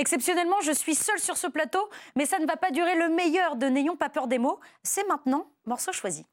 Exceptionnellement, 0.00 0.62
je 0.62 0.72
suis 0.72 0.94
seule 0.94 1.18
sur 1.18 1.36
ce 1.36 1.46
plateau, 1.46 1.90
mais 2.16 2.24
ça 2.24 2.38
ne 2.38 2.46
va 2.46 2.56
pas 2.56 2.70
durer 2.70 2.94
le 2.94 3.10
meilleur 3.10 3.56
de 3.56 3.66
N'ayons 3.66 3.96
pas 3.96 4.08
peur 4.08 4.28
des 4.28 4.38
mots. 4.38 4.58
C'est 4.82 5.06
maintenant, 5.06 5.52
morceau 5.66 5.92
choisi. 5.92 6.24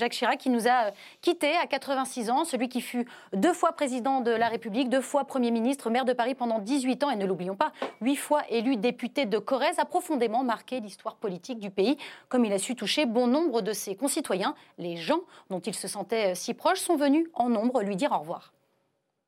Jacques 0.00 0.12
Chirac 0.12 0.38
qui 0.38 0.48
nous 0.48 0.66
a 0.66 0.86
euh, 0.86 0.90
quittés 1.20 1.54
à 1.62 1.66
86 1.66 2.30
ans, 2.30 2.44
celui 2.46 2.70
qui 2.70 2.80
fut 2.80 3.06
deux 3.34 3.52
fois 3.52 3.72
président 3.72 4.22
de 4.22 4.30
la 4.30 4.48
République, 4.48 4.88
deux 4.88 5.02
fois 5.02 5.24
Premier 5.24 5.50
ministre, 5.50 5.90
maire 5.90 6.06
de 6.06 6.14
Paris 6.14 6.34
pendant 6.34 6.58
18 6.58 7.04
ans 7.04 7.10
et 7.10 7.16
ne 7.16 7.26
l'oublions 7.26 7.54
pas, 7.54 7.72
huit 8.00 8.16
fois 8.16 8.42
élu 8.48 8.76
député 8.76 9.26
de 9.26 9.36
Corrèze, 9.36 9.78
a 9.78 9.84
profondément 9.84 10.42
marqué 10.42 10.80
l'histoire 10.80 11.16
politique 11.16 11.58
du 11.58 11.70
pays, 11.70 11.98
comme 12.30 12.46
il 12.46 12.52
a 12.54 12.58
su 12.58 12.74
toucher 12.74 13.04
bon 13.04 13.26
nombre 13.26 13.60
de 13.60 13.74
ses 13.74 13.94
concitoyens. 13.94 14.54
Les 14.78 14.96
gens 14.96 15.20
dont 15.50 15.60
il 15.60 15.74
se 15.74 15.86
sentait 15.86 16.32
euh, 16.32 16.34
si 16.34 16.54
proche 16.54 16.80
sont 16.80 16.96
venus 16.96 17.28
en 17.34 17.50
nombre 17.50 17.82
lui 17.82 17.96
dire 17.96 18.12
au 18.12 18.18
revoir. 18.18 18.54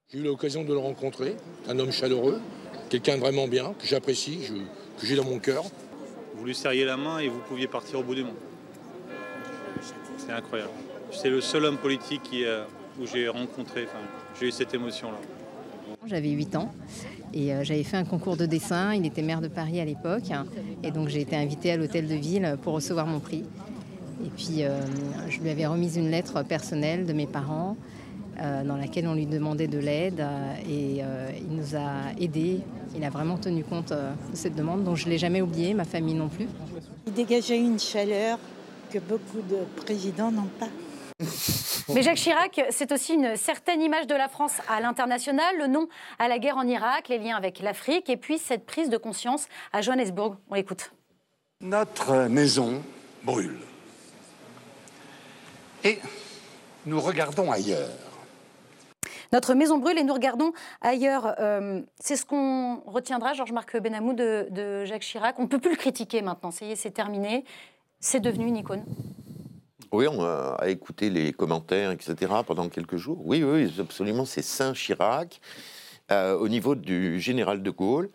J'ai 0.08 0.20
eu 0.20 0.22
l'occasion 0.22 0.64
de 0.64 0.72
le 0.72 0.78
rencontrer, 0.78 1.36
un 1.68 1.78
homme 1.78 1.92
chaleureux, 1.92 2.40
quelqu'un 2.88 3.18
vraiment 3.18 3.46
bien, 3.46 3.74
que 3.78 3.86
j'apprécie, 3.86 4.50
que 4.98 5.06
j'ai 5.06 5.16
dans 5.16 5.24
mon 5.24 5.38
cœur. 5.38 5.64
Vous 6.34 6.46
lui 6.46 6.54
serriez 6.54 6.86
la 6.86 6.96
main 6.96 7.18
et 7.18 7.28
vous 7.28 7.40
pouviez 7.40 7.66
partir 7.66 8.00
au 8.00 8.02
bout 8.02 8.14
du 8.14 8.24
monde. 8.24 8.36
C'est 10.24 10.32
incroyable. 10.32 10.70
C'est 11.10 11.30
le 11.30 11.40
seul 11.40 11.64
homme 11.64 11.78
politique 11.78 12.22
qui, 12.22 12.44
euh, 12.44 12.62
où 13.00 13.06
j'ai 13.06 13.28
rencontré, 13.28 13.88
j'ai 14.38 14.48
eu 14.48 14.50
cette 14.52 14.72
émotion-là. 14.72 15.18
J'avais 16.06 16.30
8 16.30 16.56
ans 16.56 16.72
et 17.34 17.52
euh, 17.52 17.64
j'avais 17.64 17.82
fait 17.82 17.96
un 17.96 18.04
concours 18.04 18.36
de 18.36 18.46
dessin. 18.46 18.94
Il 18.94 19.04
était 19.04 19.22
maire 19.22 19.40
de 19.40 19.48
Paris 19.48 19.80
à 19.80 19.84
l'époque. 19.84 20.30
Et 20.82 20.90
donc 20.90 21.08
j'ai 21.08 21.20
été 21.20 21.36
invitée 21.36 21.72
à 21.72 21.76
l'hôtel 21.76 22.06
de 22.06 22.14
ville 22.14 22.56
pour 22.62 22.74
recevoir 22.74 23.06
mon 23.06 23.18
prix. 23.18 23.44
Et 24.24 24.30
puis 24.36 24.62
euh, 24.62 24.80
je 25.28 25.40
lui 25.40 25.50
avais 25.50 25.66
remis 25.66 25.96
une 25.96 26.10
lettre 26.10 26.44
personnelle 26.44 27.04
de 27.04 27.12
mes 27.12 27.26
parents 27.26 27.76
dans 28.64 28.76
laquelle 28.76 29.06
on 29.06 29.14
lui 29.14 29.26
demandait 29.26 29.68
de 29.68 29.78
l'aide. 29.78 30.26
et 30.68 30.96
il 30.96 31.56
nous 31.56 31.76
a 31.76 32.18
aidés. 32.18 32.60
Il 32.96 33.04
a 33.04 33.10
vraiment 33.10 33.36
tenu 33.36 33.62
compte 33.62 33.90
de 33.90 34.34
cette 34.34 34.56
demande 34.56 34.82
dont 34.82 34.96
je 34.96 35.04
ne 35.04 35.10
l'ai 35.10 35.18
jamais 35.18 35.40
oublié, 35.42 35.74
ma 35.74 35.84
famille 35.84 36.14
non 36.14 36.28
plus. 36.28 36.48
Il 37.06 37.12
dégageait 37.12 37.58
une 37.58 37.78
chaleur 37.78 38.38
que 38.92 38.98
beaucoup 38.98 39.40
de 39.48 39.64
présidents 39.82 40.30
n'ont 40.30 40.50
pas. 40.60 40.68
Mais 41.94 42.02
Jacques 42.02 42.16
Chirac, 42.16 42.60
c'est 42.70 42.92
aussi 42.92 43.14
une 43.14 43.36
certaine 43.36 43.80
image 43.80 44.06
de 44.06 44.14
la 44.14 44.28
France 44.28 44.58
à 44.68 44.80
l'international, 44.80 45.56
le 45.58 45.66
nom 45.66 45.88
à 46.18 46.28
la 46.28 46.38
guerre 46.38 46.58
en 46.58 46.66
Irak, 46.66 47.08
les 47.08 47.18
liens 47.18 47.36
avec 47.36 47.60
l'Afrique, 47.60 48.10
et 48.10 48.18
puis 48.18 48.38
cette 48.38 48.66
prise 48.66 48.90
de 48.90 48.98
conscience 48.98 49.46
à 49.72 49.80
Johannesburg. 49.80 50.36
On 50.50 50.54
l'écoute. 50.54 50.92
Notre 51.60 52.28
maison 52.28 52.82
brûle. 53.24 53.60
Et 55.84 55.98
nous 56.84 57.00
regardons 57.00 57.50
ailleurs. 57.50 57.88
Notre 59.32 59.54
maison 59.54 59.78
brûle 59.78 59.96
et 59.96 60.04
nous 60.04 60.12
regardons 60.12 60.52
ailleurs. 60.82 61.34
Euh, 61.38 61.80
c'est 61.98 62.16
ce 62.16 62.26
qu'on 62.26 62.82
retiendra, 62.84 63.32
Georges-Marc 63.32 63.78
Benamou, 63.78 64.12
de, 64.12 64.48
de, 64.50 64.84
Jacques 64.84 65.02
Chirac. 65.02 65.36
On 65.38 65.44
ne 65.44 65.48
peut 65.48 65.58
plus 65.58 65.70
le 65.70 65.76
critiquer 65.76 66.20
maintenant. 66.20 66.50
Ça 66.50 66.66
y 66.66 66.72
est, 66.72 66.76
c'est 66.76 66.90
terminé 66.90 67.44
c'est 68.02 68.20
devenu 68.20 68.46
une 68.46 68.58
icône 68.58 68.84
oui, 69.92 70.06
on 70.08 70.24
a, 70.24 70.56
écouté 70.68 71.10
les 71.10 71.34
commentaires, 71.34 71.90
etc. 71.90 72.32
pendant 72.46 72.70
quelques 72.70 72.96
jours. 72.96 73.20
Oui, 73.26 73.44
oui, 73.44 73.70
absolument, 73.78 74.24
c'est 74.24 74.40
Saint 74.40 74.72
Chirac. 74.72 75.38
Euh, 76.10 76.34
au 76.34 76.48
niveau 76.48 76.74
du 76.74 77.20
général 77.20 77.62
de 77.62 77.70
Gaulle, 77.70 78.08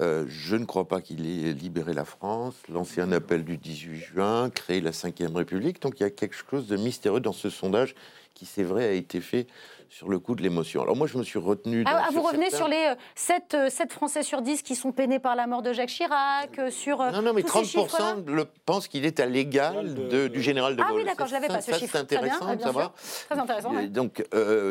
euh, 0.00 0.24
je 0.26 0.56
ne 0.56 0.64
crois 0.64 0.88
pas 0.88 1.02
qu'il 1.02 1.26
ait 1.26 1.52
libéré 1.52 1.92
la 1.92 2.06
France, 2.06 2.54
lancé 2.70 3.02
un 3.02 3.12
appel 3.12 3.44
du 3.44 3.58
18 3.58 3.96
juin, 3.98 4.48
créé 4.48 4.80
la 4.80 4.90
Ve 4.90 5.36
République. 5.36 5.82
Donc 5.82 6.00
il 6.00 6.02
y 6.02 6.06
a 6.06 6.10
quelque 6.10 6.34
chose 6.34 6.66
de 6.66 6.78
mystérieux 6.78 7.20
dans 7.20 7.34
ce 7.34 7.50
sondage 7.50 7.94
qui, 8.32 8.46
c'est 8.46 8.64
vrai, 8.64 8.84
a 8.84 8.92
été 8.92 9.20
fait 9.20 9.46
sur 9.92 10.08
le 10.08 10.18
coup 10.18 10.34
de 10.34 10.42
l'émotion. 10.42 10.80
Alors 10.80 10.96
moi, 10.96 11.06
je 11.06 11.18
me 11.18 11.22
suis 11.22 11.38
retenu... 11.38 11.84
Ah, 11.86 12.04
ah 12.06 12.08
vous 12.12 12.22
revenez 12.22 12.50
sur 12.50 12.66
les 12.66 12.94
7, 13.14 13.54
euh, 13.54 13.68
7, 13.68 13.90
euh, 13.90 13.94
Français 13.94 14.22
sur 14.22 14.40
10 14.40 14.62
qui 14.62 14.74
sont 14.74 14.90
peinés 14.90 15.18
par 15.18 15.36
la 15.36 15.46
mort 15.46 15.60
de 15.60 15.74
Jacques 15.74 15.90
Chirac, 15.90 16.58
euh, 16.58 16.70
sur... 16.70 16.98
Non, 16.98 17.20
non, 17.20 17.34
mais 17.34 17.42
30% 17.42 18.24
le, 18.26 18.46
pensent 18.64 18.88
qu'il 18.88 19.04
est 19.04 19.20
à 19.20 19.26
l'égal 19.26 19.94
du 20.30 20.40
général 20.40 20.76
de 20.76 20.82
Gaulle. 20.82 20.90
Ah 20.90 20.96
oui, 20.96 21.04
d'accord, 21.04 21.26
je 21.26 21.34
l'avais 21.34 21.48
pas, 21.48 21.60
ce 21.60 21.72
chiffre. 21.72 21.92
C'est 21.92 21.98
intéressant, 21.98 22.58
ça 22.58 22.72
va 22.72 22.94
Très 23.28 23.38
intéressant, 23.38 23.72
donc, 23.90 24.24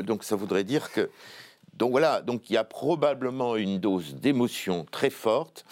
donc 0.04 0.24
ça 0.24 0.36
voudrait 0.36 0.64
dire 0.64 0.92
que... 0.92 1.09
Donc 1.74 1.92
voilà, 1.92 2.22
donc 2.22 2.50
il 2.50 2.53
y 2.53 2.58
a 2.58 2.64
probablement 2.64 3.56
une 3.56 3.80
dose 3.80 4.16
d'émotion 4.16 4.86
très 4.92 5.09
forte. 5.09 5.66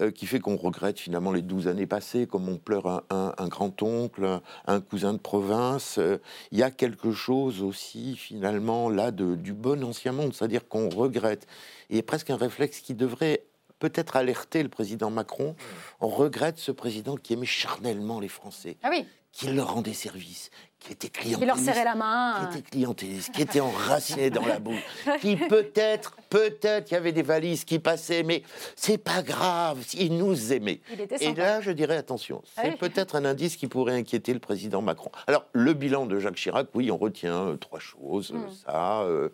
Euh, 0.00 0.10
qui 0.10 0.26
fait 0.26 0.40
qu'on 0.40 0.56
regrette 0.56 0.98
finalement 0.98 1.32
les 1.32 1.40
douze 1.40 1.68
années 1.68 1.86
passées, 1.86 2.26
comme 2.26 2.50
on 2.50 2.58
pleure 2.58 3.04
un, 3.08 3.48
grand-oncle, 3.48 4.40
un, 4.66 4.80
cousin 4.82 5.14
de 5.14 5.18
province. 5.18 5.96
Euh, 5.98 6.18
il 6.50 6.58
y 6.58 6.62
a 6.62 6.70
quelque 6.70 7.12
chose 7.12 7.62
aussi 7.62 8.14
finalement 8.14 8.90
là 8.90 9.10
de, 9.10 9.36
du 9.36 9.54
bon 9.54 9.82
ancien 9.82 10.12
monde, 10.12 10.34
c'est-à-dire 10.34 10.68
qu'on 10.68 10.90
regrette. 10.90 11.46
Et 11.88 12.02
presque 12.02 12.28
un 12.28 12.36
réflexe 12.36 12.80
qui 12.80 12.92
devrait 12.92 13.44
peut-être 13.78 14.16
alerter 14.16 14.62
le 14.62 14.68
président 14.68 15.10
Macron. 15.10 15.56
On 16.00 16.08
regrette 16.08 16.58
ce 16.58 16.72
président 16.72 17.16
qui 17.16 17.32
aimait 17.32 17.46
charnellement 17.46 18.20
les 18.20 18.28
Français. 18.28 18.76
Ah 18.82 18.88
oui 18.90 19.06
qui 19.36 19.48
leur 19.48 19.74
rendait 19.74 19.92
service, 19.92 20.50
qui 20.80 20.94
était 20.94 21.10
clientéliste, 21.10 21.40
qui 21.40 21.46
leur 21.46 21.58
serrait 21.58 21.84
la 21.84 21.94
main, 21.94 22.48
qui 22.50 22.58
était 22.58 22.70
clientéliste, 22.70 23.32
qui 23.32 23.42
était 23.42 23.60
enraciné 23.60 24.30
dans 24.30 24.46
la 24.46 24.58
boue, 24.58 24.78
qui 25.20 25.36
peut-être, 25.36 26.16
peut-être, 26.30 26.90
il 26.90 26.94
y 26.94 26.96
avait 26.96 27.12
des 27.12 27.22
valises 27.22 27.66
qui 27.66 27.78
passaient, 27.78 28.22
mais 28.22 28.42
c'est 28.76 28.96
pas 28.96 29.20
grave, 29.20 29.84
il 29.92 30.16
nous 30.16 30.54
aimait. 30.54 30.80
Et 31.20 31.34
là, 31.34 31.60
je 31.60 31.70
dirais 31.70 31.98
attention, 31.98 32.42
ah 32.56 32.62
c'est 32.64 32.78
peut-être 32.78 33.14
un 33.14 33.26
indice 33.26 33.56
qui 33.56 33.66
pourrait 33.66 33.96
inquiéter 33.96 34.32
le 34.32 34.38
président 34.38 34.80
Macron. 34.80 35.10
Alors, 35.26 35.44
le 35.52 35.74
bilan 35.74 36.06
de 36.06 36.18
Jacques 36.18 36.36
Chirac, 36.36 36.68
oui, 36.72 36.90
on 36.90 36.96
retient 36.96 37.48
euh, 37.48 37.56
trois 37.56 37.80
choses, 37.80 38.32
hmm. 38.32 38.48
ça. 38.64 39.02
Euh, 39.02 39.28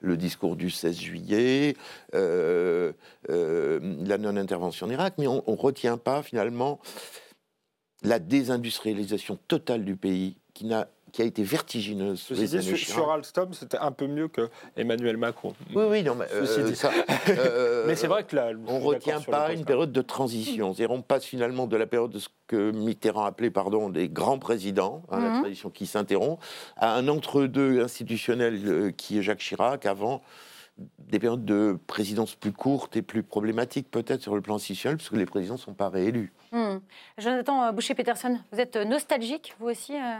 le 0.00 0.18
discours 0.18 0.56
du 0.56 0.68
16 0.68 1.00
juillet, 1.00 1.76
euh, 2.14 2.92
la 3.26 4.18
non-intervention 4.18 4.86
en 4.86 4.90
Irak, 4.90 5.14
mais 5.16 5.26
on 5.26 5.42
ne 5.48 5.56
retient 5.56 5.96
pas 5.96 6.22
finalement 6.22 6.78
la 8.06 8.18
désindustrialisation 8.18 9.38
totale 9.48 9.84
du 9.84 9.96
pays 9.96 10.36
qui 10.54 10.64
n'a 10.64 10.88
qui 11.16 11.22
a 11.22 11.24
été 11.24 11.42
vertigineuse. 11.42 12.20
sur, 12.20 13.10
Alstom, 13.10 13.54
c'était 13.54 13.78
un 13.78 13.90
peu 13.90 14.06
mieux 14.06 14.28
que 14.28 14.50
Emmanuel 14.76 15.16
Macron. 15.16 15.54
Oui, 15.74 15.84
oui, 15.88 16.02
non, 16.02 16.14
mais, 16.14 16.26
euh, 16.30 16.74
ça, 16.74 16.90
euh, 17.30 17.84
mais 17.86 17.96
c'est 17.96 18.06
vrai 18.06 18.24
que 18.24 18.36
là, 18.36 18.50
on 18.66 18.78
ne 18.78 18.84
retient 18.84 19.22
pas 19.22 19.54
une 19.54 19.64
période 19.64 19.92
de 19.92 20.02
transition. 20.02 20.74
cest 20.74 20.90
on 20.90 21.00
passe 21.00 21.24
finalement 21.24 21.66
de 21.66 21.76
la 21.78 21.86
période 21.86 22.10
de 22.10 22.18
ce 22.18 22.28
que 22.48 22.70
Mitterrand 22.70 23.24
appelait, 23.24 23.48
pardon, 23.48 23.88
des 23.88 24.10
grands 24.10 24.38
présidents, 24.38 25.04
hein, 25.10 25.20
la 25.20 25.30
mhm. 25.30 25.40
tradition 25.40 25.70
qui 25.70 25.86
s'interrompt, 25.86 26.38
à 26.76 26.94
un 26.94 27.08
entre-deux 27.08 27.82
institutionnel 27.82 28.60
euh, 28.66 28.90
qui 28.90 29.18
est 29.18 29.22
Jacques 29.22 29.38
Chirac, 29.38 29.86
avant 29.86 30.20
des 30.98 31.18
périodes 31.18 31.44
de 31.44 31.78
présidence 31.86 32.34
plus 32.34 32.52
courtes 32.52 32.96
et 32.96 33.02
plus 33.02 33.22
problématiques 33.22 33.90
peut-être 33.90 34.22
sur 34.22 34.34
le 34.34 34.40
plan 34.40 34.56
institutionnel, 34.56 34.96
puisque 34.98 35.12
les 35.12 35.26
présidents 35.26 35.54
ne 35.54 35.58
sont 35.58 35.74
pas 35.74 35.88
réélus. 35.88 36.32
Hmm. 36.52 36.78
Jonathan 37.18 37.72
Boucher-Peterson, 37.72 38.38
vous 38.52 38.60
êtes 38.60 38.76
nostalgique, 38.76 39.54
vous 39.58 39.68
aussi 39.68 39.94
euh, 39.94 40.18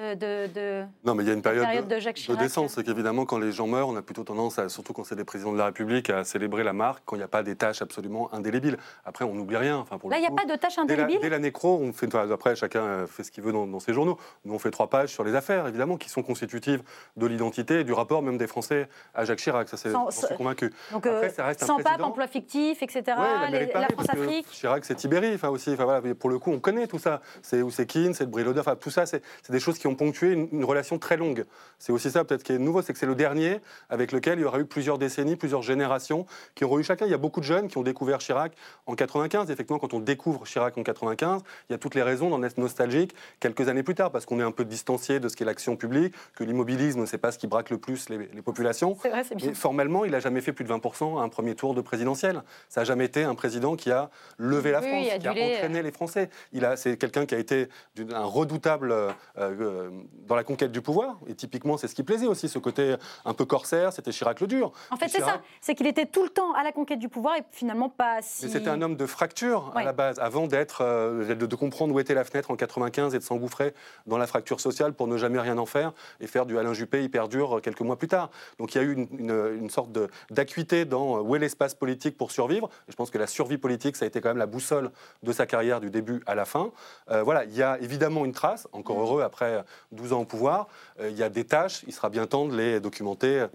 de, 0.00 0.84
Non, 1.04 1.14
mais 1.14 1.24
il 1.24 1.28
y 1.28 1.30
a 1.30 1.34
une 1.34 1.42
période, 1.42 1.66
de, 1.86 1.94
de, 1.94 2.38
décence. 2.38 2.74
C'est 2.74 2.84
qu'évidemment, 2.84 3.24
quand 3.24 3.38
les 3.38 3.52
gens 3.52 3.66
meurent, 3.66 3.88
on 3.88 3.96
a 3.96 4.02
plutôt 4.02 4.24
tendance, 4.24 4.58
à, 4.58 4.68
surtout 4.68 4.92
quand 4.92 5.04
c'est 5.04 5.16
des 5.16 5.24
présidents 5.24 5.52
de 5.52 5.58
la 5.58 5.66
République, 5.66 6.10
à 6.10 6.24
célébrer 6.24 6.64
la 6.64 6.72
marque 6.72 7.02
quand 7.04 7.16
il 7.16 7.20
n'y 7.20 7.24
a 7.24 7.28
pas 7.28 7.42
des 7.42 7.56
tâches 7.56 7.82
absolument 7.82 8.32
indélébiles. 8.32 8.78
Après, 9.04 9.24
on 9.24 9.34
n'oublie 9.34 9.56
rien. 9.56 9.78
Enfin, 9.78 9.98
pour 9.98 10.10
Là, 10.10 10.16
il 10.18 10.20
n'y 10.20 10.26
a 10.26 10.30
pas 10.30 10.44
de 10.44 10.56
tâches 10.56 10.78
indélébiles 10.78 11.20
Dès 11.20 11.28
la, 11.28 11.38
nécro, 11.38 11.78
on 11.80 11.92
fait, 11.92 12.14
après, 12.14 12.56
chacun 12.56 13.06
fait 13.06 13.24
ce 13.24 13.30
qu'il 13.30 13.44
veut 13.44 13.52
dans, 13.52 13.80
ses 13.80 13.92
journaux. 13.92 14.18
Nous, 14.44 14.54
on 14.54 14.58
fait 14.58 14.70
trois 14.70 14.88
pages 14.88 15.10
sur 15.10 15.24
les 15.24 15.34
affaires, 15.34 15.66
évidemment, 15.66 15.96
qui 15.96 16.08
sont 16.08 16.22
constitutives 16.22 16.82
de 17.16 17.26
l'identité 17.26 17.80
et 17.80 17.84
du 17.84 17.92
rapport 17.92 18.22
même 18.22 18.38
des 18.38 18.46
Français 18.46 18.88
à 19.14 19.24
Jacques 19.24 19.38
Chirac. 19.38 19.68
Ça, 19.68 19.76
c'est, 19.76 20.36
convaincu. 20.36 20.72
Donc, 20.92 21.06
après, 21.06 21.28
euh, 21.28 21.32
ça 21.32 21.44
reste 21.44 21.64
sans 21.64 21.78
un 21.78 21.82
pape, 21.82 22.00
emploi 22.02 22.26
fictif, 22.26 22.82
etc. 22.82 23.02
la, 23.06 23.88
France-Afrique. 23.88 24.46
Chirac, 24.50 24.84
c'est 24.84 24.94
Tibéri, 24.94 25.34
enfin 25.34 25.48
aussi. 25.48 25.70
Enfin, 25.70 25.84
voilà, 25.84 26.14
pour 26.14 26.30
le 26.30 26.38
coup, 26.38 26.50
on 26.50 26.60
connaît 26.60 26.86
tout 26.86 26.98
ça. 26.98 27.20
C'est 27.42 27.62
Oussekine, 27.62 28.14
c'est 28.14 28.24
le 28.24 28.30
Briloder, 28.30 28.60
enfin, 28.60 28.76
tout 28.76 28.90
ça, 28.90 29.06
c'est, 29.06 29.22
des 29.48 29.60
choses 29.60 29.78
qui 29.78 29.86
ont 29.86 29.89
ponctué 29.94 30.32
une, 30.32 30.48
une 30.52 30.64
relation 30.64 30.98
très 30.98 31.16
longue. 31.16 31.44
C'est 31.78 31.92
aussi 31.92 32.10
ça 32.10 32.24
peut-être 32.24 32.42
qui 32.42 32.52
est 32.52 32.58
nouveau, 32.58 32.82
c'est 32.82 32.92
que 32.92 32.98
c'est 32.98 33.06
le 33.06 33.14
dernier 33.14 33.60
avec 33.88 34.12
lequel 34.12 34.38
il 34.38 34.42
y 34.42 34.44
aura 34.44 34.58
eu 34.60 34.66
plusieurs 34.66 34.98
décennies, 34.98 35.36
plusieurs 35.36 35.62
générations 35.62 36.26
qui 36.54 36.64
auront 36.64 36.78
eu 36.78 36.84
chacun. 36.84 37.06
Il 37.06 37.10
y 37.10 37.14
a 37.14 37.18
beaucoup 37.18 37.40
de 37.40 37.44
jeunes 37.44 37.68
qui 37.68 37.78
ont 37.78 37.82
découvert 37.82 38.18
Chirac 38.18 38.52
en 38.86 38.94
95. 38.94 39.50
Effectivement, 39.50 39.78
quand 39.78 39.94
on 39.94 40.00
découvre 40.00 40.44
Chirac 40.44 40.76
en 40.76 40.82
95, 40.82 41.42
il 41.68 41.72
y 41.72 41.74
a 41.74 41.78
toutes 41.78 41.94
les 41.94 42.02
raisons 42.02 42.30
d'en 42.30 42.42
être 42.42 42.58
nostalgique 42.58 43.14
quelques 43.40 43.68
années 43.68 43.82
plus 43.82 43.94
tard, 43.94 44.10
parce 44.10 44.26
qu'on 44.26 44.40
est 44.40 44.44
un 44.44 44.50
peu 44.50 44.64
distancié 44.64 45.20
de 45.20 45.28
ce 45.28 45.36
qu'est 45.36 45.44
l'action 45.44 45.76
publique, 45.76 46.14
que 46.34 46.44
l'immobilisme, 46.44 47.06
c'est 47.06 47.18
pas 47.18 47.32
ce 47.32 47.38
qui 47.38 47.46
braque 47.46 47.70
le 47.70 47.78
plus 47.78 48.08
les, 48.08 48.18
populations. 48.42 48.96
C'est 49.02 49.10
vrai, 49.10 49.22
bien. 49.34 49.54
formellement, 49.54 50.04
il 50.04 50.14
a 50.14 50.20
jamais 50.20 50.40
fait 50.40 50.52
plus 50.52 50.64
de 50.64 50.72
20% 50.72 51.18
à 51.18 51.22
un 51.22 51.28
premier 51.28 51.54
tour 51.54 51.74
de 51.74 51.80
présidentiel. 51.80 52.42
Ça 52.68 52.82
n'a 52.82 52.84
jamais 52.84 53.04
été 53.06 53.24
un 53.24 53.34
président 53.34 53.76
qui 53.76 53.90
a 53.90 54.10
levé 54.38 54.70
la 54.70 54.82
France, 54.82 55.06
qui 55.18 55.26
a 55.26 55.30
entraîné 55.30 55.82
les 55.82 55.92
Français. 55.92 56.30
Il 56.52 56.64
a, 56.64 56.76
c'est 56.76 56.96
quelqu'un 56.96 57.26
qui 57.26 57.34
a 57.34 57.38
été 57.38 57.68
un 58.12 58.24
redoutable 58.24 58.92
euh, 58.92 59.79
dans 60.26 60.34
la 60.34 60.44
conquête 60.44 60.72
du 60.72 60.80
pouvoir. 60.80 61.18
Et 61.26 61.34
typiquement, 61.34 61.76
c'est 61.76 61.88
ce 61.88 61.94
qui 61.94 62.02
plaisait 62.02 62.26
aussi, 62.26 62.48
ce 62.48 62.58
côté 62.58 62.96
un 63.24 63.34
peu 63.34 63.44
corsaire, 63.44 63.92
c'était 63.92 64.10
Chirac 64.10 64.40
le 64.40 64.46
dur. 64.46 64.72
En 64.90 64.96
fait, 64.96 65.08
c'est 65.08 65.20
ça, 65.20 65.40
c'est 65.60 65.74
qu'il 65.74 65.86
était 65.86 66.06
tout 66.06 66.22
le 66.22 66.30
temps 66.30 66.52
à 66.52 66.62
la 66.62 66.72
conquête 66.72 66.98
du 66.98 67.08
pouvoir 67.08 67.36
et 67.36 67.42
finalement 67.50 67.88
pas 67.88 68.18
si... 68.22 68.46
Mais 68.46 68.52
c'était 68.52 68.70
un 68.70 68.82
homme 68.82 68.96
de 68.96 69.06
fracture 69.06 69.72
à 69.74 69.82
la 69.82 69.92
base, 69.92 70.18
avant 70.18 70.46
d'être, 70.46 70.82
de, 70.82 71.34
de, 71.34 71.56
comprendre 71.56 71.94
où 71.94 72.00
était 72.00 72.14
la 72.14 72.24
fenêtre 72.24 72.50
en 72.50 72.56
95 72.56 73.14
et 73.14 73.18
de 73.18 73.22
s'engouffrer 73.22 73.74
dans 74.06 74.18
la 74.18 74.26
fracture 74.26 74.60
sociale 74.60 74.92
pour 74.92 75.06
ne 75.06 75.16
jamais 75.16 75.40
rien 75.40 75.58
en 75.58 75.66
faire 75.66 75.92
et 76.20 76.26
faire 76.26 76.46
du 76.46 76.58
Alain 76.58 76.74
Juppé 76.74 77.02
hyper 77.02 77.28
dur 77.28 77.60
quelques 77.62 77.80
mois 77.80 77.96
plus 77.96 78.08
tard. 78.08 78.30
Donc 78.58 78.74
il 78.74 78.78
y 78.78 78.80
a 78.80 78.84
eu 78.84 78.92
une, 78.92 79.08
une, 79.56 79.70
sorte 79.70 79.90
d'acuité 80.30 80.84
dans 80.84 81.20
où 81.20 81.36
est 81.36 81.38
l'espace 81.38 81.74
politique 81.74 82.16
pour 82.16 82.30
survivre. 82.30 82.68
Et 82.88 82.92
je 82.92 82.96
pense 82.96 83.10
que 83.10 83.18
la 83.18 83.26
survie 83.26 83.58
politique, 83.58 83.96
ça 83.96 84.04
a 84.04 84.08
été 84.08 84.20
quand 84.20 84.30
même 84.30 84.38
la 84.38 84.46
boussole 84.46 84.90
de 85.22 85.32
sa 85.32 85.46
carrière 85.46 85.80
du 85.80 85.90
début 85.90 86.22
à 86.26 86.34
la 86.34 86.44
fin. 86.44 86.72
Euh, 87.10 87.22
voilà, 87.22 87.44
il 87.44 87.54
y 87.54 87.62
a 87.62 87.78
évidemment 87.80 88.24
une 88.24 88.32
trace, 88.32 88.68
encore 88.72 88.98
mm. 88.98 89.02
heureux 89.02 89.22
après 89.22 89.59
12 89.92 90.12
ans 90.12 90.20
au 90.20 90.24
pouvoir. 90.24 90.68
Euh, 91.00 91.10
il 91.10 91.16
y 91.16 91.22
a 91.22 91.28
des 91.28 91.44
tâches, 91.44 91.82
il 91.86 91.92
sera 91.92 92.08
bien 92.08 92.26
temps 92.26 92.46
de 92.46 92.56
les 92.56 92.80
documenter. 92.80 93.46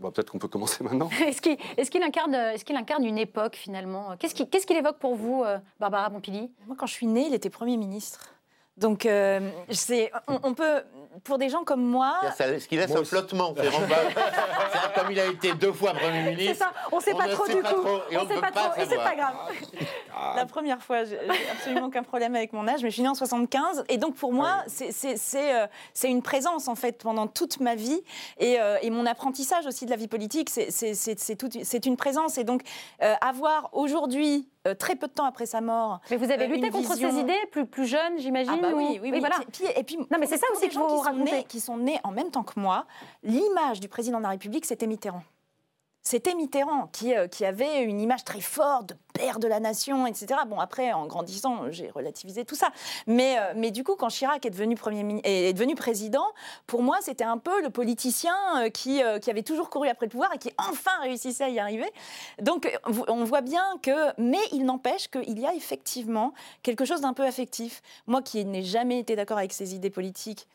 Peut-être 0.00 0.30
qu'on 0.32 0.38
peut 0.38 0.48
commencer 0.48 0.82
maintenant. 0.82 1.08
est-ce 1.26 1.40
qu'il 1.40 1.52
est 2.02 2.04
incarne, 2.04 2.34
est 2.34 2.64
qu'il 2.64 2.76
incarne, 2.76 3.04
une 3.04 3.18
époque 3.18 3.54
finalement? 3.54 4.16
Qu'est-ce 4.18 4.66
qu'il 4.66 4.76
évoque 4.76 4.98
pour 4.98 5.14
vous, 5.14 5.44
euh, 5.44 5.58
Barbara 5.78 6.10
Pompili? 6.10 6.50
Moi, 6.66 6.76
quand 6.78 6.86
je 6.86 6.94
suis 6.94 7.06
née, 7.06 7.26
il 7.26 7.34
était 7.34 7.50
Premier 7.50 7.76
ministre. 7.76 8.32
Donc, 8.76 9.04
euh, 9.04 9.50
on, 10.26 10.54
peut, 10.54 10.82
pour 11.24 11.36
des 11.36 11.50
gens 11.50 11.62
comme 11.62 11.84
moi. 11.84 12.18
Ce 12.36 12.66
qui 12.66 12.76
laisse 12.76 12.94
un 12.96 13.04
flottement. 13.04 13.54
comme 13.54 15.10
il 15.10 15.20
a 15.20 15.26
été 15.26 15.52
deux 15.54 15.72
fois 15.72 15.92
Premier 15.92 16.30
ministre. 16.30 16.54
C'est 16.54 16.58
ça, 16.58 16.72
on 16.90 16.96
ne 16.96 17.02
sait 17.02 17.14
pas 17.14 17.28
trop 17.28 17.46
du 17.46 17.62
coup. 17.62 17.86
et 18.10 18.16
on 18.16 18.24
ne 18.24 18.28
sait 18.28 18.40
pas, 18.40 18.50
trop, 18.50 18.80
et 18.80 18.86
c'est 18.86 18.96
pas 18.96 19.14
grave. 19.14 19.34
Ah. 20.14 20.34
La 20.36 20.46
première 20.46 20.82
fois, 20.82 21.04
j'ai 21.04 21.18
absolument 21.50 21.86
aucun 21.86 22.02
problème 22.02 22.34
avec 22.34 22.52
mon 22.52 22.66
âge, 22.68 22.82
mais 22.82 22.90
je 22.90 22.94
suis 22.94 23.02
née 23.02 23.08
en 23.08 23.14
75. 23.14 23.84
Et 23.88 23.98
donc, 23.98 24.14
pour 24.14 24.32
moi, 24.32 24.64
euh, 24.80 25.66
c'est 25.94 26.10
une 26.10 26.22
présence, 26.22 26.68
en 26.68 26.74
fait, 26.74 27.02
pendant 27.02 27.26
toute 27.26 27.60
ma 27.60 27.74
vie. 27.74 28.02
Et, 28.38 28.60
euh, 28.60 28.78
et 28.82 28.90
mon 28.90 29.06
apprentissage 29.06 29.66
aussi 29.66 29.84
de 29.86 29.90
la 29.90 29.96
vie 29.96 30.08
politique, 30.08 30.50
c'est 30.50 31.86
une 31.86 31.96
présence. 31.96 32.38
Et 32.38 32.44
donc, 32.44 32.62
euh, 33.02 33.14
avoir 33.20 33.70
aujourd'hui 33.72 34.48
euh, 34.68 34.74
très 34.74 34.94
peu 34.94 35.08
de 35.08 35.12
temps 35.12 35.24
après 35.24 35.46
sa 35.46 35.60
mort. 35.60 36.00
Mais 36.08 36.16
vous 36.16 36.30
avez 36.30 36.44
euh, 36.44 36.48
lutté 36.48 36.70
contre 36.70 36.94
ces 36.94 37.18
idées 37.18 37.34
plus, 37.50 37.66
plus 37.66 37.86
jeune, 37.86 38.18
j'imagine 38.18 38.54
ah 38.58 38.62
bah 38.62 38.68
oui, 38.76 39.00
oui, 39.02 39.10
oui, 39.12 39.18
voilà. 39.18 39.36
Et 39.76 39.82
puis, 39.82 39.96
non, 39.96 40.18
mais 40.20 40.26
c'est 40.26 40.38
ça 40.38 40.46
aussi 40.52 40.68
que 40.68 40.74
je 40.74 40.78
qui 40.78 41.02
sont, 41.02 41.16
nés, 41.16 41.44
qui 41.48 41.60
sont 41.60 41.76
nés 41.76 41.98
en 42.04 42.12
même 42.12 42.30
temps 42.30 42.44
que 42.44 42.60
moi. 42.60 42.86
L'image 43.24 43.80
du 43.80 43.88
président 43.88 44.18
de 44.18 44.22
la 44.22 44.28
République, 44.28 44.64
c'était 44.64 44.86
Mitterrand. 44.86 45.24
C'était 46.04 46.34
Mitterrand 46.34 46.88
qui, 46.88 47.14
euh, 47.14 47.28
qui, 47.28 47.44
avait 47.44 47.84
une 47.84 48.00
image 48.00 48.24
très 48.24 48.40
forte 48.40 48.88
de 48.88 48.96
père 49.14 49.38
de 49.38 49.46
la 49.46 49.60
nation, 49.60 50.04
etc. 50.06 50.40
Bon, 50.48 50.58
après, 50.58 50.92
en 50.92 51.06
grandissant, 51.06 51.70
j'ai 51.70 51.90
relativisé 51.90 52.44
tout 52.44 52.56
ça. 52.56 52.70
Mais, 53.06 53.38
euh, 53.38 53.52
mais 53.54 53.70
du 53.70 53.84
coup, 53.84 53.94
quand 53.94 54.08
Chirac 54.08 54.44
est 54.44 54.50
devenu, 54.50 54.74
premier, 54.74 55.20
est 55.22 55.52
devenu 55.52 55.76
président, 55.76 56.26
pour 56.66 56.82
moi, 56.82 56.98
c'était 57.02 57.22
un 57.22 57.38
peu 57.38 57.62
le 57.62 57.70
politicien 57.70 58.34
euh, 58.56 58.68
qui, 58.68 59.00
qui 59.20 59.30
avait 59.30 59.42
toujours 59.42 59.70
couru 59.70 59.88
après 59.88 60.06
le 60.06 60.10
pouvoir 60.10 60.34
et 60.34 60.38
qui 60.38 60.50
enfin 60.58 60.98
réussissait 61.02 61.44
à 61.44 61.48
y 61.50 61.60
arriver. 61.60 61.90
Donc, 62.40 62.76
on 63.06 63.22
voit 63.22 63.42
bien 63.42 63.64
que... 63.80 64.20
Mais 64.20 64.40
il 64.50 64.64
n'empêche 64.64 65.08
qu'il 65.08 65.38
y 65.38 65.46
a 65.46 65.54
effectivement 65.54 66.34
quelque 66.64 66.84
chose 66.84 67.02
d'un 67.02 67.12
peu 67.12 67.24
affectif. 67.24 67.80
Moi 68.08 68.22
qui 68.22 68.44
n'ai 68.44 68.62
jamais 68.62 68.98
été 68.98 69.14
d'accord 69.14 69.38
avec 69.38 69.52
ses 69.52 69.74
idées 69.74 69.90
politiques, 69.90 70.48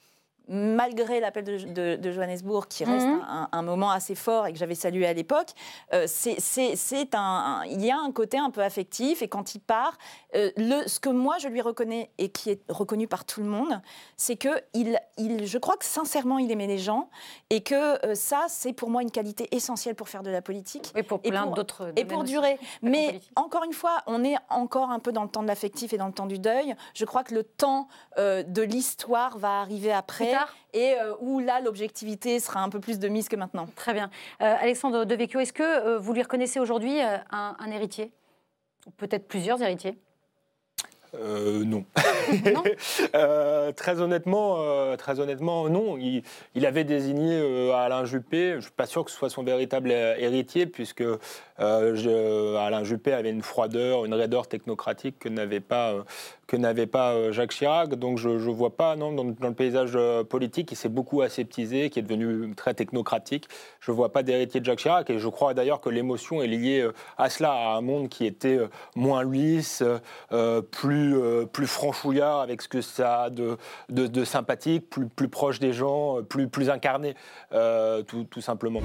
malgré 0.48 1.20
l'appel 1.20 1.44
de, 1.74 2.12
Johannesburg, 2.12 2.68
qui 2.68 2.84
reste 2.84 3.06
mhm. 3.06 3.48
un, 3.52 3.62
moment 3.62 3.92
assez 3.92 4.16
fort 4.16 4.48
et 4.48 4.54
que 4.54 4.60
j'avais 4.60 4.76
salué 4.76 5.06
à 5.06 5.14
l'époque, 5.14 5.50
euh, 5.94 6.06
c'est 6.08 7.16
un, 7.16 7.64
il 7.70 7.84
y 7.84 7.92
a 7.92 7.98
un 7.98 8.12
côté 8.12 8.38
un 8.38 8.50
peu 8.50 8.62
affectif. 8.62 9.22
Et 9.22 9.28
quand 9.28 9.56
il 9.56 9.60
part, 9.60 9.98
euh, 10.36 10.52
le, 10.56 10.88
ce 10.88 11.00
que 11.00 11.10
moi 11.10 11.38
je 11.40 11.48
lui 11.50 11.62
reconnais 11.62 12.12
et 12.18 12.30
qui 12.30 12.52
est 12.52 12.62
reconnu 12.70 13.08
par 13.08 13.26
tout 13.26 13.42
le 13.42 13.48
monde, 13.48 13.82
c'est 14.16 14.38
que 14.38 14.50
il, 14.74 14.98
il, 15.18 15.46
je 15.46 15.58
crois 15.58 15.76
que 15.76 15.86
sincèrement 15.86 16.38
il 16.38 16.52
aimait 16.52 16.68
les 16.68 16.78
gens 16.78 17.10
et 17.50 17.62
que 17.62 18.06
euh, 18.06 18.16
ça, 18.16 18.46
c'est 18.48 18.74
pour 18.74 18.90
moi 18.90 19.02
une 19.02 19.12
qualité 19.12 19.54
essentielle 19.56 19.96
pour 19.96 20.08
faire 20.08 20.24
de 20.24 20.32
la 20.32 20.42
politique. 20.42 20.94
Et 20.96 21.04
pour 21.04 21.22
plein 21.22 21.48
d'autres. 21.48 21.92
Et 21.96 22.06
pour 22.06 22.24
durer. 22.24 22.58
Mais 22.82 23.20
encore 23.36 23.64
une 23.64 23.74
fois, 23.74 24.02
on 24.08 24.24
est 24.24 24.36
encore 24.50 24.92
un 24.92 25.00
peu 25.00 25.12
dans 25.12 25.24
le 25.24 25.30
temps 25.30 25.44
de 25.44 25.48
l'affectif 25.48 25.94
et 25.94 25.98
dans 25.98 26.08
le 26.08 26.14
temps 26.14 26.26
du 26.26 26.40
deuil. 26.40 26.76
Je 26.94 27.06
crois 27.06 27.24
que 27.24 27.34
le 27.34 27.44
temps 27.44 27.88
de 28.18 28.62
l'histoire 28.62 29.38
va 29.38 29.60
arriver 29.60 29.92
après 29.92 30.37
et 30.74 30.96
euh, 30.96 31.14
où 31.20 31.40
là, 31.40 31.60
l'objectivité 31.62 32.40
sera 32.40 32.62
un 32.62 32.70
peu 32.70 32.80
plus 32.80 33.00
de 33.00 33.08
mise 33.08 33.30
que 33.30 33.36
maintenant. 33.36 33.68
Très 33.76 33.94
bien. 33.94 34.10
Euh, 34.42 34.56
Alexandre 34.60 35.06
Devecchio, 35.06 35.40
est-ce 35.40 35.54
que 35.54 35.64
euh, 35.64 35.98
vous 36.00 36.14
lui 36.14 36.22
reconnaissez 36.22 36.60
aujourd'hui 36.60 37.00
un, 37.02 37.24
un 37.32 37.72
héritier 37.72 38.12
Peut-être 38.98 39.28
plusieurs 39.28 39.62
héritiers 39.62 39.98
euh, 41.16 41.64
non. 41.64 41.86
Euh, 43.16 43.72
très 43.72 44.02
honnêtement, 44.02 44.58
euh, 44.60 44.96
très 44.98 45.20
honnêtement, 45.20 45.70
non. 45.70 45.98
Il, 45.98 46.66
avait 46.66 46.84
désigné 46.84 47.72
Alain 47.74 48.06
Juppé. 48.06 48.52
Je 48.52 48.56
ne 48.56 48.62
suis 48.62 48.72
pas 48.72 48.86
sûr 48.86 49.06
que 49.06 49.12
ce 49.12 49.18
soit 49.18 49.30
son 49.30 49.44
véritable 49.44 49.92
héritier, 49.92 50.66
puisque 50.66 51.04
Alain 51.58 52.84
Juppé 52.84 53.14
avait 53.14 53.30
une 53.30 53.42
froideur, 53.42 54.06
une 54.06 54.14
raideur 54.14 54.48
technocratique 54.48 55.20
que 55.20 55.30
n'avait 55.30 55.62
pas 55.62 55.96
que 56.48 56.58
n'avait 56.58 56.88
pas 56.88 57.32
Jacques 57.32 57.52
Chirac. 57.52 57.96
Donc 57.96 58.18
je 58.18 58.30
ne 58.30 58.52
vois 58.52 58.76
pas, 58.76 58.96
non, 58.96 59.12
dans, 59.12 59.24
le 59.24 59.54
paysage 59.54 59.98
politique, 60.30 60.70
qui 60.70 60.76
s'est 60.76 60.90
beaucoup 60.90 61.22
aseptisé, 61.22 61.90
qui 61.90 62.00
est 62.00 62.04
devenu 62.04 62.54
très 62.56 62.74
technocratique. 62.74 63.48
Je 63.80 63.92
ne 63.92 63.96
vois 63.96 64.12
pas 64.12 64.24
d'héritier 64.24 64.60
de 64.60 64.66
Jacques 64.66 64.80
Chirac. 64.80 65.10
Et 65.10 65.20
je 65.20 65.28
crois 65.28 65.54
d'ailleurs 65.54 65.82
que 65.82 65.90
l'émotion 65.90 66.42
est 66.42 66.48
liée 66.48 66.88
à 67.18 67.30
cela, 67.30 67.52
à 67.52 67.78
un 67.78 67.82
monde 67.82 68.10
qui 68.10 68.26
était 68.26 68.60
moins 68.96 69.24
lisse, 69.24 69.84
plus 70.72 70.98
euh, 71.18 71.46
plus, 71.46 71.68
franchouillard 71.68 72.40
avec 72.40 72.62
ce 72.62 72.68
que 72.68 72.82
ça 72.82 73.24
a 73.24 73.30
de, 73.30 74.24
sympathique, 74.24 74.90
plus, 74.90 75.08
plus, 75.08 75.30
proche 75.30 75.60
des 75.60 75.74
gens, 75.74 76.24
plus, 76.24 76.48
plus 76.48 76.70
incarné, 76.70 77.16
euh, 77.54 78.04
tout, 78.04 78.24
tout 78.24 78.42
simplement. 78.42 78.82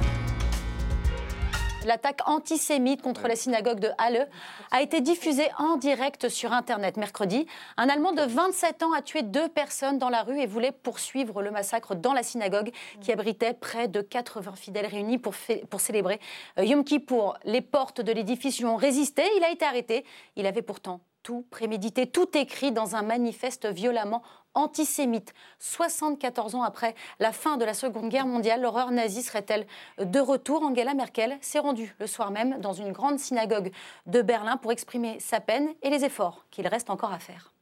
L'attaque 1.87 2.21
antisémite 2.27 3.03
contre 3.03 3.27
la 3.27 3.35
synagogue 3.35 3.81
de 3.81 3.89
Halle 3.99 4.29
a 4.71 4.83
été 4.83 5.01
diffusée 5.01 5.49
en 5.59 5.77
direct 5.77 6.29
sur 6.29 6.53
Internet 6.53 6.97
mercredi. 6.97 7.47
Un 7.77 7.89
Allemand 7.89 8.13
de 8.13 8.23
27 8.23 8.83
ans 8.85 8.93
a 8.93 9.03
tué 9.03 9.23
deux 9.23 9.49
personnes 9.49 9.99
dans 9.99 10.09
la 10.09 10.23
rue 10.23 10.39
et 10.39 10.47
voulait 10.47 10.73
poursuivre 10.73 11.43
le 11.43 11.51
massacre 11.51 11.95
dans 11.95 12.13
la 12.13 12.23
synagogue 12.23 12.71
qui 13.01 13.11
abritait 13.11 13.55
près 13.55 13.89
de 13.89 14.01
80 14.01 14.53
fidèles 14.55 14.87
réunis 14.87 15.19
pour, 15.19 15.35
pour 15.71 15.81
célébrer 15.81 16.21
euh, 16.59 16.65
Yom 16.65 16.85
Kippour. 16.85 17.37
Les 17.45 17.61
portes 17.61 18.01
de 18.01 18.13
l'édifice 18.13 18.59
lui 18.59 18.67
ont 18.67 18.77
résisté. 18.77 19.23
Il 19.37 19.45
a 19.45 19.51
été 19.51 19.65
arrêté. 19.65 20.05
Il 20.37 20.47
avait 20.47 20.63
pourtant 20.63 21.01
tout 21.23 21.45
prémédité, 21.51 22.07
tout 22.07 22.29
écrit 22.37 22.73
dans 22.73 22.97
un 22.97 23.03
manifeste 23.03 23.67
violemment 23.67 24.23
antisémite. 24.55 25.33
74 25.61 26.55
ans 26.55 26.63
après 26.63 26.95
la 27.21 27.33
fin 27.33 27.57
de 27.57 27.65
la 27.65 27.75
Seconde 27.75 28.09
Guerre 28.09 28.27
mondiale, 28.27 28.63
l'horreur 28.63 28.91
nazie 28.91 29.23
serait-elle 29.23 29.67
de 29.99 30.21
retour? 30.21 30.63
Angela 30.63 30.95
Merkel 30.95 31.39
s'est 31.41 31.59
rendue 31.59 31.95
le 31.99 32.07
soir 32.07 32.31
même 32.31 32.61
dans 32.61 32.73
une 32.73 32.93
grande 32.93 33.19
synagogue 33.19 33.73
de 34.07 34.23
Berlin 34.23 34.57
pour 34.57 34.73
exprimer 34.73 35.19
sa 35.21 35.41
peine 35.41 35.71
et 35.83 35.91
les 35.91 36.05
efforts 36.05 36.45
qu'il 36.51 36.67
reste 36.67 36.91
encore 36.91 37.13
à 37.13 37.19
faire. 37.19 37.53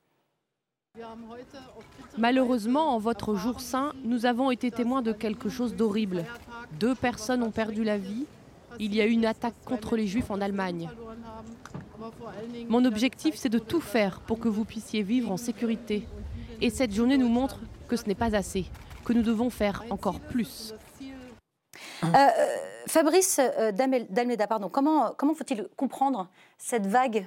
Malheureusement, 2.19 2.95
en 2.95 2.99
votre 2.99 3.37
jour 3.37 3.61
saint, 3.61 3.93
nous 4.03 4.27
avons 4.27 4.51
été 4.51 4.71
témoins 4.71 5.03
de 5.03 5.13
quelque 5.13 5.49
chose 5.49 5.77
d'horrible. 5.77 6.25
Deux 6.73 6.95
personnes 6.95 7.43
ont 7.43 7.53
perdu 7.53 7.85
la 7.85 7.97
vie. 7.97 8.27
Il 8.81 8.95
y 8.95 9.01
a 9.01 9.07
eu 9.07 9.11
une 9.11 9.27
attaque 9.27 9.55
contre 9.65 9.97
les 9.97 10.07
Juifs 10.07 10.31
en 10.31 10.41
Allemagne. 10.41 10.89
Mon 12.69 12.85
objectif, 12.85 13.35
c'est 13.37 13.49
de 13.49 13.59
tout 13.59 13.81
faire 13.81 14.21
pour 14.21 14.39
que 14.39 14.49
vous 14.49 14.65
puissiez 14.65 15.03
vivre 15.03 15.31
en 15.31 15.37
sécurité. 15.37 16.07
Et 16.61 16.71
cette 16.71 16.93
journée 16.93 17.19
nous 17.19 17.29
montre 17.29 17.61
que 17.89 17.97
ce 17.97 18.07
n'est 18.07 18.15
pas 18.15 18.37
assez, 18.37 18.67
que 19.05 19.13
nous 19.13 19.23
devons 19.23 19.51
faire 19.51 19.85
encore 19.91 20.21
plus. 20.21 20.75
Euh, 22.03 22.07
euh, 22.07 22.57
Fabrice 22.87 23.41
euh, 23.41 23.73
Dalmeda, 23.73 24.47
pardon, 24.47 24.69
comment, 24.69 25.15
faut-il 25.19 25.69
comprendre 25.77 26.29
cette 26.59 26.87
vague 26.87 27.27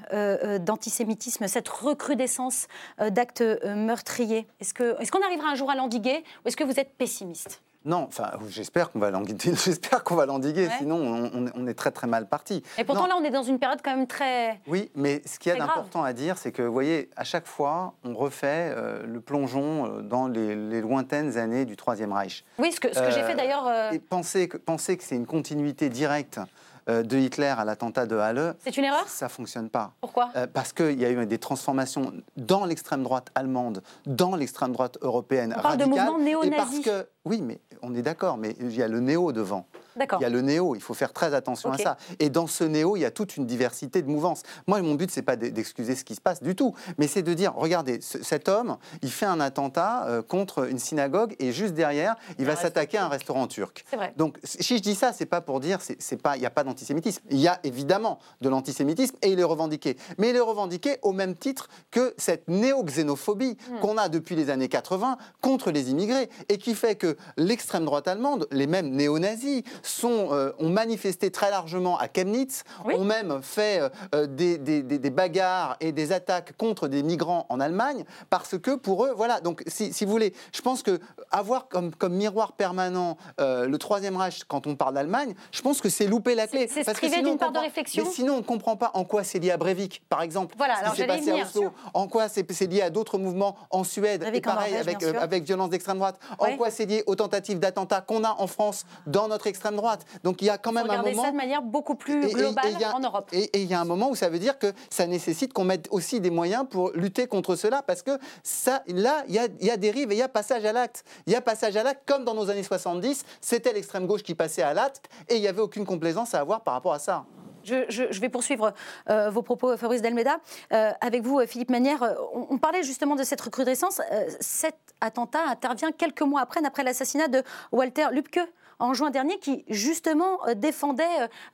d'antisémitisme, 0.62 1.48
cette 1.48 1.70
recrudescence 1.70 2.68
d'actes 3.00 3.44
meurtriers? 3.66 4.48
Est-ce 4.60 4.74
qu'on 4.74 5.00
est 5.00 5.10
qu'on 5.10 5.24
arrivera 5.24 5.50
un 5.50 5.56
jour 5.56 5.70
à 5.70 5.76
l'endiguer 5.76 6.24
ou 6.44 6.48
est-ce 6.48 6.58
que 6.58 6.64
vous 6.64 6.80
êtes 6.80 6.96
pessimiste? 6.98 7.62
Non, 7.86 8.06
enfin, 8.08 8.32
j'espère 8.48 8.92
qu'on 8.92 9.00
va 9.00 9.12
l'endiguer. 9.12 9.54
J'espère 9.64 10.04
qu'on 10.04 10.16
va 10.16 10.26
l'endiguer. 10.26 10.70
Sinon, 10.78 11.30
on, 11.56 11.68
est 11.68 11.74
très 11.74 11.92
très 11.92 12.08
mal 12.08 12.28
parti. 12.28 12.64
Et 12.78 12.84
pourtant, 12.84 13.08
là, 13.08 13.16
on 13.20 13.24
est 13.24 13.30
dans 13.30 13.44
une 13.44 13.60
période 13.60 13.80
quand 13.84 13.96
même 13.96 14.08
très. 14.08 14.62
Oui, 14.68 14.90
mais 14.96 15.22
ce 15.26 15.38
qu'il 15.38 15.52
y 15.52 15.56
a 15.56 15.60
d'important 15.60 16.04
à 16.04 16.14
dire, 16.14 16.38
c'est 16.38 16.52
que, 16.52 16.62
vous 16.62 16.72
voyez, 16.72 17.10
à 17.18 17.24
chaque 17.24 17.46
fois, 17.46 17.94
on 18.06 18.14
refait 18.14 18.74
euh, 18.76 19.04
le 19.06 19.20
plongeon 19.20 19.86
euh, 19.86 20.02
dans 20.02 20.28
les, 20.28 20.82
lointaines 20.82 21.38
années 21.38 21.66
du 21.66 21.76
Troisième 21.76 22.14
Reich. 22.14 22.46
Oui, 22.58 22.72
ce 22.72 22.80
que, 22.80 22.94
ce 22.94 23.00
que 23.00 23.12
j'ai 23.12 23.24
fait 23.24 23.36
d'ailleurs. 23.36 23.68
Euh, 23.68 23.92
et 23.92 24.00
penser 24.00 24.48
que, 24.48 24.58
penser 24.58 24.98
que 24.98 25.04
c'est 25.04 25.16
une 25.16 25.26
continuité 25.26 25.90
directe 25.90 26.38
euh, 26.38 26.46
de 26.88 27.18
Hitler 27.18 27.54
à 27.58 27.64
l'attentat 27.66 28.06
de 28.06 28.16
Halle. 28.18 28.56
C'est 28.60 28.76
une 28.78 28.84
erreur? 28.84 29.08
Ça 29.08 29.26
ne 29.28 29.32
fonctionne 29.32 29.70
pas. 29.70 29.94
Pourquoi? 30.02 30.30
Euh, 30.36 30.48
Parce 30.52 30.74
qu'il 30.74 31.00
y 31.00 31.06
a 31.06 31.12
eu 31.12 31.26
des 31.26 31.38
transformations 31.38 32.14
dans 32.38 32.66
l'extrême 32.66 33.04
droite 33.04 33.30
allemande, 33.36 33.82
dans 34.06 34.36
l'extrême 34.36 34.74
droite 34.74 34.98
européenne 35.02 35.54
on 35.58 35.62
parle 35.62 35.78
de 35.78 35.86
mouvement 35.86 36.20
néo 36.20 36.42
que, 36.84 37.08
oui, 37.26 37.42
mais 37.42 37.60
on 37.82 37.96
est 37.96 38.02
d'accord, 38.02 38.38
mais 38.38 38.56
il 38.60 38.76
y 38.76 38.82
a 38.84 38.88
le 38.88 39.00
néo 39.00 39.32
devant. 39.32 39.66
Il 39.96 40.22
y 40.22 40.26
a 40.26 40.30
le 40.30 40.42
néo, 40.42 40.76
il 40.76 40.82
faut 40.82 40.94
faire 40.94 41.14
très 41.14 41.34
attention 41.34 41.72
à 41.72 41.78
ça. 41.78 41.98
Et 42.20 42.30
dans 42.30 42.48
ce 42.48 42.64
néo, 42.64 42.96
il 42.96 43.02
y 43.02 43.06
a 43.06 43.12
toute 43.12 43.38
une 43.38 43.46
diversité 43.46 44.02
de 44.02 44.10
mouvances. 44.10 44.44
Moi, 44.68 44.82
mon 44.82 44.96
but, 44.96 45.12
c'est 45.12 45.22
pas 45.22 45.36
d'excuser 45.36 45.96
ce 45.96 46.04
qui 46.04 46.16
se 46.16 46.22
passe 46.22 46.42
du 46.42 46.56
tout, 46.56 46.76
mais 46.98 47.08
c'est 47.08 47.22
de 47.22 47.34
dire, 47.34 47.54
regardez, 47.56 48.00
cet 48.02 48.50
homme, 48.50 48.78
il 49.02 49.12
fait 49.12 49.26
un 49.26 49.40
attentat 49.40 50.06
euh, 50.08 50.22
contre 50.22 50.70
une 50.70 50.80
synagogue 50.80 51.36
et 51.40 51.52
juste 51.52 51.74
derrière, 51.74 52.16
il 52.40 52.46
va 52.46 52.56
s'attaquer 52.56 52.98
à 52.98 53.06
un 53.06 53.10
restaurant 53.10 53.48
turc. 53.48 53.86
Vrai. 53.94 54.14
Donc, 54.18 54.38
si 54.44 54.78
je 54.78 54.82
dis 54.82 54.96
ça, 54.96 55.14
c'est 55.14 55.26
pas 55.26 55.42
pour 55.42 55.60
dire, 55.60 55.80
c'est 55.82 56.22
pas, 56.22 56.38
il 56.38 56.40
n'y 56.40 56.46
a 56.46 56.52
pas 56.52 56.64
d'antisémitisme. 56.64 57.24
Il 57.30 57.40
y 57.40 57.48
a 57.48 57.60
évidemment 57.64 58.20
de 58.42 58.50
l'antisémitisme 58.50 59.16
et 59.22 59.32
il 59.32 59.40
est 59.40 59.44
revendiqué. 59.44 59.98
Mais 60.18 60.30
il 60.30 60.36
est 60.36 60.42
revendiqué 60.42 60.98
au 61.02 61.12
même 61.12 61.36
titre 61.36 61.70
que 61.92 62.14
cette 62.18 62.48
néo-xénophobie 62.48 63.58
hmm. 63.70 63.80
qu'on 63.80 63.98
a 63.98 64.10
depuis 64.10 64.36
les 64.36 64.50
années 64.50 64.70
80 64.70 65.18
contre 65.42 65.72
les 65.72 65.92
immigrés 65.92 66.30
et 66.50 66.58
qui 66.58 66.76
fait 66.76 66.96
que 66.96 67.18
l'extrême 67.38 67.86
droite 67.86 68.08
allemande, 68.08 68.48
les 68.52 68.68
mêmes 68.68 68.90
néo-nazis, 68.90 69.64
sont, 69.84 70.30
euh, 70.32 70.52
ont 70.60 70.70
manifesté 70.70 71.32
très 71.32 71.52
largement 71.52 71.98
à 71.98 72.08
Chemnitz, 72.14 72.64
ont 72.86 73.04
même 73.04 73.42
fait 73.42 73.82
euh, 73.82 73.90
euh, 74.16 74.28
des, 74.28 74.58
des, 74.58 74.82
des, 74.82 75.10
bagarres 75.10 75.78
et 75.80 75.92
des 75.92 76.12
attaques 76.12 76.56
contre 76.58 76.88
des 76.88 77.04
migrants 77.04 77.46
en 77.50 77.60
Allemagne, 77.60 78.06
parce 78.30 78.58
que 78.58 78.76
pour 78.76 79.06
eux, 79.06 79.14
voilà, 79.16 79.42
donc 79.42 79.64
si, 79.68 79.94
si 79.94 80.06
vous 80.06 80.12
voulez, 80.12 80.34
je 80.54 80.62
pense 80.62 80.82
que 80.84 81.00
avoir 81.32 81.68
comme, 81.68 81.94
comme 81.94 82.14
miroir 82.14 82.54
permanent 82.54 83.18
le 83.40 83.76
Troisième 83.78 84.16
Reich 84.16 84.44
quand 84.48 84.68
on 84.68 84.76
parle 84.76 84.94
d'Allemagne, 84.94 85.34
je 85.52 85.62
pense 85.62 85.82
que 85.82 85.90
c'est 85.90 86.08
louper 86.08 86.36
la 86.36 86.48
clé. 86.48 86.70
C'est 86.72 86.92
priver 86.94 87.22
d'une 87.22 87.38
part 87.38 87.52
de 87.52 87.60
réflexion. 87.60 88.04
Mais 88.06 88.10
sinon, 88.10 88.36
on 88.36 88.38
ne 88.38 88.44
comprend 88.44 88.76
pas 88.78 88.92
en 88.94 89.04
quoi 89.04 89.24
c'est 89.24 89.40
lié 89.40 89.52
à 89.52 89.58
Breivik, 89.58 90.04
par 90.10 90.22
exemple. 90.22 90.56
Voilà, 90.58 90.76
ce 90.86 90.92
qui 90.92 90.98
s'est 90.98 91.08
passé 91.08 91.32
à 91.32 91.44
Oslo. 91.44 91.72
En 91.94 92.08
quoi 92.08 92.28
c'est 92.30 92.68
lié 92.68 92.82
à 92.82 92.90
d'autres 92.90 93.18
mouvements 93.18 93.56
en 93.70 93.84
Suède, 93.84 94.26
et 94.34 94.42
pareil, 94.42 94.76
avec, 94.76 95.04
avec 95.04 95.44
violence 95.44 95.70
d'extrême 95.70 95.98
droite. 95.98 96.20
En 96.38 96.56
quoi 96.56 96.72
c'est 96.72 96.86
lié 96.86 97.04
aux 97.08 97.16
tentatives 97.16 97.60
d'attentats 97.60 98.02
qu'on 98.02 98.24
a 98.24 98.36
en 98.40 98.48
France 98.48 98.86
dans 99.08 99.28
notre 99.28 99.48
extrême 99.48 99.73
droite. 99.76 100.06
Donc 100.24 100.42
il 100.42 100.46
y 100.46 100.50
a 100.50 100.58
quand 100.58 100.72
même 100.72 100.90
un 100.90 101.02
moment. 101.02 101.24
ça 101.24 101.32
de 101.32 101.36
manière 101.36 101.62
beaucoup 101.62 101.96
plus 101.96 102.28
globale 102.34 102.76
en 102.94 103.00
Europe. 103.00 103.30
Et 103.32 103.50
il 103.62 103.66
y 103.66 103.74
a 103.74 103.82
un 103.82 103.86
moment 103.86 104.10
où 104.10 104.16
ça 104.16 104.30
veut 104.30 104.40
dire 104.40 104.58
que 104.60 104.74
ça 104.90 105.08
nécessite 105.08 105.54
qu'on 105.54 105.66
mette 105.66 105.88
aussi 105.92 106.20
des 106.20 106.30
moyens 106.30 106.66
pour 106.70 106.92
lutter 106.92 107.28
contre 107.28 107.56
cela, 107.56 107.82
parce 107.82 108.02
que 108.02 108.18
ça, 108.44 108.84
là, 108.88 109.24
il 109.28 109.36
y 109.36 109.40
a, 109.40 109.48
y 109.62 109.70
a 109.70 109.78
dérive 109.78 110.12
et 110.12 110.16
il 110.16 110.20
y 110.20 110.24
a 110.24 110.30
passage 110.30 110.66
à 110.66 110.74
l'acte. 110.74 111.04
Il 111.28 111.34
y 111.34 111.36
a 111.36 111.42
passage 111.42 111.76
à 111.78 111.84
l'acte, 111.84 112.04
comme 112.06 112.26
dans 112.26 112.34
nos 112.34 112.50
années 112.50 112.64
70, 112.64 113.26
c'était 113.42 113.74
l'extrême 113.74 114.08
gauche 114.08 114.24
qui 114.24 114.36
passait 114.36 114.62
à 114.62 114.74
l'acte, 114.74 115.10
et 115.30 115.36
il 115.36 115.42
n'y 115.42 115.48
avait 115.48 115.62
aucune 115.62 115.86
complaisance 115.86 116.34
à 116.34 116.40
avoir 116.40 116.62
par 116.62 116.74
rapport 116.74 116.94
à 116.94 117.00
ça. 117.00 117.26
Je, 117.64 118.20
vais 118.20 118.30
poursuivre 118.30 118.74
euh, 119.10 119.30
vos 119.30 119.42
propos, 119.42 119.78
Fabrice 119.78 120.02
Delmeda. 120.02 120.38
Euh, 120.74 120.92
avec 121.02 121.24
vous, 121.24 121.40
Philippe 121.48 121.70
Manière, 121.70 122.04
euh, 122.04 122.14
on, 122.34 122.58
parlait 122.58 122.84
justement 122.84 123.16
de 123.16 123.24
cette 123.24 123.42
recrudescence. 123.42 124.02
cet 124.40 124.76
attentat 125.02 125.44
intervient 125.48 125.92
quelques 125.92 126.22
mois 126.22 126.42
après, 126.42 126.62
après 126.66 126.84
l'assassinat 126.84 127.28
de 127.28 127.42
Walter 127.72 128.08
Lübcke 128.12 128.40
en 128.80 128.94
juin 128.94 129.10
dernier, 129.10 129.38
qui 129.40 129.66
justement 129.70 130.46
euh, 130.48 130.54
défendait 130.54 131.04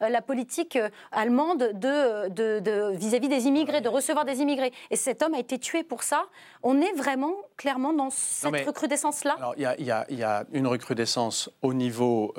euh, 0.01 0.09
la 0.09 0.21
politique 0.21 0.75
euh, 0.75 0.89
allemande 1.11 1.71
de 1.73 2.95
vis-à-vis 2.95 3.29
des 3.29 3.47
immigrés, 3.47 3.81
de 3.81 3.89
recevoir 3.89 4.25
des 4.25 4.41
immigrés. 4.41 4.73
Et 4.91 4.95
cet 4.95 5.21
homme 5.21 5.33
a 5.33 5.39
été 5.39 5.59
tué 5.59 5.83
pour 5.83 6.03
ça. 6.03 6.25
On 6.63 6.81
est 6.81 6.93
vraiment 6.93 7.33
clairement 7.57 7.93
dans 7.93 8.09
cette 8.09 8.65
recrudescence-là 8.65 9.35
Alors 9.37 9.53
il 9.57 9.63
y, 9.63 10.15
y, 10.15 10.23
a 10.23 10.45
une 10.51 10.67
recrudescence 10.67 11.49
au 11.61 11.73
niveau 11.73 12.33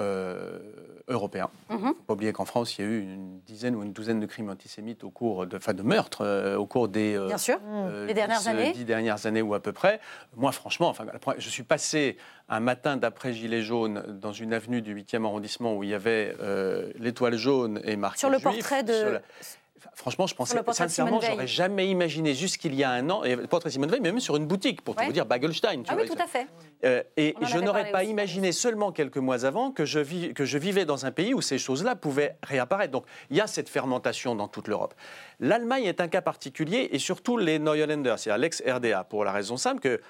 européen. 1.09 1.51
Il 1.71 1.77
ne 1.77 1.81
faut 1.81 1.95
pas 1.95 2.15
oublier 2.15 2.33
qu'en 2.33 2.45
France, 2.45 2.79
il 2.79 2.85
y 2.85 2.89
a 2.89 2.91
eu 2.91 3.01
une 3.01 3.41
dizaine 3.41 3.75
ou 3.75 3.83
une 3.83 3.93
douzaine 3.93 4.21
de 4.21 4.27
crimes 4.27 4.51
antisémites 4.51 5.05
au 5.05 5.11
cours 5.11 5.47
de, 5.47 5.57
enfin, 5.57 5.75
de 5.75 5.83
meurtres 5.83 6.55
au 6.57 6.67
cours 6.67 6.89
des 6.89 7.19
Bien 7.27 7.39
sûr. 7.39 7.59
les 8.07 8.15
dernières 8.15 8.47
années. 8.47 8.73
dix 8.73 8.85
dernières 8.85 9.27
années 9.27 9.43
ou 9.43 9.55
à 9.55 9.61
peu 9.61 9.73
près. 9.73 10.01
Moi, 10.37 10.53
franchement, 10.53 10.89
enfin, 10.89 11.07
je 11.39 11.49
suis 11.49 11.63
passé 11.63 12.17
un 12.51 12.61
matin 12.61 12.97
d'après 12.97 13.33
Gilets 13.33 13.63
jaunes 13.63 14.03
dans 14.21 14.33
une 14.33 14.53
avenue 14.53 14.83
du 14.83 14.95
8e 14.95 15.25
arrondissement 15.25 15.77
où 15.77 15.85
il 15.85 15.91
y 15.91 15.95
avait 15.95 16.35
euh, 16.41 16.93
l'étoile 16.99 17.37
jaune 17.37 17.81
et 17.85 17.97
marqué 17.97 18.19
Sur 18.19 18.31
le 18.31 18.41
portrait 18.41 18.83
de... 18.83 19.21
Franchement, 19.95 20.27
je 20.27 20.35
pensais 20.35 20.59
sincèrement, 20.73 21.21
j'aurais 21.21 21.47
jamais 21.47 21.89
imaginé 21.89 22.35
jusqu'il 22.35 22.75
y 22.75 22.85
a 22.85 22.91
un 22.91 23.09
an, 23.11 23.23
et 23.23 23.37
le 23.37 23.47
portrait 23.47 23.71
Simone 23.71 23.91
Veil, 23.91 24.01
mais 24.01 24.11
même 24.13 24.21
sur 24.21 24.37
une 24.37 24.47
boutique, 24.47 24.83
pour 24.83 24.95
tout 24.95 25.05
vous 25.05 25.13
dire, 25.13 25.27
Bagelstein. 25.27 25.83
ah 25.89 25.95
oui, 25.97 26.07
tout 26.07 26.21
à 26.21 26.27
fait. 26.27 26.47
Euh, 26.85 27.03
et 27.17 27.35
je 27.43 27.59
n'aurais 27.59 27.91
pas 27.91 28.05
imaginé 28.05 28.53
seulement 28.53 28.93
quelques 28.93 29.19
mois 29.19 29.45
avant 29.45 29.71
que 29.71 29.85
je, 29.85 30.01
vis, 30.01 30.33
que 30.33 30.45
je 30.45 30.59
vivais 30.59 30.85
dans 30.85 31.07
un 31.07 31.11
pays 31.11 31.35
où 31.35 31.43
ces 31.43 31.59
choses-là 31.59 31.97
pouvaient 31.97 32.37
réapparaître. 32.43 32.93
Donc 32.93 33.05
il 33.31 33.37
y 33.37 33.41
a 33.41 33.47
cette 33.47 33.69
fermentation 33.69 34.35
dans 34.35 34.49
toute 34.49 34.69
l'Europe. 34.69 34.95
L'Allemagne 35.39 35.85
est 35.85 36.01
un 36.01 36.09
cas 36.09 36.23
particulier, 36.23 36.89
et 36.93 36.99
surtout 36.99 37.37
les 37.37 37.59
Neuländer, 37.59 38.15
c'est-à-dire 38.17 38.41
l'ex-RDA, 38.41 39.05
pour 39.05 39.25
la 39.25 39.33
raison 39.33 39.57
simple 39.57 39.81
que 39.81 40.01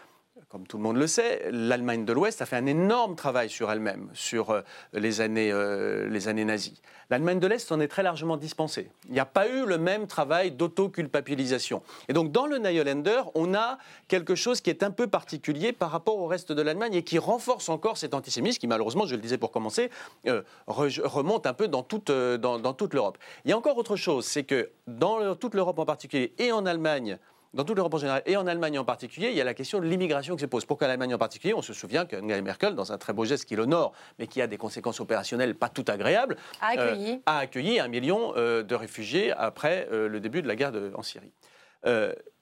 comme 0.50 0.66
tout 0.66 0.78
le 0.78 0.82
monde 0.82 0.96
le 0.96 1.06
sait, 1.06 1.48
l'Allemagne 1.52 2.04
de 2.04 2.12
l'Ouest 2.12 2.42
a 2.42 2.46
fait 2.46 2.56
un 2.56 2.66
énorme 2.66 3.14
travail 3.14 3.48
sur 3.48 3.70
elle-même, 3.70 4.10
sur 4.14 4.50
euh, 4.50 4.62
les, 4.92 5.20
années, 5.20 5.52
euh, 5.52 6.08
les 6.08 6.26
années 6.26 6.44
nazies. 6.44 6.82
L'Allemagne 7.08 7.38
de 7.38 7.46
l'Est 7.46 7.70
en 7.70 7.78
est 7.78 7.86
très 7.86 8.02
largement 8.02 8.36
dispensée. 8.36 8.90
Il 9.06 9.12
n'y 9.12 9.20
a 9.20 9.24
pas 9.24 9.48
eu 9.48 9.64
le 9.64 9.78
même 9.78 10.08
travail 10.08 10.50
d'autoculpabilisation. 10.50 11.82
Et 12.08 12.12
donc, 12.12 12.32
dans 12.32 12.46
le 12.46 12.58
Neuländer, 12.58 13.22
on 13.36 13.54
a 13.54 13.78
quelque 14.08 14.34
chose 14.34 14.60
qui 14.60 14.70
est 14.70 14.82
un 14.82 14.90
peu 14.90 15.06
particulier 15.06 15.72
par 15.72 15.92
rapport 15.92 16.18
au 16.18 16.26
reste 16.26 16.50
de 16.50 16.62
l'Allemagne 16.62 16.94
et 16.94 17.04
qui 17.04 17.20
renforce 17.20 17.68
encore 17.68 17.96
cet 17.96 18.12
antisémitisme 18.12 18.60
qui, 18.60 18.66
malheureusement, 18.66 19.06
je 19.06 19.14
le 19.14 19.22
disais 19.22 19.38
pour 19.38 19.52
commencer, 19.52 19.88
euh, 20.26 20.42
remonte 20.66 21.46
un 21.46 21.54
peu 21.54 21.68
dans 21.68 21.84
toute, 21.84 22.10
dans 22.10 22.74
toute 22.74 22.94
l'Europe. 22.94 23.18
Il 23.44 23.50
y 23.50 23.52
a 23.52 23.56
encore 23.56 23.76
autre 23.76 23.94
chose, 23.94 24.24
c'est 24.24 24.44
que 24.44 24.70
dans 24.88 25.36
toute 25.36 25.54
l'Europe 25.54 25.78
en 25.78 25.86
particulier 25.86 26.34
et 26.38 26.50
en 26.50 26.66
Allemagne, 26.66 27.18
dans 27.52 27.64
toute 27.64 27.76
l'Europe 27.76 27.94
en 27.94 27.98
général 27.98 28.22
et 28.26 28.36
en 28.36 28.46
Allemagne 28.46 28.78
en 28.78 28.84
particulier, 28.84 29.30
il 29.30 29.36
y 29.36 29.40
a 29.40 29.44
la 29.44 29.54
question 29.54 29.80
de 29.80 29.86
l'immigration 29.86 30.36
qui 30.36 30.42
se 30.42 30.46
pose. 30.46 30.64
Pourquoi 30.64 30.86
l'Allemagne 30.86 31.14
en 31.14 31.18
particulier 31.18 31.54
On 31.54 31.62
se 31.62 31.72
souvient 31.72 32.06
qu'Angela 32.06 32.40
Merkel, 32.42 32.74
dans 32.74 32.92
un 32.92 32.98
très 32.98 33.12
beau 33.12 33.24
geste 33.24 33.44
qui 33.44 33.56
l'honore, 33.56 33.92
mais 34.18 34.26
qui 34.26 34.40
a 34.40 34.46
des 34.46 34.56
conséquences 34.56 35.00
opérationnelles 35.00 35.54
pas 35.54 35.68
tout 35.68 35.84
agréables, 35.88 36.36
a 36.60 36.68
accueilli, 36.68 37.12
euh, 37.12 37.18
a 37.26 37.38
accueilli 37.38 37.80
un 37.80 37.88
million 37.88 38.34
euh, 38.36 38.62
de 38.62 38.74
réfugiés 38.74 39.32
après 39.32 39.88
euh, 39.90 40.08
le 40.08 40.20
début 40.20 40.42
de 40.42 40.48
la 40.48 40.54
guerre 40.56 40.72
en 40.94 41.02
Syrie. 41.02 41.32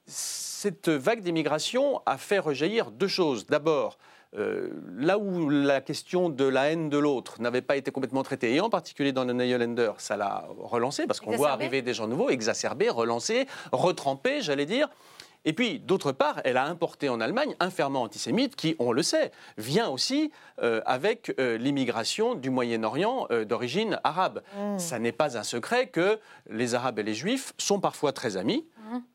cette 0.07 0.89
vague 0.89 1.21
d'immigration 1.21 2.03
a 2.05 2.19
fait 2.19 2.39
rejaillir 2.39 2.91
deux 2.91 3.09
choses. 3.09 3.47
D'abord, 3.47 3.99
euh, 4.37 4.69
là 4.97 5.19
où 5.19 5.49
la 5.49 5.81
question 5.81 6.29
de 6.29 6.45
la 6.45 6.71
haine 6.71 6.91
de 6.91 6.99
l'autre 6.99 7.41
n'avait 7.41 7.63
pas 7.63 7.77
été 7.77 7.91
complètement 7.91 8.23
traitée, 8.23 8.55
et 8.55 8.61
en 8.61 8.69
particulier 8.69 9.13
dans 9.13 9.25
le 9.25 9.33
Neuländer, 9.33 9.93
ça 9.99 10.17
l'a 10.17 10.45
relancé, 10.59 11.07
parce 11.07 11.21
qu'on 11.21 11.37
voit 11.37 11.51
arriver 11.51 11.81
des 11.81 11.95
gens 11.95 12.07
nouveaux, 12.07 12.29
exacerbés, 12.29 12.91
relancés, 12.91 13.47
retrempés, 13.73 14.41
j'allais 14.43 14.67
dire. 14.67 14.89
Et 15.45 15.53
puis, 15.53 15.79
d'autre 15.79 16.13
part, 16.13 16.41
elle 16.45 16.57
a 16.57 16.65
importé 16.67 17.09
en 17.09 17.21
Allemagne 17.21 17.55
un 17.61 17.71
ferment 17.71 18.03
antisémite 18.03 18.57
qui, 18.57 18.77
on 18.79 18.93
le 18.93 19.03
sait, 19.03 19.31
vient 19.57 19.89
aussi 19.89 20.31
euh, 20.63 20.81
avec 20.85 21.35
euh, 21.39 21.57
l'immigration 21.59 22.35
du 22.35 22.51
Moyen-Orient 22.51 23.29
d'origine 23.47 24.01
arabe. 24.05 24.43
Mmh. 24.57 24.79
Ça 24.79 24.99
n'est 24.99 25.13
pas 25.13 25.39
un 25.39 25.43
secret 25.43 25.89
que 25.89 26.19
les 26.51 26.75
Arabes 26.75 26.99
et 26.99 27.03
les 27.03 27.15
Juifs 27.15 27.53
sont 27.59 27.81
parfois 27.81 28.13
très 28.13 28.37
amis 28.37 28.67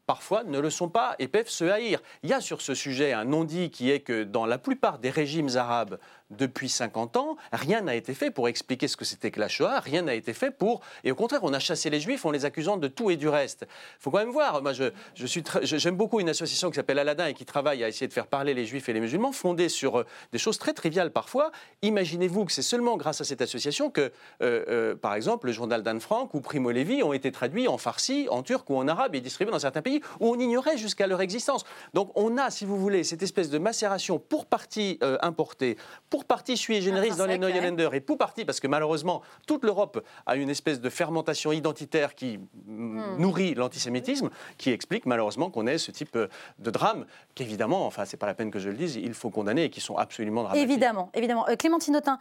parfois 0.06 0.44
ne 0.44 0.60
le 0.60 0.70
sont 0.70 0.90
pas 0.90 1.16
et 1.20 1.28
peuvent 1.28 1.50
se 1.50 1.66
haïr. 1.66 2.02
Il 2.24 2.30
y 2.30 2.34
a 2.34 2.42
sur 2.42 2.62
ce 2.62 2.74
sujet 2.74 3.14
un 3.14 3.26
non-dit 3.26 3.72
qui 3.72 3.90
est 3.90 4.02
que 4.02 4.24
dans 4.24 4.46
la 4.46 4.58
plupart 4.58 5.00
des 5.00 5.10
régimes 5.10 5.50
arabes 5.56 5.98
depuis 6.38 6.70
50 6.70 7.18
ans, 7.18 7.38
rien 7.52 7.82
n'a 7.82 7.96
été 7.96 8.14
fait 8.14 8.32
pour 8.32 8.48
expliquer 8.48 8.88
ce 8.88 8.98
que 8.98 9.06
c'était 9.06 9.32
que 9.32 9.40
la 9.40 9.48
Shoah, 9.48 9.80
rien 9.80 10.02
n'a 10.04 10.14
été 10.14 10.34
fait 10.34 10.52
pour... 10.52 10.82
Et 11.04 11.12
au 11.12 11.16
contraire, 11.16 11.42
on 11.44 11.54
a 11.54 11.60
chassé 11.60 11.90
les 11.90 12.00
juifs 12.00 12.26
en 12.26 12.32
les 12.32 12.46
accusant 12.46 12.78
de 12.78 12.88
tout 12.88 13.10
et 13.10 13.18
du 13.18 13.28
reste. 13.28 13.66
Il 13.70 14.04
faut 14.04 14.12
quand 14.12 14.20
même 14.20 14.32
voir, 14.32 14.62
moi 14.62 14.74
je, 14.74 14.92
suis 15.26 15.44
j'aime 15.62 15.96
beaucoup 15.96 16.20
une 16.20 16.30
association 16.30 16.70
qui 16.70 16.76
s'appelle 16.76 17.00
Aladdin 17.00 17.28
et 17.28 17.34
qui 17.34 17.46
travaille 17.46 17.84
à 17.84 17.88
essayer 17.88 18.08
de 18.08 18.14
faire 18.14 18.28
parler 18.28 18.54
les 18.54 18.66
juifs 18.66 18.90
et 18.90 18.94
les 18.94 19.00
musulmans, 19.00 19.32
fondée 19.32 19.70
sur 19.70 20.00
euh, 20.00 20.06
des 20.32 20.38
choses 20.38 20.58
très 20.58 20.74
triviales 20.74 21.12
parfois. 21.12 21.52
Imaginez-vous 21.82 22.46
que 22.46 22.52
c'est 22.52 22.62
seulement 22.62 22.98
grâce 22.98 23.22
à 23.22 23.24
cette 23.24 23.42
association 23.42 23.90
que, 23.90 24.02
euh, 24.02 24.12
euh, 24.42 24.96
par 24.96 25.16
exemple, 25.16 25.48
le 25.48 25.54
journal 25.54 25.84
d'Anne 25.84 26.00
Frank 26.00 26.34
ou 26.34 26.42
Primo 26.42 26.72
Levi 26.72 27.04
ont 27.04 27.14
été 27.14 27.32
traduits 27.32 27.68
en 27.68 27.78
farsi, 27.78 28.28
en 28.30 28.44
turc 28.44 28.70
ou 28.70 28.78
en 28.78 28.88
arabe 28.88 29.16
et 29.16 29.22
distribués 29.22 29.52
dans 29.52 29.60
certains 29.60 29.82
pays 29.82 30.02
où 30.20 30.30
on 30.30 30.40
ignorait 30.40 30.78
jusqu'à 30.78 31.08
leur 31.08 31.22
existence. 31.22 31.64
Donc 31.94 32.12
on 32.16 32.38
a, 32.38 32.50
si 32.50 32.66
vous 32.66 32.78
voulez, 32.78 33.04
cette 33.04 33.24
espèce 33.24 33.50
de 33.50 33.58
macération 33.58 34.20
pour 34.20 34.46
partie 34.46 35.00
importée, 35.22 35.78
pour 36.10 36.23
partie 36.24 36.58
sui 36.58 36.82
generis 36.82 37.12
dans 37.12 37.26
les 37.26 37.38
Neuländer 37.38 37.90
et 37.94 38.02
pour 38.02 38.18
partie 38.18 38.46
parce 38.46 38.60
que 38.60 38.68
malheureusement 38.68 39.22
toute 39.48 39.64
l'Europe 39.64 40.04
a 40.26 40.36
une 40.36 40.50
espèce 40.50 40.82
de 40.82 40.90
fermentation 40.90 41.52
identitaire 41.52 42.16
qui 42.16 42.40
hmm. 42.66 43.18
nourrit 43.18 43.54
l'antisémitisme, 43.56 44.30
qui 44.58 44.72
explique 44.72 45.06
malheureusement 45.06 45.50
qu'on 45.50 45.68
ait 45.68 45.78
ce 45.78 45.92
type 45.92 46.18
de 46.18 46.72
drame 46.72 47.06
qu'évidemment, 47.36 47.86
enfin 47.86 48.06
c'est 48.06 48.18
pas 48.18 48.28
la 48.28 48.34
peine 48.34 48.52
que 48.52 48.60
je 48.60 48.70
le 48.70 48.76
dise, 48.76 48.96
il 48.96 49.14
faut 49.14 49.30
condamner 49.30 49.66
et 49.66 49.70
qui 49.70 49.82
sont 49.82 49.98
absolument 49.98 50.44
dramatiques. 50.44 50.70
Évidemment, 50.70 51.10
évidemment. 51.14 51.48
Euh, 51.50 51.56
Clémentine 51.56 51.96
Autain, 51.96 52.20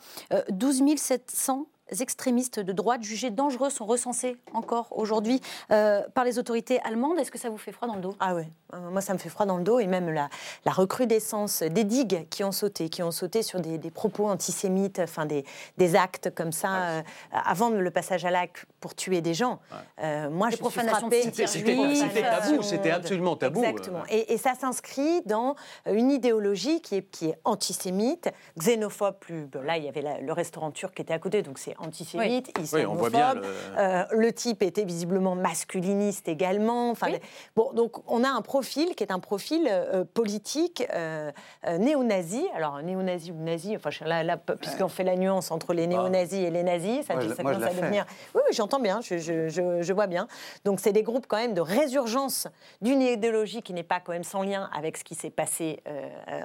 12 0.51 0.83
euh, 0.83 0.97
700 0.97 1.67
extrémistes 2.01 2.61
de 2.61 2.73
droite 2.73 3.03
jugés 3.03 3.31
dangereux 3.31 3.71
sont 3.71 3.87
recensés 3.87 4.37
encore 4.55 4.89
aujourd'hui 4.93 5.41
euh, 5.71 6.03
par 6.15 6.25
les 6.25 6.39
autorités 6.39 6.81
allemandes. 6.83 7.19
Est-ce 7.19 7.31
que 7.31 7.39
ça 7.39 7.51
vous 7.51 7.59
fait 7.59 7.73
froid 7.73 7.89
dans 7.89 7.97
le 7.97 8.01
dos? 8.01 8.15
Ah 8.21 8.35
oui, 8.35 8.45
euh, 8.75 8.91
moi 8.91 9.01
ça 9.01 9.13
me 9.13 9.19
fait 9.19 9.29
froid 9.29 9.47
dans 9.47 9.59
le 9.59 9.65
dos 9.65 9.79
et 9.79 9.87
même 9.87 10.09
la, 10.11 10.29
la 10.65 10.73
recrudescence 10.73 11.63
des 11.63 11.85
digues 11.85 12.27
qui 12.31 12.45
ont 12.45 12.53
sauté, 12.53 12.89
qui 12.89 13.03
ont 13.03 13.11
sauté 13.11 13.43
sur 13.43 13.61
des, 13.61 13.79
propos 13.91 14.29
antisémites, 14.29 15.01
enfin 15.01 15.27
des, 15.27 15.45
des 15.77 15.97
actes 15.97 16.35
comme 16.35 16.53
ça, 16.53 16.83
euh, 16.83 17.03
avant 17.33 17.69
le 17.69 17.91
passage 17.91 18.25
à 18.25 18.31
l'acte 18.31 18.65
pour 18.81 18.95
tuer 18.95 19.21
des 19.21 19.35
gens. 19.35 19.61
moi 20.31 20.49
je 20.51 20.57
suis 20.57 20.65
frappée. 20.65 21.23
C'était 21.23 22.23
tabou, 22.23 22.63
c'était 22.63 22.91
absolument 22.91 23.37
tabou. 23.37 23.63
Exactement. 23.63 24.03
Et, 24.09 24.33
et 24.33 24.39
ça 24.39 24.55
s'inscrit 24.55 25.23
dans 25.27 25.57
une 25.87 26.11
idéologie 26.11 26.81
qui 26.81 26.97
est, 26.97 27.03
qui 27.03 27.29
est 27.29 27.39
antisémite, 27.45 28.31
xénophobe. 28.59 29.17
Plus, 29.21 29.49
là 29.65 29.77
il 29.77 29.85
y 29.85 29.89
avait 29.89 30.21
le 30.21 30.33
restaurant 30.33 30.71
turc 30.71 30.95
qui 30.95 31.03
était 31.03 31.15
à 31.15 31.19
côté, 31.19 31.43
donc 31.43 31.59
c'est 31.59 31.72
était 31.73 31.87
antisémite, 31.87 32.59
islamophobe. 32.59 33.13
le... 33.13 33.49
Euh, 33.79 34.05
le... 34.11 34.33
type 34.33 34.63
était 34.63 34.85
visiblement 34.85 35.35
masculiniste 35.35 36.29
également. 36.29 36.91
Enfin, 36.91 37.09
bon, 37.57 37.73
donc 37.73 37.99
on 38.11 38.25
a 38.25 38.29
un 38.29 38.43
profil 38.43 38.95
qui 38.95 39.05
est 39.05 39.13
un 39.13 39.19
profil 39.19 39.67
euh, 39.69 40.05
politique 40.05 40.85
euh, 40.95 41.31
néo-nazi. 41.79 42.47
Alors 42.55 42.81
néo-nazi 42.83 43.33
ou 43.33 43.37
nazi, 43.37 43.77
enfin 43.77 43.91
là, 44.05 44.23
là 44.23 44.37
puisqu'on 44.37 44.89
fait 44.89 45.05
la 45.05 45.17
nuance 45.17 45.51
entre 45.51 45.75
les 45.75 45.87
néo-nazis 45.87 46.41
et 46.41 46.51
les 46.51 46.63
nazis, 46.63 47.07
ça, 47.07 47.15
ça 47.15 47.43
commence 47.43 47.63
à 47.63 47.75
devenir. 47.75 48.07
Oui, 48.35 48.41
oui 48.47 48.55
j'entends 48.55 48.81
bien, 48.81 49.01
je, 49.01 49.19
je, 49.19 49.49
je, 49.49 49.93
vois 49.93 50.07
bien. 50.07 50.27
Donc 50.65 50.81
c'est 50.81 50.93
des 50.93 51.03
groupes 51.03 51.27
quand 51.27 51.37
même 51.37 51.55
de 51.55 51.61
résurgence 51.61 52.49
d'une 52.81 53.03
idéologie 53.03 53.63
qui 53.63 53.73
n'est 53.73 53.83
pas 53.83 54.01
quand 54.01 54.13
même 54.13 54.25
sans 54.25 54.43
lien 54.43 54.71
avec 54.75 54.97
ce 54.97 55.05
qui 55.05 55.15
s'est 55.15 55.31
passé 55.31 55.83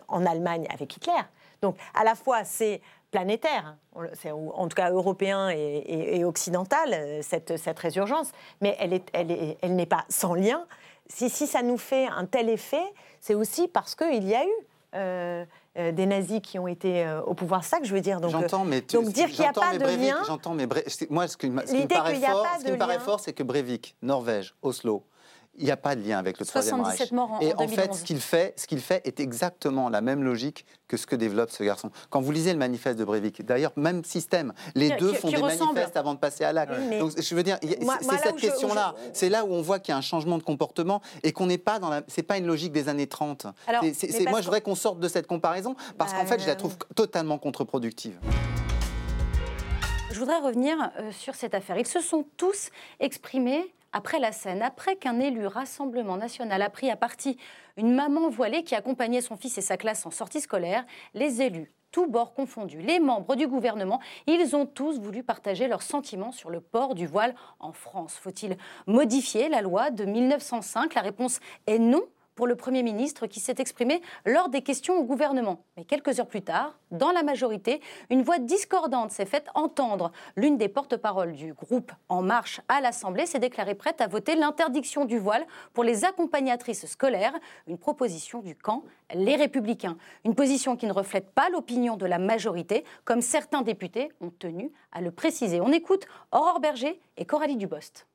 en 0.08 0.26
Allemagne 0.26 0.68
avec 0.74 0.96
Hitler. 0.96 1.14
Donc 1.62 1.78
à 1.94 2.04
la 2.04 2.16
fois 2.16 2.44
c'est 2.44 2.82
planétaire, 3.12 3.78
en 3.94 4.68
tout 4.68 4.76
cas 4.76 4.92
européen 4.92 5.50
et, 5.50 6.24
occidental, 6.26 6.94
euh, 6.94 7.20
cette, 7.22 7.58
cette, 7.58 7.80
résurgence, 7.80 8.32
mais 8.62 8.76
elle 8.80 8.92
n'est 8.92 9.04
elle 9.14 9.56
elle 9.62 9.88
pas 9.88 10.06
sans 10.10 10.34
lien. 10.34 10.66
Si, 11.08 11.30
si, 11.30 11.48
ça 11.48 11.62
nous 11.62 11.78
fait 11.78 12.08
un 12.08 12.26
tel 12.26 12.50
effet, 12.50 12.84
c'est 13.22 13.34
aussi 13.34 13.68
parce 13.68 13.96
qu'il 13.96 14.26
y 14.26 14.36
a 14.36 14.44
eu 14.44 14.50
euh, 14.96 15.46
euh, 15.78 15.92
des 15.94 16.06
nazis 16.06 16.42
qui 16.42 16.60
ont 16.60 16.68
été 16.68 17.08
au 17.26 17.34
pouvoir. 17.34 17.64
Ça 17.64 17.80
que 17.80 17.86
je 17.86 17.94
veux 17.94 18.02
dire. 18.02 18.20
Donc, 18.20 18.32
j'entends, 18.32 18.66
mais 18.66 18.82
donc 18.82 19.06
dire 19.10 19.28
qu'il 19.28 19.40
n'y 19.40 19.46
a 19.46 19.54
pas 19.54 19.78
de 19.78 19.86
lien. 19.86 20.22
J'entends, 20.26 20.54
mais 20.54 20.68
moi, 21.10 21.28
ce, 21.28 21.38
qui 21.38 21.50
me 21.50 21.88
paraît 21.88 22.16
fort, 22.16 22.48
ce 22.60 22.66
qui 22.66 22.72
me 22.72 22.78
paraît 22.78 23.00
fort, 23.00 23.20
c'est 23.22 23.34
que 23.34 23.44
Breivik, 23.44 23.96
Norvège, 24.02 24.54
Oslo, 24.62 25.06
il 25.58 25.66
n'y 25.66 25.72
a 25.72 25.78
pas 25.78 25.96
de 25.96 26.08
lien 26.08 26.20
avec 26.20 26.40
le 26.40 26.46
Troisième 26.46 26.82
Reich. 26.82 27.12
Morts 27.12 27.34
en, 27.34 27.40
et 27.40 27.54
en, 27.56 27.68
fait, 27.68 27.94
ce 27.94 28.04
qu'il 28.04 28.20
fait, 28.20 28.54
ce 28.58 28.68
qu'il 28.68 28.80
fait 28.80 29.06
est 29.06 29.20
exactement 29.20 29.90
la 29.90 30.02
même 30.02 30.24
logique 30.24 30.66
que 30.88 30.98
ce 30.98 31.08
que 31.08 31.16
développe 31.16 31.50
ce 31.50 31.64
garçon. 31.64 31.90
Quand 32.10 32.22
vous 32.22 32.32
lisez 32.32 32.54
le 32.54 32.60
manifeste 32.60 32.98
de 33.00 33.04
Breivik, 33.04 33.44
d'ailleurs, 33.44 33.72
même 33.76 34.04
système, 34.04 34.54
les 34.76 34.92
deux 34.92 35.14
font 35.14 35.30
des 35.30 35.42
manifestes 35.42 35.98
avant 35.98 36.14
de 36.14 36.20
passer 36.20 36.44
à 36.44 36.54
l'acte. 36.54 36.74
Donc, 37.00 37.20
je 37.20 37.36
veux 37.36 37.44
dire, 37.44 37.58
c'est 37.62 38.18
cette 38.18 38.36
question-là. 38.38 38.96
C'est 39.14 39.30
là 39.30 39.46
où 39.46 39.54
on 39.54 39.62
voit 39.62 39.80
qu'il 39.80 39.92
y 39.92 39.96
a 39.96 39.98
un 39.98 40.02
changement 40.02 40.38
de 40.38 40.44
comportement 40.44 41.02
et 41.24 41.32
qu'on 41.32 41.48
n'est 41.48 41.58
pas 41.58 41.80
dans 41.80 41.90
la. 41.90 42.02
C'est 42.08 42.24
pas 42.24 42.38
une 42.38 42.46
logique 42.46 42.72
des 42.72 42.90
années 42.90 43.08
30. 43.08 43.48
c'est, 43.94 44.30
moi, 44.30 44.42
je 44.42 44.46
voudrais 44.46 44.62
qu'on 44.62 44.76
sorte 44.76 45.00
de 45.00 45.08
cette 45.08 45.28
comparaison 45.28 45.76
parce 45.98 46.14
qu'en 46.14 46.26
fait, 46.26 46.40
je 46.42 46.48
la 46.48 46.56
trouve 46.56 46.78
totalement 46.96 47.38
contre-productive. 47.38 48.20
Je 50.12 50.20
voudrais 50.20 50.40
revenir 50.40 50.76
euh, 50.98 51.12
sur 51.12 51.36
cette 51.36 51.54
affaire. 51.54 51.78
Ils 51.78 51.86
se 51.86 52.00
sont 52.00 52.26
tous 52.38 52.70
exprimés 53.00 53.72
après 53.98 54.20
la 54.20 54.32
scène, 54.32 54.62
après 54.62 54.96
qu'un 54.96 55.20
élu 55.20 55.48
Rassemblement 55.48 56.18
national 56.18 56.62
a 56.62 56.70
pris 56.70 56.92
à 56.92 56.96
partie 56.96 57.36
une 57.78 57.96
maman 57.96 58.30
voilée 58.30 58.64
qui 58.64 58.76
accompagnait 58.76 59.22
son 59.22 59.38
fils 59.38 59.58
et 59.58 59.62
sa 59.62 59.76
classe 59.76 60.06
en 60.06 60.12
sortie 60.12 60.40
scolaire, 60.40 60.86
les 61.16 61.42
élus 61.42 61.72
tous 61.90 62.06
bords 62.06 62.36
confondus, 62.36 62.82
les 62.82 63.00
membres 63.00 63.36
du 63.36 63.48
gouvernement, 63.48 64.00
ils 64.28 64.56
ont 64.56 64.68
tous 64.68 65.00
voulu 65.00 65.24
partager 65.24 65.68
leurs 65.68 65.82
sentiments 65.82 66.32
sur 66.32 66.52
le 66.52 66.62
port 66.62 66.94
du 66.94 67.08
voile 67.08 67.34
en 67.60 67.72
France. 67.72 68.20
Faut-il 68.22 68.56
modifier 68.86 69.50
la 69.50 69.62
loi 69.62 69.90
de 69.90 70.06
1905 70.06 70.94
La 70.94 71.02
réponse 71.02 71.40
est 71.66 71.80
non 71.80 72.04
pour 72.38 72.48
le 72.48 72.56
Premier 72.56 72.84
ministre 72.84 73.26
qui 73.26 73.42
s'est 73.42 73.56
exprimé 73.58 74.02
lors 74.24 74.48
des 74.48 74.62
questions 74.62 74.96
au 74.98 75.04
gouvernement. 75.04 75.66
Mais 75.76 75.84
quelques 75.84 76.20
heures 76.20 76.28
plus 76.28 76.44
tard, 76.44 76.78
dans 76.92 77.12
la 77.12 77.24
majorité, 77.24 77.82
une 78.12 78.22
voix 78.22 78.38
discordante 78.38 79.12
s'est 79.12 79.26
faite 79.26 79.48
entendre. 79.56 80.12
L'une 80.38 80.56
des 80.56 80.70
porte-paroles 80.70 81.34
du 81.34 81.54
groupe 81.54 81.92
En 82.10 82.22
Marche 82.22 82.62
à 82.70 82.80
l'Assemblée 82.80 83.26
s'est 83.26 83.40
déclarée 83.40 83.74
prête 83.74 84.00
à 84.02 84.08
voter 84.08 84.36
l'interdiction 84.36 85.04
du 85.04 85.18
voile 85.18 85.46
pour 85.74 85.84
les 85.84 86.06
accompagnatrices 86.06 86.86
scolaires, 86.86 87.34
une 87.66 87.80
proposition 87.80 88.42
du 88.42 88.56
camp 88.56 88.84
Les 89.14 89.36
Républicains. 89.36 89.98
Une 90.24 90.36
position 90.36 90.78
qui 90.78 90.86
ne 90.86 90.94
reflète 90.94 91.32
pas 91.32 91.50
l'opinion 91.50 91.98
de 91.98 92.06
la 92.06 92.20
majorité, 92.20 92.86
comme 93.04 93.22
certains 93.22 93.64
députés 93.64 94.12
ont 94.22 94.30
tenu 94.30 94.72
à 94.92 95.02
le 95.02 95.10
préciser. 95.10 95.60
On 95.60 95.72
écoute 95.72 96.06
Aurore 96.32 96.60
Berger 96.60 97.02
et 97.18 97.26
Coralie 97.26 97.58
Dubost. 97.58 98.06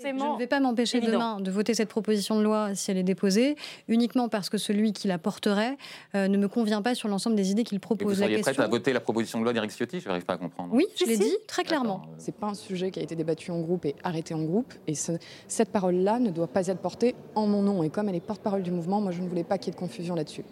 Je 0.00 0.06
ne 0.06 0.38
vais 0.38 0.46
pas 0.46 0.60
m'empêcher 0.60 1.00
demain 1.00 1.40
de 1.40 1.50
voter 1.50 1.74
cette 1.74 1.88
proposition 1.88 2.38
de 2.38 2.42
loi 2.42 2.74
si 2.74 2.90
elle 2.90 2.98
est 2.98 3.02
déposée, 3.02 3.56
uniquement 3.88 4.28
parce 4.28 4.48
que 4.48 4.56
celui 4.56 4.92
qui 4.92 5.08
la 5.08 5.18
porterait 5.18 5.76
euh, 6.14 6.28
ne 6.28 6.36
me 6.36 6.46
convient 6.46 6.82
pas 6.82 6.94
sur 6.94 7.08
l'ensemble 7.08 7.34
des 7.34 7.50
idées 7.50 7.64
qu'il 7.64 7.80
propose. 7.80 8.08
vous 8.08 8.22
seriez 8.22 8.38
prête 8.38 8.60
à 8.60 8.68
voter 8.68 8.92
la 8.92 9.00
proposition 9.00 9.40
de 9.40 9.44
loi 9.44 9.52
d'Éric 9.52 9.72
Ciotti? 9.72 10.00
Je 10.00 10.08
n'arrive 10.08 10.24
pas 10.24 10.34
à 10.34 10.38
comprendre. 10.38 10.72
Oui, 10.72 10.86
je 10.96 11.04
l'ai 11.04 11.16
dit 11.16 11.36
très 11.48 11.64
clairement. 11.64 12.02
C'est 12.18 12.36
pas 12.36 12.46
un 12.46 12.54
sujet 12.54 12.90
qui 12.90 13.00
a 13.00 13.02
été 13.02 13.16
débattu 13.16 13.50
en 13.50 13.60
groupe 13.60 13.84
et 13.86 13.96
arrêté 14.04 14.34
en 14.34 14.42
groupe, 14.42 14.72
et 14.86 14.94
cette 14.94 15.72
parole-là 15.72 16.20
ne 16.20 16.30
doit 16.30 16.48
pas 16.48 16.68
être 16.68 16.80
portée 16.80 17.16
en 17.34 17.46
mon 17.46 17.62
nom. 17.62 17.82
Et 17.82 17.90
comme 17.90 18.08
elle 18.08 18.14
est 18.14 18.20
porte-parole 18.20 18.62
du 18.62 18.70
mouvement, 18.70 19.00
moi 19.00 19.10
je 19.10 19.20
ne 19.20 19.28
voulais 19.28 19.44
pas 19.44 19.58
qu'il 19.58 19.72
y 19.72 19.74
ait 19.74 19.74
de 19.74 19.80
confusion 19.80 20.14
là-dessus. 20.14 20.44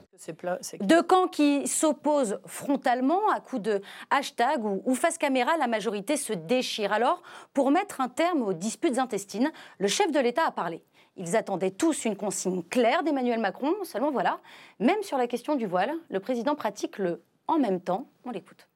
Deux 0.81 1.03
camps 1.03 1.29
qui 1.29 1.67
s'opposent 1.67 2.39
frontalement 2.47 3.21
à 3.35 3.41
coups 3.41 3.63
de 3.63 3.83
hashtag 4.11 4.65
ou, 4.65 4.95
face 4.95 5.19
caméra, 5.19 5.57
la 5.59 5.67
majorité 5.67 6.17
se 6.17 6.33
déchire. 6.33 6.93
Alors, 6.93 7.23
pour 7.53 7.71
mettre 7.71 8.01
un 8.01 8.09
terme 8.09 8.43
aux 8.43 8.53
disputes 8.53 8.99
intestines, 8.99 9.36
le 9.79 9.89
chef 9.89 10.13
de 10.13 10.19
l'État 10.19 10.47
a 10.47 10.51
parlé. 10.51 10.83
Ils 11.17 11.37
attendaient 11.37 11.71
tous 11.71 12.05
une 12.05 12.17
consigne 12.17 12.63
claire 12.63 13.03
d'Emmanuel 13.03 13.41
Macron, 13.41 13.73
seulement 13.85 14.11
voilà, 14.11 14.41
même 14.81 15.03
sur 15.03 15.17
la 15.17 15.27
question 15.27 15.57
du 15.57 15.67
voile, 15.67 15.93
le 16.11 16.21
président 16.21 16.55
pratique 16.55 16.99
le 16.99 17.23
en 17.49 17.59
même 17.59 17.81
temps. 17.81 18.09
On 18.25 18.31
l'écoute. 18.31 18.69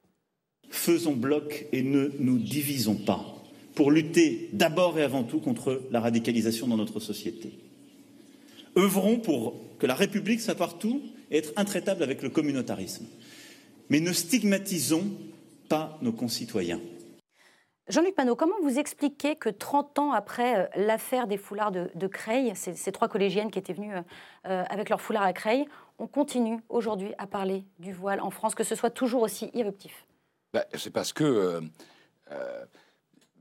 Faisons 0.69 1.13
bloc 1.13 1.67
et 1.71 1.83
ne 1.83 2.09
nous 2.19 2.37
divisons 2.37 2.95
pas 2.95 3.25
pour 3.75 3.91
lutter 3.91 4.49
d'abord 4.53 4.97
et 4.97 5.03
avant 5.03 5.23
tout 5.23 5.39
contre 5.39 5.81
la 5.91 5.99
radicalisation 5.99 6.67
dans 6.67 6.77
notre 6.77 6.99
société. 6.99 7.51
Œuvrons 8.77 9.19
pour 9.19 9.55
que 9.79 9.85
la 9.85 9.95
République 9.95 10.41
soit 10.41 10.55
partout 10.55 11.01
être 11.31 11.51
intraitable 11.55 12.03
avec 12.03 12.21
le 12.21 12.29
communautarisme. 12.29 13.05
Mais 13.89 13.99
ne 13.99 14.13
stigmatisons 14.13 15.11
pas 15.67 15.97
nos 16.01 16.11
concitoyens. 16.11 16.79
Jean-Luc 17.87 18.15
Panot, 18.15 18.35
comment 18.35 18.59
vous 18.61 18.79
expliquez 18.79 19.35
que 19.35 19.49
30 19.49 19.99
ans 19.99 20.11
après 20.11 20.59
euh, 20.59 20.67
l'affaire 20.75 21.27
des 21.27 21.37
foulards 21.37 21.71
de, 21.71 22.07
Creil, 22.07 22.53
ces, 22.55 22.91
trois 22.91 23.07
collégiennes 23.07 23.49
qui 23.49 23.59
étaient 23.59 23.73
venues 23.73 23.95
euh, 23.95 24.01
euh, 24.47 24.63
avec 24.69 24.89
leurs 24.89 25.01
foulards 25.01 25.23
à 25.23 25.33
Creil, 25.33 25.65
on 25.97 26.07
continue 26.07 26.59
aujourd'hui 26.69 27.13
à 27.17 27.27
parler 27.27 27.65
du 27.79 27.91
voile 27.91 28.21
en 28.21 28.29
France, 28.29 28.55
que 28.55 28.63
ce 28.63 28.75
soit 28.75 28.91
toujours 28.91 29.23
aussi 29.23 29.49
irruptif? 29.53 30.05
Bah, 30.53 30.65
C'est 30.73 30.91
parce 30.91 31.13
que 31.13 31.61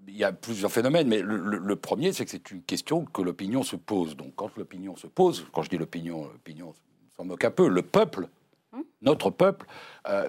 il 0.08 0.16
y 0.16 0.24
a 0.24 0.32
plusieurs 0.32 0.72
phénomènes, 0.72 1.06
mais 1.06 1.22
le, 1.22 1.76
premier, 1.76 2.12
c'est 2.12 2.24
que 2.24 2.30
c'est 2.30 2.50
une 2.50 2.62
question 2.62 3.04
que 3.04 3.22
l'opinion 3.22 3.62
se 3.62 3.76
pose. 3.76 4.16
Donc, 4.16 4.34
quand 4.34 4.56
l'opinion 4.56 4.96
se 4.96 5.06
pose, 5.06 5.46
quand 5.52 5.62
je 5.62 5.70
dis 5.70 5.78
l'opinion, 5.78 6.24
l'opinion 6.24 6.74
s'en 7.16 7.24
moque 7.24 7.44
un 7.44 7.50
peu, 7.50 7.68
le 7.68 7.82
peuple, 7.82 8.28
hum? 8.72 8.82
notre 9.02 9.30
peuple, 9.30 9.66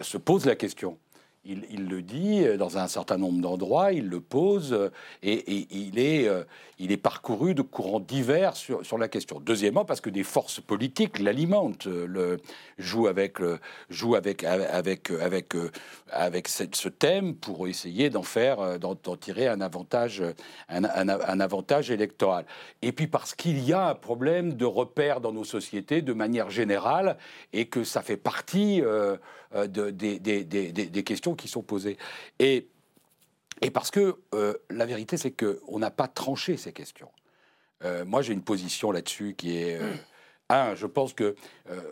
se 0.02 0.17
pose 0.17 0.45
la 0.45 0.56
question. 0.56 1.00
Il, 1.43 1.88
le 1.89 2.04
dit 2.04 2.45
dans 2.60 2.77
un 2.77 2.88
certain 2.88 3.17
nombre 3.17 3.41
d'endroits, 3.41 3.93
il 3.93 4.08
le 4.10 4.21
pose 4.21 4.91
et, 5.23 5.65
il, 5.75 5.97
est, 5.97 6.27
euh, 6.27 6.43
il 6.77 6.91
est 6.91 6.97
parcouru 6.97 7.56
de 7.56 7.63
courants 7.63 7.99
divers 7.99 8.56
sur, 8.56 8.86
sur, 8.86 8.99
la 8.99 9.08
question. 9.08 9.39
Deuxièmement, 9.39 9.84
parce 9.84 10.01
que 10.01 10.12
des 10.12 10.23
forces 10.23 10.60
politiques 10.60 11.17
l'alimentent, 11.17 11.88
le, 11.88 12.38
jouent 12.77 13.08
avec, 13.08 13.39
jouent 13.89 14.13
avec, 14.13 14.43
avec, 14.43 15.10
avec, 15.10 15.56
avec 16.12 16.47
ce 16.47 16.89
thème 16.89 17.34
pour 17.34 17.67
essayer 17.67 18.12
d'en 18.12 18.23
faire, 18.23 18.77
d'en 18.77 18.95
tirer 18.95 19.47
un 19.47 19.62
avantage, 19.62 20.23
un, 20.69 20.84
avantage 21.39 21.89
électoral. 21.89 22.45
Et 22.84 22.91
puis 22.91 23.08
parce 23.08 23.34
qu'il 23.34 23.60
y 23.67 23.73
a 23.73 23.89
un 23.89 23.95
problème 23.95 24.54
de 24.54 24.65
repère 24.65 25.21
dans 25.21 25.32
nos 25.32 25.43
sociétés 25.43 26.04
de 26.04 26.13
manière 26.13 26.51
générale 26.51 27.17
et 27.51 27.65
que 27.65 27.84
ça 27.84 28.01
fait 28.01 28.17
partie 28.17 28.82
euh, 28.82 28.91
euh, 29.01 29.17
de, 29.53 29.89
des, 29.89 30.19
des, 30.19 30.43
des, 30.43 30.71
des 30.71 31.03
questions 31.03 31.35
qui 31.35 31.47
sont 31.47 31.61
posées. 31.61 31.97
Et, 32.39 32.67
et 33.61 33.69
parce 33.69 33.91
que 33.91 34.17
euh, 34.33 34.53
la 34.69 34.85
vérité, 34.85 35.17
c'est 35.17 35.31
qu'on 35.31 35.79
n'a 35.79 35.91
pas 35.91 36.07
tranché 36.07 36.57
ces 36.57 36.73
questions. 36.73 37.11
Euh, 37.83 38.05
moi, 38.05 38.21
j'ai 38.21 38.33
une 38.33 38.43
position 38.43 38.91
là-dessus 38.91 39.35
qui 39.37 39.57
est... 39.57 39.79
Euh, 39.79 39.93
un, 40.49 40.75
je 40.75 40.85
pense 40.85 41.13
que 41.13 41.35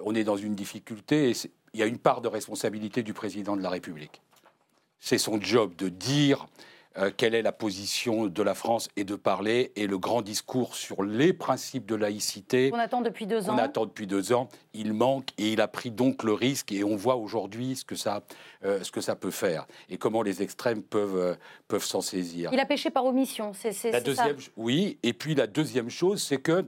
on 0.04 0.14
est 0.16 0.26
dans 0.26 0.36
une 0.36 0.54
difficulté. 0.54 1.32
il 1.74 1.80
y 1.80 1.84
a 1.84 1.86
une 1.86 1.98
part 1.98 2.20
de 2.20 2.28
responsabilité 2.28 3.04
du 3.04 3.14
président 3.14 3.56
de 3.56 3.62
la 3.62 3.70
République. 3.70 4.22
C'est 5.00 5.18
son 5.18 5.40
job 5.40 5.78
de 5.78 5.88
dire 5.88 6.48
euh, 7.00 7.12
quelle 7.16 7.34
est 7.34 7.42
la 7.42 7.52
position 7.52 8.28
de 8.28 8.44
la 8.44 8.54
France 8.54 8.90
et 8.98 9.04
de 9.04 9.16
parler, 9.16 9.72
et 9.76 9.88
le 9.88 9.98
grand 9.98 10.22
discours 10.22 10.76
sur 10.76 11.04
les 11.04 11.32
principes 11.32 11.86
de 11.86 11.96
laïcité. 11.96 12.72
On 12.74 12.80
attend 12.80 13.02
depuis 13.02 13.26
deux 13.26 13.50
ans. 13.50 13.56
On 13.56 13.58
attend 13.58 13.86
depuis 13.86 14.08
deux 14.08 14.34
ans. 14.34 14.50
Il 14.74 14.94
manque 14.94 15.30
et 15.38 15.54
il 15.54 15.62
a 15.62 15.68
pris 15.68 15.92
donc 15.92 16.24
le 16.24 16.34
risque, 16.34 16.72
et 16.72 16.84
on 16.84 16.96
voit 16.96 17.16
aujourd'hui 17.16 17.76
ce, 17.76 17.86
que 17.86 17.96
ça, 17.96 18.24
euh, 18.66 18.84
ce 18.84 18.92
que 18.92 19.02
ça 19.02 19.16
peut 19.16 19.32
faire 19.32 19.66
et 19.90 19.98
comment 19.98 20.22
les 20.22 20.42
extrêmes 20.42 20.84
peuvent, 20.84 21.18
euh, 21.18 21.36
peuvent 21.68 21.86
s'en 21.86 22.02
saisir. 22.02 22.50
Il 22.52 22.60
a 22.60 22.66
péché 22.66 22.90
par 22.90 23.06
omission, 23.06 23.54
c'est 23.54 23.92
la 23.92 24.02
deuxième, 24.02 24.40
ça. 24.40 24.50
Oui, 24.58 24.98
et 25.04 25.14
puis 25.14 25.36
la 25.36 25.48
deuxième 25.48 25.90
chose, 25.90 26.22
c'est 26.22 26.42
que 26.42 26.66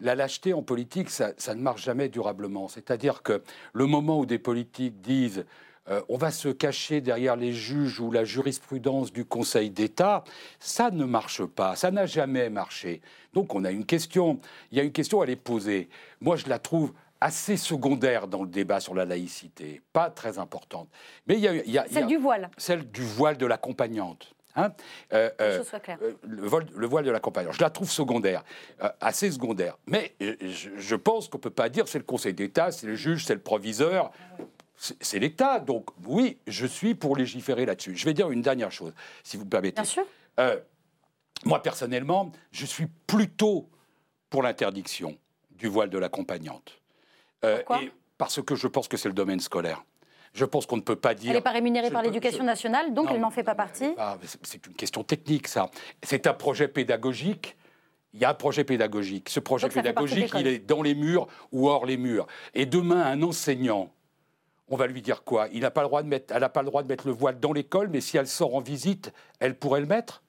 la 0.00 0.14
lâcheté 0.14 0.52
en 0.52 0.62
politique, 0.62 1.10
ça, 1.10 1.32
ça, 1.38 1.54
ne 1.56 1.60
marche 1.60 1.82
jamais 1.82 2.08
durablement. 2.08 2.68
C'est-à-dire 2.68 3.22
que 3.22 3.42
le 3.72 3.86
moment 3.86 4.20
où 4.20 4.26
des 4.26 4.38
politiques 4.38 5.00
disent 5.00 5.44
euh, 5.90 6.02
on 6.08 6.16
va 6.16 6.30
se 6.30 6.48
cacher 6.48 7.00
derrière 7.00 7.36
les 7.36 7.52
juges 7.52 8.00
ou 8.00 8.10
la 8.10 8.24
jurisprudence 8.24 9.12
du 9.12 9.24
Conseil 9.24 9.70
d'État. 9.70 10.24
Ça 10.58 10.90
ne 10.90 11.04
marche 11.04 11.44
pas, 11.44 11.76
ça 11.76 11.90
n'a 11.90 12.06
jamais 12.06 12.50
marché. 12.50 13.00
Donc 13.32 13.54
on 13.54 13.64
a 13.64 13.70
une 13.70 13.84
question, 13.84 14.40
il 14.70 14.78
y 14.78 14.80
a 14.80 14.84
une 14.84 14.92
question 14.92 15.20
à 15.20 15.26
les 15.26 15.36
poser. 15.36 15.88
Moi 16.20 16.36
je 16.36 16.48
la 16.48 16.58
trouve 16.58 16.92
assez 17.20 17.56
secondaire 17.56 18.28
dans 18.28 18.42
le 18.42 18.48
débat 18.48 18.80
sur 18.80 18.94
la 18.94 19.04
laïcité, 19.04 19.82
pas 19.92 20.10
très 20.10 20.38
importante. 20.38 20.88
Mais 21.26 21.34
il 21.34 21.40
y 21.40 21.48
a, 21.48 21.54
il 21.54 21.70
y 21.70 21.78
a 21.78 21.86
celle 21.90 22.06
du 22.06 22.16
voile. 22.16 22.50
Celle 22.56 22.88
du 22.90 23.02
voile 23.02 23.36
de 23.36 23.46
l'accompagnante. 23.46 24.34
Hein 24.56 24.72
euh, 25.12 25.30
euh, 25.40 25.62
euh 25.72 26.12
le, 26.22 26.48
voile, 26.48 26.66
le, 26.74 26.86
voile 26.86 27.04
de 27.04 27.10
l'accompagnante. 27.10 27.54
Je 27.54 27.60
la 27.60 27.70
trouve 27.70 27.90
secondaire, 27.90 28.42
euh, 28.82 28.88
assez 29.00 29.30
secondaire. 29.30 29.78
Mais 29.86 30.14
je, 30.20 30.70
je 30.76 30.96
pense 30.96 31.28
qu'on 31.28 31.38
ne 31.38 31.42
peut 31.42 31.50
pas 31.50 31.68
dire 31.68 31.86
c'est 31.86 31.98
le 31.98 32.04
Conseil 32.04 32.34
d'État, 32.34 32.72
c'est 32.72 32.86
le 32.86 32.96
juge, 32.96 33.24
c'est 33.24 33.34
le 33.34 33.40
proviseur. 33.40 34.10
C'est 34.78 35.18
l'État. 35.18 35.58
Donc 35.58 35.90
oui, 36.06 36.38
je 36.46 36.66
suis 36.66 36.94
pour 36.94 37.16
légiférer 37.16 37.66
là-dessus. 37.66 37.96
Je 37.96 38.04
vais 38.04 38.14
dire 38.14 38.30
une 38.30 38.42
dernière 38.42 38.72
chose, 38.72 38.92
si 39.24 39.36
vous 39.36 39.44
me 39.44 39.50
permettez. 39.50 39.82
Bien 39.82 39.84
sûr. 39.84 40.04
moi, 41.44 41.62
personnellement, 41.62 42.32
je 42.52 42.64
suis 42.64 42.86
plutôt 43.06 43.68
pour 44.30 44.42
l'interdiction 44.42 45.16
du 45.50 45.66
voile 45.66 45.90
de 45.90 45.98
l'accompagnante. 45.98 46.78
Euh, 47.44 47.62
parce 48.16 48.42
que 48.42 48.54
je 48.54 48.66
pense 48.66 48.88
que 48.88 48.96
c'est 48.96 49.08
le 49.08 49.14
domaine 49.14 49.40
scolaire. 49.40 49.84
Je 50.34 50.44
pense 50.44 50.66
qu'on 50.66 50.76
ne 50.76 50.82
peut 50.82 50.96
pas 50.96 51.14
dire. 51.14 51.30
Elle 51.30 51.36
n'est 51.36 51.42
pas 51.42 51.52
rémunérée 51.52 51.90
par 51.90 52.02
l'éducation 52.02 52.44
nationale, 52.44 52.94
donc 52.94 53.08
elle 53.10 53.20
n'en 53.20 53.30
fait 53.30 53.42
pas 53.42 53.54
partie. 53.54 53.94
C'est 54.42 54.66
une 54.66 54.74
question 54.74 55.02
technique, 55.02 55.48
ça. 55.48 55.70
C'est 56.02 56.26
un 56.26 56.34
projet 56.34 56.68
pédagogique. 56.68 57.56
Il 58.14 58.20
y 58.20 58.24
a 58.24 58.30
un 58.30 58.34
projet 58.34 58.64
pédagogique. 58.64 59.28
Ce 59.28 59.40
projet 59.40 59.68
pédagogique, 59.68 60.32
il 60.38 60.46
est 60.46 60.58
dans 60.58 60.82
les 60.82 60.94
murs 60.94 61.28
ou 61.52 61.68
hors 61.68 61.86
les 61.86 61.96
murs. 61.96 62.26
Et 62.54 62.66
demain, 62.66 63.04
un 63.04 63.22
enseignant, 63.22 63.90
on 64.70 64.76
va 64.76 64.86
lui 64.86 65.02
dire 65.02 65.24
quoi? 65.24 65.48
Il 65.52 65.60
n'a 65.60 65.70
pas 65.70 65.82
le 65.82 65.88
droit 65.88 66.02
de 66.02 66.08
mettre, 66.08 66.34
elle 66.34 66.40
n'a 66.40 66.48
pas 66.48 66.62
le 66.62 66.68
droit 66.68 66.82
de 66.82 66.88
mettre 66.88 67.06
le 67.06 67.12
voile 67.12 67.38
dans 67.40 67.52
l'école, 67.52 67.88
mais 67.88 68.00
si 68.00 68.16
elle 68.16 68.26
sort 68.26 68.54
en 68.54 68.60
visite, 68.60 69.12
elle 69.40 69.56
pourrait 69.56 69.80
le 69.80 69.86
mettre? 69.86 70.22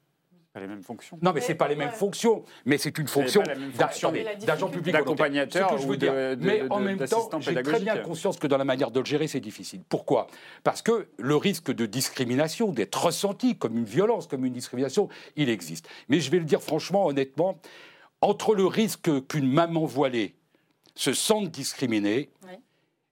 Pas 0.52 0.62
les 0.62 0.68
mêmes 0.68 0.82
fonctions. 0.82 1.20
Non, 1.22 1.32
mais 1.32 1.42
c'est 1.42 1.54
pas 1.54 1.68
les 1.68 1.76
mêmes 1.76 1.92
fonctions. 1.92 2.44
Mais 2.66 2.80
c'est 2.80 2.98
une 2.98 3.08
fonction 3.08 3.44
d'agent 3.78 4.70
public 4.70 4.94
d'accompagnateur 4.94 5.76
de, 5.78 6.36
Mais 6.42 6.64
en 6.72 6.80
même 6.80 6.98
temps, 7.06 7.30
j'ai 7.40 7.62
très 7.62 7.80
bien 7.80 7.98
conscience 7.98 8.40
que 8.40 8.48
dans 8.48 8.58
la 8.58 8.66
manière 8.66 8.90
de 8.90 9.00
le 9.00 9.06
gérer, 9.06 9.28
c'est 9.28 9.40
difficile. 9.40 9.82
Pourquoi? 9.88 10.26
Parce 10.64 10.82
que 10.82 11.08
le 11.20 11.36
risque 11.36 11.72
de 11.72 11.86
discrimination, 11.86 12.72
d'être 12.72 13.06
ressenti 13.06 13.58
comme 13.58 13.78
une 13.78 13.86
violence, 13.86 14.26
comme 14.26 14.44
une 14.44 14.54
discrimination, 14.54 15.08
il 15.36 15.50
existe. 15.50 15.88
Mais 16.08 16.20
je 16.20 16.32
vais 16.32 16.40
le 16.40 16.46
dire 16.46 16.64
franchement, 16.64 17.06
honnêtement, 17.06 17.60
entre 18.22 18.56
le 18.56 18.66
risque 18.66 19.28
qu'une 19.28 19.52
maman 19.52 19.86
voilée 19.86 20.36
se 20.96 21.14
sente 21.14 21.50
discriminée, 21.52 22.32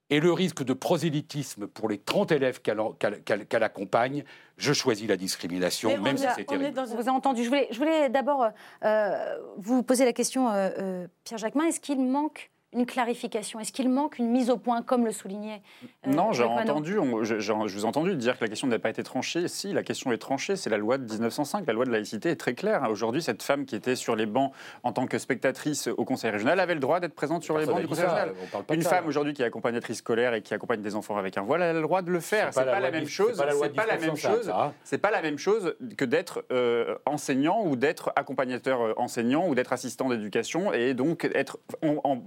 et 0.10 0.20
le 0.20 0.32
risque 0.32 0.64
de 0.64 0.74
prosélytisme 0.74 1.68
pour 1.68 1.90
les 1.90 1.98
30 1.98 2.32
élèves 2.32 2.62
qu'elle 2.62 3.64
accompagne, 3.64 4.24
je 4.58 4.74
choisis 4.74 5.08
la 5.08 5.18
discrimination, 5.18 5.98
même 6.02 6.18
si 6.18 6.26
c'est 6.36 6.46
terrible. 6.46 6.74
Dans... 6.74 6.86
Vous 6.86 7.00
avez 7.00 7.10
entendu. 7.10 7.44
Je 7.44 7.78
voulais, 7.78 8.10
d'abord 8.10 8.50
euh, 8.84 9.38
vous 9.58 9.84
poser 9.84 10.06
la 10.06 10.14
question, 10.14 10.50
euh, 10.50 10.70
euh, 10.80 11.08
Pierre 11.24 11.38
Jacquemin, 11.38 11.66
est-ce 11.66 11.80
qu'il 11.80 12.00
manque 12.00 12.52
une 12.74 12.86
clarification? 12.86 13.60
Est-ce 13.60 13.72
qu'il 13.72 13.90
manque 13.90 14.20
une 14.20 14.30
mise 14.30 14.50
au 14.50 14.58
point, 14.58 14.82
comme 14.82 15.06
le 15.06 15.12
soulignait 15.12 15.62
euh, 16.06 16.12
Non, 16.12 16.34
j'ai 16.34 16.44
entendu, 16.44 16.94
je 17.24 17.54
vous 17.54 17.82
ai 17.82 17.86
entendu 17.86 18.16
dire 18.16 18.38
que 18.38 18.44
la 18.44 18.50
question 18.50 18.68
n'avait 18.68 18.82
pas 18.82 18.90
été 18.90 19.04
tranchée. 19.04 19.48
Si, 19.48 19.72
la 19.72 19.84
question 19.84 20.12
est 20.12 20.18
tranchée, 20.18 20.56
c'est 20.56 20.70
la 20.70 20.78
loi 20.78 20.98
de 20.98 21.12
1905. 21.12 21.66
La 21.66 21.74
loi 21.74 21.86
de 21.86 21.92
laïcité 21.92 22.30
est 22.30 22.36
très 22.36 22.54
claire. 22.54 22.86
Aujourd'hui, 22.90 23.22
cette 23.22 23.42
femme 23.42 23.66
qui 23.66 23.76
était 23.76 23.96
sur 23.96 24.16
les 24.16 24.26
bancs 24.26 24.52
en 24.84 24.92
tant 24.92 25.08
que 25.08 25.18
spectatrice 25.18 25.88
au 25.88 26.04
Conseil 26.04 26.32
régional 26.32 26.60
avait 26.60 26.74
le 26.74 26.80
droit 26.80 27.00
d'être 27.00 27.16
présente 27.16 27.44
sur 27.44 27.58
les 27.58 27.66
bancs 27.66 27.80
du 27.80 27.88
Conseil 27.88 28.06
régional. 28.06 28.34
Une 28.72 28.84
femme 28.84 29.08
aujourd'hui 29.08 29.34
qui 29.34 29.42
est 29.42 29.46
accompagnatrice 29.46 30.00
scolaire 30.00 30.34
et 30.34 30.42
qui 30.42 30.54
accompagne 30.54 30.82
des 30.82 30.96
enfants 30.96 31.18
avec 31.18 31.38
un 31.38 31.44
voile, 31.44 31.62
elle 31.62 31.70
a 31.70 31.74
le 31.74 31.82
droit 31.82 32.02
de 32.02 32.12
le 32.12 32.20
faire. 32.20 32.50
C'est 32.54 32.66
pas, 32.66 32.72
pas, 32.72 32.80
la 32.80 32.92
même 32.92 33.08
chose. 33.08 33.42
C'est 33.62 33.74
pas 33.74 33.86
la 33.86 33.98
même 33.98 34.16
chose. 34.16 34.54
C'est 34.84 34.98
pas 34.98 35.12
la 35.12 35.22
même 35.22 35.38
chose 35.38 35.76
que 35.98 36.06
d'être 36.06 36.44
euh, 36.52 36.96
enseignant 37.06 37.64
ou 37.66 37.76
d'être 37.76 38.12
accompagnateur 38.16 38.82
euh, 38.82 38.94
enseignant 38.98 39.48
ou 39.48 39.56
d'être 39.56 39.74
assistant 39.74 40.10
d'éducation 40.10 40.74
et 40.74 40.94
donc 40.94 41.30
être 41.34 41.60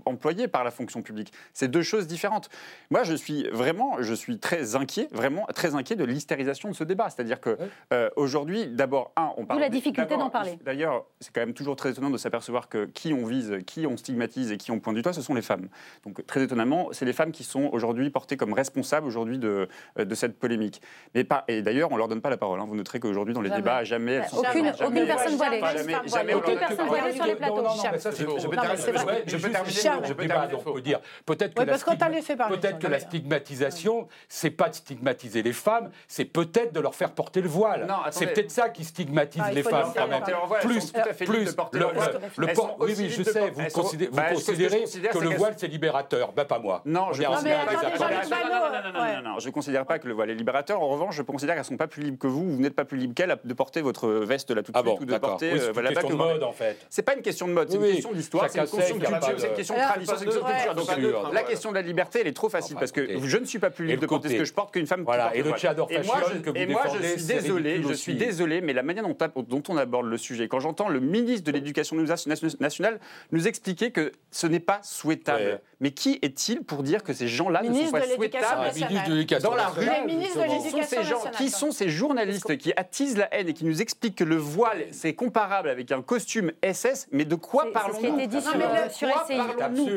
employé 0.07 0.30
par 0.49 0.65
la 0.65 0.71
fonction 0.71 1.03
publique. 1.03 1.33
C'est 1.53 1.69
deux 1.69 1.83
choses 1.83 2.07
différentes. 2.07 2.49
Moi, 2.91 3.03
je 3.03 3.15
suis 3.15 3.49
vraiment, 3.51 4.01
je 4.01 4.15
suis 4.15 4.39
très 4.39 4.77
inquiet, 4.77 5.09
vraiment 5.13 5.47
très 5.55 5.75
inquiet 5.75 5.97
de 5.97 6.05
l'hystérisation 6.05 6.71
de 6.71 6.75
ce 6.75 6.85
débat. 6.85 7.11
C'est-à-dire 7.11 7.41
que 7.41 7.59
euh, 7.93 8.09
aujourd'hui, 8.17 8.67
d'abord, 8.69 9.13
un, 9.17 9.33
on 9.37 9.45
parle. 9.45 9.61
la 9.61 9.69
difficulté 9.69 10.17
d'en 10.17 10.31
parler. 10.31 10.59
D'ailleurs, 10.65 11.05
c'est 11.21 11.33
quand 11.33 11.41
même 11.41 11.55
toujours 11.55 11.77
très 11.77 11.91
étonnant 11.91 12.11
de 12.11 12.19
s'apercevoir 12.19 12.69
que 12.69 12.87
qui 12.87 13.13
on 13.13 13.27
vise, 13.27 13.59
qui 13.67 13.87
on 13.87 13.97
stigmatise 13.97 14.53
et 14.53 14.57
qui 14.57 14.71
on 14.71 14.81
pointe 14.81 14.97
du 14.97 15.03
doigt, 15.03 15.13
ce 15.13 15.23
sont 15.23 15.35
les 15.35 15.43
femmes. 15.43 15.69
Donc 16.05 16.25
très 16.27 16.43
étonnamment, 16.43 16.89
c'est 16.93 17.05
les 17.05 17.13
femmes 17.13 17.33
qui 17.33 17.45
sont 17.45 17.69
aujourd'hui 17.73 18.11
portées 18.11 18.37
comme 18.37 18.53
responsables 18.53 19.07
aujourd'hui 19.07 19.39
de, 19.39 19.69
euh, 19.99 20.05
de 20.05 20.15
cette 20.15 20.39
polémique. 20.39 20.81
Mais 21.15 21.25
pas, 21.25 21.45
et 21.49 21.63
d'ailleurs, 21.63 21.93
on 21.93 21.97
leur 21.97 22.09
donne 22.09 22.21
pas 22.21 22.31
la 22.31 22.37
parole. 22.37 22.61
Hein. 22.61 22.67
Vous 22.69 22.77
noterez 22.77 23.01
qu'aujourd'hui, 23.01 23.35
dans 23.35 23.43
les 23.43 23.51
débats, 23.51 23.85
jamais 23.85 24.13
elles 24.13 24.29
sont 24.29 24.39
aucune, 24.39 24.69
aucune 24.69 25.07
personne 25.07 25.37
voilée. 25.37 25.61
Jamais, 26.07 26.35
aucune 26.35 26.59
personne 26.59 26.87
voilée 26.87 27.13
sur 27.13 27.27
les 27.27 27.35
plateaux. 27.35 27.67
Je 29.27 29.37
peux 29.37 29.51
terminer 29.51 30.20
débat. 30.21 30.47
Donc 30.47 30.63
on 30.67 30.73
peut 30.73 30.81
dire 30.81 31.01
peut-être 31.27 31.55
que, 31.55 31.63
la, 31.63 31.79
peut 32.49 32.79
que 32.79 32.87
la 32.87 33.01
stigmatisation, 33.01 34.09
c'est 34.29 34.51
pas 34.51 34.69
de 34.69 34.75
stigmatiser 34.75 35.43
les 35.43 35.53
femmes, 35.53 35.91
c'est 36.09 36.25
peut-être 36.25 36.73
de 36.73 36.81
leur 36.81 36.95
faire 36.95 37.13
porter 37.13 37.41
le 37.41 37.49
voile. 37.49 37.87
C'est 38.11 38.27
peut-être 38.27 38.51
ça 38.51 38.69
qui 38.69 38.85
stigmatise 38.85 39.43
ah, 39.45 39.53
les 39.53 39.63
femmes 39.63 39.93
quand 39.95 40.09
même. 40.09 40.23
Plus, 40.61 40.93
plus 41.19 41.45
le, 41.45 42.53
port. 42.55 42.77
Oui, 42.81 42.95
oui, 42.97 43.09
je 43.11 43.23
sais. 43.23 43.51
Vous 43.51 43.63
considérez, 43.73 44.11
vous 44.11 44.35
considérez 44.35 44.85
que 44.85 45.19
le 45.19 45.31
voile 45.31 45.55
c'est 45.57 45.69
libérateur. 45.69 46.33
Ben 46.33 46.45
pas 46.45 46.59
moi. 46.59 46.83
Non, 46.85 47.13
je 47.13 47.23
non, 49.23 49.39
je 49.39 49.51
considère 49.51 49.87
pas 49.87 49.99
que 49.99 50.09
le 50.09 50.15
voile 50.15 50.31
est 50.31 50.35
libérateur. 50.35 50.81
En 50.81 50.89
revanche, 50.89 51.17
je 51.17 51.23
considère 51.23 51.55
qu'elles 51.55 51.65
sont 51.65 51.77
pas 51.77 51.87
plus 51.87 52.03
libres 52.03 52.19
que 52.19 52.27
vous. 52.27 52.45
Vous 52.45 52.61
n'êtes 52.61 52.75
pas 52.75 52.85
plus 52.85 52.99
libre 52.99 53.15
qu'elles 53.15 53.37
de 53.45 53.55
porter 53.55 53.81
votre 53.81 54.09
veste 54.09 54.51
là 54.51 54.63
tout 54.63 54.73
de 54.73 54.79
ah 54.79 54.83
suite 54.85 55.01
ou 55.01 55.05
de 55.05 55.19
porter. 55.19 55.59
C'est 55.59 55.79
une 55.79 55.93
question 55.93 56.09
de 56.11 56.15
mode 56.15 56.43
en 56.43 56.53
fait. 56.53 56.87
C'est 56.89 57.03
pas 57.03 57.15
une 57.15 57.23
question 57.23 57.49
de 57.49 57.53
mode, 57.53 57.71
c'est 57.71 57.77
une 57.77 57.93
question 57.93 58.13
d'histoire, 58.13 58.51
c'est 58.51 58.61
une 58.61 59.55
question 59.55 59.75
de 59.75 59.81
tradition 59.81 60.10
la 61.33 61.43
question 61.43 61.71
de 61.71 61.75
la 61.75 61.83
liberté, 61.83 62.21
elle 62.21 62.27
est 62.27 62.33
trop 62.33 62.49
facile 62.49 62.77
parce 62.77 62.93
que 62.93 63.21
je 63.21 63.37
ne 63.37 63.45
suis 63.45 63.59
pas 63.59 63.71
plus 63.71 63.87
libre 63.87 64.03
de 64.03 64.07
porter 64.07 64.31
ce 64.31 64.35
que 64.35 64.45
je 64.45 64.53
porte 64.53 64.73
qu'une 64.73 64.87
femme. 64.87 65.03
Voilà. 65.05 65.35
Et 65.35 65.43
le 65.43 65.53
tchador 65.53 65.91
fashion 65.91 66.43
que 66.43 66.51
vous 66.51 66.57
Et 66.57 66.67
moi, 66.67 66.85
je 66.95 67.07
suis 67.07 67.27
désolé, 67.27 67.83
je 67.83 67.93
suis 67.93 68.15
désolé, 68.15 68.61
mais 68.61 68.73
la 68.73 68.83
manière 68.83 69.05
dont, 69.05 69.63
on 69.69 69.77
aborde 69.77 70.07
le 70.07 70.19
sujet, 70.19 70.49
quand 70.49 70.61
j'entends 70.61 70.89
le 70.89 71.01
ministre 71.01 71.45
de 71.47 71.53
l'Éducation 71.53 71.97
nationale 72.61 73.01
nous 73.33 73.49
expliquer 73.49 73.91
que 73.91 74.13
ce 74.31 74.47
n'est 74.47 74.61
pas 74.61 74.81
souhaitable. 74.83 75.61
Mais 75.81 75.93
qui 75.93 76.19
est-il 76.21 76.63
pour 76.63 76.83
dire 76.83 77.03
que 77.03 77.15
ces 77.15 77.27
gens-là 77.27 77.63
ne 77.63 77.73
sont 77.73 77.91
pas 77.91 78.03
souhaitables 78.03 78.71
dans 79.43 79.55
la 79.55 79.69
rue 79.69 79.89
Qui 81.39 81.49
sont 81.49 81.71
ces 81.71 81.89
journalistes 81.89 82.57
qui 82.59 82.73
attisent 82.77 83.17
la 83.17 83.33
haine 83.35 83.49
et 83.49 83.55
qui 83.55 83.65
nous 83.65 83.81
expliquent 83.81 84.17
que 84.17 84.25
le 84.25 84.37
voile 84.37 84.85
c'est 84.91 85.15
comparable 85.15 85.69
avec 85.69 85.91
un 85.93 86.03
costume 86.03 86.53
SS 86.63 87.09
Mais 87.13 87.25
de 87.25 87.35
quoi 87.35 87.73
parlons-nous 87.73 88.19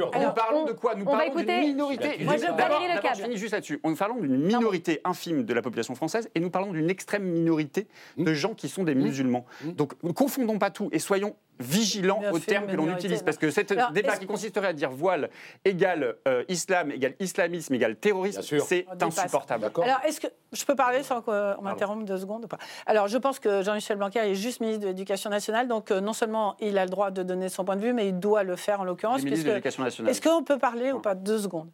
Nous 0.06 0.34
parlons 0.34 0.66
de 0.66 0.72
quoi? 0.72 0.96
Nous 0.96 1.06
parlons 1.06 1.36
d'une 1.36 1.60
minorité. 1.60 2.24
Moi, 2.24 2.38
je 2.38 2.44
je 2.44 3.22
finis 3.22 3.38
juste 3.38 3.54
là-dessus. 3.54 3.80
Nous 3.84 3.96
parlons 3.96 4.20
d'une 4.20 4.38
minorité 4.38 5.02
infime 5.04 5.44
de 5.44 5.54
la 5.54 5.62
population 5.62 5.96
française 5.96 6.30
et 6.36 6.40
nous 6.40 6.50
parlons 6.50 6.74
d'une 6.74 6.90
extrême 6.90 7.24
minorité 7.24 7.88
de 8.18 8.32
mmh. 8.32 8.34
gens 8.34 8.54
qui 8.54 8.70
sont 8.70 8.84
des 8.84 8.96
musulmans. 8.96 9.46
Mmh. 9.64 9.72
Donc, 9.72 9.94
ne 10.04 10.12
confondons 10.12 10.60
pas 10.60 10.72
tout 10.72 10.90
et 10.92 11.00
soyons 11.00 11.36
vigilants 11.60 12.22
aux 12.32 12.40
termes 12.40 12.68
que 12.68 12.76
l'on 12.76 12.92
utilise. 12.92 13.24
Parce 13.24 13.38
que 13.38 13.52
cet 13.52 13.74
débat 13.94 14.18
qui 14.18 14.26
consisterait 14.26 14.68
à 14.68 14.74
dire 14.74 14.92
voile 14.92 15.30
égale 15.66 16.16
euh, 16.28 16.44
islam, 16.48 16.92
égale 16.92 17.16
islamisme, 17.20 17.74
égale 17.74 17.96
terrorisme, 17.96 18.42
c'est 18.42 18.86
insupportable. 19.02 19.72
Alors, 19.82 20.00
est-ce 20.06 20.20
que 20.20 20.28
je 20.52 20.66
peux 20.66 20.76
parler 20.76 21.04
sans 21.04 21.22
qu'on 21.22 21.62
m'interrompe 21.62 22.06
deux 22.06 22.18
secondes 22.18 22.46
ou 22.46 22.48
pas? 22.48 22.60
Alors, 22.86 23.08
je 23.08 23.18
pense 23.18 23.40
que 23.40 23.62
Jean-Michel 23.64 23.98
Blanquer 23.98 24.20
est 24.20 24.36
juste 24.36 24.60
ministre 24.60 24.82
de 24.82 24.88
l'Éducation 24.88 25.30
nationale, 25.30 25.68
donc 25.68 25.92
euh, 25.92 26.02
non 26.02 26.14
seulement 26.14 26.56
il 26.60 26.78
a 26.78 26.86
le 26.86 26.92
droit 26.92 27.12
de 27.12 27.24
donner 27.24 27.50
son 27.50 27.66
point 27.66 27.76
de 27.76 27.82
vue, 27.82 27.94
mais 27.94 28.08
il 28.10 28.20
doit 28.20 28.44
le 28.44 28.56
faire 28.56 28.82
en 28.82 28.84
l'occurrence. 28.84 29.24
Est-ce 29.24 30.22
qu'on 30.22 30.44
peut 30.44 30.58
parler 30.58 30.92
ou 30.92 31.00
pas 31.00 31.16
deux 31.16 31.40
secondes? 31.40 31.72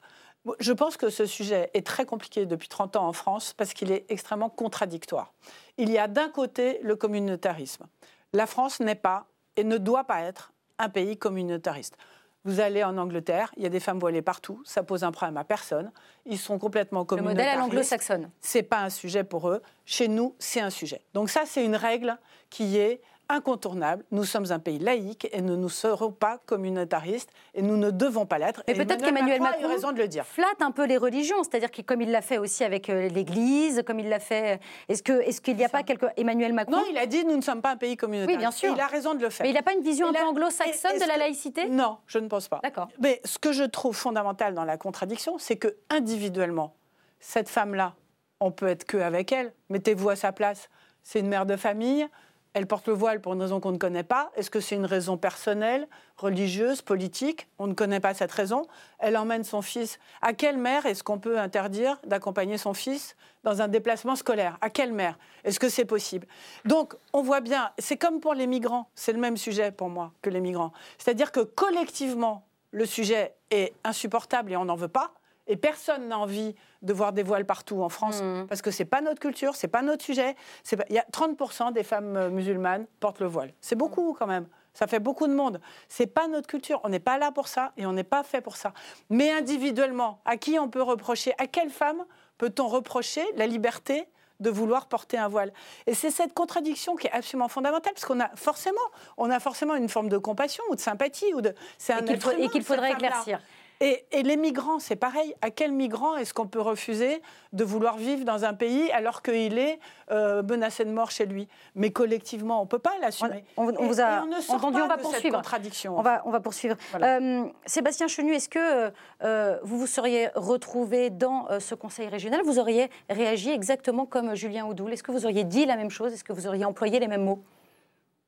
Je 0.60 0.72
pense 0.72 0.98
que 0.98 1.10
ce 1.10 1.26
sujet 1.26 1.70
est 1.74 1.86
très 1.86 2.06
compliqué 2.06 2.46
depuis 2.46 2.70
30 2.70 2.96
ans 2.96 3.08
en 3.08 3.14
France 3.14 3.54
parce 3.54 3.74
qu'il 3.74 3.92
est 3.92 4.06
extrêmement 4.10 4.50
contradictoire. 4.50 5.34
Il 5.78 5.90
y 5.90 5.98
a 5.98 6.08
d'un 6.08 6.30
côté 6.30 6.80
le 6.82 6.96
communautarisme. 6.96 7.86
La 8.34 8.46
France 8.46 8.80
n'est 8.80 8.96
pas 8.96 9.28
et 9.60 9.64
ne 9.66 9.78
doit 9.78 10.06
pas 10.06 10.22
être 10.22 10.54
un 10.78 10.88
pays 10.88 11.18
communautariste. 11.18 11.98
Vous 12.46 12.62
allez 12.62 12.82
en 12.86 12.98
Angleterre, 12.98 13.52
il 13.58 13.64
y 13.64 13.66
a 13.66 13.70
des 13.70 13.82
femmes 13.82 14.00
voilées 14.00 14.22
partout, 14.22 14.62
ça 14.66 14.84
pose 14.84 15.04
un 15.04 15.12
problème 15.12 15.36
à 15.36 15.44
personne. 15.44 15.92
Ils 16.26 16.38
sont 16.38 16.58
complètement 16.58 17.04
communautaristes. 17.04 17.40
Le 17.40 17.46
modèle 17.46 17.60
à 17.60 17.62
l'anglo-saxonne. 17.62 18.30
C'est 18.40 18.64
pas 18.64 18.80
un 18.80 18.90
sujet 18.90 19.26
pour 19.26 19.50
eux. 19.50 19.62
Chez 19.86 20.08
nous, 20.08 20.34
c'est 20.40 20.62
un 20.62 20.70
sujet. 20.70 21.02
Donc 21.14 21.30
ça, 21.30 21.44
c'est 21.46 21.66
une 21.66 21.76
règle 21.76 22.18
qui 22.50 22.78
est 22.78 23.02
incontournable. 23.30 24.04
Nous 24.12 24.26
sommes 24.26 24.52
un 24.52 24.60
pays 24.60 24.80
laïque 24.80 25.28
et 25.32 25.42
nous 25.42 25.56
ne 25.56 25.68
serons 25.68 26.12
pas 26.12 26.40
communautaristes 26.46 27.30
et 27.54 27.62
nous 27.62 27.78
ne 27.78 27.92
devons 27.92 28.26
pas 28.26 28.40
l'être. 28.40 28.64
Mais 28.68 28.74
peut-être 28.74 29.04
qu'Emmanuel 29.04 29.42
Macron, 29.42 29.66
a 29.66 29.68
raison 29.68 29.92
de 29.92 29.98
le 29.98 30.08
dire. 30.08 30.26
flatte 30.26 30.62
un 30.62 30.72
peu 30.72 30.86
les 30.86 30.98
religions, 30.98 31.44
c'est-à-dire 31.44 31.72
que 31.72 31.82
comme 31.82 32.02
il 32.02 32.12
l'a 32.12 32.22
fait 32.22 32.40
aussi 32.40 32.64
avec 32.64 32.90
euh, 32.90 33.08
l'Église, 33.08 33.84
comme 33.86 34.00
il 34.00 34.10
l'a 34.10 34.20
fait, 34.20 34.60
est-ce 34.90 35.04
que 35.04 35.14
est-ce 35.22 35.42
qu'il 35.42 35.56
n'y 35.56 35.64
a 35.64 35.70
pas 35.70 35.84
quelque 35.84 36.08
Emmanuel 36.18 36.54
Macron 36.54 36.78
Non, 36.78 36.84
il 36.90 36.98
a 36.98 37.06
dit 37.06 37.24
nous 37.24 37.38
ne 37.38 37.42
sommes 37.42 37.62
pas 37.62 37.72
un 37.72 37.78
pays 37.78 37.96
communautaire. 37.96 38.36
Oui, 38.36 38.40
bien 38.40 38.52
sûr. 38.52 38.74
il 38.74 38.82
a 38.82 38.88
raison 38.88 39.14
de 39.14 39.22
le 39.22 39.30
faire. 39.30 39.46
Mais 39.46 39.52
il 39.52 39.56
n'a 39.56 39.62
pas 39.62 39.74
une 39.74 39.84
vision 39.84 40.08
un 40.08 40.14
peu 40.14 40.24
anglo-saxonne 40.24 40.98
de 40.98 41.08
la 41.08 41.18
laïcité? 41.18 41.70
Non, 41.70 41.98
je 42.08 42.18
ne 42.18 42.28
pense 42.28 42.48
pas. 42.48 42.60
D'accord. 42.64 42.88
Mais 43.00 43.22
ce 43.24 43.38
que 43.38 43.52
je 43.52 43.64
trouve 43.64 43.96
fondamental 43.96 44.56
dans 44.56 44.66
la 44.66 44.78
contradiction, 44.78 45.38
c'est 45.38 45.58
que 45.58 45.76
individuellement, 45.90 46.76
cette 47.20 47.50
femme-là, 47.50 47.94
on 48.40 48.52
peut 48.52 48.68
être 48.68 48.86
que 48.86 48.98
avec 48.98 49.32
elle. 49.32 49.54
Mettez-vous 49.70 50.10
à 50.10 50.16
sa 50.16 50.32
place. 50.32 50.70
C'est 51.04 51.20
une 51.20 51.28
mère 51.28 51.46
de 51.46 51.56
famille 51.56 52.08
elle 52.54 52.66
porte 52.66 52.88
le 52.88 52.94
voile 52.94 53.22
pour 53.22 53.34
une 53.34 53.42
raison 53.42 53.60
qu'on 53.60 53.72
ne 53.72 53.78
connaît 53.78 54.04
pas. 54.04 54.32
Est-ce 54.36 54.50
que 54.50 54.60
c'est 54.60 54.76
une 54.76 54.86
raison 54.86 55.18
personnelle, 55.18 55.88
religieuse, 56.18 56.82
politique? 56.82 57.48
On 57.60 57.68
ne 57.68 57.74
connaît 57.74 58.00
pas 58.00 58.14
cette 58.14 58.32
raison. 58.32 58.66
Elle 58.98 59.18
emmène 59.18 59.44
son 59.44 59.62
fils. 59.62 60.00
À 60.22 60.34
quelle 60.34 60.58
mère 60.58 60.86
est-ce 60.86 61.04
qu'on 61.04 61.20
peut 61.20 61.40
interdire 61.40 62.00
d'accompagner 62.06 62.58
son 62.58 62.74
fils 62.74 63.16
dans 63.44 63.62
un 63.62 63.68
déplacement 63.68 64.16
scolaire? 64.16 64.58
À 64.62 64.70
quelle 64.70 64.94
mère? 64.94 65.18
Est-ce 65.44 65.60
que 65.60 65.70
c'est 65.70 65.86
possible? 65.86 66.28
Donc, 66.66 66.96
on 67.14 67.22
voit 67.22 67.42
bien, 67.42 67.70
c'est 67.78 67.98
comme 67.98 68.20
pour 68.20 68.34
les 68.34 68.48
migrants, 68.48 68.90
c'est 68.96 69.14
le 69.14 69.20
même 69.20 69.38
sujet 69.38 69.72
pour 69.72 69.90
moi 69.90 70.12
que 70.22 70.30
les 70.30 70.42
migrants. 70.42 70.74
C'est-à-dire 70.98 71.32
que 71.32 71.42
collectivement, 71.42 72.48
le 72.72 72.86
sujet 72.86 73.36
est 73.52 73.74
insupportable 73.84 74.52
et 74.52 74.58
on 74.58 74.66
n'en 74.66 74.76
veut 74.76 74.88
pas. 74.88 75.14
Et 75.50 75.58
personne 75.58 76.08
n'a 76.08 76.18
envie 76.18 76.56
de 76.84 76.94
voir 76.94 77.12
des 77.12 77.24
voiles 77.24 77.46
partout 77.46 77.82
en 77.82 77.90
France 77.90 78.22
mmh. 78.22 78.46
parce 78.48 78.62
que 78.62 78.72
c'est 78.72 78.86
pas 78.86 79.02
notre 79.02 79.20
culture, 79.20 79.56
c'est 79.56 79.68
pas 79.68 79.82
notre 79.82 80.06
sujet. 80.06 80.36
Il 80.72 80.96
y 80.96 81.00
a 81.00 81.06
30% 81.12 81.74
des 81.74 81.84
femmes 81.84 82.16
euh, 82.16 82.30
musulmanes 82.30 82.86
portent 83.00 83.20
le 83.20 83.28
voile. 83.28 83.52
C'est 83.60 83.76
beaucoup 83.76 84.16
quand 84.18 84.28
même. 84.28 84.46
Ça 84.74 84.88
fait 84.88 85.00
beaucoup 85.00 85.28
de 85.28 85.34
monde. 85.34 85.60
C'est 85.90 86.08
pas 86.08 86.28
notre 86.28 86.48
culture. 86.48 86.80
On 86.84 86.90
n'est 86.90 87.00
pas 87.00 87.18
là 87.18 87.32
pour 87.32 87.48
ça 87.48 87.74
et 87.76 87.86
on 87.86 87.94
n'est 87.94 88.04
pas 88.04 88.24
fait 88.24 88.42
pour 88.42 88.56
ça. 88.56 88.74
Mais 89.10 89.32
individuellement, 89.32 90.22
à 90.24 90.38
qui 90.38 90.58
on 90.60 90.70
peut 90.70 90.82
reprocher 90.82 91.34
À 91.38 91.48
quelle 91.48 91.70
femme 91.70 92.06
peut-on 92.38 92.68
reprocher 92.68 93.24
la 93.36 93.48
liberté 93.48 94.08
de 94.40 94.50
vouloir 94.50 94.88
porter 94.88 95.18
un 95.18 95.28
voile? 95.28 95.52
Et 95.86 95.94
c'est 95.94 96.12
cette 96.12 96.34
contradiction 96.34 96.96
qui 96.96 97.08
est 97.08 97.12
absolument 97.12 97.50
fondamentale, 97.50 97.92
parce 97.94 98.06
qu'on 98.06 98.22
a 98.22 98.30
forcément, 98.36 98.80
on 99.18 99.30
a 99.30 99.40
forcément 99.40 99.76
une 99.76 99.90
forme 99.90 100.08
de 100.08 100.18
compassion 100.18 100.64
ou 100.70 100.76
de 100.76 100.80
sympathie 100.80 101.34
ou 101.34 101.42
de. 101.42 101.54
C'est 101.78 101.94
un 101.94 102.06
et 102.06 102.48
qu'il 102.48 102.64
faudrait 102.64 102.94
éclaircir. 102.94 103.42
Et, 103.82 104.06
les 104.24 104.36
migrants, 104.36 104.80
c'est 104.80 104.98
pareil. 104.98 105.34
À 105.42 105.52
quel 105.52 105.72
migrant 105.72 106.18
est-ce 106.18 106.34
qu'on 106.34 106.48
peut 106.48 106.60
refuser 106.60 107.22
de 107.54 107.64
vouloir 107.64 107.98
vivre 107.98 108.26
dans 108.26 108.44
un 108.44 108.54
pays 108.54 108.92
alors 108.92 109.22
qu'il 109.22 109.58
est 109.58 109.80
euh, 110.12 110.44
menacé 110.44 110.84
de 110.84 110.92
mort 110.92 111.12
chez 111.12 111.26
lui? 111.26 111.48
Mais 111.76 111.92
collectivement, 111.92 112.60
on 112.60 112.66
ne 112.66 112.68
peut 112.68 112.80
pas 112.80 112.92
l'assumer. 113.00 113.46
On, 113.56 113.66
vous 113.66 114.02
a 114.02 114.26
entendu, 114.50 114.82
on 114.82 114.88
va 114.88 114.98
poursuivre. 114.98 115.38
Contradiction. 115.38 115.98
On 115.98 116.02
va, 116.02 116.22
on 116.26 116.32
va 116.32 116.42
poursuivre. 116.42 116.76
Euh, 117.02 117.46
Sébastien 117.66 118.10
Chenu, 118.10 118.34
est-ce 118.34 118.50
que 118.50 118.92
euh, 119.24 119.58
vous 119.64 119.80
vous 119.80 119.88
seriez 119.88 120.30
retrouvé 120.36 121.10
dans 121.10 121.48
ce 121.60 121.74
conseil 121.74 122.10
régional? 122.10 122.42
Vous 122.44 122.60
auriez 122.60 122.90
réagi 123.10 123.50
exactement 123.50 124.06
comme 124.06 124.36
Julien 124.36 124.66
Oudoul 124.66 124.92
Est-ce 124.92 125.04
que 125.04 125.14
vous 125.14 125.24
auriez 125.24 125.46
dit 125.46 125.66
la 125.66 125.78
même 125.78 125.90
chose? 125.90 126.12
Est-ce 126.12 126.26
que 126.26 126.34
vous 126.34 126.48
auriez 126.48 126.66
employé 126.66 127.00
les 127.00 127.08
mêmes 127.08 127.24
mots? 127.24 127.42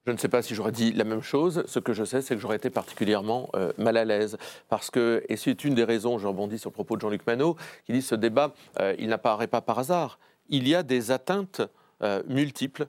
Je 0.06 0.12
ne 0.12 0.18
sais 0.18 0.30
pas 0.30 0.42
si 0.42 0.56
j'aurais 0.56 0.72
dit 0.72 0.92
la 0.94 1.04
même 1.04 1.22
chose. 1.22 1.64
Ce 1.68 1.80
que 1.80 1.94
je 1.94 2.04
sais, 2.04 2.22
c'est 2.22 2.36
que 2.36 2.42
j'aurais 2.42 2.56
été 2.56 2.70
particulièrement 2.70 3.50
euh, 3.56 3.72
mal 3.78 3.98
à 3.98 4.06
l'aise. 4.06 4.38
Parce 4.68 4.90
que, 4.90 5.24
et 5.30 5.38
c'est 5.38 5.64
une 5.64 5.76
des 5.76 5.84
raisons, 5.84 6.18
je 6.18 6.28
rebondis 6.28 6.58
sur 6.58 6.72
le 6.72 6.74
propos 6.74 6.96
de 6.96 7.02
Jean-Luc 7.02 7.26
Manot, 7.28 7.56
qui 7.86 7.94
dit 7.94 8.02
ce 8.02 8.16
débat, 8.16 8.54
euh, 8.80 8.96
il 8.98 9.10
n'apparaît 9.10 9.48
pas 9.48 9.62
par 9.62 9.78
hasard. 9.80 10.20
Il 10.50 10.68
y 10.68 10.76
a 10.76 10.84
des 10.84 11.12
atteintes 11.12 11.62
euh, 12.04 12.24
multiples, 12.28 12.88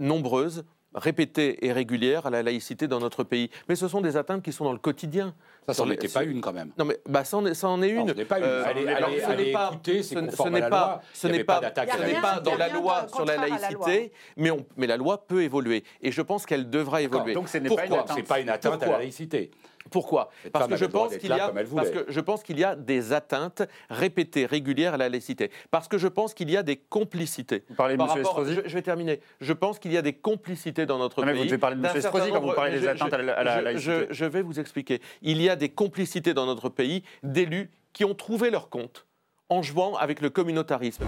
nombreuses, 0.00 0.64
répétées 0.98 1.64
et 1.66 1.72
régulières 1.72 2.26
à 2.26 2.30
la 2.30 2.42
laïcité 2.42 2.88
dans 2.88 3.00
notre 3.00 3.24
pays. 3.24 3.50
Mais 3.68 3.76
ce 3.76 3.88
sont 3.88 4.00
des 4.00 4.16
atteintes 4.16 4.42
qui 4.42 4.52
sont 4.52 4.64
dans 4.64 4.72
le 4.72 4.78
quotidien. 4.78 5.34
Ça, 5.66 5.74
ça 5.74 5.84
n'en 5.84 5.90
était 5.90 6.08
pas 6.08 6.24
une 6.24 6.40
quand 6.40 6.52
même. 6.52 6.70
Non, 6.78 6.84
mais 6.84 6.98
bah, 7.06 7.24
ça, 7.24 7.36
en 7.36 7.44
est, 7.44 7.54
ça 7.54 7.68
en 7.68 7.82
est 7.82 7.90
une. 7.90 8.08
ce 8.08 8.14
n'est 8.14 8.24
pas 8.24 8.38
une. 8.38 8.44
Euh, 8.44 8.64
alors, 8.64 9.10
ce 9.10 9.32
n'est 9.32 9.52
pas, 9.52 9.68
écouter, 9.70 10.02
ce, 10.02 10.14
n'est 10.14 10.26
pas, 10.68 11.02
ce 11.12 11.28
n'est 11.28 11.44
pas, 11.44 11.60
ce 11.62 12.02
n'est 12.02 12.20
pas 12.20 12.40
dans 12.40 12.56
la 12.56 12.68
loi 12.68 13.06
sur 13.14 13.24
la 13.26 13.36
laïcité, 13.36 14.12
mais, 14.36 14.50
on, 14.50 14.64
mais 14.76 14.86
la 14.86 14.96
loi 14.96 15.26
peut 15.26 15.42
évoluer. 15.42 15.84
Et 16.00 16.10
je 16.10 16.22
pense 16.22 16.46
qu'elle 16.46 16.70
devra 16.70 17.02
évoluer. 17.02 17.34
Donc 17.34 17.48
ce 17.48 17.58
n'est 17.58 17.68
pas, 17.68 17.86
pas, 18.26 18.40
une 18.40 18.48
atteinte 18.48 18.82
à 18.82 18.86
la 18.86 18.98
laïcité. 18.98 19.50
Pourquoi 19.90 20.30
parce 20.52 20.68
que, 20.68 20.76
je 20.76 20.84
pense 20.84 21.16
qu'il 21.16 21.30
y 21.30 21.32
a, 21.32 21.50
parce 21.50 21.90
que 21.90 22.06
je 22.08 22.20
pense 22.20 22.42
qu'il 22.42 22.58
y 22.58 22.64
a 22.64 22.74
des 22.74 23.12
atteintes 23.12 23.62
répétées, 23.90 24.46
régulières 24.46 24.94
à 24.94 24.96
la 24.96 25.08
laïcité. 25.08 25.50
Parce 25.70 25.88
que 25.88 25.98
je 25.98 26.08
pense 26.08 26.34
qu'il 26.34 26.50
y 26.50 26.56
a 26.56 26.62
des 26.62 26.76
complicités. 26.76 27.64
Vous 27.68 27.74
parlez 27.74 27.96
de 27.96 28.02
M. 28.02 28.08
Estrosi 28.18 28.54
je, 28.64 28.74
vais 28.74 28.82
terminer. 28.82 29.20
Je 29.40 29.52
pense 29.52 29.78
qu'il 29.78 29.92
y 29.92 29.96
a 29.96 30.02
des 30.02 30.12
complicités 30.12 30.86
dans 30.86 30.98
notre 30.98 31.22
pays. 31.22 31.32
Mais 31.32 31.38
vous 31.38 31.44
devez 31.44 31.58
parler 31.58 31.76
de 31.76 31.86
M. 31.86 31.96
Estrosi 31.96 32.30
quand 32.30 32.40
vous 32.40 32.52
parlez 32.52 32.80
des 32.80 32.88
atteintes 32.88 33.12
à 33.12 33.18
la, 33.22 33.60
laïcité. 33.62 34.06
Je, 34.10 34.24
vais 34.24 34.42
vous 34.42 34.60
expliquer. 34.60 35.00
Il 35.22 35.40
y 35.40 35.48
a 35.48 35.56
des 35.56 35.68
complicités 35.68 36.34
dans 36.34 36.46
notre 36.46 36.68
pays 36.68 37.02
d'élus 37.22 37.70
qui 37.92 38.04
ont 38.04 38.14
trouvé 38.14 38.50
leur 38.50 38.68
compte 38.68 39.06
en 39.48 39.62
jouant 39.62 39.96
avec 39.96 40.20
le 40.20 40.30
communautarisme 40.30 41.04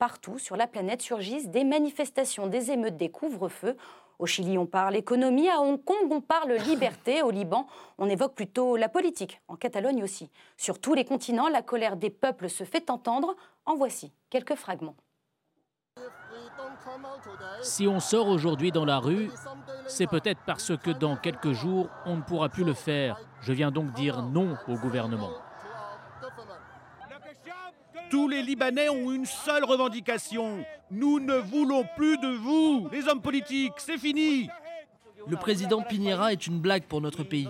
partout 0.00 0.38
sur 0.38 0.56
la 0.56 0.66
planète 0.66 1.02
surgissent 1.02 1.50
des 1.50 1.62
manifestations, 1.62 2.46
des 2.46 2.70
émeutes, 2.70 2.96
des 2.96 3.10
couvre-feux. 3.10 3.76
Au 4.20 4.26
Chili, 4.26 4.58
on 4.58 4.66
parle 4.66 4.96
économie, 4.96 5.48
à 5.48 5.62
Hong 5.62 5.82
Kong, 5.82 6.10
on 6.10 6.20
parle 6.20 6.52
liberté, 6.52 7.22
au 7.22 7.30
Liban, 7.30 7.66
on 7.96 8.06
évoque 8.06 8.34
plutôt 8.34 8.76
la 8.76 8.90
politique, 8.90 9.40
en 9.48 9.56
Catalogne 9.56 10.02
aussi. 10.04 10.28
Sur 10.58 10.78
tous 10.78 10.92
les 10.92 11.06
continents, 11.06 11.48
la 11.48 11.62
colère 11.62 11.96
des 11.96 12.10
peuples 12.10 12.50
se 12.50 12.64
fait 12.64 12.90
entendre. 12.90 13.34
En 13.64 13.76
voici 13.76 14.12
quelques 14.28 14.56
fragments. 14.56 14.94
Si 17.62 17.86
on 17.86 17.98
sort 17.98 18.28
aujourd'hui 18.28 18.72
dans 18.72 18.84
la 18.84 18.98
rue, 18.98 19.30
c'est 19.86 20.06
peut-être 20.06 20.40
parce 20.44 20.76
que 20.76 20.90
dans 20.90 21.16
quelques 21.16 21.52
jours, 21.52 21.88
on 22.04 22.16
ne 22.16 22.22
pourra 22.22 22.50
plus 22.50 22.64
le 22.64 22.74
faire. 22.74 23.18
Je 23.40 23.54
viens 23.54 23.70
donc 23.70 23.92
dire 23.92 24.22
non 24.22 24.58
au 24.68 24.74
gouvernement. 24.74 25.30
Tous 28.10 28.28
les 28.28 28.42
Libanais 28.42 28.88
ont 28.88 29.12
une 29.12 29.24
seule 29.24 29.64
revendication. 29.64 30.64
Nous 30.90 31.20
ne 31.20 31.36
voulons 31.36 31.84
plus 31.96 32.18
de 32.18 32.28
vous, 32.28 32.88
les 32.92 33.06
hommes 33.06 33.22
politiques, 33.22 33.74
c'est 33.78 33.98
fini. 33.98 34.48
Le 35.28 35.36
président 35.36 35.80
Piñera 35.82 36.32
est 36.32 36.46
une 36.46 36.58
blague 36.58 36.82
pour 36.84 37.00
notre 37.00 37.22
pays. 37.22 37.48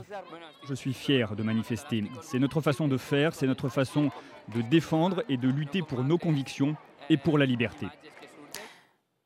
Je 0.69 0.75
suis 0.75 0.93
fier 0.93 1.35
de 1.35 1.43
manifester. 1.43 2.05
C'est 2.21 2.39
notre 2.39 2.61
façon 2.61 2.89
de 2.89 2.99
faire, 2.99 3.35
c'est 3.35 3.47
notre 3.47 3.69
façon 3.69 4.11
de 4.55 4.61
défendre 4.61 5.25
et 5.29 5.39
de 5.39 5.49
lutter 5.49 5.81
pour 5.81 6.05
nos 6.05 6.19
convictions 6.19 6.77
et 7.09 7.17
pour 7.17 7.39
la 7.39 7.47
liberté. 7.47 7.87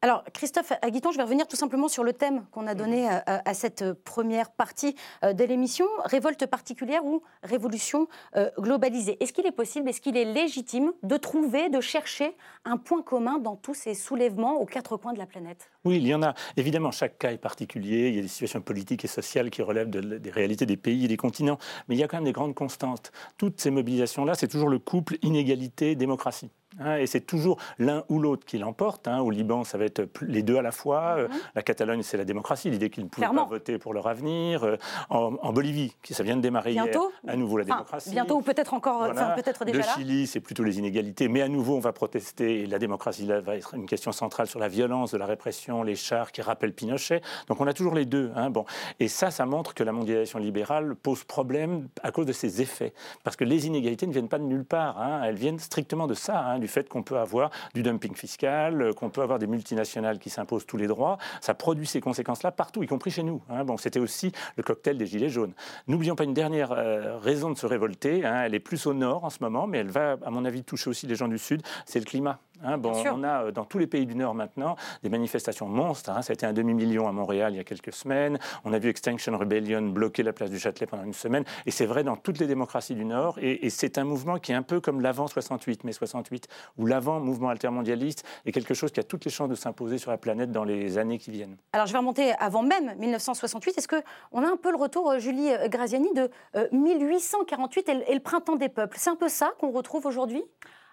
Alors, 0.05 0.23
Christophe 0.35 0.71
Aguiton, 0.83 1.13
je 1.13 1.17
vais 1.17 1.23
revenir 1.23 1.47
tout 1.47 1.57
simplement 1.57 1.89
sur 1.89 2.05
le 2.05 2.13
thème 2.13 2.45
qu'on 2.51 2.67
a 2.67 2.75
donné 2.75 3.09
euh, 3.09 3.21
à, 3.27 3.55
cette 3.55 3.95
première 3.95 4.51
partie 4.51 4.95
euh, 5.25 5.33
de 5.33 5.45
l'émission, 5.45 5.87
révolte 6.05 6.45
particulière 6.45 7.07
ou 7.07 7.23
révolution 7.43 8.07
euh, 8.37 8.51
globalisée. 8.59 9.17
Est-ce 9.23 9.33
qu'il 9.33 9.47
est 9.47 9.51
possible, 9.51 9.89
est-ce 9.89 10.03
qu'il 10.03 10.19
est 10.19 10.27
légitime 10.27 10.93
de 11.05 11.17
trouver, 11.17 11.71
de 11.71 11.81
chercher 11.81 12.37
un 12.67 12.77
point 12.77 13.01
commun 13.01 13.39
dans 13.39 13.57
tous 13.57 13.73
ces 13.73 13.95
soulèvements 13.95 14.61
aux 14.61 14.67
quatre 14.67 14.99
coins 14.99 15.15
de 15.15 15.19
la 15.19 15.25
planète? 15.25 15.71
Oui, 15.87 15.97
il 15.97 16.07
y 16.07 16.15
en 16.15 16.23
a. 16.23 16.35
Évidemment, 16.59 16.91
chaque 16.91 17.17
cas 17.17 17.33
est 17.33 17.39
particulier. 17.39 18.09
Il 18.09 18.17
y 18.17 18.19
a 18.19 18.23
des 18.23 18.29
situations 18.29 18.61
politiques 18.61 19.07
et 19.07 19.09
sociales 19.09 19.49
qui 19.49 19.63
relèvent 19.63 19.89
des 19.89 20.31
réalités 20.31 20.67
des 20.67 20.77
pays 20.77 21.07
et 21.07 21.09
des 21.09 21.17
continents. 21.17 21.57
Mais 21.89 21.95
il 21.95 21.99
y 21.99 22.05
a 22.05 22.09
quand 22.09 22.19
même 22.19 22.25
des 22.25 22.33
grandes 22.33 22.55
constantes. 22.55 23.11
Toutes 23.39 23.59
ces 23.59 23.71
mobilisations-là, 23.71 24.35
c'est 24.35 24.49
toujours 24.49 24.69
le 24.69 24.79
couple 24.79 25.17
inégalité-démocratie. 25.23 26.51
Hein, 26.81 26.97
et 26.97 27.07
c'est 27.07 27.21
toujours 27.21 27.59
l'un 27.79 28.05
ou 28.09 28.19
l'autre 28.19 28.45
qui 28.45 28.59
l'emporte. 28.59 29.07
Hein. 29.09 29.21
Au 29.21 29.31
Liban, 29.31 29.65
ça 29.65 29.79
va 29.79 29.85
être 29.85 30.09
les 30.23 30.43
deux 30.43 30.57
à 30.57 30.63
la 30.63 30.73
fois. 30.73 31.17
Euh, 31.19 31.29
mhm. 31.29 31.35
La 31.55 31.63
Catalogne, 31.63 32.03
c'est 32.03 32.17
la 32.17 32.25
démocratie, 32.25 32.71
l'idée 32.71 32.91
qu'ils 32.91 33.05
ne 33.05 33.09
pouvaient 33.09 33.27
pas 33.27 33.45
voter 33.45 33.79
pour 33.79 33.95
leur 33.95 34.07
avenir. 34.07 34.65
Euh, 34.65 34.77
en, 35.11 35.53
Bolivie, 35.53 35.95
ça 36.11 36.23
vient 36.23 36.37
de 36.37 36.43
démarrer 36.43 36.73
bientôt, 36.73 37.13
à 37.27 37.37
nouveau 37.37 37.59
la 37.59 37.65
démocratie. 37.65 38.11
Bientôt 38.11 38.37
ou 38.37 38.43
peut-être 38.43 38.75
encore, 38.75 39.13
peut-être 39.37 39.65
déjà 39.65 39.79
Le 39.79 39.85
Chili, 39.85 40.27
c'est 40.27 40.41
plutôt 40.41 40.65
les 40.65 40.79
inégalités, 40.79 41.29
mais 41.29 41.43
à 41.43 41.49
nouveau, 41.49 41.77
on 41.77 41.81
va 41.81 41.93
protester. 41.93 42.63
Et 42.63 42.67
la 42.67 42.79
démocratie 42.79 43.25
là, 43.25 43.41
va 43.41 43.57
être 43.57 43.75
une 43.75 43.87
question 43.87 44.13
centrale 44.13 44.47
sur 44.47 44.59
la 44.59 44.69
violence 44.69 45.13
de 45.13 45.19
la 45.19 45.27
répression, 45.27 45.83
les 45.83 45.95
chars 45.95 46.33
qui 46.33 46.43
rappellent 46.43 46.73
Pinochet. 46.73 47.23
Donc 47.49 47.61
on 47.61 47.67
a 47.67 47.73
toujours 47.73 47.95
les 47.95 48.05
deux. 48.05 48.33
Hein. 48.35 48.51
Bon. 48.51 48.65
Et 48.99 49.09
ça, 49.09 49.31
ça 49.31 49.47
montre 49.47 49.75
que 49.75 49.85
la 49.85 49.93
mondialisation 49.93 50.39
libérale 50.39 50.95
pose 50.97 51.25
problème 51.25 51.89
à 52.03 52.11
cause 52.11 52.27
de 52.27 52.33
ses 52.33 52.61
effets. 52.61 52.93
Parce 53.23 53.37
que 53.37 53.45
les 53.45 53.67
inégalités 53.67 54.07
ne 54.07 54.13
viennent 54.13 54.29
pas 54.29 54.39
de 54.39 54.45
nulle 54.45 54.65
part. 54.65 55.23
Elles 55.25 55.37
viennent 55.37 55.59
strictement 55.59 56.07
de 56.07 56.15
ça 56.15 56.59
du 56.65 56.69
fait 56.69 56.89
qu'on 56.89 57.03
peut 57.03 57.19
avoir 57.19 57.51
du 57.75 57.83
dumping 57.83 58.15
fiscal, 58.15 58.81
euh, 58.81 58.93
qu'on 58.95 59.11
peut 59.11 59.21
avoir 59.21 59.39
des 59.39 59.47
multinationales 59.47 60.19
qui 60.19 60.31
s'imposent 60.31 60.65
tous 60.65 60.79
les 60.79 60.87
droits. 60.87 61.19
Ça 61.43 61.53
produit 61.53 61.87
ces 61.87 62.01
conséquences-là 62.01 62.53
partout, 62.53 62.83
y 62.83 62.87
compris 62.87 63.11
chez 63.11 63.23
nous. 63.23 63.43
Hein. 63.51 63.65
Bon, 63.65 63.77
c'était 63.77 64.01
aussi 64.01 64.33
le 64.57 64.63
cocktail 64.63 64.97
des 64.97 65.07
Gilets 65.07 65.29
jaunes. 65.29 65.53
N'oublions 65.89 66.17
pas 66.17 66.25
une 66.25 66.33
dernière 66.33 66.73
euh, 66.73 67.19
raison 67.19 67.51
de 67.51 67.59
se 67.59 67.67
révolter. 67.67 68.25
Hein. 68.25 68.45
Elle 68.47 68.55
est 68.55 68.61
plus 68.61 68.87
au 68.87 68.95
nord 68.95 69.25
en 69.25 69.31
ce 69.31 69.39
moment, 69.43 69.67
mais 69.67 69.79
elle 69.79 69.91
va, 69.91 70.17
à 70.25 70.31
mon 70.31 70.47
avis, 70.47 70.65
toucher 70.65 70.89
aussi 70.89 71.07
les 71.07 71.17
gens 71.17 71.29
du 71.29 71.39
sud. 71.39 71.61
C'est 71.85 71.99
le 71.99 72.07
climat. 72.07 72.39
Hein, 72.63 72.79
bon, 72.79 72.93
on 73.13 73.25
a 73.25 73.45
euh, 73.45 73.51
dans 73.51 73.65
tous 73.65 73.79
les 73.79 73.87
pays 73.87 74.07
du 74.07 74.15
Nord 74.15 74.35
maintenant 74.35 74.77
des 75.03 75.09
manifestations 75.09 75.67
monstres. 75.67 76.11
Hein. 76.11 76.23
Ça 76.23 76.33
a 76.33 76.35
été 76.35 76.47
un 76.47 76.53
demi-million 76.53 77.09
à 77.09 77.13
Montréal 77.13 77.53
il 77.55 77.57
y 77.57 77.61
a 77.61 77.65
quelques 77.65 77.93
semaines. 77.93 78.39
On 78.65 78.73
a 78.73 78.79
vu 78.79 78.89
Extinction 78.89 79.37
Rebellion 79.37 79.83
bloquer 79.83 80.23
la 80.23 80.33
place 80.33 80.51
du 80.51 80.59
Châtelet 80.59 80.87
pendant 80.87 81.05
une 81.05 81.15
semaine. 81.15 81.45
Et 81.67 81.71
c'est 81.71 81.87
vrai 81.87 82.05
dans 82.05 82.17
toutes 82.17 82.39
les 82.39 82.47
démocraties 82.47 82.95
du 82.95 83.05
Nord. 83.05 83.39
Et, 83.41 83.71
c'est 83.71 83.99
un 83.99 84.05
mouvement 84.05 84.39
qui 84.39 84.53
est 84.53 84.55
un 84.55 84.63
peu 84.63 84.81
comme 84.81 85.01
l'avant 85.01 85.27
68, 85.27 85.85
mai 85.85 85.93
68, 85.93 86.49
ou 86.79 86.87
l'avant 86.87 87.19
mouvement 87.19 87.49
altermondialiste 87.49 88.25
est 88.47 88.53
quelque 88.53 88.75
chose 88.75 88.93
qui 88.93 89.01
a 89.01 89.03
toutes 89.03 89.25
les 89.25 89.31
chances 89.31 89.49
de 89.49 89.55
s'imposer 89.55 89.99
sur 89.99 90.11
la 90.11 90.19
planète 90.19 90.53
dans 90.53 90.65
les 90.65 90.97
années 90.97 91.19
qui 91.19 91.31
viennent. 91.31 91.57
Alors 91.73 91.87
je 91.87 91.93
vais 91.93 91.99
remonter 91.99 92.33
avant 92.39 92.63
même 92.63 92.95
1968. 92.99 93.79
Est-ce 93.79 93.89
qu'on 93.89 94.43
a 94.43 94.49
un 94.49 94.57
peu 94.57 94.71
le 94.71 94.77
retour, 94.77 95.11
euh, 95.11 95.19
Julie 95.19 95.51
euh, 95.51 95.69
Graziani, 95.69 96.09
de 96.15 96.31
1848 96.73 97.89
et 97.89 98.15
le 98.15 98.21
printemps 98.21 98.57
des 98.57 98.69
peuples? 98.69 98.97
C'est 98.99 99.11
un 99.11 99.17
peu 99.17 99.29
ça 99.29 99.53
qu'on 99.59 99.71
retrouve 99.71 100.07
aujourd'hui? 100.07 100.45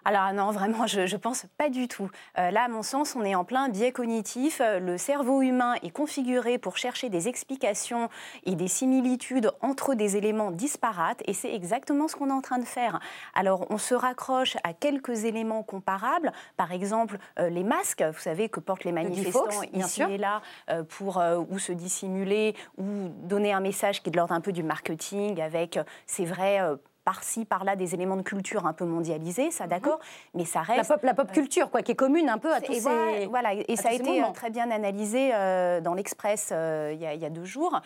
Alors 0.04 0.32
non, 0.32 0.50
vraiment, 0.50 0.86
je 0.86 1.00
ne 1.00 1.16
pense 1.16 1.46
pas 1.56 1.68
du 1.68 1.86
tout. 1.86 2.10
Euh, 2.38 2.50
là, 2.50 2.64
à 2.64 2.68
mon 2.68 2.82
sens, 2.82 3.14
on 3.14 3.24
est 3.24 3.34
en 3.34 3.44
plein 3.44 3.68
biais 3.68 3.92
cognitif. 3.92 4.60
Euh, 4.60 4.80
le 4.80 4.98
cerveau 4.98 5.42
humain 5.42 5.74
est 5.82 5.90
configuré 5.90 6.58
pour 6.58 6.76
chercher 6.76 7.08
des 7.08 7.28
explications 7.28 8.08
et 8.44 8.56
des 8.56 8.68
similitudes 8.68 9.50
entre 9.60 9.94
des 9.94 10.16
éléments 10.16 10.50
disparates, 10.50 11.22
et 11.26 11.34
c'est 11.34 11.54
exactement 11.54 12.08
ce 12.08 12.16
qu'on 12.16 12.30
est 12.30 12.32
en 12.32 12.40
train 12.40 12.58
de 12.58 12.64
faire. 12.64 12.98
Alors, 13.34 13.66
on 13.70 13.78
se 13.78 13.94
raccroche 13.94 14.56
à 14.64 14.72
quelques 14.72 15.24
éléments 15.24 15.62
comparables, 15.62 16.32
par 16.56 16.72
exemple 16.72 17.18
euh, 17.38 17.48
les 17.48 17.64
masques, 17.64 18.02
vous 18.02 18.20
savez, 18.20 18.48
que 18.48 18.60
portent 18.60 18.84
les 18.84 18.92
manifestants 18.92 19.62
ici 19.72 20.02
et 20.02 20.18
là 20.18 20.42
pour 20.88 21.22
ou 21.50 21.58
se 21.58 21.72
dissimuler 21.72 22.54
ou 22.76 23.08
donner 23.22 23.52
un 23.52 23.60
message 23.60 24.02
qui 24.02 24.08
est 24.08 24.12
de 24.12 24.16
l'ordre 24.16 24.34
un 24.34 24.40
peu 24.40 24.52
du 24.52 24.62
marketing 24.62 25.40
avec, 25.40 25.78
c'est 26.06 26.24
vrai, 26.24 26.60
par-ci, 27.04 27.44
par-là 27.44 27.76
des 27.76 27.94
éléments 27.94 28.16
de 28.16 28.22
culture 28.22 28.66
un 28.66 28.72
peu 28.72 28.84
mondialisés, 28.84 29.50
ça 29.50 29.64
mhm. 29.64 29.70
d'accord, 29.70 29.98
mais 30.34 30.44
ça 30.44 30.62
reste... 30.62 30.88
La 30.88 30.96
pop, 30.96 31.04
la 31.04 31.14
pop 31.14 31.28
euh, 31.30 31.32
culture, 31.32 31.70
quoi, 31.70 31.82
qui 31.82 31.92
est 31.92 31.96
commune 31.96 32.28
un 32.28 32.38
peu 32.38 32.52
à 32.52 32.60
tous 32.60 32.74
ces 32.74 33.26
Voilà, 33.26 33.54
et 33.54 33.76
ça 33.76 33.90
a 33.90 33.92
été 33.92 34.22
euh, 34.22 34.30
très 34.32 34.50
bien 34.50 34.70
analysé 34.70 35.30
euh, 35.34 35.80
dans 35.80 35.94
l'Express 35.94 36.52
il, 36.52 37.00
y 37.00 37.24
a 37.24 37.30
deux 37.30 37.44
jours. 37.44 37.80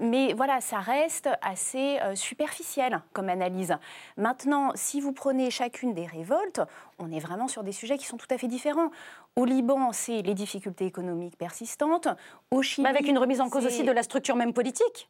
mais 0.00 0.32
voilà, 0.34 0.60
ça 0.60 0.78
reste 0.78 1.28
assez 1.42 1.98
superficiel 2.14 3.00
comme 3.12 3.28
analyse. 3.28 3.76
Maintenant, 4.16 4.72
si 4.74 5.00
vous 5.00 5.12
prenez 5.12 5.50
chacune 5.50 5.94
des 5.94 6.06
révoltes, 6.06 6.60
on 6.98 7.10
est 7.10 7.18
vraiment 7.18 7.48
sur 7.48 7.64
des 7.64 7.72
sujets 7.72 7.98
qui 7.98 8.06
sont 8.06 8.16
tout 8.16 8.26
à 8.30 8.38
fait 8.38 8.48
différents. 8.48 8.90
Au 9.36 9.44
Liban, 9.44 9.92
c'est 9.92 10.22
les 10.22 10.34
difficultés 10.34 10.86
économiques 10.86 11.36
persistantes. 11.36 12.08
Au 12.50 12.62
Chili, 12.62 12.86
avec 12.86 13.08
une 13.08 13.18
remise 13.18 13.40
en 13.40 13.48
cause 13.48 13.66
aussi 13.66 13.82
de 13.82 13.92
la 13.92 14.02
structure 14.02 14.36
même 14.36 14.52
politique 14.52 15.08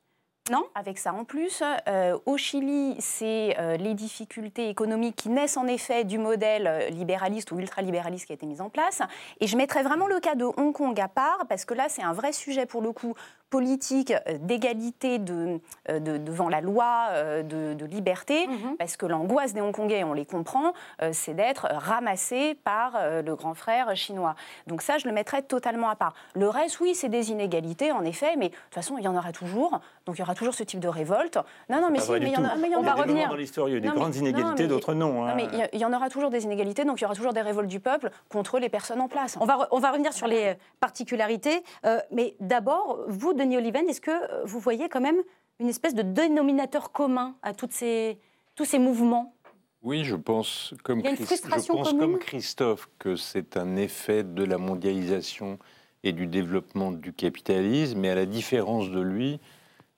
non 0.51 0.67
Avec 0.75 0.99
ça 0.99 1.15
en 1.15 1.25
plus. 1.25 1.63
Euh, 1.89 2.19
au 2.27 2.37
Chili, 2.37 2.97
c'est 2.99 3.57
euh, 3.59 3.79
les 3.79 3.95
difficultés 3.95 4.69
économiques 4.69 5.17
qui 5.17 5.31
naissent 5.31 5.57
en 5.57 5.67
effet 5.67 6.05
du 6.05 6.19
modèle 6.19 6.67
euh, 6.67 6.89
libéraliste 6.91 7.51
ou 7.51 7.59
ultralibéraliste 7.59 8.27
qui 8.27 8.33
a 8.33 8.35
été 8.35 8.45
mis 8.45 8.61
en 8.61 8.69
place. 8.69 9.01
Et 9.41 9.47
je 9.47 9.57
mettrais 9.57 9.83
vraiment 9.83 10.07
le 10.07 10.21
cas 10.21 10.35
de 10.35 10.45
Hong 10.45 10.75
Kong 10.75 11.01
à 11.01 11.09
part, 11.09 11.47
parce 11.49 11.65
que 11.65 11.73
là, 11.73 11.87
c'est 11.89 12.03
un 12.03 12.13
vrai 12.13 12.33
sujet 12.33 12.67
pour 12.67 12.83
le 12.83 12.93
coup 12.93 13.15
politique 13.55 14.13
d'égalité 14.41 15.21
de, 15.21 15.61
devant 15.89 16.49
la 16.49 16.61
loi, 16.61 17.07
de, 17.45 17.85
liberté, 17.85 18.49
mhm. 18.49 18.77
parce 18.79 18.97
que 18.97 19.07
l'angoisse 19.07 19.55
des 19.55 19.61
Hongkongais, 19.61 20.03
on 20.03 20.13
les 20.13 20.27
comprend, 20.27 20.73
c'est 21.13 21.35
d'être 21.35 21.69
ramassé 21.71 22.57
par 22.65 22.99
le 23.25 23.35
grand 23.37 23.55
frère 23.55 23.95
chinois. 23.95 24.35
Donc 24.67 24.83
ça, 24.83 24.99
je 24.99 25.07
le 25.07 25.13
mettrais 25.15 25.43
totalement 25.43 25.89
à 25.89 25.95
part. 25.95 26.15
Le 26.35 26.49
reste, 26.49 26.81
oui, 26.81 26.97
c'est 26.97 27.09
des 27.09 27.31
inégalités, 27.31 27.93
en 27.93 28.05
effet, 28.05 28.35
mais 28.37 28.49
de 28.49 28.55
toute 28.55 28.75
façon, 28.75 28.99
il 28.99 29.05
y 29.05 29.09
en 29.09 29.17
aura 29.17 29.31
toujours. 29.31 29.81
Donc 30.07 30.17
il 30.17 30.21
y 30.21 30.23
aura 30.23 30.35
toujours 30.35 30.55
ce 30.55 30.65
type 30.65 30.81
de 30.81 30.89
révolte. 30.89 31.39
Non, 31.71 31.81
non, 31.81 31.91
mais 31.91 32.01
si, 32.01 32.11
mais 32.11 32.19
il 32.19 32.29
y 32.29 32.37
en 32.37 32.45
a, 32.45 32.57
on 32.77 32.83
va 32.83 32.95
revenir. 32.95 33.29
Dans 33.29 33.37
l'histoire, 33.37 33.69
il 33.69 33.73
y 33.73 33.75
a 33.75 33.79
eu 33.79 33.81
des 33.81 33.89
grandes 33.89 34.17
inégalités, 34.17 34.67
d'autres 34.67 34.95
non. 34.95 35.25
Non, 35.27 35.35
mais 35.37 35.45
hein. 35.45 35.69
il 35.73 35.79
y, 35.79 35.85
en 35.85 35.93
aura 35.93 36.11
toujours 36.11 36.31
des 36.31 36.45
inégalités, 36.45 36.85
donc 36.85 37.01
il 37.01 37.03
y 37.03 37.05
aura 37.05 37.15
toujours 37.15 37.33
des 37.33 37.41
révoltes 37.41 37.69
du 37.69 37.81
peuple 37.81 38.11
contre 38.29 38.59
les 38.59 38.69
personnes 38.69 39.01
en 39.01 39.09
place. 39.09 39.37
On 39.41 39.47
va, 39.47 39.69
on 39.71 39.79
va 39.79 39.91
revenir 39.91 40.13
sur 40.13 40.27
les 40.27 40.55
particularités, 40.81 41.63
euh, 41.87 42.01
mais 42.11 42.35
d'abord, 42.41 42.99
vous, 43.09 43.33
Denis 43.45 43.59
Oliven, 43.59 43.89
est-ce 43.89 44.01
que 44.01 44.11
euh, 44.11 44.45
vous 44.45 44.59
voyez 44.59 44.89
quand 44.89 45.01
même 45.01 45.23
une 45.61 45.69
espèce 45.69 45.95
de 45.95 46.03
dénominateur 46.03 46.93
commun 46.93 47.37
à 47.43 47.53
toutes 47.53 47.73
ces, 47.73 48.19
tous 48.55 48.65
ces 48.65 48.79
mouvements? 48.79 49.35
Oui, 49.83 50.03
je 50.05 50.17
pense, 50.17 50.73
comme, 50.83 51.03
je 51.05 51.67
pense 51.67 51.93
comme 51.93 52.19
Christophe, 52.19 52.89
que 52.99 53.17
c'est 53.17 53.59
un 53.59 53.77
effet 53.77 54.25
de 54.25 54.43
la 54.43 54.57
mondialisation 54.57 55.59
et 56.03 56.13
du 56.13 56.27
développement 56.27 56.91
du 56.91 57.13
capitalisme, 57.13 58.01
mais 58.01 58.09
à 58.09 58.15
la 58.15 58.25
différence 58.25 58.91
de 58.91 59.01
lui, 59.01 59.41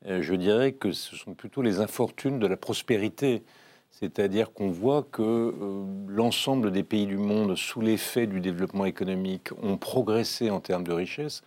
euh, 0.07 0.23
je 0.23 0.35
dirais 0.35 0.73
que 0.73 0.91
ce 0.91 1.15
sont 1.15 1.35
plutôt 1.35 1.63
les 1.63 1.79
infortunes 1.79 2.41
de 2.41 2.47
la 2.49 2.57
prospérité. 2.57 3.45
C'est-à-dire 3.93 4.53
qu'on 4.53 4.71
voit 4.71 5.05
que 5.05 5.23
euh, 5.23 5.85
l'ensemble 6.09 6.73
des 6.73 6.83
pays 6.83 7.07
du 7.07 7.17
monde, 7.17 7.57
sous 7.57 7.81
l'effet 7.81 8.27
du 8.27 8.41
développement 8.41 8.87
économique, 8.87 9.51
ont 9.63 9.79
progressé 9.79 10.51
en 10.51 10.61
termes 10.61 10.85
de 10.85 10.93
richesse. 10.93 11.43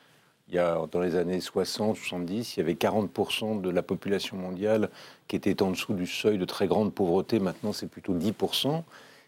Il 0.50 0.56
y 0.56 0.60
a, 0.60 0.82
dans 0.92 1.00
les 1.00 1.16
années 1.16 1.40
60, 1.40 1.96
70, 1.96 2.58
il 2.58 2.60
y 2.60 2.64
avait 2.64 2.74
40% 2.74 3.62
de 3.62 3.70
la 3.70 3.84
population 3.84 4.36
mondiale 4.36 4.90
qui 5.28 5.36
était 5.36 5.62
en 5.62 5.72
dessous 5.72 5.94
du 5.94 6.08
seuil 6.08 6.40
de 6.40 6.46
très 6.46 6.68
grande 6.68 6.94
pauvreté. 6.94 7.40
Maintenant, 7.40 7.72
c'est 7.72 7.88
plutôt 7.88 8.14
10%. 8.16 8.84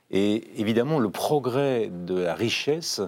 Et 0.09 0.59
évidemment, 0.59 0.99
le 0.99 1.09
progrès 1.09 1.89
de 1.91 2.15
la 2.15 2.33
richesse 2.33 3.01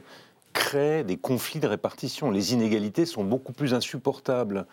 crée 0.53 1.03
des 1.03 1.17
conflits 1.17 1.59
de 1.59 1.67
répartition. 1.67 2.29
Les 2.29 2.53
inégalités 2.53 3.05
sont 3.05 3.23
beaucoup 3.23 3.51
plus 3.51 3.73
insupportables 3.73 4.67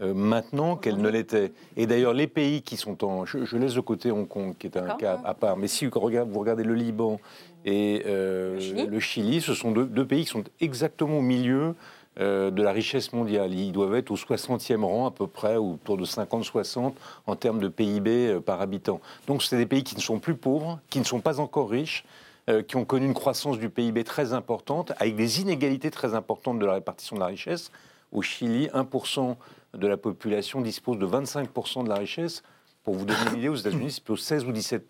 euh, 0.00 0.12
maintenant 0.12 0.76
qu'elle 0.76 0.98
ne 0.98 1.08
l'était. 1.08 1.52
Et 1.76 1.86
d'ailleurs, 1.86 2.12
les 2.12 2.26
pays 2.26 2.62
qui 2.62 2.76
sont 2.76 3.04
en... 3.04 3.24
Je, 3.24 3.56
laisse 3.56 3.74
de 3.74 3.80
côté 3.80 4.10
Hong 4.10 4.26
Kong, 4.26 4.54
qui 4.58 4.66
est 4.66 4.76
un 4.76 4.96
cas 4.96 5.20
à 5.24 5.34
part, 5.34 5.56
mais 5.56 5.68
si 5.68 5.86
vous 5.86 6.00
regardez, 6.00 6.64
le 6.64 6.74
Liban 6.74 7.20
et 7.64 8.02
euh, 8.06 8.86
le, 8.88 9.00
Chili. 9.00 9.40
ce 9.40 9.54
sont 9.54 9.70
deux, 9.70 10.06
pays 10.06 10.24
qui 10.24 10.30
sont 10.30 10.44
exactement 10.60 11.18
au 11.18 11.22
milieu 11.22 11.74
euh, 12.18 12.50
de 12.50 12.62
la 12.62 12.72
richesse 12.72 13.12
mondiale. 13.12 13.54
Ils 13.54 13.72
doivent 13.72 13.94
être 13.94 14.10
au 14.10 14.16
60e 14.16 14.82
rang 14.84 15.06
à 15.06 15.10
peu 15.10 15.26
près, 15.26 15.56
autour 15.56 15.96
de 15.96 16.04
50-60 16.04 16.92
en 17.26 17.36
termes 17.36 17.60
de 17.60 17.68
PIB 17.68 18.40
par 18.44 18.60
habitant. 18.60 19.00
Donc 19.26 19.42
c'est 19.42 19.56
des 19.56 19.66
pays 19.66 19.84
qui 19.84 19.96
ne 19.96 20.00
sont 20.00 20.18
plus 20.18 20.34
pauvres, 20.34 20.80
qui 20.90 20.98
ne 20.98 21.04
sont 21.04 21.20
pas 21.20 21.40
encore 21.40 21.70
riches, 21.70 22.04
qui 22.68 22.76
ont 22.76 22.84
connu 22.84 23.06
une 23.06 23.14
croissance 23.14 23.58
du 23.58 23.68
PIB 23.68 24.04
très 24.04 24.32
importante, 24.32 24.92
avec 24.98 25.16
des 25.16 25.40
inégalités 25.40 25.90
très 25.90 26.14
importantes 26.14 26.60
de 26.60 26.66
la 26.66 26.74
répartition 26.74 27.16
de 27.16 27.20
la 27.20 27.26
richesse. 27.26 27.72
Au 28.12 28.22
Chili, 28.22 28.68
1% 28.68 29.34
de 29.74 29.86
la 29.86 29.96
population 29.96 30.60
dispose 30.60 30.98
de 30.98 31.06
25% 31.06 31.84
de 31.84 31.88
la 31.88 31.96
richesse. 31.96 32.42
Pour 32.86 32.94
vous 32.94 33.04
donner 33.04 33.18
une 33.32 33.38
idée, 33.38 33.48
aux 33.48 33.56
États-Unis, 33.56 33.90
c'est 33.90 34.04
plutôt 34.04 34.16
16 34.16 34.44
ou 34.44 34.52
17 34.52 34.88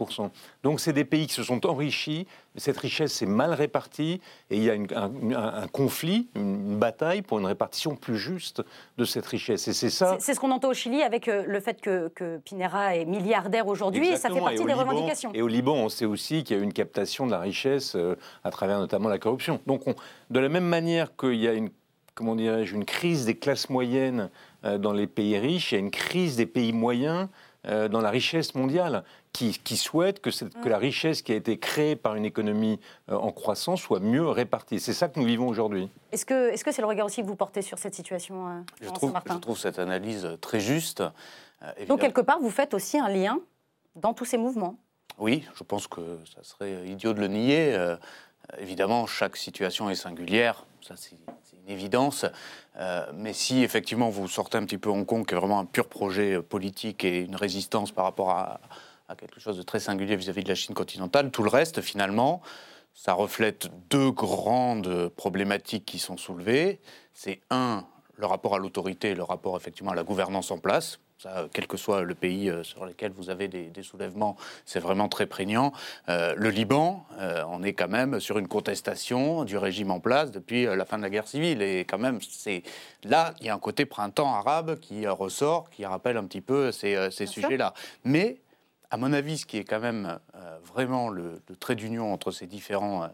Donc, 0.63 0.81
c'est 0.81 0.93
des 0.93 1.07
pays 1.07 1.27
qui 1.27 1.33
se 1.33 1.43
sont 1.43 1.65
enrichis, 1.65 2.27
mais 2.55 2.61
cette 2.61 2.77
richesse 2.77 3.23
est 3.23 3.27
mal 3.27 3.55
répartie, 3.55 4.21
et 4.51 4.59
il 4.59 4.65
y 4.65 4.71
a 4.71 4.75
un, 4.75 5.67
conflit, 5.69 6.29
une 6.35 6.79
bataille 6.79 7.23
pour 7.23 7.39
une 7.39 7.47
répartition 7.47 7.97
plus 7.97 8.19
juste 8.19 8.63
de 8.99 9.07
cette 9.07 9.25
richesse. 9.25 9.67
Et 9.69 9.73
c'est 9.73 9.89
ça. 9.89 10.19
C'est 10.21 10.35
ce 10.35 10.41
qu'on 10.41 10.51
entend 10.51 10.69
au 10.69 10.75
Chili 10.75 11.03
avec 11.03 11.27
euh, 11.29 11.45
le 11.47 11.59
fait 11.59 11.81
que, 11.81 12.09
que 12.09 12.37
Pinera 12.45 12.97
est 12.97 13.07
milliardaire 13.07 13.67
aujourd'hui, 13.67 14.09
et 14.09 14.17
ça 14.19 14.29
fait 14.29 14.41
partie 14.41 14.63
des 14.63 14.75
revendications. 14.75 15.31
Et 15.33 15.41
au 15.41 15.49
Liban, 15.49 15.77
on 15.77 15.89
sait 15.89 16.05
aussi 16.05 16.45
qu'il 16.45 16.59
y 16.59 16.61
a 16.61 16.63
une 16.63 16.75
captation 16.75 17.25
de 17.25 17.31
la 17.31 17.41
richesse 17.41 17.95
euh, 17.97 18.15
à 18.45 18.51
travers 18.51 18.79
notamment 18.79 19.09
la 19.09 19.19
corruption. 19.19 19.63
Donc, 19.67 19.85
de 20.29 20.39
la 20.39 20.51
même 20.51 20.67
manière 20.67 21.17
qu'il 21.17 21.37
y 21.37 21.49
a 21.49 21.55
une 21.55 21.71
comment 22.15 22.35
dirais-je, 22.35 22.75
une 22.75 22.87
crise 22.87 23.27
des 23.27 23.37
classes 23.37 23.69
moyennes 23.69 24.31
euh, 24.65 24.79
dans 24.79 24.93
les 24.93 25.07
pays 25.07 25.39
riches, 25.39 25.73
il 25.73 25.75
y 25.75 25.79
a 25.79 25.81
une 25.81 25.91
crise 25.91 26.37
des 26.37 26.47
pays 26.47 26.73
moyens 26.73 27.29
euh, 27.67 27.89
dans 27.89 28.01
la 28.01 28.11
richesse 28.11 28.55
mondiale, 28.55 29.05
qui, 29.33 29.53
souhaitent 29.77 30.21
que, 30.21 30.31
que, 30.31 30.69
la 30.69 30.79
richesse 30.79 31.21
qui 31.21 31.33
a 31.33 31.35
été 31.35 31.59
créée 31.59 31.95
par 31.95 32.15
une 32.15 32.25
économie 32.25 32.81
euh, 33.11 33.17
en 33.17 33.33
croissance 33.33 33.83
soit 33.83 34.01
mieux 34.01 34.27
répartie. 34.29 34.81
C'est 34.81 34.95
ça 34.95 35.09
que 35.09 35.21
nous 35.21 35.27
vivons 35.27 35.49
aujourd'hui. 35.49 35.91
Est-ce 36.13 36.25
que 36.25 36.57
c'est 36.57 36.71
-ce 36.71 36.81
le 36.81 36.87
regard 36.87 37.07
aussi 37.07 37.23
que 37.23 37.27
vous 37.27 37.37
portez 37.37 37.63
sur 37.63 37.79
cette 37.79 37.95
situation 37.95 38.65
je, 38.81 38.89
trouve, 38.91 39.13
je 39.27 39.39
trouve 39.39 39.59
cette 39.59 39.79
analyse 39.79 40.27
très 40.41 40.61
juste. 40.61 41.03
Donc 41.89 42.01
quelque 42.01 42.23
part, 42.23 42.39
vous 42.41 42.51
faites 42.51 42.75
aussi 42.75 42.99
un 42.99 43.09
lien 43.09 43.39
dans 43.95 44.15
tous 44.15 44.25
ces 44.25 44.39
mouvements 44.39 44.77
Oui, 45.19 45.45
je 45.55 45.65
pense 45.65 45.87
que 45.87 46.19
ça 46.35 46.43
serait 46.43 46.87
idiot 46.89 47.13
de 47.15 47.21
le 47.21 47.29
nier. 47.29 47.97
évidemment, 48.59 49.07
chaque 49.07 49.37
situation 49.37 49.91
est 49.91 49.97
singulière, 49.97 50.66
ça 50.87 50.95
c'est 50.97 51.17
évidence. 51.69 52.27
Euh, 52.79 53.07
mais 53.15 53.33
si 53.33 53.63
effectivement 53.63 54.09
vous 54.09 54.29
sortez 54.29 54.59
un 54.59 54.65
petit 54.65 54.79
peu 54.79 54.89
Hong 54.89 55.05
Kong, 55.05 55.27
qui 55.27 55.35
est 55.35 55.39
vraiment 55.39 55.59
un 55.59 55.65
pur 55.65 55.89
projet 55.89 56.35
euh, 56.35 56.43
politique 56.43 57.05
et 57.05 57.21
une 57.21 57.37
résistance 57.37 57.91
par 57.91 58.05
rapport 58.05 58.31
à, 58.31 58.61
quelque 59.19 59.39
chose 59.39 59.57
de 59.57 59.63
très 59.63 59.79
singulier 59.79 60.17
vis-à-vis 60.17 60.43
de 60.43 60.49
la 60.49 60.57
Chine 60.57 60.75
continentale, 60.75 61.31
tout 61.31 61.45
le 61.45 61.49
reste 61.49 61.81
finalement, 61.81 62.43
ça 62.93 63.13
reflète 63.13 63.69
deux 63.89 64.11
grandes 64.11 65.09
problématiques 65.11 65.85
qui 65.85 66.01
sont 66.01 66.17
soulevées. 66.17 66.81
C'est 67.15 67.41
un, 67.51 67.85
le 68.17 68.27
rapport 68.27 68.57
à 68.57 68.59
l'autorité, 68.59 69.15
le 69.15 69.23
rapport 69.23 69.57
effectivement 69.57 69.93
à 69.93 69.95
la 69.95 70.03
gouvernance 70.03 70.51
en 70.51 70.59
place, 70.59 70.99
quel 71.53 71.67
que 71.67 71.77
soit 71.77 72.03
le 72.03 72.15
pays 72.15 72.51
euh, 72.51 72.63
sur 72.63 72.85
lequel 72.85 73.13
vous 73.13 73.31
avez 73.31 73.49
des, 73.49 73.83
soulèvements, 73.83 74.37
c'est 74.65 74.81
vraiment 74.81 75.09
très 75.09 75.27
prégnant. 75.27 75.73
Euh, 76.09 76.35
le 76.37 76.51
Liban, 76.51 77.07
euh, 77.19 77.43
on 77.49 77.63
est 77.63 77.73
quand 77.73 77.89
même 77.89 78.21
sur 78.21 78.39
une 78.39 78.49
contestation 78.49 79.45
du 79.45 79.57
régime 79.57 79.91
en 79.91 80.01
place 80.01 80.31
depuis 80.31 80.65
la 80.65 80.85
fin 80.85 80.99
de 80.99 81.03
la 81.03 81.11
guerre 81.11 81.29
civile. 81.29 81.63
Et 81.63 81.81
quand 81.81 81.99
même, 81.99 82.21
c'est 82.21 82.63
là, 83.05 83.35
il 83.41 83.47
y 83.47 83.49
a 83.49 83.55
un 83.55 83.59
côté 83.59 83.87
printemps 83.87 84.35
arabe 84.35 84.79
qui 84.79 85.07
ressort, 85.07 85.71
qui 85.71 85.85
rappelle 85.85 86.17
un 86.17 86.25
petit 86.25 86.41
peu 86.41 86.73
ces, 86.73 87.11
sujets-là. 87.11 87.73
Mais, 88.05 88.41
à 88.91 88.97
mon 88.97 89.13
avis, 89.13 89.39
ce 89.39 89.47
qui 89.47 89.59
est 89.59 89.65
quand 89.65 89.81
même 89.81 90.19
vraiment 90.65 91.09
le, 91.09 91.43
le 91.49 91.57
trait 91.57 91.75
d'union 91.75 92.13
entre 92.13 92.31
ces 92.31 92.47
différents 92.47 93.09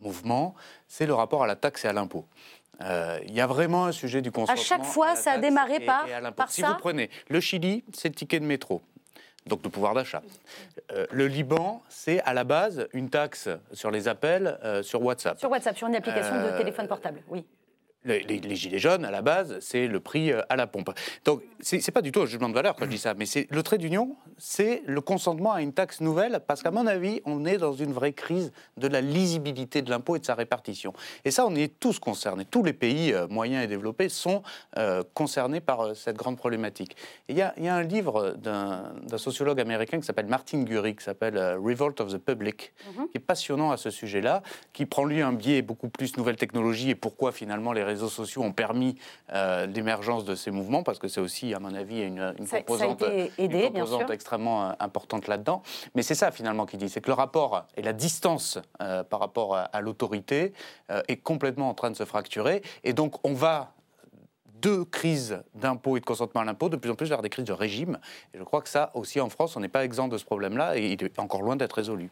mouvements, 0.00 0.54
c'est 0.88 1.06
le 1.06 1.14
rapport 1.14 1.42
à 1.42 1.46
la 1.46 1.56
taxe 1.56 1.84
et 1.84 1.88
à 1.88 1.92
l'impôt. 1.92 2.26
Euh, 2.82 3.18
il 3.26 3.34
y 3.34 3.40
a 3.40 3.46
vraiment 3.46 3.84
un 3.84 3.92
sujet 3.92 4.22
du 4.22 4.30
consentement. 4.30 4.60
À 4.60 4.64
chaque 4.64 4.84
fois, 4.84 5.16
ça 5.16 5.32
a 5.32 5.38
démarré 5.38 5.80
par, 5.80 6.06
par 6.34 6.50
si 6.50 6.62
vous 6.62 6.74
prenez 6.78 7.10
le 7.28 7.40
Chili, 7.40 7.84
c'est 7.92 8.08
le 8.08 8.14
ticket 8.14 8.40
de 8.40 8.46
métro 8.46 8.82
donc 9.46 9.62
de 9.62 9.68
pouvoir 9.68 9.94
d'achat. 9.94 10.22
Euh, 10.92 11.06
le 11.10 11.26
Liban, 11.26 11.82
c'est 11.88 12.20
à 12.20 12.34
la 12.34 12.44
base 12.44 12.88
une 12.92 13.10
taxe 13.10 13.48
sur 13.72 13.90
les 13.90 14.06
appels 14.08 14.58
euh, 14.64 14.82
sur 14.82 15.02
WhatsApp. 15.02 15.38
Sur 15.38 15.50
WhatsApp, 15.50 15.76
sur 15.76 15.88
une 15.88 15.96
application 15.96 16.34
de 16.36 16.56
téléphone 16.56 16.86
portable, 16.86 17.22
oui. 17.28 17.44
Les, 18.04 18.56
gilets 18.56 18.78
jaunes, 18.78 19.04
à 19.04 19.10
la 19.10 19.22
base, 19.22 19.58
c'est 19.60 19.86
le 19.86 20.00
prix 20.00 20.32
euh, 20.32 20.40
à 20.48 20.56
la 20.56 20.66
pompe. 20.66 20.90
Donc, 21.24 21.42
ce 21.60 21.76
n'est 21.76 21.82
pas 21.92 22.02
du 22.02 22.12
tout 22.12 22.20
un 22.20 22.26
jugement 22.26 22.48
de 22.48 22.54
valeur 22.54 22.74
quand 22.76 22.86
je 22.86 22.90
dis 22.90 22.98
ça, 22.98 23.14
mais 23.14 23.26
c'est 23.26 23.46
le 23.50 23.62
trait 23.62 23.78
d'union, 23.78 24.16
c'est 24.38 24.82
le 24.86 25.00
consentement 25.00 25.52
à 25.52 25.60
une 25.60 25.72
taxe 25.72 26.00
nouvelle, 26.00 26.40
parce 26.46 26.62
qu'à 26.62 26.70
mon 26.70 26.86
avis, 26.86 27.20
on 27.24 27.44
est 27.44 27.58
dans 27.58 27.74
une 27.74 27.92
vraie 27.92 28.12
crise 28.12 28.52
de 28.78 28.88
la 28.88 29.00
lisibilité 29.00 29.82
de 29.82 29.90
l'impôt 29.90 30.16
et 30.16 30.18
de 30.18 30.24
sa 30.24 30.34
répartition. 30.34 30.92
Et 31.24 31.30
ça, 31.30 31.46
on 31.46 31.54
est 31.54 31.78
tous 31.78 31.98
concernés. 31.98 32.46
Tous 32.46 32.62
les 32.62 32.72
pays 32.72 33.12
euh, 33.12 33.26
moyens 33.28 33.64
et 33.64 33.66
développés 33.66 34.08
sont 34.08 34.42
euh, 34.78 35.02
concernés 35.12 35.60
par 35.60 35.94
cette 35.94 36.16
grande 36.16 36.36
problématique. 36.36 36.96
Il 37.28 37.36
y, 37.36 37.42
a 37.42 37.54
un 37.58 37.82
livre 37.82 38.34
d'un 38.38 39.18
sociologue 39.18 39.60
américain 39.60 40.00
qui 40.00 40.06
s'appelle 40.06 40.26
Martin 40.26 40.62
Gurry, 40.62 40.96
qui 40.96 41.04
s'appelle 41.04 41.38
Revolt 41.62 42.00
of 42.00 42.12
the 42.12 42.18
Public, 42.18 42.72
mhm. 42.96 43.08
qui 43.08 43.18
est 43.18 43.20
passionnant 43.20 43.70
à 43.70 43.76
ce 43.76 43.90
sujet-là, 43.90 44.42
qui 44.72 44.86
prend 44.86 45.04
lui 45.04 45.20
un 45.20 45.32
biais 45.32 45.62
beaucoup 45.62 45.88
plus 45.88 46.16
nouvelle 46.16 46.36
technologie 46.36 46.90
et 46.90 46.94
pourquoi 46.94 47.32
finalement 47.32 47.72
les 47.72 47.84
réseaux 47.90 48.08
sociaux 48.08 48.42
ont 48.42 48.52
permis 48.52 48.96
euh, 49.32 49.66
l'émergence 49.66 50.24
de 50.24 50.34
ces 50.34 50.50
mouvements, 50.50 50.82
parce 50.82 50.98
que 50.98 51.08
c'est 51.08 51.20
aussi, 51.20 51.54
à 51.54 51.60
mon 51.60 51.74
avis, 51.74 52.00
une, 52.02 52.34
composante, 52.50 53.02
extrêmement 54.10 54.70
euh, 54.70 54.72
importante 54.80 55.26
là-dedans. 55.26 55.62
Mais 55.94 56.02
c'est 56.02 56.14
ça, 56.14 56.30
finalement, 56.30 56.66
qui 56.66 56.76
dit, 56.76 56.88
c'est 56.88 57.00
que 57.00 57.08
le 57.08 57.14
rapport 57.14 57.66
et 57.76 57.82
la 57.82 57.92
distance 57.92 58.58
euh, 58.80 59.04
par 59.04 59.20
rapport 59.20 59.56
à, 59.56 59.80
l'autorité 59.80 60.52
est 61.08 61.16
complètement 61.16 61.70
en 61.70 61.74
train 61.74 61.90
de 61.90 61.96
se 61.96 62.04
fracturer. 62.04 62.62
Et 62.84 62.92
donc, 62.92 63.16
on 63.24 63.32
va 63.32 63.72
deux 64.60 64.84
crises 64.84 65.42
d'impôt 65.54 65.96
et 65.96 66.00
de 66.00 66.04
consentement 66.04 66.42
à 66.42 66.44
l'impôt, 66.44 66.68
de 66.68 66.76
plus 66.76 66.90
en 66.90 66.94
plus 66.94 67.08
vers 67.08 67.22
des 67.22 67.30
crises 67.30 67.46
de 67.46 67.52
régime. 67.52 67.98
Et 68.34 68.38
je 68.38 68.44
crois 68.44 68.60
que 68.60 68.68
ça 68.68 68.90
aussi 68.94 69.20
en 69.20 69.30
France, 69.30 69.56
on 69.56 69.60
n'est 69.60 69.68
pas 69.68 69.84
exempt 69.84 70.08
de 70.08 70.18
ce 70.18 70.24
problème-là 70.24 70.76
et 70.76 70.92
il 70.92 71.02
est 71.02 71.18
encore 71.18 71.42
loin 71.42 71.56
d'être 71.56 71.72
résolu. 71.72 72.10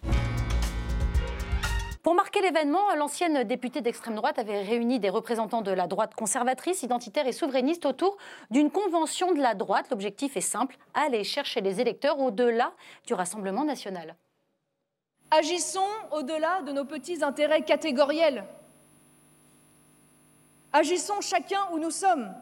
Pour 2.08 2.14
marquer 2.14 2.40
l'événement, 2.40 2.94
l'ancienne 2.94 3.44
députée 3.44 3.82
d'extrême 3.82 4.14
droite 4.14 4.38
avait 4.38 4.62
réuni 4.62 4.98
des 4.98 5.10
représentants 5.10 5.60
de 5.60 5.72
la 5.72 5.86
droite 5.86 6.14
conservatrice, 6.14 6.82
identitaire 6.82 7.26
et 7.26 7.32
souverainiste 7.32 7.84
autour 7.84 8.16
d'une 8.50 8.70
convention 8.70 9.32
de 9.34 9.42
la 9.42 9.54
droite. 9.54 9.88
L'objectif 9.90 10.34
est 10.34 10.40
simple, 10.40 10.78
aller 10.94 11.22
chercher 11.22 11.60
les 11.60 11.82
électeurs 11.82 12.18
au-delà 12.18 12.72
du 13.06 13.12
Rassemblement 13.12 13.62
national. 13.62 14.16
Agissons 15.30 15.80
au-delà 16.10 16.62
de 16.62 16.72
nos 16.72 16.86
petits 16.86 17.22
intérêts 17.22 17.62
catégoriels. 17.62 18.46
Agissons 20.72 21.20
chacun 21.20 21.60
où 21.74 21.78
nous 21.78 21.90
sommes, 21.90 22.34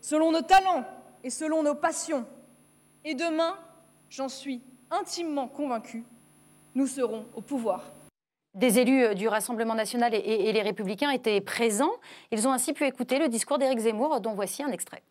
selon 0.00 0.30
nos 0.30 0.42
talents 0.42 0.84
et 1.24 1.30
selon 1.30 1.64
nos 1.64 1.74
passions. 1.74 2.24
Et 3.04 3.16
demain, 3.16 3.58
j'en 4.08 4.28
suis 4.28 4.62
intimement 4.88 5.48
convaincue, 5.48 6.04
nous 6.76 6.86
serons 6.86 7.26
au 7.34 7.40
pouvoir. 7.40 7.82
Des 8.54 8.80
élus 8.80 9.04
euh, 9.04 9.14
du 9.14 9.28
Rassemblement 9.28 9.74
national 9.74 10.12
et, 10.14 10.52
les 10.52 10.62
Républicains 10.62 11.10
étaient 11.10 11.40
présents. 11.40 11.92
Ils 12.32 12.48
ont 12.48 12.52
ainsi 12.52 12.72
pu 12.72 12.84
écouter 12.84 13.18
le 13.18 13.28
discours 13.28 13.58
d'Éric 13.58 13.78
Zemmour, 13.78 14.20
dont 14.20 14.34
voici 14.34 14.62
un 14.62 14.72
extrait. 14.72 15.02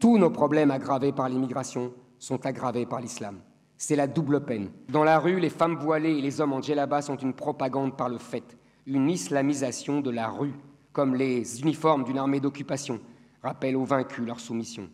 Tous 0.00 0.18
nos 0.18 0.30
problèmes 0.30 0.70
aggravés 0.70 1.12
par 1.12 1.28
l'immigration 1.28 1.92
sont 2.18 2.44
aggravés 2.44 2.86
par 2.86 3.00
l'islam. 3.00 3.40
C'est 3.76 3.96
la 3.96 4.06
double 4.06 4.44
peine. 4.44 4.70
Dans 4.88 5.04
la 5.04 5.18
rue, 5.18 5.38
les 5.38 5.48
femmes 5.48 5.76
voilées 5.76 6.18
et 6.18 6.20
les 6.20 6.40
hommes 6.40 6.54
en 6.54 6.60
djellaba 6.60 7.02
sont 7.02 7.16
une 7.16 7.34
propagande 7.34 7.96
par 7.96 8.08
le 8.08 8.18
fait, 8.18 8.56
une 8.86 9.08
islamisation 9.08 10.00
de 10.00 10.10
la 10.10 10.28
rue, 10.28 10.54
comme 10.92 11.14
les 11.14 11.60
uniformes 11.60 12.04
d'une 12.04 12.18
armée 12.18 12.40
d'occupation 12.40 13.00
rappellent 13.42 13.76
aux 13.76 13.84
vaincus 13.84 14.26
leur 14.26 14.40
soumission. 14.40 14.90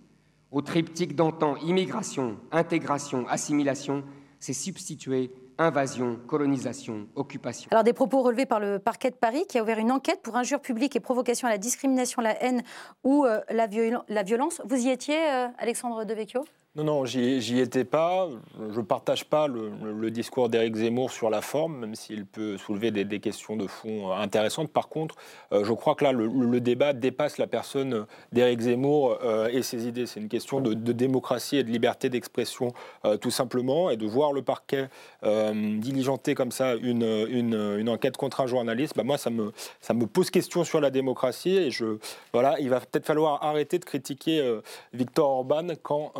Au 0.53 0.61
triptyque 0.61 1.17
d'antan, 1.17 1.57
immigration, 1.57 2.37
intégration, 2.53 3.27
assimilation, 3.29 4.05
c'est 4.39 4.53
substituer 4.53 5.30
invasion, 5.59 6.18
colonisation, 6.26 7.09
occupation. 7.14 7.68
Alors 7.70 7.84
des 7.84 7.93
propos 7.93 8.22
relevés 8.22 8.47
par 8.47 8.61
le 8.61 8.78
parquet 8.78 9.11
de 9.11 9.16
Paris 9.16 9.45
qui 9.49 9.59
a 9.59 9.62
ouvert 9.62 9.78
une 9.78 9.91
enquête 9.91 10.20
pour 10.22 10.37
injure 10.37 10.61
publique 10.61 10.97
et 10.97 11.01
provocation 11.01 11.49
à 11.49 11.51
la 11.51 11.59
discrimination, 11.59 12.20
la 12.22 12.43
haine 12.43 12.62
ou 13.05 13.24
euh, 13.24 13.41
la, 13.51 13.66
violence. 13.66 14.61
Vous 14.64 14.76
y 14.76 14.91
étiez, 14.91 15.16
euh, 15.16 15.49
Alexandre 15.59 16.05
Devecchio? 16.05 16.45
Non, 16.77 16.85
non, 16.85 17.05
j'y 17.07 17.59
étais 17.59 17.85
pas. 17.85 18.29
Je 18.70 18.79
ne 18.79 18.85
partage 18.85 19.24
pas 19.24 19.49
le, 19.49 20.11
discours 20.11 20.51
d'Éric 20.51 20.77
Zemmour 20.77 21.11
sur 21.11 21.31
la 21.31 21.41
forme, 21.41 21.79
même 21.79 21.95
s'il 21.95 22.27
peut 22.27 22.59
soulever 22.59 22.91
des, 22.91 23.18
questions 23.18 23.57
de 23.57 23.66
fond 23.66 24.11
euh, 24.11 24.14
intéressantes. 24.14 24.70
Par 24.70 24.89
contre, 24.89 25.14
euh, 25.53 25.64
je 25.64 25.72
crois 25.72 25.95
que 25.95 26.05
là, 26.05 26.12
le, 26.12 26.61
débat 26.61 26.93
dépasse 26.93 27.39
la 27.39 27.47
personne 27.47 28.05
d'Éric 28.33 28.61
Zemmour 28.61 29.18
euh, 29.24 29.49
et 29.49 29.62
ses 29.62 29.89
idées. 29.89 30.05
C'est 30.05 30.20
une 30.20 30.29
question 30.29 30.61
de, 30.61 30.74
démocratie 30.93 31.57
et 31.57 31.64
de 31.64 31.70
liberté 31.70 32.11
d'expression, 32.11 32.74
tout 33.22 33.31
simplement, 33.31 33.89
et 33.89 33.97
de 33.97 34.07
voir 34.07 34.33
le 34.33 34.43
parquet 34.43 34.89
diligenter 35.22 36.35
comme 36.35 36.53
ça 36.53 36.74
une, 36.74 37.03
une, 37.03 37.89
enquête 37.89 38.18
contre 38.18 38.43
un 38.43 38.47
journaliste. 38.47 38.95
Bah, 38.97 39.03
moi, 39.03 39.16
ça 39.16 39.31
me, 39.31 39.53
ça 39.81 39.95
me 39.95 40.07
pose 40.07 40.31
question 40.31 40.64
sur 40.64 40.81
la 40.81 40.91
démocratie. 40.91 41.57
Et 41.57 41.70
je, 41.70 41.99
voilà, 42.33 42.59
il 42.61 42.68
va 42.68 42.81
peut-être 42.81 43.07
falloir 43.07 43.43
arrêter 43.43 43.79
de 43.79 43.85
critiquer 43.85 44.61
Victor 44.93 45.31
Orban 45.31 45.68
quand 45.83 46.12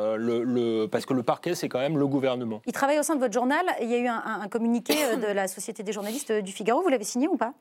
euh, 0.00 0.88
parce 0.88 1.06
que 1.06 1.14
le 1.14 1.22
parquet, 1.22 1.54
c'est 1.54 1.68
quand 1.68 1.78
même 1.78 1.98
le 1.98 2.06
gouvernement. 2.06 2.60
Il 2.66 2.72
travaille 2.72 2.98
au 2.98 3.02
sein 3.02 3.14
de 3.14 3.20
votre 3.20 3.34
journal. 3.34 3.64
Il 3.80 3.90
y 3.90 3.94
a 3.94 3.98
eu 3.98 4.06
un, 4.06 4.48
communiqué 4.48 4.94
euh, 5.04 5.16
de 5.16 5.26
la 5.26 5.48
Société 5.48 5.82
des 5.82 5.92
journalistes 5.92 6.32
du 6.32 6.52
Figaro. 6.52 6.82
Vous 6.82 6.88
l'avez 6.88 7.04
signé 7.04 7.28
ou 7.28 7.36
pas? 7.36 7.52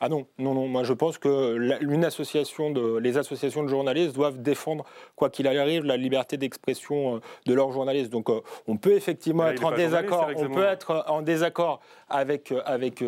Ah 0.00 0.08
non, 0.08 0.26
non, 0.38 0.54
non. 0.54 0.68
Moi, 0.68 0.82
je 0.84 0.92
pense 0.92 1.18
que 1.18 1.78
une 1.82 2.04
association 2.04 2.70
de, 2.70 2.98
les 2.98 3.18
associations 3.18 3.62
de 3.62 3.68
journalistes 3.68 4.14
doivent 4.14 4.40
défendre, 4.40 4.84
quoi 5.16 5.30
qu'il 5.30 5.46
arrive, 5.46 5.84
la 5.84 5.96
liberté 5.96 6.36
d'expression 6.36 7.16
euh, 7.16 7.18
de 7.46 7.54
leurs 7.54 7.72
journalistes. 7.72 8.10
Donc, 8.10 8.28
on 8.66 8.76
peut 8.76 8.92
effectivement 8.92 9.46
être 9.46 9.64
en 9.64 9.72
désaccord. 9.72 10.30
On 10.36 10.48
peut 10.50 10.64
être 10.64 11.04
en 11.08 11.22
désaccord 11.22 11.80
avec, 12.08 12.52
avec, 12.64 13.02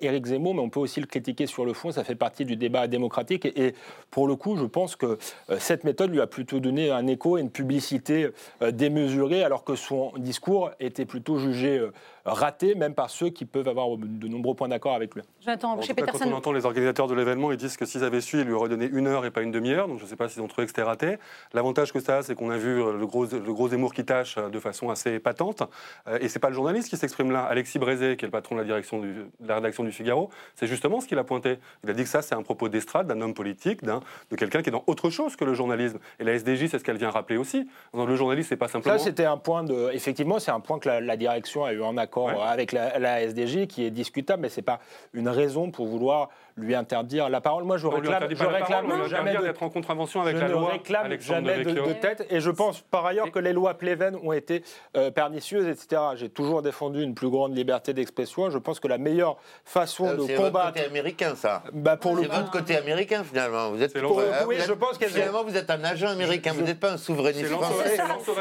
Éric 0.00 0.26
Zemmour, 0.26 0.54
mais 0.54 0.60
on 0.60 0.70
peut 0.70 0.80
aussi 0.80 1.00
le 1.00 1.06
critiquer 1.06 1.46
sur 1.46 1.64
le 1.64 1.72
fond. 1.72 1.92
Ça 1.92 2.04
fait 2.04 2.14
partie 2.14 2.44
du 2.44 2.56
débat 2.56 2.86
démocratique. 2.86 3.46
Et, 3.46 3.74
pour 4.10 4.26
le 4.26 4.36
coup, 4.36 4.56
je 4.56 4.64
pense 4.64 4.96
que 4.96 5.18
cette 5.58 5.84
méthode 5.84 6.10
lui 6.10 6.20
a 6.20 6.26
plutôt 6.26 6.58
donné 6.60 6.90
un 6.90 7.06
écho 7.06 7.38
et 7.38 7.40
une 7.40 7.50
publicité 7.50 8.28
démesurée, 8.72 9.44
alors 9.44 9.64
que 9.64 9.76
son 9.76 10.12
discours 10.16 10.70
était 10.80 11.04
plutôt 11.04 11.38
jugé 11.38 11.80
raté, 12.24 12.74
même 12.74 12.94
par 12.94 13.10
ceux 13.10 13.30
qui 13.30 13.44
peuvent 13.44 13.68
avoir 13.68 13.96
de 13.96 14.28
nombreux 14.28 14.54
points 14.54 14.68
d'accord 14.68 14.94
avec 14.94 15.14
lui. 15.14 15.22
J'attends. 15.40 15.76
Quand 15.76 16.26
on 16.26 16.32
entend 16.32 16.52
les 16.52 16.64
organisateurs 16.64 17.06
de 17.06 17.14
l'événement, 17.14 17.52
ils 17.52 17.56
disent 17.56 17.76
que 17.76 17.86
s'ils 17.86 18.04
avaient 18.04 18.20
su, 18.20 18.40
ils 18.40 18.46
lui 18.46 18.52
auraient 18.52 18.68
donné 18.68 18.86
une 18.86 19.06
heure 19.06 19.24
et 19.24 19.30
pas 19.30 19.42
une 19.42 19.50
demi-heure. 19.50 19.88
Donc 19.88 19.98
je 19.98 20.04
ne 20.04 20.08
sais 20.08 20.16
pas 20.16 20.28
s'ils 20.28 20.42
ont 20.42 20.48
trouvé 20.48 20.66
que 20.66 20.70
c'était 20.70 20.82
raté. 20.82 21.16
L'avantage 21.52 21.92
que 21.92 22.00
ça 22.00 22.18
a, 22.18 22.22
c'est 22.22 22.34
qu'on 22.34 22.50
a 22.50 22.56
vu 22.56 22.82
euh, 22.82 22.96
le 22.96 23.06
gros, 23.06 23.26
le 23.26 23.52
gros 23.52 23.68
qui 23.90 24.04
tâche 24.04 24.36
euh, 24.38 24.48
de 24.48 24.60
façon 24.60 24.90
assez 24.90 25.18
patente. 25.18 25.62
Euh, 26.08 26.18
et 26.20 26.28
c'est 26.28 26.38
pas 26.38 26.48
le 26.48 26.54
journaliste 26.54 26.88
qui 26.88 26.96
s'exprime 26.96 27.30
là. 27.30 27.44
Alexis 27.44 27.78
Brézé, 27.78 28.16
qui 28.16 28.24
est 28.24 28.28
le 28.28 28.32
patron 28.32 28.54
de 28.54 28.60
la, 28.60 28.66
direction 28.66 29.00
de 29.00 29.26
la 29.46 29.56
rédaction 29.56 29.84
du 29.84 29.92
Figaro, 29.92 30.30
c'est 30.54 30.66
justement 30.66 31.00
ce 31.00 31.08
qu'il 31.08 31.18
a 31.18 31.24
pointé. 31.24 31.58
Il 31.84 31.90
a 31.90 31.92
dit 31.92 32.02
que 32.02 32.08
ça, 32.08 32.22
c'est 32.22 32.34
un 32.34 32.42
propos 32.42 32.68
d'estrade 32.68 33.06
d'un 33.06 33.20
homme 33.20 33.34
politique, 33.34 33.82
de 33.82 34.36
quelqu'un 34.36 34.62
qui 34.62 34.68
est 34.68 34.72
dans 34.72 34.84
autre 34.86 35.10
chose 35.10 35.36
que 35.36 35.44
le 35.44 35.54
journalisme. 35.54 35.98
Et 36.18 36.24
la 36.24 36.34
SDJ, 36.34 36.68
c'est 36.68 36.78
ce 36.78 36.84
qu'elle 36.84 36.98
vient 36.98 37.10
rappeler 37.10 37.36
aussi. 37.36 37.68
le 37.94 38.16
journaliste, 38.16 38.50
c'est 38.50 38.56
pas 38.56 38.68
simplement. 38.68 38.98
Ça, 38.98 39.04
c'était 39.04 39.24
un 39.24 39.36
point 39.36 39.64
de. 39.64 39.90
Effectivement, 39.92 40.38
c'est 40.38 40.50
un 40.50 40.60
point 40.60 40.78
que 40.78 40.88
la, 40.88 41.16
direction 41.16 41.64
a 41.64 41.72
eu 41.72 41.82
en 41.82 41.96
accord 41.96 42.09
avec 42.18 42.72
la, 42.72 42.98
la, 42.98 43.22
SDJ 43.22 43.66
qui 43.66 43.84
est 43.84 43.90
discutable, 43.90 44.42
mais 44.42 44.48
c'est 44.48 44.62
pas 44.62 44.80
une 45.12 45.28
raison 45.28 45.70
pour 45.70 45.86
vouloir 45.86 46.30
lui 46.60 46.74
interdire 46.74 47.28
la 47.28 47.40
parole. 47.40 47.64
Moi, 47.64 47.76
je 47.76 47.86
réclame, 47.86 48.28
je 48.30 48.44
réclame 48.44 49.08
jamais 49.08 49.36
d'être 49.36 49.62
en 49.62 49.70
contravention 49.70 50.20
avec 50.22 50.38
la 50.38 50.48
loi. 50.48 50.68
Je 50.68 50.72
réclame 50.78 51.20
jamais 51.20 51.64
de, 51.64 51.92
tête. 51.92 52.26
Et 52.30 52.40
je 52.40 52.50
pense 52.50 52.80
par 52.80 53.06
ailleurs 53.06 53.30
que 53.30 53.38
les 53.38 53.52
lois 53.52 53.74
Pleven 53.74 54.16
ont 54.22 54.32
été 54.32 54.62
euh, 54.96 55.10
pernicieuses, 55.10 55.66
etc. 55.66 56.02
J'ai 56.14 56.28
toujours 56.28 56.62
défendu 56.62 57.02
une 57.02 57.14
plus 57.14 57.30
grande 57.30 57.56
liberté 57.56 57.92
d'expression. 57.92 58.50
Je 58.50 58.58
pense 58.58 58.80
que 58.80 58.88
la 58.88 58.98
meilleure 58.98 59.36
façon 59.64 60.06
euh, 60.06 60.16
de 60.16 60.36
combattre. 60.36 60.72
C'est 60.74 60.82
côté 60.82 60.86
américain, 60.86 61.34
ça. 61.34 61.62
Bah 61.72 61.96
pour 61.96 62.14
le 62.16 62.22
c'est 62.22 62.50
côté 62.50 62.76
américain 62.76 63.24
finalement. 63.24 63.70
Vous 63.70 63.82
êtes 63.82 63.98
pour 64.00 64.20
oui, 64.46 64.56
je 64.66 64.72
pense 64.72 64.98
qu'elles 64.98 65.10
finalement 65.10 65.44
vous 65.44 65.56
êtes 65.56 65.70
un 65.70 65.82
agent 65.84 66.08
américain. 66.08 66.52
Vous 66.52 66.62
n'êtes 66.62 66.80
pas 66.80 66.92
un 66.92 66.96
souverainiste 66.96 67.48
français. 67.48 67.96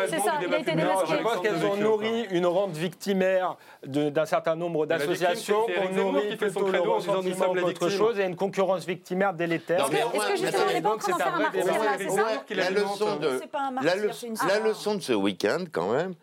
C'est 0.07 0.19
ça. 0.19 0.39
Je 0.41 1.21
pense 1.21 1.41
qu'elles 1.41 1.65
ont 1.65 1.77
nourri 1.77 2.25
une 2.31 2.45
rente 2.45 2.75
victimaire 2.75 3.57
d'un 3.85 4.25
certain 4.25 4.55
nombre 4.55 4.85
d'associations. 4.85 5.65
On 5.89 5.95
nourrit 5.95 6.35
plutôt 6.35 6.69
le 6.69 6.79
ressentiment 6.79 7.53
qu'autre 7.53 7.89
chose 7.89 8.08
et 8.17 8.23
une 8.23 8.35
concurrence 8.35 8.85
victimaire 8.85 9.33
délétère. 9.33 9.89
Est-ce 9.91 10.27
que 10.27 10.35
justement 10.37 10.63
on 10.69 10.73
n'est 10.73 10.81
pas 10.81 10.93
en 10.93 10.97
train 10.97 11.11
d'en 11.11 11.17
faire 11.17 11.33
un 11.33 11.39
martyr 13.71 13.91
La 14.45 14.59
leçon 14.59 14.95
de 14.95 15.01
ce 15.01 15.13
week-end, 15.13 15.65
quand 15.71 15.91
même, 15.91 16.13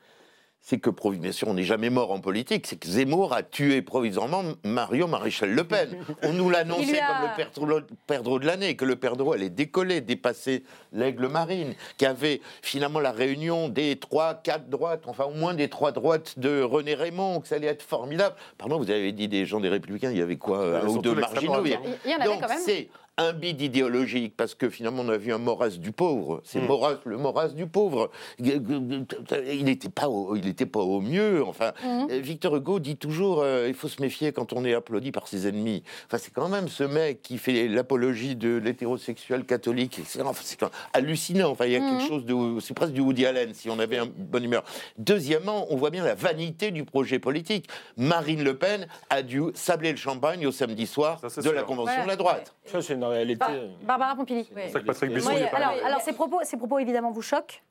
c'est 0.68 0.78
que, 0.78 0.90
bien 0.90 1.30
sûr, 1.30 1.46
on 1.46 1.54
n'est 1.54 1.62
jamais 1.62 1.90
mort 1.90 2.10
en 2.10 2.18
politique, 2.18 2.66
c'est 2.66 2.74
que 2.74 2.88
Zemmour 2.88 3.32
a 3.32 3.44
tué 3.44 3.82
provisoirement 3.82 4.42
Mario 4.64 5.06
Maréchal 5.06 5.50
Le 5.50 5.62
Pen. 5.62 5.96
On 6.24 6.32
nous 6.32 6.50
l'annonçait 6.50 7.00
comme 7.46 7.68
le 7.68 7.86
perdreau 8.08 8.40
de 8.40 8.46
l'année, 8.46 8.74
que 8.74 8.84
le 8.84 8.96
perdreau 8.96 9.32
allait 9.32 9.48
décoller, 9.48 10.00
dépasser 10.00 10.64
l'aigle 10.92 11.28
marine, 11.28 11.74
qu'il 11.98 12.08
y 12.08 12.10
avait 12.10 12.40
finalement 12.62 12.98
la 12.98 13.12
réunion 13.12 13.68
des 13.68 13.94
trois, 13.94 14.34
quatre 14.34 14.68
droites, 14.68 15.04
enfin 15.06 15.26
au 15.26 15.34
moins 15.34 15.54
des 15.54 15.68
trois 15.68 15.92
droites 15.92 16.36
de 16.36 16.62
René 16.62 16.94
Raymond, 16.94 17.42
que 17.42 17.46
ça 17.46 17.54
allait 17.54 17.68
être 17.68 17.84
formidable. 17.84 18.34
Pardon, 18.58 18.78
vous 18.78 18.90
avez 18.90 19.12
dit 19.12 19.28
des 19.28 19.46
gens 19.46 19.60
des 19.60 19.68
Républicains, 19.68 20.10
il 20.10 20.18
y 20.18 20.22
avait 20.22 20.34
quoi 20.34 20.80
Un 20.80 20.88
ou 20.88 20.98
deux 20.98 21.14
marginaux. 21.14 21.64
Il 21.64 22.10
y 22.10 22.14
en 22.16 22.18
avait 22.18 22.40
quand 22.40 22.48
même 22.48 22.86
un 23.18 23.32
bide 23.32 23.62
idéologique, 23.62 24.36
parce 24.36 24.54
que 24.54 24.68
finalement 24.68 25.02
on 25.02 25.08
a 25.08 25.16
vu 25.16 25.32
un 25.32 25.38
Maurras 25.38 25.70
du 25.70 25.92
pauvre. 25.92 26.42
C'est 26.44 26.60
mm. 26.60 26.68
le 27.04 27.16
Maurras 27.16 27.48
du 27.48 27.66
pauvre. 27.66 28.10
Il 28.38 29.64
n'était 29.64 29.88
pas, 29.88 30.08
au, 30.08 30.36
il 30.36 30.54
pas 30.54 30.80
au 30.80 31.00
mieux. 31.00 31.42
Enfin, 31.44 31.72
mm. 31.82 32.12
Victor 32.16 32.56
Hugo 32.56 32.78
dit 32.78 32.96
toujours 32.96 33.42
euh, 33.42 33.66
il 33.68 33.74
faut 33.74 33.88
se 33.88 34.02
méfier 34.02 34.32
quand 34.32 34.52
on 34.52 34.64
est 34.64 34.74
applaudi 34.74 35.12
par 35.12 35.28
ses 35.28 35.48
ennemis. 35.48 35.82
Enfin, 36.06 36.18
c'est 36.18 36.32
quand 36.32 36.48
même 36.48 36.68
ce 36.68 36.84
mec 36.84 37.22
qui 37.22 37.38
fait 37.38 37.68
l'apologie 37.68 38.36
de 38.36 38.56
l'hétérosexuel 38.56 39.44
catholique. 39.44 40.00
C'est 40.04 40.20
enfin, 40.20 40.70
hallucinant. 40.92 41.50
Enfin, 41.50 41.66
il 41.66 41.72
y 41.72 41.76
a 41.76 41.80
quelque 41.80 42.04
mm. 42.04 42.08
chose 42.08 42.24
de. 42.26 42.60
C'est 42.60 42.74
presque 42.74 42.92
du 42.92 43.00
Woody 43.00 43.24
Allen, 43.24 43.54
si 43.54 43.70
on 43.70 43.78
avait 43.78 43.98
une 43.98 44.10
bonne 44.10 44.44
humeur. 44.44 44.62
Deuxièmement, 44.98 45.66
on 45.70 45.76
voit 45.76 45.90
bien 45.90 46.04
la 46.04 46.14
vanité 46.14 46.70
du 46.70 46.84
projet 46.84 47.18
politique. 47.18 47.68
Marine 47.96 48.44
Le 48.44 48.58
Pen 48.58 48.86
a 49.08 49.22
dû 49.22 49.42
sabler 49.54 49.90
le 49.92 49.96
champagne 49.96 50.46
au 50.46 50.52
samedi 50.52 50.86
soir 50.86 51.20
de 51.20 51.50
la 51.50 51.62
convention 51.62 52.02
de 52.02 52.08
la 52.08 52.16
droite. 52.16 52.54
Ça, 52.66 52.80
réalité. 53.08 53.46
Barbara 53.82 54.14
Pompili. 54.16 54.48
alors, 55.52 55.74
alors 55.84 56.00
ces, 56.00 56.12
propos, 56.12 56.40
ces 56.42 56.56
propos, 56.56 56.78
évidemment, 56.78 57.10
vous 57.10 57.22
choquent 57.22 57.62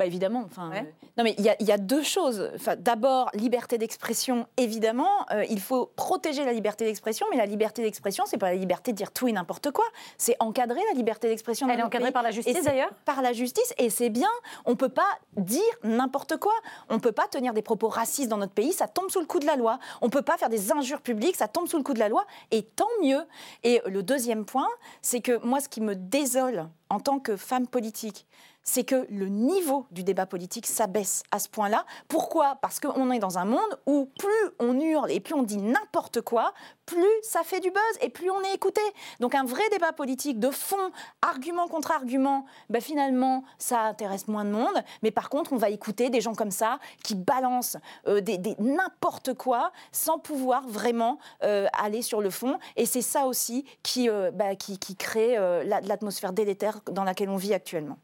bah 0.00 0.06
évidemment. 0.06 0.44
Enfin, 0.46 0.70
euh, 0.72 0.80
Non, 1.18 1.24
mais 1.24 1.34
il 1.36 1.44
y, 1.44 1.72
a 1.72 1.76
deux 1.76 2.02
choses. 2.02 2.50
Enfin, 2.54 2.74
D'abord, 2.74 3.28
liberté 3.34 3.76
d'expression, 3.76 4.46
évidemment. 4.56 5.10
Euh, 5.30 5.44
il 5.50 5.60
faut 5.60 5.92
protéger 5.94 6.42
la 6.46 6.54
liberté 6.54 6.86
d'expression, 6.86 7.26
mais 7.30 7.36
la 7.36 7.44
liberté 7.44 7.82
d'expression, 7.82 8.24
c'est 8.26 8.38
pas 8.38 8.48
la 8.48 8.56
liberté 8.56 8.92
de 8.92 8.96
dire 8.96 9.12
tout 9.12 9.28
et 9.28 9.32
n'importe 9.32 9.72
quoi. 9.72 9.84
C'est 10.16 10.36
encadrer 10.40 10.80
la 10.90 10.96
liberté 10.96 11.28
d'expression. 11.28 11.68
Elle 11.68 11.80
est 11.80 11.82
encadrée 11.82 12.12
par 12.12 12.22
la 12.22 12.30
justice, 12.30 12.64
d'ailleurs? 12.64 12.88
Par 13.04 13.20
la 13.20 13.34
justice, 13.34 13.74
et 13.76 13.90
c'est 13.90 14.08
bien. 14.08 14.30
On 14.64 14.74
peut 14.74 14.88
pas 14.88 15.18
dire 15.36 15.60
n'importe 15.82 16.38
quoi. 16.38 16.54
On 16.88 16.98
peut 16.98 17.12
pas 17.12 17.28
tenir 17.28 17.52
des 17.52 17.60
propos 17.60 17.88
racistes 17.88 18.30
dans 18.30 18.38
notre 18.38 18.54
pays, 18.54 18.72
ça 18.72 18.88
tombe 18.88 19.10
sous 19.10 19.20
le 19.20 19.26
coup 19.26 19.38
de 19.38 19.46
la 19.46 19.56
loi. 19.56 19.80
On 20.00 20.08
peut 20.08 20.22
pas 20.22 20.38
faire 20.38 20.48
des 20.48 20.72
injures 20.72 21.02
publiques, 21.02 21.36
ça 21.36 21.46
tombe 21.46 21.68
sous 21.68 21.76
le 21.76 21.82
coup 21.82 21.92
de 21.92 21.98
la 21.98 22.08
loi, 22.08 22.24
et 22.52 22.62
tant 22.62 22.88
mieux. 23.02 23.20
Et 23.64 23.82
le 23.84 24.02
deuxième 24.02 24.46
point, 24.46 24.68
c'est 25.02 25.20
que 25.20 25.44
moi, 25.44 25.60
ce 25.60 25.68
qui 25.68 25.82
me 25.82 25.94
désole 25.94 26.70
en 26.88 27.00
tant 27.00 27.18
que 27.18 27.36
femme 27.36 27.66
politique, 27.66 28.26
c'est 28.70 28.84
que 28.84 29.04
le 29.10 29.26
niveau 29.26 29.86
du 29.90 30.04
débat 30.04 30.26
politique 30.26 30.64
s'abaisse 30.64 31.24
à 31.32 31.40
ce 31.40 31.48
point-là. 31.48 31.84
Pourquoi? 32.06 32.56
Parce 32.62 32.78
qu'on 32.78 33.10
est 33.10 33.18
dans 33.18 33.36
un 33.36 33.44
monde 33.44 33.80
où 33.84 34.08
plus 34.16 34.28
on 34.60 34.78
hurle 34.78 35.10
et 35.10 35.18
plus 35.18 35.34
on 35.34 35.42
dit 35.42 35.56
n'importe 35.56 36.20
quoi, 36.20 36.52
plus 36.86 37.04
ça 37.22 37.42
fait 37.42 37.58
du 37.58 37.70
buzz 37.70 37.80
et 38.00 38.10
plus 38.10 38.30
on 38.30 38.40
est 38.42 38.54
écouté. 38.54 38.80
Donc 39.18 39.34
un 39.34 39.44
vrai 39.44 39.64
débat 39.72 39.92
politique 39.92 40.38
de 40.38 40.50
fond, 40.50 40.92
argument 41.20 41.66
contre 41.66 41.90
argument, 41.90 42.46
ben 42.68 42.80
finalement, 42.80 43.42
ça 43.58 43.80
intéresse 43.80 44.28
moins 44.28 44.44
de 44.44 44.50
monde. 44.50 44.84
Mais 45.02 45.10
par 45.10 45.30
contre, 45.30 45.52
on 45.52 45.56
va 45.56 45.70
écouter 45.70 46.08
des 46.08 46.20
gens 46.20 46.36
comme 46.36 46.52
ça 46.52 46.78
qui 47.02 47.16
balancent 47.16 47.76
euh, 48.06 48.20
des, 48.20 48.38
n'importe 48.60 49.34
quoi 49.34 49.72
sans 49.90 50.20
pouvoir 50.20 50.68
vraiment 50.68 51.18
euh, 51.42 51.66
aller 51.72 52.02
sur 52.02 52.20
le 52.20 52.30
fond. 52.30 52.56
Et 52.76 52.86
c'est 52.86 53.02
ça 53.02 53.26
aussi 53.26 53.64
qui, 53.82 54.08
euh, 54.08 54.30
bah, 54.30 54.54
qui, 54.54 54.78
crée 54.96 55.36
l'atmosphère 55.64 56.32
délétère 56.32 56.80
dans 56.90 57.04
laquelle 57.04 57.30
on 57.30 57.36
vit 57.36 57.54
actuellement. 57.54 57.96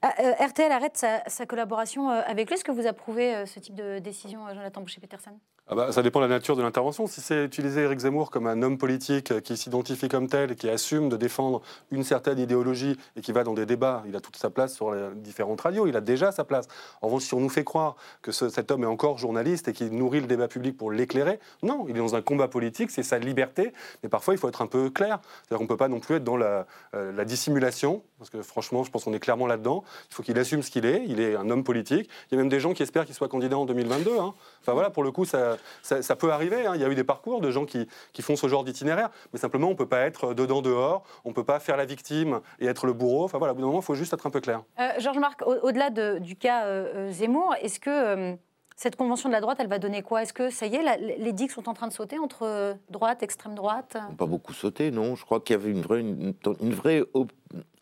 RTL 0.56 0.72
arrête 0.72 0.96
sa, 0.96 1.46
collaboration 1.46 2.08
avec 2.08 2.48
lui. 2.48 2.54
Est-ce 2.54 2.64
que 2.64 2.72
vous 2.72 2.86
approuvez 2.86 3.44
ce 3.44 3.60
type 3.60 3.74
de 3.74 3.98
décision, 3.98 4.48
Jonathan 4.54 4.80
Boucher-Peterson 4.80 5.38
ah 5.68 5.74
bah, 5.74 5.90
ça 5.90 6.04
dépend 6.04 6.20
de 6.20 6.26
la 6.26 6.28
nature 6.28 6.54
de 6.54 6.62
l'intervention. 6.62 7.08
Si 7.08 7.20
c'est 7.20 7.44
utiliser 7.44 7.80
Eric 7.80 7.98
Zemmour 7.98 8.30
comme 8.30 8.46
un 8.46 8.62
homme 8.62 8.78
politique 8.78 9.40
qui 9.42 9.56
s'identifie 9.56 10.08
comme 10.08 10.28
tel 10.28 10.52
et 10.52 10.54
qui 10.54 10.68
assume 10.68 11.08
de 11.08 11.16
défendre 11.16 11.60
une 11.90 12.04
certaine 12.04 12.38
idéologie 12.38 12.96
et 13.16 13.20
qui 13.20 13.32
va 13.32 13.42
dans 13.42 13.52
des 13.52 13.66
débats, 13.66 14.04
il 14.06 14.14
a 14.14 14.20
toute 14.20 14.36
sa 14.36 14.48
place 14.48 14.76
sur 14.76 14.94
les 14.94 15.08
différentes 15.16 15.60
radios, 15.60 15.88
il 15.88 15.96
a 15.96 16.00
déjà 16.00 16.30
sa 16.30 16.44
place. 16.44 16.68
En 17.02 17.08
revanche, 17.08 17.24
si 17.24 17.34
on 17.34 17.40
nous 17.40 17.48
fait 17.48 17.64
croire 17.64 17.96
que 18.22 18.30
cet 18.30 18.70
homme 18.70 18.84
est 18.84 18.86
encore 18.86 19.18
journaliste 19.18 19.66
et 19.66 19.72
qu'il 19.72 19.90
nourrit 19.90 20.20
le 20.20 20.28
débat 20.28 20.46
public 20.46 20.76
pour 20.76 20.92
l'éclairer, 20.92 21.40
non, 21.64 21.86
il 21.88 21.96
est 21.96 21.98
dans 21.98 22.14
un 22.14 22.22
combat 22.22 22.46
politique, 22.46 22.92
c'est 22.92 23.02
sa 23.02 23.18
liberté, 23.18 23.72
mais 24.04 24.08
parfois 24.08 24.34
il 24.34 24.38
faut 24.38 24.48
être 24.48 24.62
un 24.62 24.68
peu 24.68 24.88
clair. 24.88 25.18
C'est-à-dire 25.42 25.58
qu'on 25.58 25.64
ne 25.64 25.68
peut 25.68 25.76
pas 25.76 25.88
non 25.88 25.98
plus 25.98 26.14
être 26.14 26.24
dans 26.24 26.36
la, 26.36 26.68
euh, 26.94 27.10
la 27.10 27.24
dissimulation, 27.24 28.04
parce 28.18 28.30
que 28.30 28.40
franchement, 28.40 28.84
je 28.84 28.92
pense 28.92 29.02
qu'on 29.02 29.14
est 29.14 29.18
clairement 29.18 29.48
là-dedans. 29.48 29.82
Il 30.10 30.14
faut 30.14 30.22
qu'il 30.22 30.38
assume 30.38 30.62
ce 30.62 30.70
qu'il 30.70 30.86
est, 30.86 31.04
il 31.08 31.18
est 31.18 31.34
un 31.34 31.50
homme 31.50 31.64
politique. 31.64 32.08
Il 32.30 32.36
y 32.36 32.38
a 32.38 32.40
même 32.40 32.48
des 32.48 32.60
gens 32.60 32.72
qui 32.72 32.84
espèrent 32.84 33.04
qu'il 33.04 33.16
soit 33.16 33.28
candidat 33.28 33.58
en 33.58 33.66
2022. 33.66 34.16
Hein. 34.18 34.32
Enfin 34.62 34.72
voilà, 34.72 34.90
pour 34.90 35.02
le 35.02 35.10
coup, 35.10 35.24
ça, 35.24 35.55
ça, 35.82 36.16
peut 36.16 36.32
arriver. 36.32 36.66
Hein. 36.66 36.72
Il 36.74 36.80
y 36.80 36.84
a 36.84 36.88
eu 36.88 36.94
des 36.94 37.04
parcours 37.04 37.40
de 37.40 37.50
gens 37.50 37.64
qui, 37.64 37.86
font 38.20 38.36
ce 38.36 38.48
genre 38.48 38.64
d'itinéraire, 38.64 39.10
mais 39.32 39.38
simplement, 39.38 39.68
on 39.68 39.72
ne 39.72 39.76
peut 39.76 39.88
pas 39.88 40.00
être 40.00 40.34
dedans, 40.34 40.62
dehors, 40.62 41.04
on 41.24 41.30
ne 41.30 41.34
peut 41.34 41.44
pas 41.44 41.60
faire 41.60 41.76
la 41.76 41.84
victime 41.84 42.40
et 42.58 42.66
être 42.66 42.86
le 42.86 42.92
bourreau. 42.92 43.24
Enfin 43.24 43.38
voilà, 43.38 43.52
au 43.52 43.56
bout 43.56 43.62
d'un 43.62 43.68
moment, 43.68 43.80
il 43.80 43.84
faut 43.84 43.94
juste 43.94 44.12
être 44.12 44.26
un 44.26 44.30
peu 44.30 44.40
clair. 44.40 44.62
Euh, 44.78 44.88
Georges 44.98 45.18
Marc, 45.18 45.42
au-delà 45.46 45.90
du 46.20 46.36
cas 46.36 46.66
euh, 46.66 47.08
euh, 47.08 47.12
Zemmour, 47.12 47.54
est-ce 47.60 47.80
que 47.80 48.36
cette 48.76 48.96
convention 48.96 49.28
de 49.28 49.34
la 49.34 49.40
droite, 49.40 49.58
elle 49.60 49.68
va 49.68 49.78
donner 49.78 50.02
quoi? 50.02 50.22
Est-ce 50.22 50.32
que 50.32 50.50
ça 50.50 50.66
y 50.66 50.74
est, 50.76 51.18
les 51.18 51.32
digues 51.32 51.50
sont 51.50 51.68
en 51.68 51.74
train 51.74 51.88
de 51.88 51.92
sauter 51.92 52.18
entre 52.18 52.76
droite, 52.90 53.22
extrême 53.22 53.54
droite? 53.54 53.96
Pas 54.18 54.26
beaucoup 54.26 54.52
sauté, 54.52 54.90
non? 54.90 55.14
Je 55.14 55.24
crois 55.24 55.40
qu'il 55.40 55.56
y 55.56 55.58
avait 55.58 55.70
une 55.70 55.80
vraie, 55.80 56.00
une, 56.00 56.74
vraie 56.74 57.02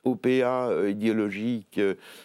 OPA 0.04 0.88
idéologique, 0.88 1.80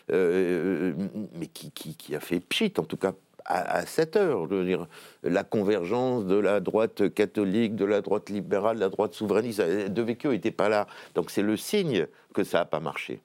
mais 0.08 1.48
qui, 1.54 1.72
qui, 1.72 2.16
a 2.16 2.20
fait 2.20 2.40
pchit, 2.40 2.74
en 2.78 2.84
tout 2.84 2.98
cas 2.98 3.14
à, 3.50 3.86
7 3.86 4.16
heures. 4.16 4.48
Je 4.50 4.78
la 5.24 5.44
convergence 5.44 6.26
de 6.26 6.36
la 6.36 6.60
droite 6.60 7.14
catholique, 7.14 7.76
de 7.76 7.86
la 7.86 8.02
droite 8.02 8.30
libérale, 8.30 8.78
de 8.78 8.82
la 8.82 8.90
droite 8.90 9.14
souverainiste, 9.14 9.62
De 9.62 10.02
Vecchio 10.02 10.32
n'était 10.32 10.52
pas 10.52 10.70
là. 10.70 10.88
Donc 11.16 11.32
c'est 11.32 11.42
le 11.42 11.58
signe 11.58 12.08
que 12.34 12.44
ça 12.44 12.60
n'a 12.60 12.66
pas 12.66 12.80
marché. 12.80 13.22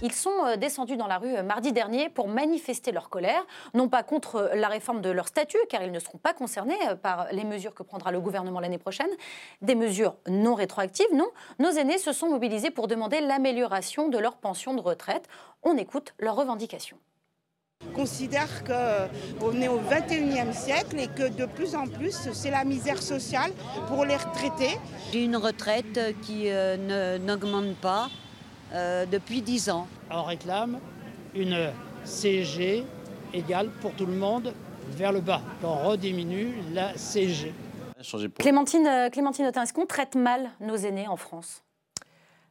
Ils 0.00 0.12
sont 0.12 0.44
euh, 0.46 0.56
descendus 0.56 0.96
dans 0.96 1.08
la 1.08 1.18
rue 1.18 1.34
euh, 1.34 1.42
mardi 1.42 1.72
dernier 1.72 2.08
pour 2.08 2.28
manifester 2.28 2.92
leur 2.92 3.10
colère, 3.10 3.44
non 3.74 3.88
pas 3.88 4.04
contre 4.04 4.36
euh, 4.36 4.54
la 4.54 4.68
réforme 4.68 5.00
de 5.00 5.10
leur 5.10 5.26
statut, 5.26 5.58
car 5.68 5.82
ils 5.82 5.90
ne 5.90 5.98
seront 5.98 6.18
pas 6.18 6.32
concernés 6.32 6.78
par 7.02 7.26
les 7.32 7.42
mesures 7.42 7.74
que 7.74 7.82
prendra 7.82 8.12
le 8.12 8.20
gouvernement 8.20 8.60
l'année 8.60 8.78
prochaine, 8.78 9.10
des 9.60 9.74
mesures 9.74 10.14
non 10.28 10.54
rétroactives, 10.54 11.12
non. 11.12 11.28
Nos 11.58 11.70
aînés 11.70 11.98
se 11.98 12.12
sont 12.12 12.28
mobilisés 12.28 12.70
pour 12.70 12.86
demander 12.86 13.20
l'amélioration 13.20 14.08
de 14.08 14.18
leur 14.18 14.36
pension 14.36 14.74
de 14.74 14.80
retraite. 14.80 15.26
On 15.64 15.76
écoute 15.76 16.14
leurs 16.20 16.36
revendications 16.36 16.98
considère 17.98 18.62
qu'on 18.62 19.60
est 19.60 19.66
au 19.66 19.80
21e 19.80 20.52
siècle 20.52 21.00
et 21.00 21.08
que 21.08 21.28
de 21.28 21.46
plus 21.46 21.74
en 21.74 21.88
plus, 21.88 22.14
c'est 22.32 22.50
la 22.50 22.64
misère 22.64 23.02
sociale 23.02 23.50
pour 23.88 24.04
les 24.04 24.16
retraités. 24.16 24.78
J'ai 25.12 25.24
une 25.24 25.36
retraite 25.36 25.98
qui 26.22 26.44
euh, 26.46 27.18
n'augmente 27.18 27.74
pas 27.76 28.08
euh, 28.72 29.04
depuis 29.04 29.42
10 29.42 29.70
ans. 29.70 29.88
On 30.12 30.22
réclame 30.22 30.78
une 31.34 31.72
CG 32.04 32.84
égale 33.34 33.68
pour 33.80 33.92
tout 33.94 34.06
le 34.06 34.14
monde 34.14 34.54
vers 34.92 35.12
le 35.12 35.20
bas. 35.20 35.40
On 35.64 35.88
rediminue 35.88 36.54
la 36.72 36.96
CG. 36.96 37.52
Clémentine, 38.38 38.86
euh, 38.86 39.10
Clémentine 39.10 39.46
est-ce 39.46 39.72
qu'on 39.72 39.86
traite 39.86 40.14
mal 40.14 40.50
nos 40.60 40.76
aînés 40.76 41.08
en 41.08 41.16
France? 41.16 41.64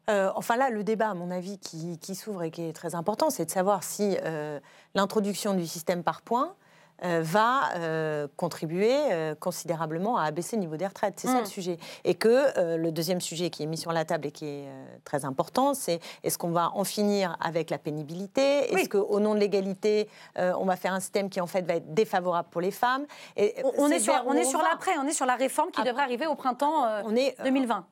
Euh, 0.09 0.31
enfin 0.35 0.55
là, 0.55 0.69
le 0.69 0.83
débat, 0.83 1.09
à 1.09 1.13
mon 1.13 1.31
avis, 1.31 1.57
qui, 1.59 2.15
s'ouvre 2.15 2.43
et 2.43 2.51
qui 2.51 2.63
est 2.63 2.73
très 2.73 2.95
important, 2.95 3.29
c'est 3.29 3.45
de 3.45 3.51
savoir 3.51 3.83
si 3.83 4.17
euh, 4.23 4.59
l'introduction 4.95 5.53
du 5.53 5.67
système 5.67 6.03
par 6.03 6.21
points 6.21 6.55
euh, 7.03 7.21
va 7.21 8.27
contribuer 8.37 8.95
considérablement 9.39 10.17
à 10.17 10.23
abaisser 10.23 10.55
le 10.55 10.61
niveau 10.61 10.77
des 10.77 10.87
retraites. 10.87 11.15
C'est 11.17 11.27
ça 11.27 11.39
le 11.39 11.41
mm. 11.41 11.45
sujet. 11.45 11.77
Et 12.05 12.15
que 12.15 12.77
le 12.77 12.91
deuxième 12.91 13.21
sujet 13.21 13.49
qui 13.49 13.63
est 13.63 13.67
mis 13.67 13.77
sur 13.77 13.91
la 13.91 14.05
table 14.05 14.27
et 14.27 14.31
qui 14.31 14.45
est 14.45 14.67
très 15.03 15.25
important, 15.25 15.73
c'est 15.73 15.99
est-ce 16.23 16.37
qu'on 16.37 16.51
va 16.51 16.71
en 16.73 16.83
finir 16.85 17.37
avec 17.41 17.69
la 17.69 17.77
pénibilité? 17.77 18.73
Est-ce 18.73 18.89
qu'au 18.89 19.19
nom 19.19 19.35
de 19.35 19.39
l'égalité, 19.39 20.09
on 20.37 20.65
va 20.65 20.77
faire 20.77 20.93
un 20.93 21.01
système 21.01 21.29
qui 21.29 21.41
en 21.41 21.47
fait 21.47 21.61
va 21.61 21.75
être 21.75 21.93
défavorable 21.93 22.47
pour 22.49 22.61
les 22.61 22.71
femmes? 22.71 23.05
Et 23.35 23.55
on, 23.77 23.89
est 23.89 23.99
sur, 23.99 24.13
on, 24.25 24.33
est 24.33 24.45
sur 24.45 24.61
l'après, 24.61 24.97
on 24.97 25.05
est 25.05 25.13
sur 25.13 25.25
la 25.25 25.35
réforme 25.35 25.69
qui 25.71 25.83
devrait 25.83 26.03
arriver 26.03 26.25
au 26.25 26.35
printemps 26.35 27.03
2020. 27.43 27.85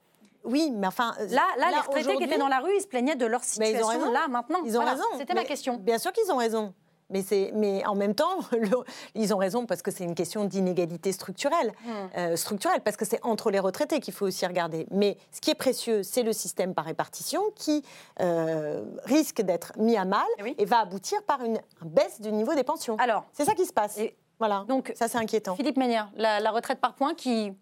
Oui, 0.46 0.72
mais 0.74 0.88
enfin. 0.88 1.14
Euh, 1.20 1.28
là, 1.28 1.43
là, 1.58 1.72
les 1.72 1.80
retraités 1.80 2.16
qui 2.16 2.24
étaient 2.24 2.38
dans 2.38 2.48
la 2.48 2.60
rue, 2.60 2.72
ils 2.76 2.82
se 2.82 2.88
plaignaient 2.88 3.16
de 3.16 3.26
leur 3.26 3.43
situation 3.43 4.12
là, 4.12 4.28
maintenant. 4.28 4.60
Ils 4.66 4.78
ont 4.78 4.86
raison. 4.86 5.04
C'était 5.18 5.34
ma 5.34 5.43
question. 5.43 5.78
Bien 5.78 5.98
sûr 5.98 6.12
qu'ils 6.12 6.32
ont 6.32 6.38
raison. 6.38 6.74
Mais, 7.12 7.24
mais 7.54 7.86
en 7.86 7.93
même 7.93 8.16
temps, 8.16 8.39
ils 9.16 9.34
ont 9.34 9.38
raison 9.38 9.66
parce 9.68 9.82
que 9.84 9.91
c'est 9.91 10.04
une 10.04 10.16
question 10.16 10.46
d'inégalité 10.46 11.12
structurelle. 11.12 11.72
Hmm. 11.84 11.91
Euh, 12.18 12.36
structurelle, 12.36 12.82
parce 12.82 12.98
que 12.98 13.06
c'est 13.06 13.24
entre 13.24 13.52
les 13.52 13.60
retraités 13.60 14.00
qu'il 14.00 14.14
faut 14.14 14.26
aussi 14.26 14.46
regarder. 14.46 14.88
Mais 14.89 15.18
ce 15.32 15.39
qui 15.39 15.52
est 15.52 15.56
précieux, 15.56 16.02
c'est 16.02 16.24
le 16.24 16.34
système 16.34 16.74
par 16.74 16.86
répartition 16.86 17.43
qui 17.56 17.84
euh, 18.22 18.84
risque 19.04 19.41
d'être 19.41 19.74
mis 19.78 19.98
à 19.98 20.06
mal 20.06 20.26
eh 20.43 20.56
et 20.62 20.66
va 20.66 20.80
aboutir 20.80 21.22
par 21.24 21.43
une, 21.43 21.60
baisse 21.84 22.22
du 22.22 22.32
niveau 22.32 22.56
des 22.56 22.64
pensions. 22.64 22.98
Alors, 22.98 23.26
c'est 23.34 23.46
ça 23.46 23.54
qui 23.54 23.66
se 23.66 23.74
passe. 23.74 24.00
voilà. 24.39 24.66
Donc, 24.68 24.91
ça, 24.96 25.08
c'est 25.08 25.20
inquiétant. 25.20 25.56
Philippe 25.56 25.78
Ménière, 25.78 26.10
la 26.18 26.52
retraite 26.52 26.80
par 26.80 26.96
points 26.96 27.14
qui 27.14 27.54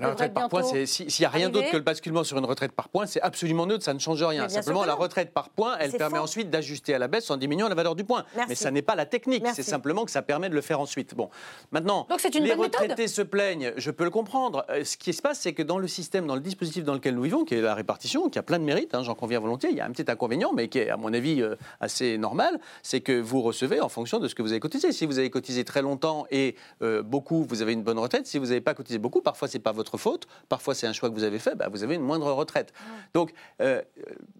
la 0.00 0.10
retraite 0.10 0.34
par 0.34 0.48
points, 0.48 0.62
s'il 0.84 1.06
n'y 1.06 1.24
a 1.24 1.28
rien 1.28 1.48
d'autre 1.48 1.70
que 1.70 1.76
le 1.76 1.82
basculement 1.82 2.24
sur 2.24 2.38
une 2.38 2.44
retraite 2.44 2.72
par 2.72 2.88
points, 2.88 3.06
c'est 3.06 3.20
absolument 3.20 3.66
neutre, 3.66 3.84
ça 3.84 3.94
ne 3.94 3.98
change 3.98 4.22
rien. 4.22 4.48
Simplement, 4.48 4.84
la 4.84 4.94
retraite 4.94 5.32
par 5.32 5.50
points, 5.50 5.76
elle 5.78 5.92
permet 5.92 6.18
ensuite 6.18 6.50
d'ajuster 6.50 6.94
à 6.94 6.98
la 6.98 7.08
baisse 7.08 7.30
en 7.30 7.36
diminuant 7.36 7.68
la 7.68 7.74
valeur 7.74 7.94
du 7.94 8.04
point. 8.04 8.24
Mais 8.48 8.54
ça 8.54 8.70
n'est 8.70 8.82
pas 8.82 8.94
la 8.94 9.06
technique, 9.06 9.44
c'est 9.54 9.62
simplement 9.62 10.04
que 10.04 10.10
ça 10.10 10.22
permet 10.22 10.48
de 10.48 10.54
le 10.54 10.60
faire 10.60 10.80
ensuite. 10.80 11.14
Bon, 11.14 11.30
maintenant, 11.70 12.06
les 12.34 12.54
retraités 12.54 13.08
se 13.08 13.22
plaignent, 13.22 13.72
je 13.76 13.90
peux 13.90 14.04
le 14.04 14.10
comprendre. 14.10 14.64
Euh, 14.70 14.84
ce 14.84 14.96
qui 14.96 15.12
se 15.12 15.22
passe, 15.22 15.40
c'est 15.40 15.52
que 15.52 15.62
dans 15.62 15.78
le 15.78 15.88
système, 15.88 16.26
dans 16.26 16.34
le 16.34 16.40
dispositif 16.40 16.84
dans 16.84 16.94
lequel 16.94 17.14
nous 17.14 17.22
vivons, 17.22 17.44
qui 17.44 17.54
est 17.54 17.60
la 17.60 17.74
répartition, 17.74 18.28
qui 18.28 18.38
a 18.38 18.42
plein 18.42 18.58
de 18.58 18.64
mérites, 18.64 18.94
hein, 18.94 19.02
j'en 19.02 19.14
conviens 19.14 19.40
volontiers, 19.40 19.70
il 19.70 19.76
y 19.76 19.80
a 19.80 19.86
un 19.86 19.90
petit 19.90 20.10
inconvénient, 20.10 20.52
mais 20.54 20.68
qui 20.68 20.78
est, 20.78 20.90
à 20.90 20.96
mon 20.96 21.12
avis, 21.12 21.42
euh, 21.42 21.56
assez 21.80 22.18
normal, 22.18 22.60
c'est 22.82 23.00
que 23.00 23.18
vous 23.20 23.42
recevez 23.42 23.80
en 23.80 23.88
fonction 23.88 24.18
de 24.18 24.28
ce 24.28 24.34
que 24.34 24.42
vous 24.42 24.52
avez 24.52 24.60
cotisé. 24.60 24.92
Si 24.92 25.06
vous 25.06 25.18
avez 25.18 25.30
cotisé 25.30 25.64
très 25.64 25.82
longtemps 25.82 26.26
et 26.30 26.56
euh, 26.82 27.02
beaucoup, 27.02 27.44
vous 27.48 27.62
avez 27.62 27.72
une 27.72 27.82
bonne 27.82 27.98
retraite. 27.98 28.26
Si 28.26 28.38
vous 28.38 28.46
n'avez 28.46 28.60
pas 28.60 28.74
cotisé 28.74 28.98
beaucoup, 28.98 29.20
parfois, 29.20 29.48
c'est 29.48 29.58
pas 29.58 29.72
votre 29.72 29.85
votre 29.86 29.98
faute, 29.98 30.26
parfois 30.48 30.74
c'est 30.74 30.86
un 30.86 30.92
choix 30.92 31.08
que 31.08 31.14
vous 31.14 31.22
avez 31.22 31.38
fait, 31.38 31.54
bah, 31.54 31.68
vous 31.70 31.82
avez 31.82 31.94
une 31.94 32.02
moindre 32.02 32.30
retraite. 32.32 32.72
Donc 33.14 33.32
euh, 33.60 33.80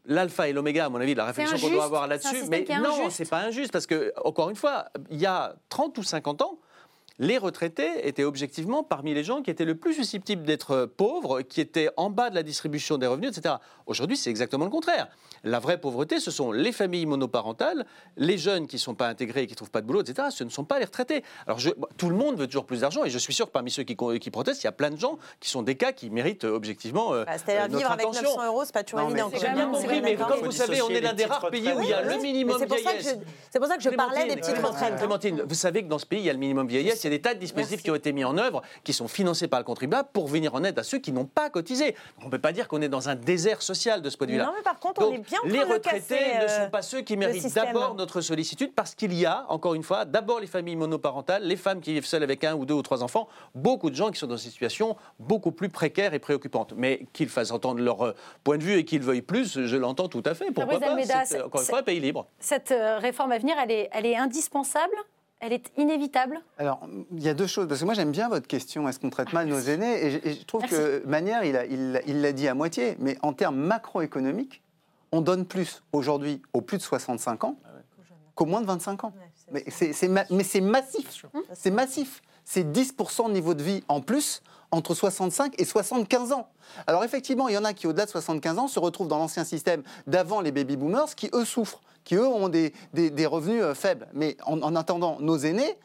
l'alpha 0.04 0.48
et 0.48 0.52
l'oméga, 0.52 0.86
à 0.86 0.88
mon 0.88 1.00
avis, 1.00 1.14
la 1.14 1.26
réflexion 1.26 1.56
qu'on 1.58 1.74
doit 1.74 1.84
avoir 1.84 2.06
là-dessus, 2.06 2.44
mais 2.50 2.66
non, 2.82 3.10
c'est 3.10 3.28
pas 3.28 3.40
injuste 3.40 3.72
parce 3.72 3.86
que 3.86 4.12
encore 4.24 4.50
une 4.50 4.56
fois, 4.56 4.86
il 5.10 5.18
y 5.18 5.26
a 5.26 5.54
30 5.68 5.96
ou 5.98 6.02
50 6.02 6.42
ans, 6.42 6.58
les 7.18 7.38
retraités 7.38 8.06
étaient 8.06 8.24
objectivement 8.24 8.82
parmi 8.82 9.14
les 9.14 9.24
gens 9.24 9.40
qui 9.40 9.50
étaient 9.50 9.64
le 9.64 9.76
plus 9.76 9.94
susceptibles 9.94 10.42
d'être 10.42 10.84
pauvres, 10.84 11.40
qui 11.40 11.62
étaient 11.62 11.88
en 11.96 12.10
bas 12.10 12.28
de 12.28 12.34
la 12.34 12.42
distribution 12.42 12.98
des 12.98 13.06
revenus, 13.06 13.30
etc. 13.36 13.54
Aujourd'hui, 13.86 14.18
c'est 14.18 14.28
exactement 14.28 14.66
le 14.66 14.70
contraire. 14.70 15.08
La 15.44 15.58
vraie 15.58 15.78
pauvreté, 15.78 16.20
ce 16.20 16.30
sont 16.30 16.52
les 16.52 16.72
familles 16.72 17.06
monoparentales, 17.06 17.86
les 18.16 18.38
jeunes 18.38 18.66
qui 18.66 18.76
ne 18.76 18.80
sont 18.80 18.94
pas 18.94 19.08
intégrés 19.08 19.42
et 19.42 19.46
qui 19.46 19.52
ne 19.52 19.56
trouvent 19.56 19.70
pas 19.70 19.80
de 19.80 19.86
boulot, 19.86 20.02
etc. 20.02 20.28
Ce 20.30 20.44
ne 20.44 20.48
sont 20.48 20.64
pas 20.64 20.78
les 20.78 20.84
retraités. 20.84 21.22
Alors, 21.46 21.58
tout 21.96 22.08
le 22.08 22.16
monde 22.16 22.38
veut 22.38 22.46
toujours 22.46 22.66
plus 22.66 22.80
d'argent 22.80 23.04
et 23.04 23.10
je 23.10 23.18
suis 23.18 23.34
sûr 23.34 23.46
que 23.46 23.52
parmi 23.52 23.70
ceux 23.70 23.82
qui, 23.82 23.96
qui, 24.20 24.30
protestent, 24.30 24.62
il 24.62 24.66
y 24.66 24.68
a 24.68 24.72
plein 24.72 24.90
de 24.90 24.96
gens 24.96 25.18
qui 25.40 25.50
sont 25.50 25.62
des 25.62 25.76
cas 25.76 25.92
qui 25.92 26.10
méritent 26.10 26.44
objectivement 26.44 27.14
euh, 27.14 27.24
bah, 27.24 27.32
C'est-à-dire 27.38 27.74
euh, 27.74 27.78
vivre 27.78 27.90
avec 27.90 28.06
900 28.06 28.46
euros, 28.46 28.64
c'est 28.64 28.72
pas 28.72 28.82
toujours 28.82 29.08
évident. 29.08 29.30
J'ai 29.32 29.48
bien 29.48 29.70
compris, 29.70 30.00
mais 30.00 30.16
comme 30.16 30.40
vous 30.40 30.50
savez, 30.50 30.82
on 30.82 30.88
est 30.90 31.00
l'un 31.00 31.14
des 31.14 31.24
rares 31.24 31.48
pays 31.50 31.72
où 31.72 31.80
il 31.80 31.88
y 31.88 31.92
a 31.92 32.02
le 32.02 32.20
minimum 32.22 32.64
vieillesse. 32.64 33.18
C'est 33.50 33.58
pour 33.58 33.68
ça 33.68 33.76
que 33.76 33.82
je 33.82 33.90
parlais 33.90 34.26
des 34.26 34.36
petites 34.36 34.58
retraites. 34.58 34.96
Clémentine, 34.96 35.42
vous 35.46 35.54
savez 35.54 35.82
que 35.82 35.88
dans 35.88 35.98
ce 35.98 36.06
pays, 36.06 36.20
il 36.20 36.26
y 36.26 36.30
a 36.30 36.32
le 36.32 36.38
minimum 36.38 36.66
vieillesse, 36.66 37.04
il 37.04 37.12
y 37.12 37.14
a 37.14 37.16
des 37.16 37.22
tas 37.22 37.34
de 37.34 37.40
dispositifs 37.40 37.82
qui 37.82 37.90
ont 37.90 37.94
été 37.94 38.12
mis 38.12 38.24
en 38.24 38.38
œuvre, 38.38 38.62
qui 38.84 38.92
sont 38.92 39.08
financés 39.08 39.48
par 39.48 39.60
le 39.60 39.64
contribuable 39.64 40.08
pour 40.12 40.26
venir 40.26 40.54
en 40.54 40.64
aide 40.64 40.78
à 40.78 40.82
ceux 40.82 40.98
qui 40.98 41.12
n'ont 41.12 41.26
pas 41.26 41.50
cotisé. 41.50 41.94
On 42.22 42.26
ne 42.26 42.30
peut 42.30 42.38
pas 42.38 42.52
dire 42.52 42.68
qu'on 42.68 42.80
est 42.80 42.88
dans 42.88 43.08
un 43.08 43.14
désert 43.14 43.62
social 43.62 44.02
de 44.02 44.10
ce 44.10 44.16
point 44.16 44.26
de 44.26 44.32
vue-là. 44.32 44.46
Non, 44.46 44.52
mais 44.56 44.62
par 44.62 44.78
contre, 44.78 45.02
on 45.02 45.12
est 45.12 45.18
bien 45.26 45.38
les 45.44 45.62
retraités 45.62 46.38
ne 46.42 46.48
sont 46.48 46.70
pas 46.70 46.82
ceux 46.82 47.02
qui 47.02 47.16
méritent 47.16 47.54
d'abord 47.54 47.94
notre 47.94 48.20
sollicitude 48.20 48.72
parce 48.74 48.94
qu'il 48.94 49.14
y 49.14 49.26
a, 49.26 49.46
encore 49.48 49.74
une 49.74 49.82
fois, 49.82 50.04
d'abord 50.04 50.40
les 50.40 50.46
familles 50.46 50.76
monoparentales, 50.76 51.42
les 51.42 51.56
femmes 51.56 51.80
qui 51.80 51.92
vivent 51.92 52.06
seules 52.06 52.22
avec 52.22 52.44
un 52.44 52.54
ou 52.54 52.64
deux 52.64 52.74
ou 52.74 52.82
trois 52.82 53.02
enfants, 53.02 53.28
beaucoup 53.54 53.90
de 53.90 53.96
gens 53.96 54.10
qui 54.10 54.18
sont 54.18 54.26
dans 54.26 54.34
des 54.34 54.40
situations 54.40 54.96
beaucoup 55.18 55.52
plus 55.52 55.68
précaires 55.68 56.14
et 56.14 56.18
préoccupantes. 56.18 56.74
Mais 56.76 57.06
qu'ils 57.12 57.28
fassent 57.28 57.50
entendre 57.50 57.80
leur 57.80 58.02
euh, 58.02 58.14
point 58.44 58.58
de 58.58 58.62
vue 58.62 58.78
et 58.78 58.84
qu'ils 58.84 59.02
veuillent 59.02 59.22
plus, 59.22 59.66
je 59.66 59.76
l'entends 59.76 60.08
tout 60.08 60.22
à 60.24 60.34
fait. 60.34 60.50
Pourquoi 60.52 60.78
pas? 60.80 60.96
C'est 61.24 61.42
encore 61.42 61.60
une 61.60 61.66
fois 61.66 61.80
un 61.80 61.82
pays 61.82 62.00
libre. 62.00 62.26
Cette 62.38 62.72
euh, 62.72 62.98
réforme 62.98 63.32
à 63.32 63.38
venir, 63.38 63.56
elle 63.62 63.70
est, 63.70 63.88
elle 63.92 64.06
est 64.06 64.16
indispensable? 64.16 64.96
Elle 65.40 65.52
est 65.52 65.70
inévitable? 65.76 66.40
Alors, 66.56 66.80
il 67.12 67.22
y 67.22 67.28
a 67.28 67.34
deux 67.34 67.46
choses. 67.46 67.68
Parce 67.68 67.80
que 67.80 67.84
moi, 67.84 67.92
j'aime 67.92 68.10
bien 68.10 68.28
votre 68.28 68.46
question 68.46 68.88
est-ce 68.88 68.98
qu'on 68.98 69.10
traite 69.10 69.34
mal 69.34 69.46
nos 69.46 69.60
aînés? 69.60 70.06
Et 70.06 70.32
je, 70.32 70.44
trouve 70.44 70.62
que 70.62 71.04
Manière, 71.06 71.44
il 71.44 71.52
l'a 71.52 71.66
il, 71.66 72.00
il 72.06 72.32
dit 72.32 72.48
à 72.48 72.54
moitié. 72.54 72.96
Mais 73.00 73.18
en 73.20 73.34
termes 73.34 73.56
macroéconomiques, 73.56 74.62
on 75.16 75.20
donne 75.20 75.46
plus 75.46 75.82
aujourd'hui 75.92 76.42
aux 76.52 76.60
plus 76.60 76.78
de 76.78 76.82
65 76.82 77.44
ans 77.44 77.56
qu'aux 78.34 78.44
moins 78.44 78.60
de 78.60 78.66
25 78.66 79.04
ans. 79.04 79.12
mais 79.50 79.64
c'est 79.70 80.60
massif. 80.60 81.26
C'est 81.54 81.70
massif. 81.70 82.22
C'est 82.44 82.64
10% 82.64 83.28
de 83.28 83.32
niveau 83.32 83.54
de 83.54 83.62
vie 83.62 83.82
en 83.88 84.00
plus 84.00 84.42
entre 84.70 84.94
65 84.94 85.54
et 85.58 85.64
75 85.64 86.32
ans. 86.32 86.48
Alors 86.86 87.02
effectivement, 87.02 87.48
il 87.48 87.54
y 87.54 87.58
en 87.58 87.64
a 87.64 87.72
qui, 87.72 87.86
au-delà 87.86 88.04
de 88.04 88.10
75 88.10 88.58
ans, 88.58 88.68
se 88.68 88.78
retrouvent 88.78 89.08
dans 89.08 89.18
l'ancien 89.18 89.44
système 89.44 89.82
d'avant 90.06 90.40
les 90.40 90.52
baby 90.52 90.76
boomers, 90.76 91.14
qui 91.14 91.30
eux 91.32 91.44
souffrent, 91.44 91.80
qui 92.04 92.16
eux 92.16 92.26
ont 92.26 92.48
des, 92.48 92.72
revenus 93.26 93.62
euh, 93.62 93.74
faibles. 93.74 94.06
Mais 94.12 94.36
en 94.44 94.76
attendant, 94.76 95.18
nos 95.20 95.38
aînés, 95.38 95.78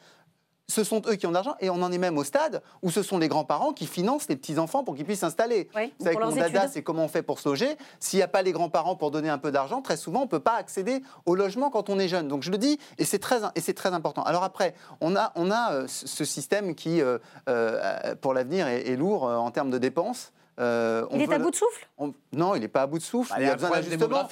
ce 0.68 0.84
sont 0.84 1.02
eux 1.06 1.14
qui 1.14 1.26
ont 1.26 1.30
de 1.30 1.34
l'argent 1.34 1.54
et 1.60 1.70
on 1.70 1.82
en 1.82 1.92
est 1.92 1.98
même 1.98 2.18
au 2.18 2.24
stade 2.24 2.62
où 2.82 2.90
ce 2.90 3.02
sont 3.02 3.18
les 3.18 3.28
grands-parents 3.28 3.72
qui 3.72 3.86
financent 3.86 4.28
les 4.28 4.36
petits-enfants 4.36 4.84
pour 4.84 4.94
qu'ils 4.94 5.04
puissent 5.04 5.20
s'installer. 5.20 5.68
Oui, 5.74 5.92
Vous 5.98 6.06
savez 6.06 6.16
mon 6.18 6.34
dada, 6.34 6.68
c'est 6.68 6.82
comment 6.82 7.04
on 7.04 7.08
fait 7.08 7.22
pour 7.22 7.38
se 7.40 7.48
loger. 7.48 7.76
S'il 8.00 8.18
n'y 8.18 8.22
a 8.22 8.28
pas 8.28 8.42
les 8.42 8.52
grands-parents 8.52 8.96
pour 8.96 9.10
donner 9.10 9.28
un 9.28 9.38
peu 9.38 9.52
d'argent, 9.52 9.82
très 9.82 9.96
souvent, 9.96 10.20
on 10.20 10.24
ne 10.24 10.28
peut 10.28 10.40
pas 10.40 10.54
accéder 10.54 11.02
au 11.26 11.34
logement 11.34 11.70
quand 11.70 11.90
on 11.90 11.98
est 11.98 12.08
jeune. 12.08 12.28
Donc 12.28 12.42
je 12.42 12.50
le 12.50 12.58
dis, 12.58 12.78
et 12.98 13.04
c'est 13.04 13.18
très, 13.18 13.40
et 13.54 13.60
c'est 13.60 13.74
très 13.74 13.92
important. 13.92 14.22
Alors 14.22 14.44
après, 14.44 14.74
on 15.00 15.16
a, 15.16 15.32
on 15.34 15.50
a 15.50 15.72
euh, 15.72 15.84
ce 15.88 16.24
système 16.24 16.74
qui, 16.74 17.00
euh, 17.00 17.18
euh, 17.48 18.14
pour 18.20 18.34
l'avenir, 18.34 18.66
est, 18.66 18.96
lourd 18.96 19.24
en 19.24 19.50
termes 19.50 19.70
de 19.70 19.78
dépenses. 19.78 20.32
Euh, 20.60 21.06
il 21.12 21.22
est 21.22 21.32
à 21.32 21.38
bout 21.38 21.50
de 21.50 21.56
souffle? 21.56 21.88
Non, 22.32 22.54
il 22.54 22.60
n'est 22.60 22.68
pas 22.68 22.82
à 22.82 22.86
bout 22.86 22.98
de 22.98 23.02
souffle. 23.02 23.30
Bah, 23.30 23.36
il 23.40 23.46
y 23.46 23.48
a, 23.48 23.52
un 23.52 23.56
besoin 23.56 23.70
d'ajustement. 23.70 24.28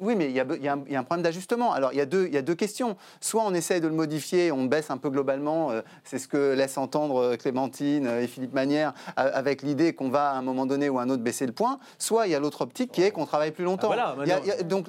Oui, 0.00 0.16
mais 0.16 0.26
il 0.26 0.32
y, 0.32 0.40
a, 0.40 0.46
il, 0.56 0.62
y 0.62 0.68
a 0.68 0.72
un, 0.72 1.04
problème 1.04 1.22
d'ajustement. 1.22 1.72
Alors, 1.72 1.92
il 1.92 1.98
y, 1.98 2.00
a 2.00 2.06
deux, 2.06 2.26
il 2.26 2.34
y 2.34 2.36
a 2.36 2.42
deux 2.42 2.54
questions. 2.54 2.96
Soit 3.20 3.42
on 3.44 3.54
essaye 3.54 3.80
de 3.80 3.86
le 3.86 3.94
modifier, 3.94 4.50
on 4.50 4.64
baisse 4.64 4.90
un 4.90 4.96
peu 4.96 5.10
globalement. 5.10 5.70
Euh, 5.70 5.82
c'est 6.04 6.18
ce 6.18 6.26
que 6.26 6.54
laissent 6.54 6.78
entendre 6.78 7.22
euh, 7.22 7.36
Clémentine 7.36 8.06
et 8.06 8.26
Philippe 8.26 8.54
Manière, 8.54 8.92
avec 9.16 9.62
l'idée 9.62 9.94
qu'on 9.94 10.08
va 10.08 10.30
à 10.30 10.34
un 10.34 10.42
moment 10.42 10.66
donné 10.66 10.88
ou 10.88 10.98
à 10.98 11.02
un 11.02 11.10
autre 11.10 11.22
baisser 11.22 11.46
le 11.46 11.52
point. 11.52 11.78
Soit 11.98 12.26
il 12.26 12.32
y 12.32 12.34
a 12.34 12.40
l'autre 12.40 12.62
optique 12.62 12.92
qui 12.92 13.02
est 13.02 13.10
qu'on 13.10 13.26
travaille 13.26 13.52
plus 13.52 13.64
longtemps. 13.64 13.90
Ah, 13.92 14.14
voilà, 14.16 14.40
donc, 14.64 14.88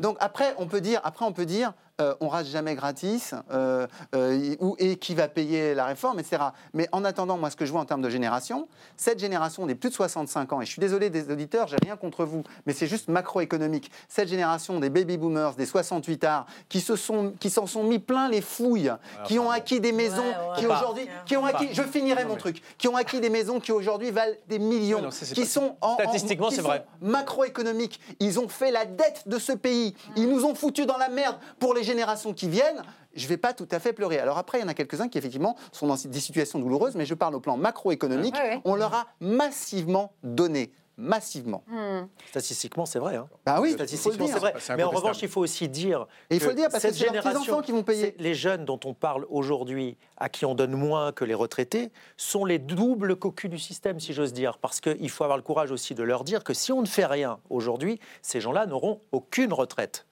donc 0.00 0.16
après, 0.20 0.54
on 0.58 0.66
peut 0.66 0.80
dire, 0.80 1.00
après, 1.02 1.24
on 1.24 1.32
peut 1.32 1.46
dire 1.46 1.72
euh, 2.00 2.14
on 2.20 2.28
rate 2.28 2.46
jamais 2.46 2.74
gratis, 2.74 3.34
euh, 3.50 3.86
euh, 4.14 4.74
et 4.78 4.96
qui 4.96 5.14
va 5.14 5.28
payer 5.28 5.74
la 5.74 5.84
réforme, 5.84 6.18
etc. 6.18 6.42
Mais 6.72 6.88
en 6.90 7.04
attendant, 7.04 7.36
moi, 7.36 7.50
ce 7.50 7.56
que 7.56 7.66
je 7.66 7.70
vois 7.70 7.80
en 7.80 7.84
termes 7.84 8.02
de 8.02 8.08
génération, 8.08 8.66
cette 8.96 9.18
génération 9.18 9.66
des 9.66 9.74
plus 9.74 9.90
de 9.90 9.94
65 9.94 10.52
ans, 10.52 10.60
et 10.62 10.64
je 10.64 10.70
suis 10.70 10.80
désolé 10.80 11.10
des 11.10 11.30
auditeurs, 11.32 11.68
j'ai 11.68 11.76
rien 11.82 11.96
contre 11.96 12.24
vous, 12.24 12.42
mais 12.66 12.72
c'est 12.72 12.86
juste 12.86 13.08
macroéconomique. 13.08 13.90
Cette 14.08 14.28
génération 14.28 14.80
des 14.80 14.90
baby 14.90 15.16
boomers, 15.16 15.54
des 15.54 15.66
68 15.66 16.24
arts, 16.24 16.46
qui 16.68 16.80
se 16.80 16.96
sont, 16.96 17.34
qui 17.40 17.50
s'en 17.50 17.66
sont 17.66 17.84
mis 17.84 17.98
plein 17.98 18.28
les 18.28 18.40
fouilles, 18.40 18.92
qui 19.24 19.38
ont 19.38 19.50
acquis 19.50 19.80
des 19.80 19.92
maisons, 19.92 20.22
qui 20.56 20.66
aujourd'hui, 20.66 21.06
qui 21.26 21.36
ont 21.36 21.44
acquis, 21.44 21.68
je 21.72 21.82
finirai 21.82 22.24
mon 22.24 22.36
truc, 22.36 22.62
qui 22.78 22.88
ont 22.88 22.96
acquis 22.96 23.20
des 23.20 23.30
maisons 23.30 23.60
qui 23.60 23.72
aujourd'hui 23.72 24.10
valent 24.10 24.34
des 24.48 24.58
millions, 24.58 25.08
qui 25.34 25.46
sont 25.46 25.76
en, 25.80 25.94
statistiquement 25.94 26.50
c'est 26.50 26.60
vrai 26.60 26.86
macroéconomiques. 27.00 28.00
Ils 28.20 28.38
ont 28.40 28.48
fait 28.48 28.70
la 28.70 28.84
dette 28.84 29.24
de 29.26 29.38
ce 29.38 29.52
pays. 29.52 29.94
Ils 30.16 30.28
nous 30.28 30.44
ont 30.44 30.54
foutu 30.54 30.86
dans 30.86 30.96
la 30.96 31.08
merde 31.08 31.36
pour 31.58 31.74
les 31.74 31.82
générations 31.82 32.32
qui 32.32 32.48
viennent, 32.48 32.82
je 33.14 33.24
ne 33.24 33.28
vais 33.28 33.36
pas 33.36 33.52
tout 33.52 33.68
à 33.70 33.78
fait 33.78 33.92
pleurer. 33.92 34.18
Alors 34.18 34.38
après, 34.38 34.58
il 34.58 34.62
y 34.62 34.64
en 34.64 34.68
a 34.68 34.74
quelques-uns 34.74 35.08
qui 35.08 35.18
effectivement 35.18 35.56
sont 35.70 35.86
dans 35.86 35.96
des 35.96 36.20
situations 36.20 36.58
douloureuses, 36.58 36.94
mais 36.94 37.06
je 37.06 37.14
parle 37.14 37.34
au 37.34 37.40
plan 37.40 37.56
macroéconomique. 37.56 38.36
On 38.64 38.74
leur 38.74 38.94
a 38.94 39.06
massivement 39.20 40.12
donné 40.22 40.72
massivement. 41.02 41.64
Hmm. 41.66 42.06
Statistiquement, 42.30 42.86
c'est 42.86 42.98
vrai. 42.98 43.16
Hein. 43.16 43.28
Bah 43.44 43.58
oui, 43.60 43.72
statistiquement, 43.72 44.26
c'est 44.26 44.38
vrai. 44.38 44.54
Mais 44.76 44.82
en 44.82 44.90
revanche, 44.90 45.20
il 45.22 45.28
faut 45.28 45.40
aussi 45.40 45.68
dire 45.68 46.06
Et 46.30 46.36
il 46.36 46.40
faut 46.40 46.50
le 46.50 46.54
dire 46.54 46.68
parce 46.70 46.82
que 46.82 46.92
c'est 46.92 47.06
génération 47.06 47.60
qui 47.60 47.72
vont 47.72 47.82
payer. 47.82 48.14
Les 48.18 48.34
jeunes 48.34 48.64
dont 48.64 48.80
on 48.84 48.94
parle 48.94 49.26
aujourd'hui, 49.28 49.96
à 50.16 50.28
qui 50.28 50.46
on 50.46 50.54
donne 50.54 50.74
moins 50.74 51.12
que 51.12 51.24
les 51.24 51.34
retraités, 51.34 51.90
sont 52.16 52.44
les 52.44 52.58
doubles 52.58 53.16
cocus 53.16 53.50
du 53.50 53.58
système, 53.58 54.00
si 54.00 54.12
j'ose 54.12 54.32
dire. 54.32 54.58
Parce 54.58 54.80
qu'il 54.80 55.10
faut 55.10 55.24
avoir 55.24 55.36
le 55.36 55.42
courage 55.42 55.70
aussi 55.70 55.94
de 55.94 56.02
leur 56.02 56.24
dire 56.24 56.44
que 56.44 56.54
si 56.54 56.72
on 56.72 56.80
ne 56.80 56.86
fait 56.86 57.06
rien 57.06 57.38
aujourd'hui, 57.50 57.98
ces 58.22 58.40
gens-là 58.40 58.66
n'auront 58.66 59.00
aucune 59.10 59.52
retraite. 59.52 60.06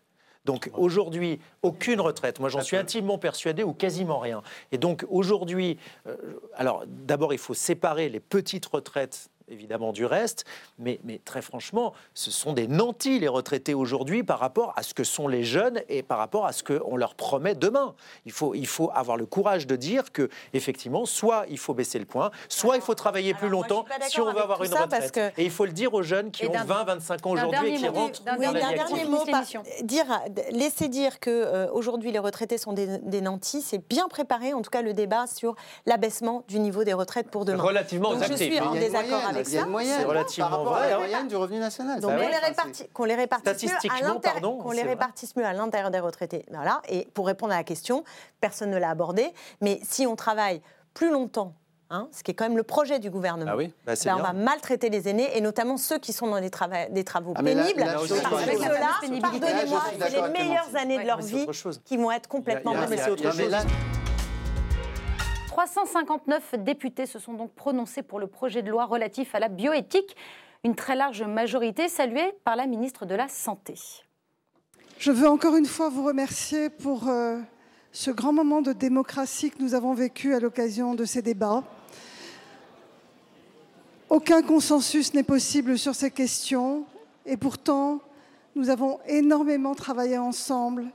Donc 0.44 0.70
aujourd'hui, 0.74 1.38
aucune 1.62 2.00
retraite. 2.00 2.40
Moi, 2.40 2.48
j'en 2.48 2.62
suis 2.62 2.76
intimement 2.76 3.18
persuadé 3.18 3.62
ou 3.62 3.72
quasiment 3.72 4.18
rien. 4.18 4.42
Et 4.72 4.78
donc 4.78 5.04
aujourd'hui, 5.10 5.78
euh, 6.06 6.16
alors 6.54 6.84
d'abord, 6.86 7.32
il 7.34 7.38
faut 7.38 7.54
séparer 7.54 8.08
les 8.08 8.20
petites 8.20 8.66
retraites 8.66 9.30
évidemment 9.50 9.92
du 9.92 10.04
reste, 10.04 10.44
mais, 10.78 11.00
mais, 11.04 11.20
très 11.24 11.42
franchement, 11.42 11.92
ce 12.14 12.30
sont 12.30 12.52
des 12.52 12.66
nantis 12.66 13.18
les 13.18 13.28
retraités 13.28 13.74
aujourd'hui 13.74 14.22
par 14.22 14.38
rapport 14.38 14.72
à 14.76 14.82
ce 14.82 14.94
que 14.94 15.04
sont 15.04 15.28
les 15.28 15.44
jeunes 15.44 15.80
et 15.88 16.02
par 16.02 16.18
rapport 16.18 16.46
à 16.46 16.52
ce 16.52 16.62
qu'on 16.62 16.96
leur 16.96 17.14
promet 17.14 17.54
demain. 17.54 17.94
Il 18.26 18.32
faut, 18.32 18.54
il 18.54 18.66
faut 18.66 18.90
avoir 18.94 19.16
le 19.16 19.26
courage 19.26 19.66
de 19.66 19.76
dire 19.76 20.12
que 20.12 20.28
effectivement, 20.52 21.06
soit 21.06 21.44
il 21.48 21.58
faut 21.58 21.74
baisser 21.74 21.98
le 21.98 22.04
point, 22.04 22.30
soit 22.48 22.76
il 22.76 22.82
faut 22.82 22.94
travailler 22.94 23.34
plus 23.34 23.48
longtemps 23.48 23.84
si 24.08 24.20
on 24.20 24.32
veut 24.32 24.40
avoir 24.40 24.62
une 24.62 24.72
retraite. 24.72 25.34
Et 25.36 25.44
il 25.44 25.50
faut 25.50 25.66
le 25.66 25.72
dire 25.72 25.94
aux 25.94 26.02
jeunes 26.02 26.30
qui 26.30 26.46
ont 26.46 26.52
20-25 26.52 27.26
ans 27.26 27.30
aujourd'hui 27.30 27.74
et 27.74 27.76
qui 27.76 27.88
rentrent 27.88 28.22
dans 28.24 28.36
la 28.36 28.52
vie 28.52 28.74
dernier 28.74 29.04
mot, 29.04 29.24
dire, 29.82 30.06
laisser 30.52 30.88
dire 30.88 31.20
que 31.20 31.30
euh, 31.30 31.70
aujourd'hui 31.72 32.12
les 32.12 32.18
retraités 32.18 32.58
sont 32.58 32.72
des, 32.72 32.98
des 32.98 33.20
nantis, 33.20 33.62
c'est 33.62 33.86
bien 33.88 34.08
préparer 34.08 34.54
en 34.54 34.62
tout 34.62 34.70
cas 34.70 34.82
le 34.82 34.94
débat 34.94 35.26
sur 35.26 35.54
l'abaissement 35.86 36.44
du 36.48 36.58
niveau 36.58 36.84
des 36.84 36.92
retraites 36.92 37.30
pour 37.30 37.44
demain. 37.44 37.62
Relativement 37.62 38.14
Donc, 38.14 38.24
Je 38.24 38.34
suis 38.34 38.60
en 38.60 38.74
désaccord 38.74 39.22
avec 39.28 39.39
il 39.46 39.54
y 39.54 39.58
a 39.58 39.62
une 39.62 39.70
moyenne 39.70 40.04
relativement 40.04 40.50
par 40.50 40.58
rapport 40.58 40.76
à 40.76 40.88
la 40.88 40.98
moyenne 40.98 41.28
du 41.28 41.36
revenu 41.36 41.58
national. 41.58 42.00
Donc, 42.00 42.12
qu'on 42.12 42.18
les, 42.18 42.26
répartisse 42.36 42.88
qu'on 42.92 43.04
les 44.72 44.82
répartisse 44.82 45.36
mieux 45.36 45.44
à 45.44 45.52
l'intérieur 45.52 45.90
des 45.90 46.00
retraités. 46.00 46.44
Voilà. 46.50 46.82
Et 46.88 47.08
pour 47.14 47.26
répondre 47.26 47.52
à 47.52 47.56
la 47.56 47.64
question, 47.64 48.04
personne 48.40 48.70
ne 48.70 48.78
l'a 48.78 48.90
abordé, 48.90 49.32
mais 49.60 49.80
si 49.82 50.06
on 50.06 50.16
travaille 50.16 50.62
plus 50.94 51.10
longtemps 51.10 51.54
Hein, 51.92 52.06
ce 52.12 52.22
qui 52.22 52.30
est 52.30 52.34
quand 52.34 52.44
même 52.44 52.56
le 52.56 52.62
projet 52.62 53.00
du 53.00 53.10
gouvernement. 53.10 53.50
Ah 53.52 53.56
oui 53.56 53.72
bah, 53.84 53.94
ben, 54.04 54.16
on 54.16 54.22
va 54.22 54.32
maltraiter 54.32 54.90
les 54.90 55.08
aînés 55.08 55.36
et 55.36 55.40
notamment 55.40 55.76
ceux 55.76 55.98
qui 55.98 56.12
sont 56.12 56.28
dans 56.28 56.40
des, 56.40 56.50
des 56.90 57.02
travaux 57.02 57.34
ah, 57.34 57.42
pénibles. 57.42 57.80
parce 57.80 58.02
que 58.02 58.14
ceux-là, 58.14 59.20
pardonnez-moi, 59.20 59.82
c'est 59.98 60.10
les 60.10 60.28
meilleures 60.28 60.76
années 60.76 61.02
de 61.02 61.06
leur 61.06 61.20
vie 61.20 61.48
qui 61.84 61.96
vont 61.96 62.12
être 62.12 62.28
complètement... 62.28 62.74
mais 62.88 62.96
c'est 62.96 63.10
autre 63.10 63.32
chose. 63.32 63.56
359 65.66 66.54
députés 66.60 67.04
se 67.04 67.18
sont 67.18 67.34
donc 67.34 67.52
prononcés 67.52 68.02
pour 68.02 68.18
le 68.18 68.26
projet 68.26 68.62
de 68.62 68.70
loi 68.70 68.86
relatif 68.86 69.34
à 69.34 69.40
la 69.40 69.48
bioéthique, 69.48 70.16
une 70.64 70.74
très 70.74 70.96
large 70.96 71.22
majorité 71.22 71.90
saluée 71.90 72.32
par 72.44 72.56
la 72.56 72.66
ministre 72.66 73.04
de 73.04 73.14
la 73.14 73.28
Santé. 73.28 73.74
Je 74.98 75.12
veux 75.12 75.28
encore 75.28 75.56
une 75.56 75.66
fois 75.66 75.90
vous 75.90 76.02
remercier 76.02 76.70
pour 76.70 77.08
euh, 77.08 77.38
ce 77.92 78.10
grand 78.10 78.32
moment 78.32 78.62
de 78.62 78.72
démocratie 78.72 79.50
que 79.50 79.62
nous 79.62 79.74
avons 79.74 79.92
vécu 79.92 80.34
à 80.34 80.40
l'occasion 80.40 80.94
de 80.94 81.04
ces 81.04 81.20
débats. 81.20 81.62
Aucun 84.08 84.40
consensus 84.40 85.12
n'est 85.12 85.22
possible 85.22 85.78
sur 85.78 85.94
ces 85.94 86.10
questions 86.10 86.86
et 87.26 87.36
pourtant 87.36 88.00
nous 88.54 88.70
avons 88.70 88.98
énormément 89.06 89.74
travaillé 89.74 90.16
ensemble 90.16 90.86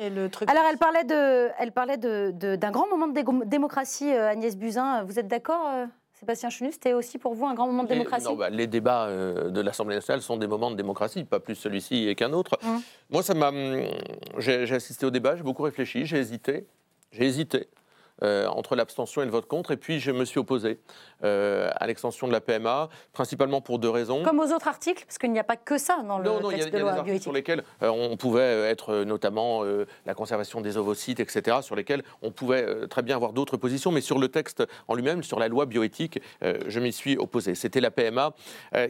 alors, 0.00 0.64
elle 0.70 0.78
parlait 0.78 1.04
d'un 1.04 1.46
de, 1.46 1.50
elle 1.58 1.72
parlait 1.72 1.96
de, 1.96 2.56
d'un 2.56 2.70
grand 2.70 2.88
moment 2.88 3.08
de 3.08 3.44
démocratie, 3.44 4.12
euh, 4.12 4.30
Agnès 4.30 4.56
Buzyn. 4.56 5.04
Vous 5.04 5.18
êtes 5.18 5.28
d'accord 5.28 5.68
euh, 5.68 5.86
Sébastien 6.14 6.50
Chenu, 6.50 6.72
c'était 6.72 6.94
aussi 6.94 7.18
pour 7.18 7.34
vous 7.34 7.46
un 7.46 7.54
grand 7.54 7.66
moment 7.66 7.82
de 7.82 7.88
démocratie? 7.88 8.34
bah, 8.36 8.48
Les 8.48 8.66
débats 8.66 9.06
euh, 9.06 9.50
de 9.50 9.60
l'Assemblée 9.60 9.96
nationale 9.96 10.22
sont 10.22 10.36
des 10.36 10.46
moments 10.46 10.70
de 10.70 10.76
démocratie, 10.76 11.24
pas 11.24 11.40
plus 11.40 11.56
celui-ci 11.56 12.14
qu'un 12.16 12.32
autre. 12.32 12.58
Mmh. 12.62 12.76
Moi, 13.10 13.22
ça 13.22 13.34
m'a. 13.34 13.48
Hum, 13.48 13.82
j'ai 14.38 14.74
assisté 14.74 15.04
au 15.04 15.10
débat, 15.10 15.36
j'ai 15.36 15.42
beaucoup 15.42 15.62
réfléchi, 15.62 16.06
j'ai 16.06 16.18
hésité. 16.18 16.66
J'ai 17.10 17.26
hésité. 17.26 17.68
Euh, 18.22 18.46
entre 18.46 18.76
l'abstention 18.76 19.22
et 19.22 19.24
le 19.24 19.32
vote 19.32 19.46
contre. 19.46 19.72
Et 19.72 19.76
puis, 19.76 19.98
je 19.98 20.12
me 20.12 20.24
suis 20.24 20.38
opposé 20.38 20.78
euh, 21.24 21.70
à 21.74 21.88
l'extension 21.88 22.28
de 22.28 22.32
la 22.32 22.40
PMA, 22.40 22.88
principalement 23.12 23.60
pour 23.60 23.80
deux 23.80 23.88
raisons. 23.88 24.22
Comme 24.22 24.38
aux 24.38 24.52
autres 24.52 24.68
articles, 24.68 25.04
parce 25.04 25.18
qu'il 25.18 25.32
n'y 25.32 25.40
a 25.40 25.44
pas 25.44 25.56
que 25.56 25.76
ça 25.76 26.02
dans 26.06 26.18
le 26.18 26.24
non, 26.24 26.40
non, 26.40 26.50
texte 26.50 26.66
y 26.66 26.68
a, 26.68 26.70
de 26.70 26.78
loi 26.78 26.90
y 26.90 26.92
a 26.92 26.94
des 26.94 26.98
articles 27.00 27.22
sur 27.22 27.32
lesquels 27.32 27.64
euh, 27.82 27.88
on 27.88 28.16
pouvait 28.16 28.70
être 28.70 29.02
notamment 29.04 29.62
la 30.06 30.14
conservation 30.14 30.60
des 30.60 30.76
ovocytes, 30.76 31.20
etc., 31.20 31.58
sur 31.62 31.74
lesquels 31.74 32.02
on 32.22 32.30
pouvait 32.30 32.86
très 32.88 33.02
bien 33.02 33.16
avoir 33.16 33.32
d'autres 33.32 33.56
positions. 33.56 33.90
Mais 33.90 34.00
sur 34.00 34.18
le 34.18 34.28
texte 34.28 34.62
en 34.88 34.94
lui-même, 34.94 35.22
sur 35.22 35.38
la 35.38 35.48
loi 35.48 35.66
bioéthique, 35.66 36.20
je 36.42 36.80
m'y 36.80 36.92
suis 36.92 37.16
opposé. 37.16 37.54
C'était 37.54 37.80
la 37.80 37.90
PMA 37.90 38.32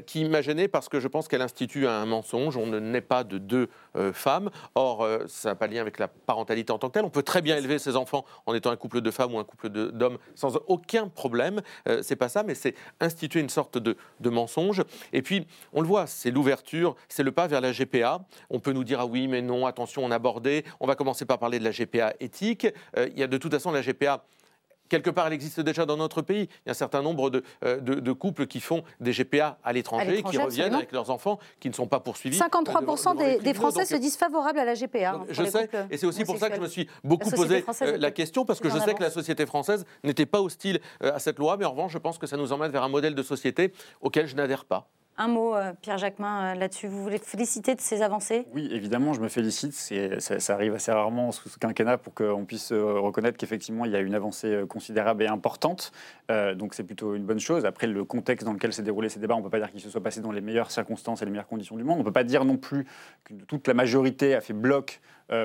qui 0.07 0.25
m'a 0.25 0.43
gêné 0.43 0.69
parce 0.69 0.89
que 0.89 1.01
je 1.01 1.09
pense 1.09 1.29
qu'elle 1.29 1.43
institue 1.43 1.87
un 1.87 2.07
mensonge. 2.07 2.57
On 2.57 2.67
ne 2.67 2.79
naît 2.79 3.01
pas 3.01 3.25
de 3.25 3.39
deux 3.39 3.69
femmes. 4.13 4.51
Or, 4.75 5.07
ça 5.27 5.51
n'a 5.51 5.55
pas 5.55 5.67
lien 5.67 5.81
avec 5.81 5.99
la 5.99 6.09
parentalité 6.09 6.73
en 6.73 6.79
tant 6.79 6.89
que 6.89 6.95
telle. 6.95 7.05
On 7.05 7.11
peut 7.11 7.23
très 7.23 7.43
bien 7.43 7.57
élever 7.57 7.79
ses 7.79 7.97
enfants 7.97 8.25
en 8.47 8.55
étant 8.55 8.71
un 8.71 8.77
couple 8.77 9.01
de 9.01 9.11
femmes 9.11 9.22
ou 9.27 9.39
un 9.39 9.45
couple 9.45 9.69
d'hommes 9.69 10.19
sans 10.35 10.57
aucun 10.67 11.09
problème. 11.09 11.61
Euh, 11.89 12.01
c'est 12.03 12.17
pas 12.17 12.29
ça, 12.29 12.43
mais 12.43 12.55
c'est 12.55 12.75
instituer 13.01 13.41
une 13.41 13.49
sorte 13.49 13.79
de, 13.79 13.97
mensonge. 14.25 14.83
Et 15.13 15.21
puis, 15.21 15.47
on 15.73 15.83
le 15.83 15.87
voit, 15.87 16.07
c'est 16.07 16.31
l'ouverture, 16.31 16.97
c'est 17.09 17.23
le 17.23 17.33
pas 17.33 17.47
vers 17.47 17.61
la 17.61 17.73
GPA. 17.73 18.21
On 18.51 18.61
peut 18.61 18.73
nous 18.73 18.85
dire 18.85 19.01
ah 19.01 19.07
oui, 19.07 19.29
mais 19.29 19.43
non, 19.43 19.67
attention, 19.67 20.05
on 20.05 20.11
a 20.11 20.17
abordé. 20.17 20.65
On 20.81 20.87
va 20.87 20.95
commencer 20.95 21.25
par 21.25 21.39
parler 21.39 21.59
de 21.59 21.65
la 21.65 21.71
GPA 21.71 22.15
éthique. 22.21 22.67
Euh, 22.97 23.09
il 23.13 23.19
y 23.19 23.23
a 23.23 23.27
de 23.27 23.37
toute 23.37 23.53
façon 23.53 23.71
la 23.73 23.83
GPA 23.83 24.25
quelque 24.93 25.09
part, 25.09 25.27
elle 25.27 25.33
existe 25.33 25.59
déjà 25.61 25.87
dans 25.87 25.97
notre 25.97 26.21
pays. 26.21 26.43
Il 26.51 26.67
y 26.67 26.69
a 26.69 26.73
un 26.73 26.75
certain 26.75 27.01
nombre 27.01 27.31
de, 27.31 27.43
euh, 27.65 28.15
couples 28.15 28.47
qui 28.47 28.61
font 28.61 28.85
des 29.01 29.13
GPA 29.13 29.59
à 29.65 29.73
l'étranger, 29.73 30.23
qui 30.23 30.37
reviennent 30.37 30.75
avec 30.75 30.93
leurs 30.93 31.09
enfants, 31.09 31.39
qui 31.61 31.71
ne 31.71 31.75
sont 31.75 31.87
pas 31.87 31.99
poursuivis. 31.99 32.39
53% 32.39 33.43
des, 33.43 33.55
Français 33.55 33.87
se 33.87 33.97
disent 33.97 34.17
favorables 34.17 34.59
à 34.59 34.67
la 34.67 34.75
GPA. 34.75 35.13
Hein, 35.13 35.25
je 35.31 35.45
sais, 35.45 35.69
et 35.91 35.97
c'est 35.97 36.07
aussi 36.07 36.25
pour 36.25 36.37
ça 36.37 36.51
que 36.51 36.57
je 36.57 36.61
me 36.61 36.69
suis 36.69 36.89
beaucoup 37.03 37.31
posé 37.31 37.65
euh, 37.83 37.97
la 37.97 38.11
question, 38.11 38.45
parce 38.45 38.61
que 38.61 38.69
je 38.69 38.79
sais 38.79 38.95
que 38.95 39.03
la 39.03 39.11
société 39.11 39.47
française 39.47 39.87
n'était 40.05 40.27
pas 40.27 40.43
hostile 40.43 40.81
euh, 41.03 41.15
à 41.15 41.19
cette 41.19 41.39
loi, 41.39 41.57
mais 41.57 41.65
en 41.65 41.71
revanche, 41.71 41.93
je 41.93 41.99
pense 41.99 42.19
que 42.19 42.27
ça 42.27 42.37
nous 42.37 42.53
emmène 42.53 42.71
vers 42.71 42.83
un 42.83 42.89
modèle 42.89 43.15
de 43.15 43.23
société 43.23 43.73
auquel 44.03 44.27
je 44.27 44.37
n'adhère 44.37 44.67
pas. 44.67 44.89
Un 45.19 45.29
mot, 45.29 45.55
euh, 45.55 45.73
Pierre 45.83 45.99
Jacquemin, 45.99 46.53
euh, 46.53 46.55
là-dessus. 46.55 46.89
Vous 46.89 47.03
voulez 47.03 47.19
féliciter 47.19 47.75
de 47.75 47.81
ces 47.83 48.01
avancées? 48.01 48.47
Oui, 48.55 48.69
évidemment, 48.73 49.13
je 49.13 49.21
me 49.21 49.29
félicite. 49.29 49.75
Ça, 49.75 50.55
arrive 50.55 50.75
assez 50.75 50.91
rarement 50.91 51.33
sous 51.33 51.51
ce 51.51 51.59
quinquennat 51.59 51.99
pour 51.99 52.15
qu'on 52.15 52.47
puisse 52.47 52.73
euh, 52.73 52.99
reconnaître 52.99 53.37
qu'effectivement, 53.37 53.85
il 53.85 53.93
y 53.93 53.97
a 53.97 54.01
une 54.01 54.15
avancée 54.15 54.65
considérable 54.69 55.23
et 55.23 55.27
importante. 55.27 55.93
donc, 56.55 56.75
c'est 56.75 56.85
plutôt 56.85 57.15
une 57.15 57.25
bonne 57.25 57.41
chose. 57.41 57.67
Après, 57.67 57.87
le 57.87 58.05
contexte 58.05 58.47
dans 58.47 58.55
lequel 58.55 58.73
s'est 58.73 58.83
déroulé 58.83 59.11
ces 59.11 59.21
débats, 59.21 59.35
on 59.35 59.39
ne 59.39 59.45
peut 59.45 59.51
pas 59.51 59.59
dire 59.59 59.71
qu'il 59.71 59.81
se 59.81 59.91
soit 59.91 60.03
passé 60.03 60.21
dans 60.21 60.33
les 60.33 60.41
meilleures 60.41 60.71
circonstances 60.71 61.21
et 61.21 61.25
les 61.27 61.31
meilleures 61.31 61.47
conditions 61.47 61.77
du 61.77 61.85
monde. 61.85 61.97
On 61.97 62.01
ne 62.01 62.05
peut 62.05 62.13
pas 62.13 62.25
dire 62.25 62.45
non 62.45 62.57
plus 62.57 62.87
que 63.25 63.35
toute 63.35 63.69
la 63.69 63.75
majorité 63.75 64.35
a 64.35 64.41
fait 64.41 64.55
bloc 64.55 65.01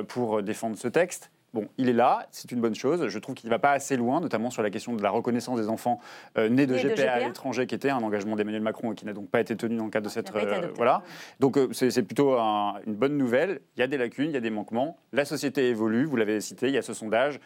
pour 0.08 0.42
défendre 0.44 0.78
ce 0.78 0.88
texte. 0.88 1.30
Bon, 1.54 1.68
il 1.78 1.88
est 1.88 1.94
là, 1.94 2.28
c'est 2.32 2.52
une 2.52 2.60
bonne 2.60 2.76
chose. 2.76 3.08
Je 3.08 3.20
trouve 3.20 3.34
qu'il 3.34 3.48
ne 3.48 3.54
va 3.54 3.60
pas 3.60 3.72
assez 3.72 3.96
loin, 3.96 4.20
notamment 4.20 4.50
sur 4.50 4.62
la 4.62 4.70
question 4.70 4.94
de 4.94 5.02
la 5.02 5.10
reconnaissance 5.10 5.60
des 5.60 5.70
enfants 5.70 6.00
euh, 6.38 6.50
nés 6.50 6.68
de, 6.68 6.76
GPA, 6.76 7.14
à 7.14 7.20
l'étranger, 7.20 7.68
qui 7.68 7.76
était 7.76 7.90
un 7.90 8.04
engagement 8.04 8.36
d'Emmanuel 8.36 8.62
Macron 8.62 8.92
et 8.92 8.96
qui 8.96 9.06
n'a 9.06 9.14
donc 9.14 9.30
pas 9.30 9.40
été 9.40 9.56
tenu 9.56 9.78
dans 9.78 9.86
le 9.86 9.90
cadre 9.90 10.06
de 10.06 10.12
cette. 10.12 10.36
Euh, 10.36 10.68
voilà. 10.76 11.04
Donc 11.40 11.58
euh, 11.58 11.70
c'est 11.72 12.04
plutôt 12.04 12.38
une 12.38 12.96
bonne 12.96 13.18
nouvelle. 13.18 13.62
Il 13.76 13.80
y 13.80 13.84
a 13.84 13.88
des 13.88 13.98
lacunes, 13.98 14.30
il 14.30 14.34
y 14.34 14.38
a 14.38 14.42
des 14.42 14.50
manquements. 14.50 14.98
La 15.14 15.26
société 15.26 15.70
évolue, 15.70 16.06
vous 16.06 16.18
l'avez 16.18 16.42
cité, 16.42 16.68
il 16.68 16.74
y 16.74 16.78
a 16.78 16.82
ce 16.82 16.94
sondage. 16.94 17.40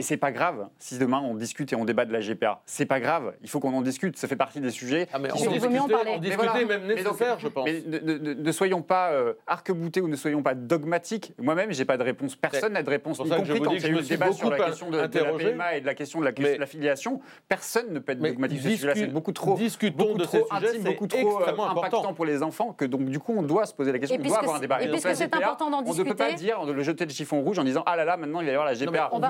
Et 0.00 0.02
c'est 0.02 0.16
pas 0.16 0.32
grave 0.32 0.66
si 0.78 0.96
demain 0.96 1.20
on 1.20 1.34
discute 1.34 1.74
et 1.74 1.76
on 1.76 1.84
débat 1.84 2.06
de 2.06 2.12
la 2.14 2.20
GPA. 2.20 2.62
C'est 2.64 2.86
pas 2.86 3.00
grave, 3.00 3.34
il 3.42 3.50
faut 3.50 3.60
qu'on 3.60 3.74
en 3.74 3.82
discute, 3.82 4.16
ça 4.16 4.28
fait 4.28 4.36
partie 4.36 4.58
des 4.58 4.70
sujets. 4.70 5.06
Ah 5.12 5.18
mais 5.18 5.28
on, 5.30 5.50
discuter, 5.50 5.78
on 5.78 6.18
discuter 6.18 6.64
même 6.64 6.86
nécessaire, 6.86 7.38
je 7.38 7.48
pense. 7.48 7.66
Mais 7.66 7.82
ne, 7.84 8.52
soyons 8.52 8.80
pas 8.80 9.10
euh, 9.10 9.34
arc-boutés 9.46 10.00
ou 10.00 10.08
ne 10.08 10.16
soyons 10.16 10.42
pas 10.42 10.54
dogmatiques. 10.54 11.34
Moi-même, 11.38 11.70
j'ai 11.72 11.84
pas 11.84 11.98
de 11.98 12.02
réponse. 12.02 12.34
Personne 12.34 12.72
n'a 12.72 12.82
de 12.82 12.88
réponse. 12.88 13.18
Y 13.18 13.28
compris 13.28 13.60
quand 13.60 13.72
il 13.72 13.82
y 13.82 13.84
a 13.84 13.88
eu 13.90 13.92
le 13.96 14.00
débat 14.00 14.32
sur 14.32 14.48
la 14.48 14.58
question 14.58 14.90
de, 14.90 14.96
la 14.96 15.08
PMA 15.08 15.76
et 15.76 15.82
de 15.82 15.86
la 15.86 15.94
question 15.94 16.20
de 16.20 16.24
la, 16.24 16.56
la 16.56 16.66
filiation, 16.66 17.20
personne 17.46 17.92
ne 17.92 17.98
peut 17.98 18.12
être 18.12 18.20
dogmatique. 18.20 18.62
Celui-là, 18.62 18.94
c'est 18.94 19.06
beaucoup 19.08 19.32
trop, 19.32 19.54
beaucoup 19.54 20.18
de 20.18 20.24
trop 20.24 20.46
intime, 20.50 20.82
beaucoup 20.82 21.08
trop 21.08 21.42
euh, 21.42 21.62
impactant 21.68 22.14
pour 22.14 22.24
les 22.24 22.42
enfants 22.42 22.72
que 22.72 22.86
donc 22.86 23.04
du 23.04 23.18
coup 23.18 23.34
on 23.36 23.42
doit 23.42 23.66
se 23.66 23.74
poser 23.74 23.92
la 23.92 23.98
question, 23.98 24.16
on 24.18 24.26
doit 24.26 24.38
avoir 24.38 24.56
un 24.56 24.60
débat. 24.60 24.82
Et 24.82 24.88
puisque 24.88 25.14
c'est 25.14 25.34
important 25.36 25.68
d'en 25.68 25.82
discuter, 25.82 26.00
on 26.00 26.04
ne 26.04 26.10
peut 26.10 26.16
pas 26.16 26.32
dire, 26.32 26.64
le 26.64 26.82
jeter 26.82 27.04
le 27.04 27.10
chiffon 27.10 27.42
rouge 27.42 27.58
en 27.58 27.64
disant 27.64 27.82
ah 27.84 27.96
là 27.96 28.06
là, 28.06 28.16
maintenant 28.16 28.40
il 28.40 28.46
va 28.46 28.52
y 28.52 28.54
avoir 28.54 28.66
la 28.66 28.74
GPA. 28.74 29.10
On 29.12 29.18
va 29.18 29.28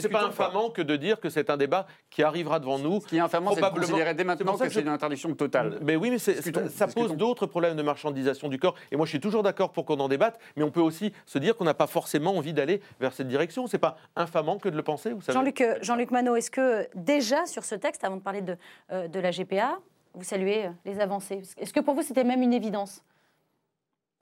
c'est 0.00 0.08
pas 0.08 0.24
infamant 0.24 0.70
que 0.70 0.82
de 0.82 0.96
dire 0.96 1.20
que 1.20 1.28
c'est 1.28 1.50
un 1.50 1.56
débat 1.56 1.86
qui 2.10 2.22
arrivera 2.22 2.60
devant 2.60 2.78
nous. 2.78 3.00
Ce 3.00 3.06
qui 3.06 3.16
est 3.16 3.20
infamant, 3.20 3.52
c'est 3.54 3.60
de 3.60 3.68
considérer 3.68 4.14
dès 4.14 4.24
maintenant 4.24 4.56
que, 4.56 4.68
c'est 4.68 4.80
une 4.80 4.88
interdiction 4.88 5.34
totale. 5.34 5.78
Mais 5.82 5.96
oui, 5.96 6.10
mais 6.10 6.18
ça 6.18 6.88
pose 6.88 7.16
d'autres 7.16 7.46
problèmes 7.46 7.76
de 7.76 7.82
marchandisation 7.82 8.48
du 8.48 8.58
corps. 8.58 8.74
Et 8.90 8.96
moi, 8.96 9.06
je 9.06 9.10
suis 9.10 9.20
toujours 9.20 9.42
d'accord 9.42 9.72
pour 9.72 9.84
qu'on 9.84 9.98
en 9.98 10.08
débatte, 10.08 10.38
mais 10.56 10.62
on 10.62 10.70
peut 10.70 10.80
aussi 10.80 11.12
se 11.26 11.38
dire 11.38 11.56
qu'on 11.56 11.64
n'a 11.64 11.74
pas 11.74 11.86
forcément 11.86 12.36
envie 12.36 12.52
d'aller 12.52 12.80
vers 13.00 13.12
cette 13.12 13.28
direction. 13.28 13.66
C'est 13.66 13.78
pas 13.78 13.96
infamant 14.14 14.58
que 14.58 14.68
de 14.68 14.76
le 14.76 14.82
penser, 14.82 15.12
vous 15.12 15.20
savez. 15.20 15.36
Jean-Luc 15.36 15.60
euh, 15.60 15.78
Jean 15.82 15.96
Manot, 16.10 16.36
est-ce 16.36 16.50
que 16.50 16.88
déjà 16.94 17.46
sur 17.46 17.64
ce 17.64 17.74
texte, 17.74 18.04
avant 18.04 18.16
de 18.16 18.22
parler 18.22 18.42
de, 18.42 18.56
euh, 18.92 19.08
de 19.08 19.20
la 19.20 19.30
GPA, 19.30 19.78
vous 20.14 20.24
saluez 20.24 20.66
euh, 20.66 20.70
les 20.84 21.00
avancées? 21.00 21.42
Est-ce 21.58 21.72
que 21.72 21.80
pour 21.80 21.94
vous, 21.94 22.02
c'était 22.02 22.24
même 22.24 22.42
une 22.42 22.52
évidence? 22.52 23.02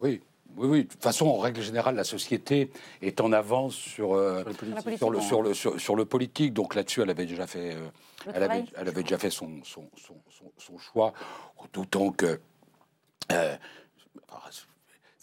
Oui, 0.01 0.23
oui, 0.57 0.69
oui. 0.69 0.85
De 0.85 0.89
toute 0.89 1.03
façon, 1.03 1.27
en 1.27 1.39
règle 1.39 1.61
générale, 1.63 1.95
la 1.95 2.05
société 2.05 2.71
est 3.03 3.21
en 3.21 3.33
avance 3.33 3.75
sur, 3.75 4.15
euh, 4.15 4.45
sur, 4.97 5.11
le, 5.11 5.21
sur, 5.21 5.43
le, 5.43 5.55
sur, 5.55 5.97
le, 5.97 6.05
politique. 6.05 6.53
Donc 6.53 6.75
là-dessus, 6.75 7.03
elle 7.03 7.11
avait 7.11 7.27
déjà 7.27 7.47
fait, 7.47 7.75
euh, 7.75 7.89
elle, 8.33 8.43
avait, 8.43 8.65
elle 8.77 8.89
avait, 8.89 9.03
déjà 9.03 9.19
fait 9.19 9.31
son, 9.31 9.63
son, 9.65 9.89
son, 9.97 10.17
son 10.57 10.79
choix. 10.79 11.13
D'autant 11.73 12.11
que 12.11 12.41
euh, 13.33 13.57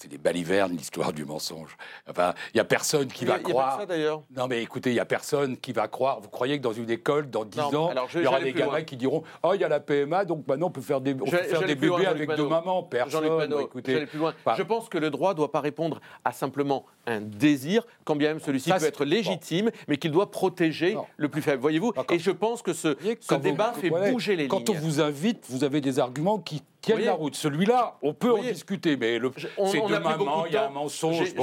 c'est 0.02 0.08
des 0.08 0.18
balivernes, 0.18 0.72
l'histoire 0.72 1.14
du 1.14 1.26
mensonge. 1.26 1.78
Enfin, 2.10 2.34
il 2.54 2.58
n'y 2.58 2.62
a 2.62 2.66
personne 2.66 3.08
qui 3.08 3.26
va 3.26 3.38
croire. 3.38 3.80
ça 3.80 3.86
d'ailleurs. 3.86 4.24
Non, 4.36 4.47
mais 4.47 4.64
écoutez, 4.64 4.89
il 4.89 4.93
n'y 4.93 4.99
a 4.99 5.06
personne 5.06 5.58
qui 5.58 5.74
va 5.74 5.88
croire. 5.88 6.20
Vous 6.22 6.30
croyez 6.30 6.58
que 6.58 6.64
dans 6.64 6.74
une 6.74 6.89
école, 6.89 7.30
dans 7.30 7.45
10 7.45 7.60
ans, 7.60 7.91
il 8.16 8.22
y 8.22 8.26
aura 8.26 8.41
des 8.41 8.54
gamins 8.54 8.82
qui 8.82 8.97
diront 8.97 9.24
Oh, 9.43 9.52
il 9.54 9.62
y 9.62 9.64
a 9.64 9.70
la 9.70 9.80
PMA, 9.80 10.26
donc 10.26 10.47
maintenant 10.47 10.68
on 10.68 10.72
peut 10.72 10.82
faire 10.82 11.02
des, 11.02 11.16
faire 11.16 11.62
des 11.62 11.76
bébés 11.76 12.08
avec 12.08 12.30
deux 12.36 12.47
mamans. 12.47 12.84
Personne. 12.84 13.54
écoutez, 13.62 14.08
plus 14.08 14.20
loin. 14.20 14.34
je 14.58 14.64
pense 14.64 14.89
que 14.89 14.97
le 14.97 15.12
droit 15.12 15.32
ne 15.32 15.38
doit 15.38 15.52
pas 15.52 15.62
répondre 15.62 16.02
à 16.26 16.32
simplement 16.32 16.86
un 17.06 17.22
désir, 17.22 17.86
quand 18.04 18.16
bien 18.16 18.30
même 18.30 18.39
celui-ci 18.39 18.72
peut 18.72 18.84
être 18.86 19.06
légitime, 19.06 19.70
mais 19.88 19.97
qu'il 19.97 20.12
doit 20.12 20.32
protéger 20.32 20.97
le 21.18 21.30
plus 21.30 21.41
faible. 21.41 21.62
Voyez-vous 21.62 21.93
Et 22.10 22.20
je 22.20 22.32
pense 22.32 22.64
que 22.64 22.74
ce, 22.74 22.97
ce 23.20 23.36
débat 23.36 23.74
fait 23.74 23.89
bouger 23.89 24.36
les 24.36 24.43
lignes. 24.43 24.49
Quand 24.49 24.70
on 24.70 24.74
vous 24.74 24.99
invite, 24.99 25.45
vous 25.49 25.64
avez 25.64 25.82
des 25.82 25.99
arguments 25.99 26.39
qui 26.39 26.64
tiennent 26.82 27.02
la 27.02 27.14
route. 27.14 27.36
Celui-là, 27.36 27.98
on 28.02 28.14
peut 28.14 28.32
en 28.34 28.42
discuter, 28.42 28.98
mais 28.98 29.20
c'est 29.38 29.82
de 29.82 29.98
maman, 29.98 30.46
il 30.48 30.54
y 30.54 30.58
a 30.58 30.68
un 30.68 30.70
mensonge. 30.70 31.34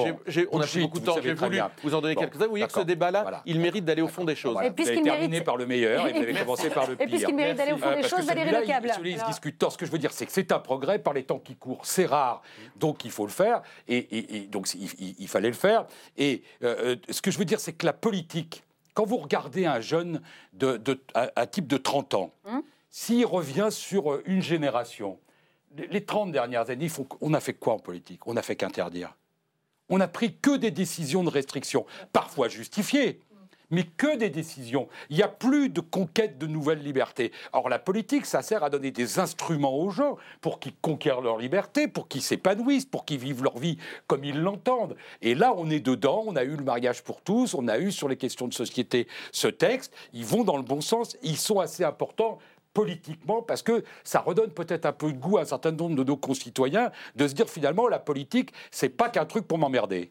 on 0.52 0.60
a 0.60 0.66
pris 0.66 0.80
beaucoup 0.80 1.00
de 1.00 1.04
temps, 1.04 1.16
j'ai 1.22 1.34
voulu 1.34 1.60
vous 1.82 1.94
en 1.94 2.00
donner 2.00 2.16
quelques-uns. 2.16 2.44
Vous 2.44 2.50
voyez 2.50 2.66
que 2.66 2.72
ce 2.72 2.80
débat-là, 2.80 3.42
il 3.46 3.60
mérite 3.60 3.84
d'aller 3.84 4.02
au 4.02 4.08
fond 4.08 4.24
des 4.24 4.36
choses. 4.36 4.56
Et 4.62 4.70
puisqu'il 4.70 5.02
terminé 5.02 5.40
par 5.40 5.56
le 5.56 5.66
meilleur 5.66 6.06
et 6.06 6.12
vous 6.12 6.18
avez 6.18 6.34
commencé 6.34 6.70
par 6.70 6.88
le 6.88 6.96
pire. 6.96 7.06
Et 7.06 7.10
puisqu'il 7.10 7.34
mérite 7.34 7.56
d'aller 7.56 7.72
au 7.72 7.78
fond 7.78 7.94
des 7.94 8.02
choses, 8.02 8.26
Valérie 8.26 8.50
Lecable. 8.50 8.90
Celui-là, 8.94 9.16
il 9.16 9.20
se 9.20 9.26
discute 9.26 9.64
Ce 9.70 9.76
que 9.76 9.86
je 9.86 9.90
veux 9.90 9.98
dire, 9.98 10.12
c'est 10.12 10.26
que 10.26 10.32
c'est 10.32 10.52
un 10.52 10.58
progrès 10.58 10.98
par 10.98 11.14
les 11.14 11.22
temps 11.22 11.38
qui 11.38 11.56
courent. 11.56 11.84
C'est 11.84 12.06
rare, 12.06 12.42
donc 12.76 13.04
il 13.04 13.10
faut 13.10 13.26
le 13.26 13.32
faire. 13.32 13.62
Et 13.88 14.48
donc 14.50 14.68
il 14.74 15.28
fallait 15.28 15.48
le 15.48 15.54
faire. 15.54 15.86
Et 16.16 16.42
euh, 16.62 16.76
euh, 16.78 16.96
ce 17.10 17.22
que 17.22 17.30
je 17.30 17.38
veux 17.38 17.44
dire, 17.44 17.60
c'est 17.60 17.72
que 17.72 17.86
la 17.86 17.92
politique, 17.92 18.62
quand 18.94 19.04
vous 19.04 19.18
regardez 19.18 19.66
un 19.66 19.80
jeune 19.80 20.20
de, 20.52 20.80
un 21.14 21.46
type 21.46 21.66
de 21.66 21.76
30 21.76 22.14
ans, 22.14 22.32
hum 22.44 22.62
s'il 22.90 23.26
revient 23.26 23.68
sur 23.70 24.12
euh, 24.12 24.22
une 24.26 24.42
génération, 24.42 25.18
les 25.76 26.04
30 26.04 26.32
dernières 26.32 26.70
années, 26.70 26.88
on 27.20 27.34
a 27.34 27.40
fait 27.40 27.54
quoi 27.54 27.74
en 27.74 27.78
politique? 27.78 28.26
On 28.26 28.34
n'a 28.34 28.42
fait 28.42 28.56
qu'interdire. 28.56 29.16
On 29.88 29.98
n'a 29.98 30.08
pris 30.08 30.36
que 30.36 30.56
des 30.56 30.70
décisions 30.70 31.24
de 31.24 31.30
restriction, 31.30 31.86
parfois 32.12 32.48
justifiées, 32.48 33.20
mais 33.70 33.84
que 33.84 34.16
des 34.16 34.30
décisions. 34.30 34.88
Il 35.10 35.16
n'y 35.16 35.22
a 35.22 35.28
plus 35.28 35.68
de 35.68 35.80
conquête 35.80 36.38
de 36.38 36.46
nouvelles 36.46 36.82
libertés. 36.82 37.32
Or, 37.52 37.68
la 37.68 37.78
politique, 37.78 38.26
ça 38.26 38.42
sert 38.42 38.64
à 38.64 38.70
donner 38.70 38.90
des 38.90 39.18
instruments 39.18 39.76
aux 39.76 39.90
gens 39.90 40.16
pour 40.40 40.58
qu'ils 40.58 40.74
conquièrent 40.76 41.20
leur 41.20 41.38
liberté, 41.38 41.88
pour 41.88 42.08
qu'ils 42.08 42.22
s'épanouissent, 42.22 42.86
pour 42.86 43.04
qu'ils 43.04 43.18
vivent 43.18 43.42
leur 43.42 43.58
vie 43.58 43.78
comme 44.06 44.24
ils 44.24 44.40
l'entendent. 44.40 44.96
Et 45.20 45.34
là, 45.34 45.52
on 45.56 45.68
est 45.70 45.80
dedans. 45.80 46.24
On 46.26 46.36
a 46.36 46.44
eu 46.44 46.56
le 46.56 46.64
mariage 46.64 47.02
pour 47.02 47.20
tous, 47.20 47.54
on 47.54 47.68
a 47.68 47.78
eu 47.78 47.92
sur 47.92 48.08
les 48.08 48.16
questions 48.16 48.48
de 48.48 48.54
société 48.54 49.06
ce 49.32 49.48
texte. 49.48 49.92
Ils 50.12 50.24
vont 50.24 50.44
dans 50.44 50.56
le 50.56 50.62
bon 50.62 50.80
sens, 50.80 51.16
ils 51.22 51.36
sont 51.36 51.60
assez 51.60 51.84
importants 51.84 52.38
politiquement, 52.74 53.42
parce 53.42 53.62
que 53.62 53.84
ça 54.04 54.20
redonne 54.20 54.50
peut-être 54.50 54.86
un 54.86 54.92
peu 54.92 55.12
de 55.12 55.18
goût 55.18 55.38
à 55.38 55.42
un 55.42 55.44
certain 55.44 55.72
nombre 55.72 55.96
de 55.96 56.04
nos 56.04 56.16
concitoyens 56.16 56.90
de 57.16 57.26
se 57.26 57.34
dire 57.34 57.48
finalement 57.48 57.88
la 57.88 57.98
politique, 57.98 58.52
c'est 58.70 58.88
pas 58.88 59.08
qu'un 59.08 59.26
truc 59.26 59.46
pour 59.46 59.58
m'emmerder. 59.58 60.10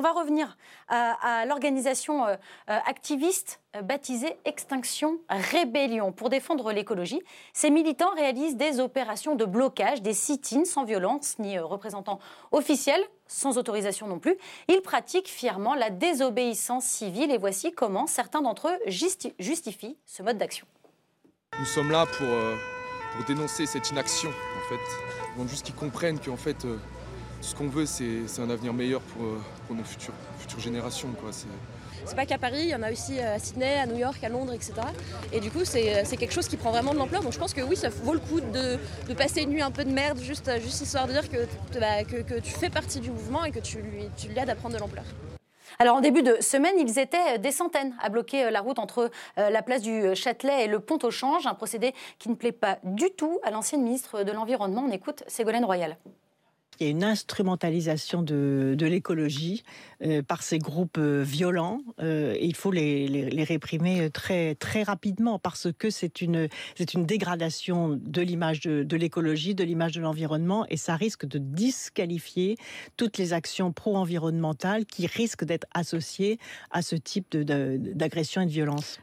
On 0.00 0.02
va 0.02 0.12
revenir 0.12 0.56
à, 0.88 1.44
l'organisation 1.44 2.24
euh, 2.24 2.34
euh, 2.70 2.78
activiste 2.86 3.60
euh, 3.76 3.82
baptisée 3.82 4.34
Extinction 4.46 5.18
Rébellion. 5.28 6.10
Pour 6.10 6.30
défendre 6.30 6.72
l'écologie, 6.72 7.20
ces 7.52 7.68
militants 7.68 8.14
réalisent 8.14 8.56
des 8.56 8.80
opérations 8.80 9.34
de 9.34 9.44
blocage, 9.44 10.00
des 10.00 10.14
sit-ins 10.14 10.64
sans 10.64 10.84
violence 10.84 11.38
ni 11.38 11.58
représentants 11.58 12.18
officiels, 12.50 13.02
sans 13.26 13.58
autorisation 13.58 14.06
non 14.06 14.18
plus. 14.18 14.38
Ils 14.68 14.80
pratiquent 14.80 15.28
fièrement 15.28 15.74
la 15.74 15.90
désobéissance 15.90 16.86
civile 16.86 17.30
et 17.30 17.36
voici 17.36 17.70
comment 17.70 18.06
certains 18.06 18.40
d'entre 18.40 18.68
eux 18.68 18.78
justifient 18.86 19.98
ce 20.06 20.22
mode 20.22 20.38
d'action. 20.38 20.66
Nous 21.58 21.66
sommes 21.66 21.90
là 21.90 22.06
pour, 22.06 23.26
dénoncer 23.26 23.66
cette 23.66 23.90
inaction, 23.90 24.30
en 24.30 24.68
fait. 24.70 24.80
Ils 25.38 25.46
juste 25.46 25.66
qu'ils 25.66 25.74
comprennent 25.74 26.18
qu'en 26.18 26.38
fait, 26.38 26.64
ce 27.40 27.54
qu'on 27.54 27.68
veut, 27.68 27.86
c'est 27.86 28.40
un 28.40 28.50
avenir 28.50 28.72
meilleur 28.72 29.00
pour, 29.00 29.24
euh, 29.24 29.40
pour 29.66 29.76
nos 29.76 29.84
futures, 29.84 30.14
futures 30.38 30.60
générations. 30.60 31.08
C'est 32.04 32.16
pas 32.16 32.26
qu'à 32.26 32.38
Paris, 32.38 32.62
il 32.62 32.68
y 32.68 32.74
en 32.74 32.82
a 32.82 32.90
aussi 32.90 33.18
euh, 33.18 33.36
à 33.36 33.38
Sydney, 33.38 33.78
à 33.78 33.86
New 33.86 33.96
York, 33.96 34.22
à 34.22 34.28
Londres, 34.28 34.52
etc. 34.52 34.74
Et 35.32 35.40
du 35.40 35.50
coup, 35.50 35.64
c'est 35.64 36.16
quelque 36.16 36.32
chose 36.32 36.48
qui 36.48 36.56
prend 36.56 36.70
vraiment 36.70 36.92
de 36.92 36.98
l'ampleur. 36.98 37.22
Donc 37.22 37.32
je 37.32 37.38
pense 37.38 37.54
que 37.54 37.60
oui, 37.62 37.76
ça 37.76 37.88
vaut 37.88 38.14
le 38.14 38.20
coup 38.20 38.40
de, 38.40 38.78
de, 39.08 39.14
passer 39.14 39.42
une 39.42 39.50
nuit 39.50 39.62
un 39.62 39.70
peu 39.70 39.84
de 39.84 39.90
merde, 39.90 40.18
juste, 40.20 40.50
juste 40.60 40.80
histoire 40.80 41.06
de 41.06 41.12
dire 41.12 41.28
que, 41.30 41.46
bah, 41.78 42.04
que, 42.04 42.22
que 42.22 42.40
tu 42.40 42.52
fais 42.52 42.70
partie 42.70 43.00
du 43.00 43.10
mouvement 43.10 43.44
et 43.44 43.50
que 43.50 43.60
tu, 43.60 43.78
lui, 43.78 44.04
tu 44.16 44.28
l'aides 44.28 44.50
à 44.50 44.54
prendre 44.54 44.74
de 44.74 44.80
l'ampleur. 44.80 45.04
Alors 45.78 45.96
en 45.96 46.00
début 46.00 46.22
de 46.22 46.36
semaine, 46.40 46.74
ils 46.78 46.98
étaient 46.98 47.38
des 47.38 47.52
centaines 47.52 47.94
à 48.02 48.10
bloquer 48.10 48.50
la 48.50 48.60
route 48.60 48.78
entre 48.78 49.10
la 49.36 49.62
place 49.62 49.80
du 49.80 50.14
Châtelet 50.14 50.64
et 50.64 50.66
le 50.66 50.78
pont 50.78 50.98
au 51.02 51.10
Change, 51.10 51.46
un 51.46 51.54
procédé 51.54 51.94
qui 52.18 52.28
ne 52.28 52.34
plaît 52.34 52.52
pas 52.52 52.78
du 52.82 53.10
tout 53.16 53.38
à 53.44 53.50
l'ancienne 53.50 53.82
ministre 53.82 54.22
de 54.22 54.32
l'Environnement. 54.32 54.84
On 54.86 54.90
écoute 54.90 55.22
Ségolène 55.26 55.64
Royal 55.64 55.96
il 56.80 56.84
y 56.84 56.86
a 56.86 56.90
une 56.90 57.04
instrumentalisation 57.04 58.22
de, 58.22 58.74
l'écologie 58.80 59.62
euh, 60.02 60.22
par 60.22 60.42
ces 60.42 60.58
groupes 60.58 60.96
euh, 60.98 61.22
violents. 61.22 61.82
Euh, 62.00 62.34
et 62.34 62.46
il 62.46 62.56
faut 62.56 62.72
les, 62.72 63.44
réprimer 63.44 64.10
très, 64.10 64.56
rapidement 64.82 65.38
parce 65.38 65.68
que 65.78 65.90
c'est 65.90 66.22
une 66.22 66.48
dégradation 66.96 67.98
de 68.00 68.22
l'image 68.22 68.60
de, 68.60 68.96
l'écologie, 68.96 69.54
de 69.54 69.64
l'image 69.64 69.92
de 69.92 70.00
l'environnement, 70.00 70.64
et 70.70 70.78
ça 70.78 70.96
risque 70.96 71.26
de 71.26 71.38
disqualifier 71.38 72.56
toutes 72.96 73.18
les 73.18 73.34
actions 73.34 73.72
pro-environnementales 73.72 74.86
qui 74.86 75.06
risquent 75.06 75.44
d'être 75.44 75.66
associées 75.74 76.38
à 76.70 76.80
ce 76.80 76.96
type 76.96 77.36
d'agression 77.36 78.40
et 78.40 78.46
de 78.46 78.50
violence. 78.50 79.00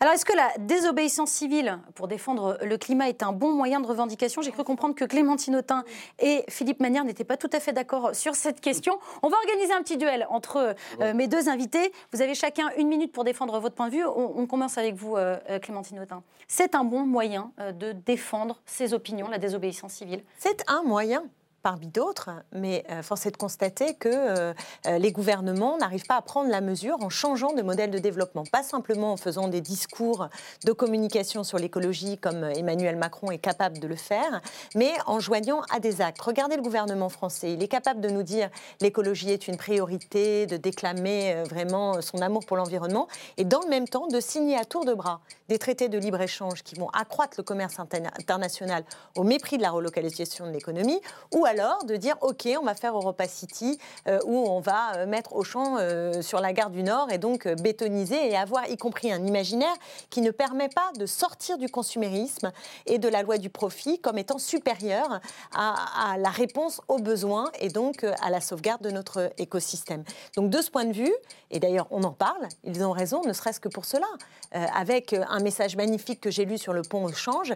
Alors, 0.00 0.14
est-ce 0.14 0.24
que 0.24 0.36
la 0.36 0.48
désobéissance 0.60 1.32
civile 1.32 1.80
pour 1.96 2.06
défendre 2.06 2.56
le 2.62 2.78
climat 2.78 3.08
est 3.08 3.24
un 3.24 3.32
bon 3.32 3.52
moyen 3.52 3.80
de 3.80 3.86
revendication? 3.86 4.42
J'ai 4.42 4.52
cru 4.52 4.62
comprendre 4.62 4.94
que 4.94 5.04
Clémentine 5.04 5.56
Autain 5.56 5.82
et 6.20 6.44
Philippe 6.48 6.78
Manière 6.78 7.02
n'étaient 7.02 7.24
pas 7.24 7.36
tout 7.36 7.50
à 7.52 7.58
fait 7.58 7.72
d'accord 7.72 8.14
sur 8.14 8.36
cette 8.36 8.60
question. 8.60 9.00
On 9.24 9.28
va 9.28 9.36
organiser 9.38 9.72
un 9.72 9.82
petit 9.82 9.96
duel 9.96 10.24
entre 10.30 10.76
euh, 11.00 11.14
mes 11.14 11.26
deux 11.26 11.48
invités. 11.48 11.92
Vous 12.12 12.22
avez 12.22 12.36
chacun 12.36 12.70
une 12.76 12.86
minute 12.86 13.10
pour 13.10 13.24
défendre 13.24 13.58
votre 13.58 13.74
point 13.74 13.88
de 13.88 13.94
vue. 13.94 14.04
On, 14.06 14.46
commence 14.46 14.78
avec 14.78 14.94
vous, 14.94 15.16
euh, 15.16 15.36
euh, 15.50 15.58
Clémentine 15.58 15.98
Autain. 15.98 16.22
C'est 16.46 16.76
un 16.76 16.84
bon 16.84 17.04
moyen 17.04 17.50
de 17.58 17.90
défendre 17.90 18.60
ses 18.66 18.94
opinions, 18.94 19.28
la 19.28 19.38
désobéissance 19.38 19.94
civile? 19.94 20.22
C'est 20.38 20.62
un 20.68 20.84
moyen 20.84 21.24
parmi 21.62 21.88
d'autres, 21.88 22.30
mais 22.52 22.84
euh, 22.90 23.02
force 23.02 23.26
est 23.26 23.30
de 23.30 23.36
constater 23.36 23.94
que 23.94 24.08
euh, 24.08 24.54
euh, 24.86 24.98
les 24.98 25.12
gouvernements 25.12 25.76
n'arrivent 25.78 26.06
pas 26.06 26.16
à 26.16 26.22
prendre 26.22 26.50
la 26.50 26.60
mesure 26.60 26.96
en 27.00 27.08
changeant 27.08 27.52
de 27.52 27.62
modèle 27.62 27.90
de 27.90 27.98
développement, 27.98 28.44
pas 28.44 28.62
simplement 28.62 29.12
en 29.12 29.16
faisant 29.16 29.48
des 29.48 29.60
discours 29.60 30.28
de 30.64 30.72
communication 30.72 31.44
sur 31.44 31.58
l'écologie 31.58 32.18
comme 32.18 32.44
Emmanuel 32.44 32.96
Macron 32.96 33.30
est 33.30 33.38
capable 33.38 33.78
de 33.78 33.88
le 33.88 33.96
faire, 33.96 34.40
mais 34.74 34.92
en 35.06 35.20
joignant 35.20 35.62
à 35.70 35.80
des 35.80 36.00
actes. 36.00 36.20
Regardez 36.20 36.56
le 36.56 36.62
gouvernement 36.62 37.08
français, 37.08 37.52
il 37.52 37.62
est 37.62 37.68
capable 37.68 38.00
de 38.00 38.08
nous 38.08 38.22
dire 38.22 38.50
l'écologie 38.80 39.30
est 39.30 39.48
une 39.48 39.56
priorité, 39.56 40.46
de 40.46 40.56
déclamer 40.56 41.42
vraiment 41.44 42.00
son 42.02 42.18
amour 42.18 42.46
pour 42.46 42.56
l'environnement, 42.56 43.08
et 43.36 43.44
dans 43.44 43.60
le 43.60 43.68
même 43.68 43.88
temps 43.88 44.06
de 44.06 44.20
signer 44.20 44.56
à 44.56 44.64
tour 44.64 44.84
de 44.84 44.94
bras 44.94 45.20
des 45.48 45.58
traités 45.58 45.88
de 45.88 45.98
libre-échange 45.98 46.62
qui 46.62 46.74
vont 46.74 46.88
accroître 46.90 47.34
le 47.38 47.42
commerce 47.42 47.78
international 47.78 48.84
au 49.16 49.24
mépris 49.24 49.56
de 49.56 49.62
la 49.62 49.70
relocalisation 49.70 50.46
de 50.46 50.52
l'économie, 50.52 51.00
ou 51.34 51.46
alors 51.48 51.84
de 51.84 51.96
dire 51.96 52.16
OK, 52.20 52.46
on 52.60 52.64
va 52.64 52.74
faire 52.74 52.94
Europa 52.94 53.26
City 53.26 53.78
euh, 54.06 54.20
où 54.26 54.36
on 54.36 54.60
va 54.60 54.96
euh, 54.96 55.06
mettre 55.06 55.34
Auchan 55.34 55.76
euh, 55.78 56.20
sur 56.22 56.40
la 56.40 56.52
gare 56.52 56.70
du 56.70 56.82
Nord 56.82 57.10
et 57.10 57.18
donc 57.18 57.48
bétoniser 57.62 58.30
et 58.30 58.36
avoir 58.36 58.68
y 58.68 58.76
compris 58.76 59.10
un 59.10 59.24
imaginaire 59.24 59.74
qui 60.10 60.20
ne 60.20 60.30
permet 60.30 60.68
pas 60.68 60.92
de 60.98 61.06
sortir 61.06 61.58
du 61.58 61.68
consumérisme 61.68 62.52
et 62.86 62.98
de 62.98 63.08
la 63.08 63.22
loi 63.22 63.38
du 63.38 63.48
profit 63.48 63.98
comme 63.98 64.18
étant 64.18 64.38
supérieur 64.38 65.20
à, 65.54 66.16
la 66.18 66.28
réponse 66.28 66.82
aux 66.88 66.98
besoins 66.98 67.50
et 67.60 67.68
donc 67.68 68.04
à 68.04 68.30
la 68.30 68.40
sauvegarde 68.40 68.82
de 68.82 68.90
notre 68.90 69.32
écosystème. 69.38 70.04
Donc 70.36 70.50
de 70.50 70.60
ce 70.60 70.70
point 70.70 70.84
de 70.84 70.92
vue, 70.92 71.14
et 71.50 71.60
d'ailleurs 71.60 71.86
on 71.90 72.02
en 72.02 72.12
parle, 72.12 72.46
ils 72.64 72.84
ont 72.84 72.92
raison, 72.92 73.22
ne 73.24 73.32
serait-ce 73.32 73.60
que 73.60 73.68
pour 73.68 73.86
cela, 73.86 74.06
avec 74.52 75.14
un 75.14 75.40
message 75.40 75.76
magnifique 75.76 76.20
que 76.20 76.30
j'ai 76.30 76.44
lu 76.44 76.58
sur 76.58 76.72
le 76.72 76.82
pont 76.82 77.04
au 77.04 77.12
change. 77.12 77.54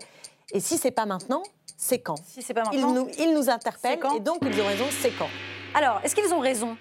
Et 0.53 0.61
si 0.61 0.79
c'est 0.79 0.91
pas 0.91 1.07
maintenant, 1.07 1.43
c'est 1.83 1.99
quand 1.99 2.17
Si 2.25 2.43
c'est 2.43 2.55
pas 2.55 2.63
maintenant, 2.63 2.89
ils 2.89 2.95
nous, 2.95 3.09
ils 3.19 3.35
nous 3.35 3.51
interpellent 3.51 3.99
et 4.17 4.21
donc 4.21 4.39
ils 4.43 4.61
ont 4.61 4.67
raison, 4.67 4.85
c'est 4.91 5.11
quand 5.11 5.29
Alors, 5.75 6.01
est-ce 6.05 6.15
qu'ils 6.15 6.33
ont 6.33 6.39
raison 6.39 6.77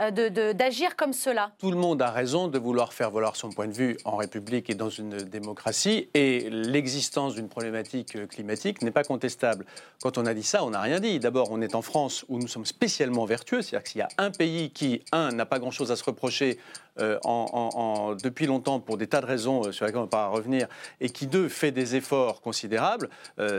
euh, 0.00 0.52
d'agir 0.52 0.94
comme 0.94 1.14
cela? 1.14 1.52
Tout 1.58 1.70
le 1.70 1.78
monde 1.78 2.02
a 2.02 2.10
raison 2.10 2.48
de 2.48 2.58
vouloir 2.58 2.92
faire 2.92 3.10
valoir 3.10 3.34
son 3.34 3.48
point 3.48 3.66
de 3.66 3.72
vue 3.72 3.96
en 4.04 4.16
République 4.16 4.68
et 4.68 4.74
dans 4.74 4.90
une 4.90 5.16
démocratie, 5.16 6.10
et 6.12 6.50
l'existence 6.50 7.34
d'une 7.34 7.48
problématique 7.48 8.28
climatique 8.28 8.82
n'est 8.82 8.90
pas 8.90 9.04
contestable. 9.04 9.64
Quand 10.02 10.18
on 10.18 10.26
a 10.26 10.34
dit 10.34 10.42
ça, 10.42 10.64
on 10.64 10.70
n'a 10.70 10.82
rien 10.82 11.00
dit. 11.00 11.18
D'abord, 11.18 11.48
on 11.50 11.62
est 11.62 11.74
en 11.74 11.82
France 11.82 12.26
où 12.28 12.38
nous 12.38 12.48
sommes 12.48 12.66
spécialement 12.66 13.24
vertueux, 13.24 13.62
c'est-à-dire 13.62 13.90
qu'il 13.90 13.98
y 14.00 14.02
a 14.02 14.08
un 14.18 14.30
pays 14.30 14.70
qui, 14.70 15.02
un, 15.12 15.30
n'a 15.32 15.46
pas 15.46 15.60
grand-chose 15.60 15.90
à 15.90 15.96
se 15.96 16.04
reprocher 16.04 16.58
euh, 16.98 17.18
en, 17.24 18.14
depuis 18.22 18.46
longtemps 18.46 18.80
pour 18.80 18.96
des 18.96 19.06
tas 19.06 19.20
de 19.20 19.26
raisons 19.26 19.70
sur 19.72 19.86
lesquelles 19.86 19.98
on 19.98 20.02
ne 20.02 20.06
va 20.06 20.10
pas 20.10 20.28
revenir, 20.28 20.66
et 21.00 21.10
qui, 21.10 21.26
deux, 21.26 21.48
fait 21.48 21.70
des 21.70 21.96
efforts 21.96 22.40
considérables, 22.40 23.08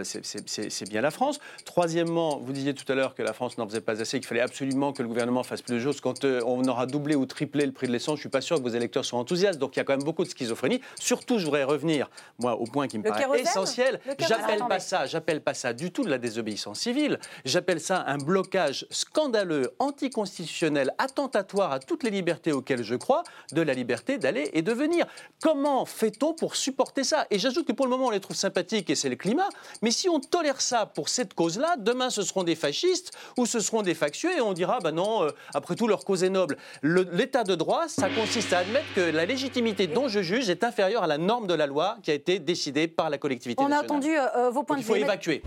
c'est 0.03 0.89
bien 0.89 1.01
la 1.01 1.11
France. 1.11 1.39
Troisièmement, 1.65 2.37
vous 2.37 2.53
disiez 2.53 2.73
tout 2.73 2.89
à 2.91 2.95
l'heure 2.95 3.15
que 3.15 3.23
la 3.23 3.33
France 3.33 3.57
n'en 3.57 3.67
faisait 3.67 3.81
pas 3.81 4.01
assez, 4.01 4.19
qu'il 4.19 4.27
fallait 4.27 4.41
absolument 4.41 4.93
que 4.93 5.01
le 5.01 5.07
gouvernement 5.07 5.43
fasse 5.43 5.61
plus 5.61 5.75
de 5.75 5.79
choses. 5.79 6.01
Quand 6.01 6.25
on 6.25 6.63
aura 6.65 6.85
doublé 6.85 7.15
ou 7.15 7.25
triplé 7.25 7.65
le 7.65 7.71
prix 7.71 7.87
de 7.87 7.91
l'essence, 7.91 8.15
je 8.15 8.19
ne 8.19 8.23
suis 8.23 8.29
pas 8.29 8.41
sûr 8.41 8.57
que 8.57 8.61
vos 8.61 8.75
électeurs 8.75 9.05
soient 9.05 9.19
enthousiastes. 9.19 9.59
Donc 9.59 9.75
il 9.75 9.79
y 9.79 9.81
a 9.81 9.83
quand 9.83 9.95
même 9.95 10.05
beaucoup 10.05 10.23
de 10.23 10.29
schizophrénie. 10.29 10.81
Surtout, 10.99 11.39
je 11.39 11.45
voudrais 11.45 11.63
revenir, 11.63 12.09
moi, 12.39 12.55
au 12.55 12.65
point 12.65 12.87
qui 12.87 12.97
me 12.97 13.03
paraît 13.03 13.41
essentiel. 13.41 13.99
J'appelle 14.19 14.63
pas 14.67 14.79
ça, 14.79 15.05
j'appelle 15.05 15.41
pas 15.41 15.53
ça 15.53 15.73
du 15.73 15.91
tout 15.91 16.03
de 16.03 16.09
la 16.09 16.17
désobéissance 16.17 16.79
civile. 16.79 17.19
J'appelle 17.45 17.79
ça 17.79 18.03
un 18.07 18.17
blocage 18.17 18.85
scandaleux, 18.89 19.73
anticonstitutionnel, 19.79 20.93
attentatoire 20.97 21.71
à 21.71 21.79
toutes 21.79 22.03
les 22.03 22.09
libertés 22.09 22.51
auxquelles 22.51 22.83
je 22.83 22.95
crois, 22.95 23.22
de 23.51 23.61
la 23.61 23.73
liberté 23.73 24.17
d'aller 24.17 24.49
et 24.53 24.61
de 24.61 24.71
venir. 24.71 25.05
Comment 25.41 25.85
fait-on 25.85 26.33
pour 26.33 26.55
supporter 26.55 27.03
ça? 27.03 27.27
Et 27.29 27.39
j'ajoute 27.39 27.67
que 27.67 27.71
pour 27.71 27.85
le 27.85 27.91
moment, 27.91 28.07
on 28.07 28.11
les 28.11 28.19
trouve 28.19 28.35
sympathiques 28.35 28.89
et 28.89 28.95
c'est 28.95 29.09
le 29.09 29.15
climat. 29.15 29.49
Mais 29.81 29.91
si 29.91 30.09
on 30.09 30.19
tolère 30.19 30.61
ça 30.61 30.85
pour 30.85 31.09
cette 31.09 31.33
cause-là, 31.33 31.75
demain, 31.77 32.09
ce 32.09 32.21
seront 32.21 32.43
des 32.43 32.55
fascistes 32.55 33.11
ou 33.37 33.45
ce 33.45 33.59
seront 33.59 33.81
des 33.81 33.93
factieux 33.93 34.35
et 34.35 34.41
on 34.41 34.53
dira, 34.53 34.79
ben 34.79 34.91
non, 34.91 35.23
euh, 35.23 35.29
après 35.53 35.75
tout, 35.75 35.87
leur 35.87 36.05
cause 36.05 36.23
noble. 36.23 36.57
L'état 36.81 37.43
de 37.43 37.55
droit, 37.55 37.87
ça 37.87 38.09
consiste 38.09 38.53
à 38.53 38.59
admettre 38.59 38.85
que 38.95 39.01
la 39.01 39.25
légitimité 39.25 39.87
dont 39.87 40.07
je 40.07 40.21
juge 40.21 40.49
est 40.49 40.63
inférieure 40.63 41.03
à 41.03 41.07
la 41.07 41.17
norme 41.17 41.47
de 41.47 41.53
la 41.53 41.67
loi 41.67 41.97
qui 42.03 42.11
a 42.11 42.13
été 42.13 42.39
décidée 42.39 42.87
par 42.87 43.09
la 43.09 43.17
collectivité 43.17 43.61
On 43.61 43.69
nationale. 43.69 43.89
On 43.89 43.93
a 43.93 43.97
entendu 43.97 44.17
euh, 44.17 44.49
vos 44.49 44.63
points 44.63 44.77
de 44.77 44.81
vue. 44.81 44.87
Il 44.87 44.89
faut 44.89 44.95
évacuer. 44.95 45.43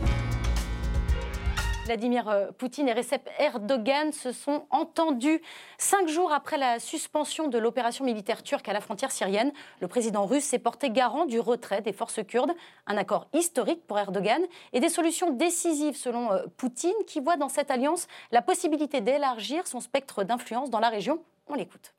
Vladimir 1.86 2.28
euh, 2.28 2.50
Poutine 2.58 2.88
et 2.88 2.92
Recep 2.92 3.30
Erdogan 3.38 4.10
se 4.10 4.32
sont 4.32 4.64
entendus. 4.70 5.40
Cinq 5.78 6.08
jours 6.08 6.32
après 6.32 6.58
la 6.58 6.80
suspension 6.80 7.46
de 7.46 7.58
l'opération 7.58 8.04
militaire 8.04 8.42
turque 8.42 8.68
à 8.68 8.72
la 8.72 8.80
frontière 8.80 9.12
syrienne, 9.12 9.52
le 9.80 9.86
président 9.86 10.26
russe 10.26 10.42
s'est 10.42 10.58
porté 10.58 10.90
garant 10.90 11.26
du 11.26 11.38
retrait 11.38 11.82
des 11.82 11.92
forces 11.92 12.24
kurdes, 12.26 12.50
un 12.88 12.96
accord 12.96 13.28
historique 13.32 13.86
pour 13.86 14.00
Erdogan 14.00 14.42
et 14.72 14.80
des 14.80 14.88
solutions 14.88 15.30
décisives 15.32 15.94
selon 15.94 16.32
euh, 16.32 16.42
Poutine, 16.56 16.90
qui 17.06 17.20
voit 17.20 17.36
dans 17.36 17.48
cette 17.48 17.70
alliance 17.70 18.08
la 18.32 18.42
possibilité 18.42 19.00
d'élargir 19.00 19.68
son 19.68 19.78
spectre 19.78 20.24
d'influence 20.24 20.70
dans 20.70 20.80
la 20.80 20.88
région. 20.88 21.20
On 21.46 21.54
l'écoute. 21.54 21.94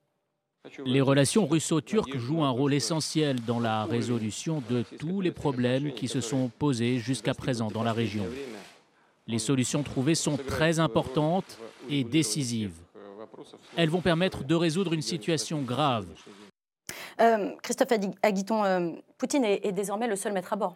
Les 0.86 1.00
relations 1.00 1.46
russo-turques 1.46 2.18
jouent 2.18 2.44
un 2.44 2.50
rôle 2.50 2.74
essentiel 2.74 3.38
dans 3.46 3.62
la 3.62 3.86
résolution 3.86 4.62
de 4.70 4.84
tous 5.00 5.22
les 5.22 5.32
problèmes 5.32 5.94
qui 5.94 6.10
se 6.10 6.20
sont 6.20 6.52
posés 6.60 7.00
jusqu'à 7.00 7.34
présent 7.34 7.70
dans 7.70 7.84
la 7.84 7.94
région. 7.94 8.26
Les 9.28 9.40
solutions 9.40 9.84
trouvées 9.84 10.16
sont 10.16 10.38
très 10.38 10.80
importantes 10.80 11.58
et 11.90 12.04
décisives. 12.04 12.76
Elles 13.76 13.90
vont 13.90 14.02
permettre 14.02 14.44
de 14.44 14.56
résoudre 14.56 14.94
une 14.94 15.02
situation 15.02 15.62
grave. 15.62 16.08
Euh, 17.20 17.56
Christophe 17.62 17.92
Aguiton, 18.22 18.64
euh, 18.64 18.92
Poutine 19.18 19.44
est, 19.44 19.72
désormais 19.72 20.08
le 20.08 20.16
seul 20.16 20.34
maître 20.34 20.54
à 20.54 20.56
bord. 20.56 20.76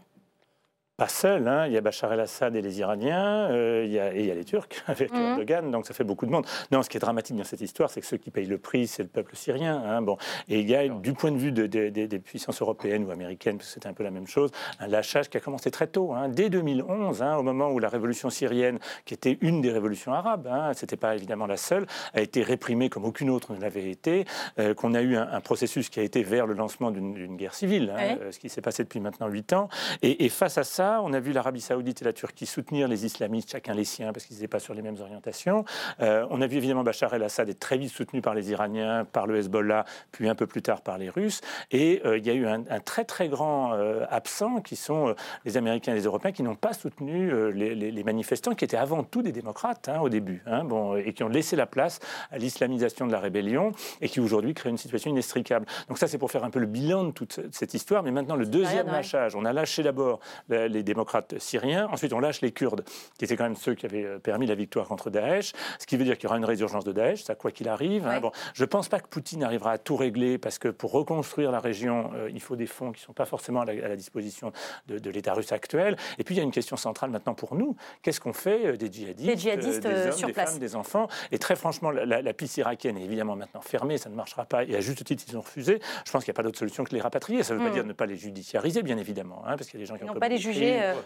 Pas 1.02 1.08
seul. 1.08 1.48
Hein. 1.48 1.66
Il 1.66 1.74
y 1.74 1.78
a 1.78 1.82
Bachar 1.82 2.14
el-Assad 2.14 2.56
et 2.56 2.62
les 2.62 2.80
Iraniens, 2.80 3.50
euh, 3.50 3.82
il 3.84 3.92
y 3.92 3.98
a, 3.98 4.14
et 4.14 4.20
il 4.20 4.26
y 4.28 4.30
a 4.30 4.36
les 4.36 4.44
Turcs 4.44 4.68
avec 4.86 5.12
mmh. 5.12 5.16
Erdogan, 5.16 5.72
donc 5.72 5.88
ça 5.88 5.96
fait 5.96 6.04
beaucoup 6.04 6.28
de 6.28 6.32
monde. 6.32 6.46
Non, 6.72 6.84
ce 6.84 6.90
qui 6.90 6.98
est 6.98 7.00
dramatique 7.00 7.36
dans 7.36 7.44
cette 7.44 7.62
histoire, 7.62 7.90
c'est 7.90 8.02
que 8.02 8.06
ceux 8.06 8.18
qui 8.18 8.30
payent 8.30 8.46
le 8.46 8.60
prix, 8.60 8.86
c'est 8.86 9.02
le 9.02 9.10
peuple 9.10 9.36
syrien. 9.36 9.82
Hein. 9.84 10.04
Bon. 10.04 10.18
Et 10.48 10.60
il 10.60 10.70
y 10.70 10.76
a, 10.76 10.88
du 10.88 11.14
point 11.14 11.32
de 11.32 11.38
vue 11.38 11.52
des 11.52 12.20
puissances 12.20 12.62
européennes 12.62 13.04
ou 13.06 13.10
américaines, 13.10 13.58
parce 13.58 13.70
que 13.70 13.74
c'était 13.74 13.88
un 13.88 13.94
peu 13.94 14.04
la 14.04 14.12
même 14.12 14.28
chose, 14.28 14.52
un 14.80 14.86
lâchage 14.86 15.28
qui 15.32 15.38
a 15.38 15.40
commencé 15.40 15.72
très 15.72 15.88
tôt, 15.88 16.14
hein. 16.14 16.30
dès 16.30 16.52
2011, 16.52 17.24
au 17.40 17.42
moment 17.42 17.72
où 17.72 17.80
la 17.80 17.90
révolution 17.90 18.30
syrienne, 18.30 18.78
qui 19.06 19.16
était 19.16 19.40
une 19.42 19.62
des 19.62 19.72
révolutions 19.72 20.14
arabes, 20.14 20.48
c'était 20.76 20.98
pas 20.98 21.16
évidemment 21.16 21.48
la 21.48 21.58
seule, 21.58 21.88
a 22.14 22.22
été 22.22 22.44
réprimée 22.44 22.90
comme 22.90 23.06
aucune 23.06 23.32
autre 23.32 23.56
ne 23.56 23.60
l'avait 23.60 23.90
été, 23.90 24.26
euh, 24.60 24.76
qu'on 24.76 24.94
a 24.94 25.02
eu 25.02 25.16
un, 25.16 25.42
processus 25.42 25.90
qui 25.90 26.00
a 26.00 26.04
été 26.04 26.22
vers 26.22 26.46
le 26.46 26.54
lancement 26.54 26.92
d'une 26.92 27.38
guerre 27.38 27.56
civile, 27.56 27.92
euh, 27.98 28.32
ce 28.32 28.38
qui 28.38 28.50
s'est 28.50 28.62
passé 28.62 28.84
depuis 28.84 29.00
maintenant 29.00 29.28
huit 29.30 29.52
ans. 29.54 29.68
Et, 30.04 30.26
et 30.26 30.30
face 30.30 30.60
à 30.60 30.64
ça, 30.64 30.91
on 31.00 31.14
a 31.14 31.20
vu 31.20 31.32
l'Arabie 31.32 31.62
saoudite 31.62 32.02
et 32.02 32.06
la 32.06 32.14
Turquie 32.14 32.46
soutenir 32.46 32.88
les 32.88 33.06
islamistes, 33.06 33.52
chacun 33.52 33.74
les 33.74 33.86
siens, 33.86 34.12
parce 34.12 34.26
qu'ils 34.26 34.36
n'étaient 34.36 34.48
pas 34.48 34.60
sur 34.60 34.74
les 34.74 34.82
mêmes 34.82 34.98
orientations. 35.00 35.64
Euh, 36.02 36.26
on 36.30 36.42
a 36.42 36.48
vu 36.48 36.58
évidemment 36.58 36.84
Bachar 36.84 37.14
el-Assad 37.14 37.50
être 37.50 37.60
très 37.60 37.78
vite 37.78 37.92
soutenu 37.92 38.22
par 38.22 38.34
les 38.34 38.52
Iraniens, 38.52 39.06
par 39.06 39.28
le 39.28 39.38
Hezbollah, 39.38 39.86
puis 40.12 40.28
un 40.28 40.36
peu 40.36 40.48
plus 40.48 40.62
tard 40.62 40.82
par 40.82 40.98
les 40.98 41.10
Russes. 41.10 41.42
Et 41.72 42.02
euh, 42.06 42.18
il 42.18 42.26
y 42.26 42.30
a 42.30 42.34
eu 42.34 42.48
un, 42.48 42.62
très 42.84 43.06
très 43.06 43.30
grand 43.30 43.74
euh, 43.74 44.06
absent, 44.10 44.62
qui 44.62 44.76
sont 44.76 45.16
les 45.46 45.58
Américains 45.58 45.94
et 45.94 45.96
les 45.96 46.04
Européens, 46.04 46.32
qui 46.32 46.44
n'ont 46.44 46.56
pas 46.56 46.74
soutenu 46.74 47.32
les, 47.54 48.04
manifestants, 48.04 48.56
qui 48.56 48.66
étaient 48.66 48.78
avant 48.78 49.04
tout 49.04 49.22
des 49.22 49.32
démocrates 49.32 49.90
hein, 49.90 50.00
au 50.02 50.10
début, 50.10 50.44
hein, 50.48 50.64
bon, 50.64 50.96
et 50.96 51.14
qui 51.14 51.24
ont 51.24 51.30
laissé 51.30 51.56
la 51.56 51.66
place 51.66 52.00
à 52.32 52.38
l'islamisation 52.38 53.06
de 53.08 53.12
la 53.12 53.20
rébellion, 53.20 53.72
et 54.02 54.10
qui 54.10 54.20
aujourd'hui 54.20 54.54
créent 54.54 54.70
une 54.70 54.78
situation 54.78 55.12
inextricable. 55.12 55.66
Donc 55.88 55.98
ça, 55.98 56.08
c'est 56.08 56.18
pour 56.18 56.32
faire 56.32 56.44
un 56.44 56.50
peu 56.50 56.60
le 56.60 56.66
bilan 56.66 57.06
de 57.06 57.12
toute 57.12 57.40
cette 57.52 57.74
histoire. 57.74 58.04
Mais 58.04 58.12
maintenant, 58.12 58.36
le 58.36 58.46
deuxième 58.46 58.88
lâchage, 58.88 59.36
on 59.36 59.46
a 59.46 59.54
lâché 59.54 59.84
d'abord 59.84 60.20
les 60.50 60.81
démocrates 60.84 61.38
syriens. 61.40 61.88
Ensuite, 61.92 62.14
on 62.14 62.20
lâche 62.20 62.42
les 62.42 62.52
Kurdes, 62.52 62.84
qui 63.18 63.26
étaient 63.26 63.38
quand 63.38 63.44
même 63.44 63.56
ceux 63.56 63.76
qui 63.76 63.86
avaient 63.86 64.06
euh, 64.06 64.20
permis 64.20 64.48
la 64.48 64.56
victoire 64.56 64.88
contre 64.88 65.10
Daesh, 65.10 65.54
ce 65.80 65.86
qui 65.86 65.98
veut 65.98 66.04
dire 66.04 66.18
qu'il 66.18 66.26
y 66.26 66.28
aura 66.28 66.38
une 66.38 66.46
résurgence 66.46 66.84
de 66.84 66.92
Daesh, 66.92 67.24
ça 67.24 67.36
quoi 67.36 67.52
qu'il 67.52 67.68
arrive. 67.68 68.06
Hein. 68.08 68.20
Bon, 68.20 68.32
je 68.54 68.64
ne 68.64 68.68
pense 68.68 68.90
pas 68.90 69.00
que 69.00 69.08
Poutine 69.08 69.44
arrivera 69.44 69.72
à 69.72 69.78
tout 69.78 69.96
régler, 69.96 70.38
parce 70.38 70.60
que 70.60 70.68
pour 70.68 70.92
reconstruire 70.92 71.52
la 71.52 71.60
région, 71.60 72.12
euh, 72.16 72.30
il 72.34 72.42
faut 72.42 72.56
des 72.56 72.68
fonds 72.68 72.92
qui 72.92 73.02
ne 73.02 73.06
sont 73.06 73.14
pas 73.14 73.26
forcément 73.26 73.62
à 73.62 73.66
la, 73.66 73.96
disposition 73.96 74.52
de, 74.88 75.10
l'État 75.10 75.34
russe 75.34 75.52
actuel. 75.52 75.98
Et 76.18 76.24
puis, 76.24 76.36
il 76.36 76.38
y 76.38 76.42
a 76.42 76.44
une 76.44 76.52
question 76.52 76.78
centrale 76.78 77.10
maintenant 77.10 77.34
pour 77.34 77.56
nous. 77.56 77.76
Qu'est-ce 78.02 78.20
qu'on 78.20 78.34
fait 78.34 78.66
euh, 78.66 78.78
des 78.78 78.92
djihadistes, 78.92 79.28
des, 79.28 79.38
djihadistes, 79.38 79.82
des 79.82 80.08
hommes, 80.08 80.12
sur 80.12 80.28
des 80.28 80.34
femmes, 80.34 80.60
des 80.60 80.76
enfants? 80.76 81.08
Et 81.32 81.40
très 81.40 81.56
franchement, 81.56 81.92
la, 81.92 82.34
piste 82.34 82.58
irakienne 82.58 82.98
est 82.98 83.04
évidemment 83.04 83.36
maintenant 83.36 83.62
fermée, 83.62 83.98
ça 83.98 84.10
ne 84.10 84.16
marchera 84.16 84.46
pas. 84.46 84.64
Et 84.64 84.76
à 84.76 84.82
juste 84.82 85.04
titre, 85.04 85.24
ils 85.28 85.38
ont 85.38 85.42
refusé. 85.42 85.80
Je 86.06 86.12
pense 86.12 86.24
qu'il 86.24 86.32
n'y 86.32 86.36
a 86.36 86.40
pas 86.40 86.44
d'autre 86.44 86.60
solution 86.60 86.84
que 86.84 86.94
les 86.94 87.02
rapatrier. 87.02 87.44
Ça 87.44 87.54
ne 87.54 87.60
veut 87.60 87.66
pas 87.66 87.72
hmm. 87.72 87.74
dire 87.74 87.86
ne 87.86 87.94
pas 87.94 88.06
les 88.06 88.16
judiciariser, 88.16 88.84
bien 88.84 88.98
évidemment, 88.98 89.44
hein, 89.46 89.58
parce 89.58 89.70
qu'il 89.70 89.80
y 89.80 89.84
a 89.84 89.86
des 89.86 89.90
gens 89.90 89.98
qui 89.98 90.06
n'ont 90.06 90.20
pas 90.20 90.30
les 90.30 90.38
juger, 90.38 90.61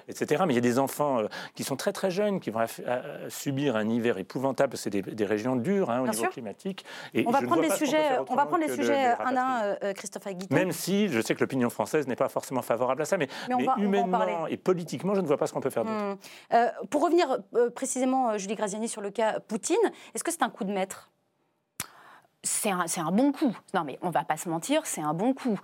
etc. 0.08 0.44
Mais 0.48 0.54
il 0.54 0.56
y 0.56 0.60
a 0.60 0.62
des 0.62 0.80
enfants 0.80 1.20
euh, 1.20 1.28
qui 1.56 1.64
sont 1.64 1.76
très 1.76 1.92
très 1.92 2.12
jeunes, 2.12 2.40
qui 2.40 2.50
vont 2.50 2.66
subir 3.30 3.76
un 3.76 3.88
hiver 3.90 4.18
épouvantable. 4.18 4.78
C'est 4.78 4.90
des, 4.90 5.26
régions 5.26 5.56
dures 5.56 5.90
hein, 5.90 6.02
au 6.02 6.08
niveau 6.08 6.28
climatique. 6.28 6.86
Et 7.14 7.26
on 7.28 7.32
va 7.32 7.42
prendre 7.42 7.62
les 7.62 7.72
sujets, 7.72 8.20
on 8.30 8.36
va 8.36 8.46
prendre 8.46 8.64
les 8.64 8.74
sujets 8.74 9.08
un 9.20 9.36
à 9.36 9.42
un, 9.42 9.64
euh, 9.64 9.76
euh, 9.84 9.94
Christophe 9.94 10.28
Aguiton. 10.28 10.54
Même 10.54 10.72
si 10.72 11.08
je 11.10 11.20
sais 11.20 11.34
que 11.34 11.40
l'opinion 11.40 11.70
française 11.70 12.08
n'est 12.08 12.16
pas 12.16 12.30
forcément 12.30 12.62
favorable 12.62 13.02
à 13.02 13.06
ça, 13.06 13.18
mais, 13.18 13.28
humainement 13.78 14.48
et 14.48 14.58
politiquement, 14.58 15.16
je 15.16 15.22
ne 15.22 15.28
vois 15.28 15.38
pas 15.38 15.48
ce 15.48 15.54
qu'on 15.54 15.62
peut 15.62 15.70
faire 15.70 15.86
d'autre. 15.86 16.18
Hmm. 16.52 16.88
pour 16.90 17.04
revenir 17.04 17.40
précisément, 17.74 18.38
Julie 18.38 18.56
Graziani, 18.56 18.88
sur 18.88 19.02
le 19.02 19.10
cas 19.10 19.40
Poutine, 19.40 19.76
est-ce 20.14 20.24
que 20.24 20.32
c'est 20.32 20.44
un 20.44 20.50
coup 20.50 20.64
de 20.64 20.72
maître? 20.72 21.10
C'est 22.44 22.70
un, 22.70 22.86
un, 22.98 23.12
bon 23.12 23.32
coup. 23.32 23.56
Non, 23.74 23.84
mais 23.84 23.98
on 24.02 24.08
ne 24.08 24.12
va 24.12 24.24
pas 24.24 24.38
se 24.38 24.50
mentir, 24.50 24.86
c'est 24.86 25.02
un 25.02 25.14
bon 25.14 25.34
coup 25.34 25.60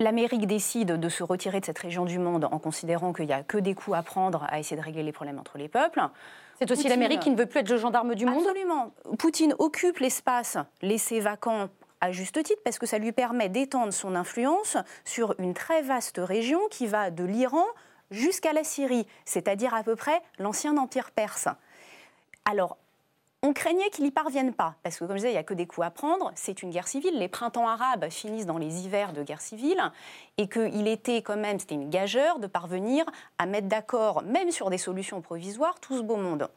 l'Amérique 0.00 0.46
décide 0.46 0.98
de 0.98 1.08
se 1.08 1.22
retirer 1.22 1.60
de 1.60 1.66
cette 1.66 1.78
région 1.78 2.04
du 2.04 2.18
monde 2.18 2.46
en 2.50 2.58
considérant 2.58 3.12
qu'il 3.12 3.26
n'y 3.26 3.32
a 3.32 3.42
que 3.42 3.58
des 3.58 3.74
coups 3.74 3.96
à 3.96 4.02
prendre 4.02 4.46
à 4.48 4.58
essayer 4.58 4.76
de 4.76 4.82
régler 4.84 5.02
les 5.02 5.12
problèmes 5.12 5.38
entre 5.38 5.58
les 5.58 5.68
peuples. 5.68 6.02
C'est 6.58 6.70
aussi 6.70 6.88
l'Amérique 6.88 7.20
qui 7.20 7.30
ne 7.30 7.36
veut 7.36 7.46
plus 7.46 7.60
être 7.60 7.70
le 7.70 7.76
gendarme 7.76 8.14
du 8.14 8.26
monde 8.26 8.42
Absolument. 8.46 8.92
Poutine 9.18 9.54
occupe 9.58 9.98
l'espace 9.98 10.56
laissé 10.82 11.20
vacant 11.20 11.68
à 12.00 12.12
juste 12.12 12.42
titre 12.42 12.60
parce 12.64 12.78
que 12.78 12.86
ça 12.86 12.98
lui 12.98 13.12
permet 13.12 13.48
d'étendre 13.48 13.92
son 13.92 14.14
influence 14.16 14.76
sur 15.04 15.34
une 15.38 15.54
très 15.54 15.82
vaste 15.82 16.18
région 16.18 16.60
qui 16.70 16.86
va 16.86 17.10
de 17.10 17.24
l'Iran 17.24 17.64
jusqu'à 18.10 18.52
la 18.52 18.64
Syrie, 18.64 19.06
c'est-à-dire 19.24 19.74
à 19.74 19.82
peu 19.82 19.96
près 19.96 20.20
l'ancien 20.38 20.76
empire 20.78 21.10
perse. 21.12 21.48
Alors, 22.50 22.78
on 23.42 23.54
craignait 23.54 23.88
qu'il 23.90 24.04
n'y 24.04 24.10
parvienne 24.10 24.52
pas, 24.52 24.74
parce 24.82 24.98
que 24.98 25.04
comme 25.04 25.16
je 25.16 25.20
disais, 25.20 25.30
il 25.30 25.34
n'y 25.34 25.38
a 25.38 25.42
que 25.42 25.54
des 25.54 25.66
coups 25.66 25.86
à 25.86 25.90
prendre, 25.90 26.30
c'est 26.34 26.62
une 26.62 26.70
guerre 26.70 26.88
civile, 26.88 27.18
les 27.18 27.28
printemps 27.28 27.66
arabes 27.66 28.10
finissent 28.10 28.46
dans 28.46 28.58
les 28.58 28.84
hivers 28.84 29.12
de 29.12 29.22
guerre 29.22 29.40
civile, 29.40 29.80
et 30.36 30.46
qu'il 30.48 30.86
était 30.86 31.22
quand 31.22 31.36
même, 31.36 31.58
c'était 31.58 31.74
une 31.74 31.88
gageure 31.88 32.38
de 32.38 32.46
parvenir 32.46 33.04
à 33.38 33.46
mettre 33.46 33.68
d'accord, 33.68 34.22
même 34.22 34.50
sur 34.50 34.68
des 34.68 34.78
solutions 34.78 35.22
provisoires, 35.22 35.80
tout 35.80 35.96
ce 35.96 36.02
beau 36.02 36.16
monde. 36.16 36.50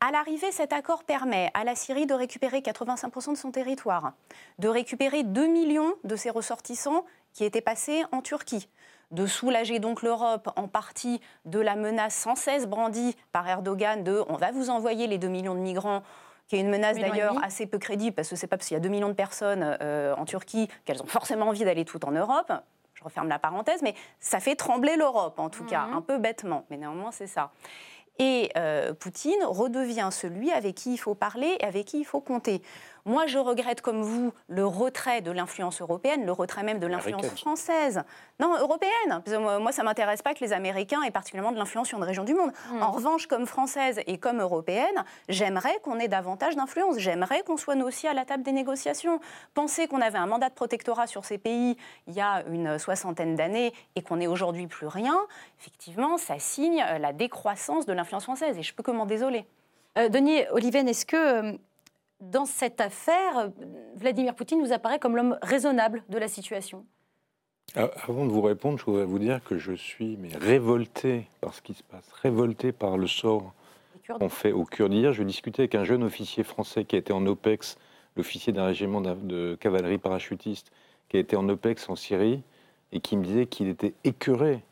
À 0.00 0.10
l'arrivée, 0.10 0.50
cet 0.50 0.72
accord 0.72 1.04
permet 1.04 1.50
à 1.54 1.64
la 1.64 1.74
Syrie 1.74 2.06
de 2.06 2.14
récupérer 2.14 2.60
85% 2.60 3.32
de 3.32 3.36
son 3.36 3.50
territoire, 3.50 4.12
de 4.58 4.68
récupérer 4.68 5.24
2 5.24 5.46
millions 5.46 5.94
de 6.04 6.16
ses 6.16 6.30
ressortissants 6.30 7.04
qui 7.32 7.44
étaient 7.44 7.60
passés 7.60 8.02
en 8.12 8.22
Turquie, 8.22 8.68
de 9.14 9.26
soulager 9.26 9.78
donc 9.78 10.02
l'Europe 10.02 10.50
en 10.56 10.68
partie 10.68 11.20
de 11.44 11.60
la 11.60 11.76
menace 11.76 12.14
sans 12.14 12.34
cesse 12.34 12.66
brandie 12.66 13.16
par 13.32 13.48
Erdogan 13.48 14.02
de 14.02 14.22
on 14.28 14.36
va 14.36 14.50
vous 14.50 14.70
envoyer 14.70 15.06
les 15.06 15.18
2 15.18 15.28
millions 15.28 15.54
de 15.54 15.60
migrants 15.60 16.02
qui 16.48 16.56
est 16.56 16.60
une 16.60 16.68
menace 16.68 16.98
d'ailleurs 16.98 17.42
assez 17.42 17.66
peu 17.66 17.78
crédible, 17.78 18.14
parce 18.14 18.28
que 18.28 18.36
c'est 18.36 18.46
pas 18.46 18.56
parce 18.56 18.68
qu'il 18.68 18.74
y 18.74 18.78
a 18.78 18.80
2 18.80 18.88
millions 18.88 19.08
de 19.08 19.14
personnes 19.14 19.78
euh, 19.80 20.14
en 20.16 20.24
Turquie 20.24 20.68
qu'elles 20.84 21.02
ont 21.02 21.06
forcément 21.06 21.46
envie 21.48 21.64
d'aller 21.64 21.84
toutes 21.84 22.04
en 22.04 22.10
Europe. 22.10 22.52
Je 22.92 23.02
referme 23.02 23.28
la 23.28 23.38
parenthèse, 23.38 23.82
mais 23.82 23.94
ça 24.20 24.40
fait 24.40 24.54
trembler 24.54 24.96
l'Europe, 24.96 25.38
en 25.38 25.48
tout 25.48 25.64
cas, 25.64 25.86
mhm. 25.86 25.94
un 25.94 26.00
peu 26.02 26.18
bêtement, 26.18 26.64
mais 26.68 26.76
néanmoins 26.76 27.12
c'est 27.12 27.26
ça. 27.26 27.50
Et 28.18 28.50
euh, 28.56 28.94
Poutine 28.94 29.42
redevient 29.42 30.10
celui 30.12 30.52
avec 30.52 30.76
qui 30.76 30.92
il 30.92 30.98
faut 30.98 31.14
parler 31.14 31.56
et 31.60 31.64
avec 31.64 31.86
qui 31.86 32.00
il 32.00 32.04
faut 32.04 32.20
compter. 32.20 32.62
Moi, 33.06 33.26
je 33.26 33.38
regrette 33.38 33.82
comme 33.82 34.02
vous 34.02 34.32
le 34.48 34.66
retrait 34.66 35.20
de 35.20 35.30
l'influence 35.30 35.82
européenne, 35.82 36.24
le 36.24 36.32
retrait 36.32 36.62
même 36.62 36.78
de 36.78 36.86
l'influence 36.86 37.26
française. 37.26 38.02
Non, 38.40 38.56
européenne. 38.58 39.22
moi, 39.60 39.72
ça 39.72 39.82
ne 39.82 39.88
m'intéresse 39.88 40.22
pas 40.22 40.32
que 40.32 40.42
les 40.42 40.54
Américains 40.54 41.02
aient 41.02 41.10
particulièrement 41.10 41.52
de 41.52 41.58
l'influence 41.58 41.88
sur 41.88 41.98
une 41.98 42.04
région 42.04 42.24
du 42.24 42.32
monde. 42.32 42.50
Hmm. 42.70 42.82
En 42.82 42.92
revanche, 42.92 43.26
comme 43.26 43.46
française 43.46 44.00
et 44.06 44.16
comme 44.16 44.40
européenne, 44.40 45.04
j'aimerais 45.28 45.78
qu'on 45.82 45.98
ait 45.98 46.08
davantage 46.08 46.56
d'influence. 46.56 46.98
J'aimerais 46.98 47.42
qu'on 47.42 47.58
soit 47.58 47.74
nous 47.74 47.86
aussi 47.86 48.08
à 48.08 48.14
la 48.14 48.24
table 48.24 48.42
des 48.42 48.52
négociations. 48.52 49.20
Penser 49.52 49.86
qu'on 49.86 50.00
avait 50.00 50.18
un 50.18 50.26
mandat 50.26 50.48
de 50.48 50.54
protectorat 50.54 51.06
sur 51.06 51.26
ces 51.26 51.36
pays 51.36 51.76
il 52.06 52.14
y 52.14 52.22
a 52.22 52.42
une 52.48 52.78
soixantaine 52.78 53.34
d'années 53.34 53.74
et 53.96 54.02
qu'on 54.02 54.16
n'est 54.16 54.26
aujourd'hui 54.26 54.66
plus 54.66 54.86
rien, 54.86 55.18
effectivement, 55.60 56.16
ça 56.16 56.38
signe 56.38 56.84
la 56.98 57.12
décroissance 57.12 57.84
de 57.84 57.92
l'influence 57.92 58.24
française. 58.24 58.56
Et 58.58 58.62
je 58.62 58.74
peux 58.74 58.82
que 58.82 58.90
m'en 58.90 59.04
désoler. 59.04 59.46
Euh, 59.98 60.08
Denis 60.08 60.42
Oliven, 60.50 60.88
est-ce 60.88 61.06
que 61.06 61.16
euh, 61.16 61.52
dans 62.30 62.46
cette 62.46 62.80
affaire, 62.80 63.50
Vladimir 63.96 64.34
Poutine 64.34 64.60
nous 64.60 64.72
apparaît 64.72 64.98
comme 64.98 65.16
l'homme 65.16 65.38
raisonnable 65.42 66.02
de 66.08 66.18
la 66.18 66.28
situation 66.28 66.84
ah, 67.76 67.90
Avant 68.06 68.26
de 68.26 68.30
vous 68.30 68.42
répondre, 68.42 68.78
je 68.78 68.84
voudrais 68.84 69.04
vous 69.04 69.18
dire 69.18 69.42
que 69.44 69.58
je 69.58 69.72
suis 69.72 70.16
mais 70.16 70.28
révolté 70.36 71.26
par 71.40 71.54
ce 71.54 71.62
qui 71.62 71.74
se 71.74 71.82
passe, 71.82 72.10
révolté 72.22 72.72
par 72.72 72.96
le 72.96 73.06
sort 73.06 73.52
qu'on 74.18 74.28
fait 74.28 74.52
aux 74.52 74.64
Kurdes. 74.64 74.92
Hier, 74.92 75.12
je 75.12 75.22
discutais 75.22 75.62
avec 75.62 75.74
un 75.74 75.84
jeune 75.84 76.02
officier 76.02 76.44
français 76.44 76.84
qui 76.84 76.96
a 76.96 76.98
été 76.98 77.12
en 77.12 77.26
OPEX, 77.26 77.78
l'officier 78.16 78.52
d'un 78.52 78.66
régiment 78.66 79.00
de 79.00 79.56
cavalerie 79.60 79.98
parachutiste, 79.98 80.70
qui 81.08 81.16
a 81.16 81.20
été 81.20 81.36
en 81.36 81.48
OPEX 81.48 81.88
en 81.88 81.96
Syrie, 81.96 82.42
et 82.92 83.00
qui 83.00 83.16
me 83.16 83.24
disait 83.24 83.46
qu'il 83.46 83.68
était 83.68 83.94
écœuré. 84.04 84.62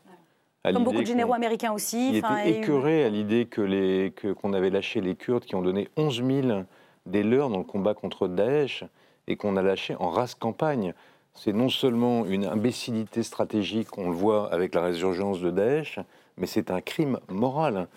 Comme 0.63 0.85
beaucoup 0.85 1.01
de 1.01 1.05
généraux 1.05 1.33
américains 1.33 1.73
aussi. 1.73 2.09
Il 2.09 2.15
était 2.17 2.51
écœuré 2.51 3.03
à 3.03 3.09
l'idée 3.09 3.45
qu'on 3.45 3.63
que, 3.65 4.31
qu'on 4.31 4.53
avait 4.53 4.69
lâché 4.69 5.01
les 5.01 5.15
Kurdes 5.15 5.43
qui 5.43 5.55
ont 5.55 5.61
donné 5.61 5.89
11 5.97 6.23
000 6.23 6.63
des 7.05 7.23
leurs 7.23 7.49
dans 7.49 7.57
le 7.57 7.63
combat 7.63 7.93
contre 7.93 8.27
Daesh 8.27 8.83
et 9.27 9.35
qu'on 9.35 9.57
a 9.57 9.61
lâché 9.61 9.95
en 9.99 10.09
race 10.09 10.35
campagne. 10.35 10.93
C'est 11.33 11.53
non 11.53 11.69
seulement 11.69 12.25
une 12.25 12.45
imbécilité 12.45 13.23
stratégique, 13.23 13.97
on 13.97 14.09
le 14.09 14.15
voit 14.15 14.53
avec 14.53 14.75
la 14.75 14.81
résurgence 14.81 15.41
de 15.41 15.49
Daesh, 15.49 15.99
mais 16.37 16.45
c'est 16.45 16.69
un 16.69 16.81
crime 16.81 17.19
moral 17.29 17.87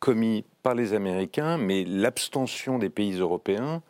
commis 0.00 0.44
par 0.62 0.74
les 0.74 0.94
Américains, 0.94 1.58
mais 1.58 1.84
l'abstention 1.84 2.78
des 2.78 2.90
pays 2.90 3.18
européens 3.18 3.82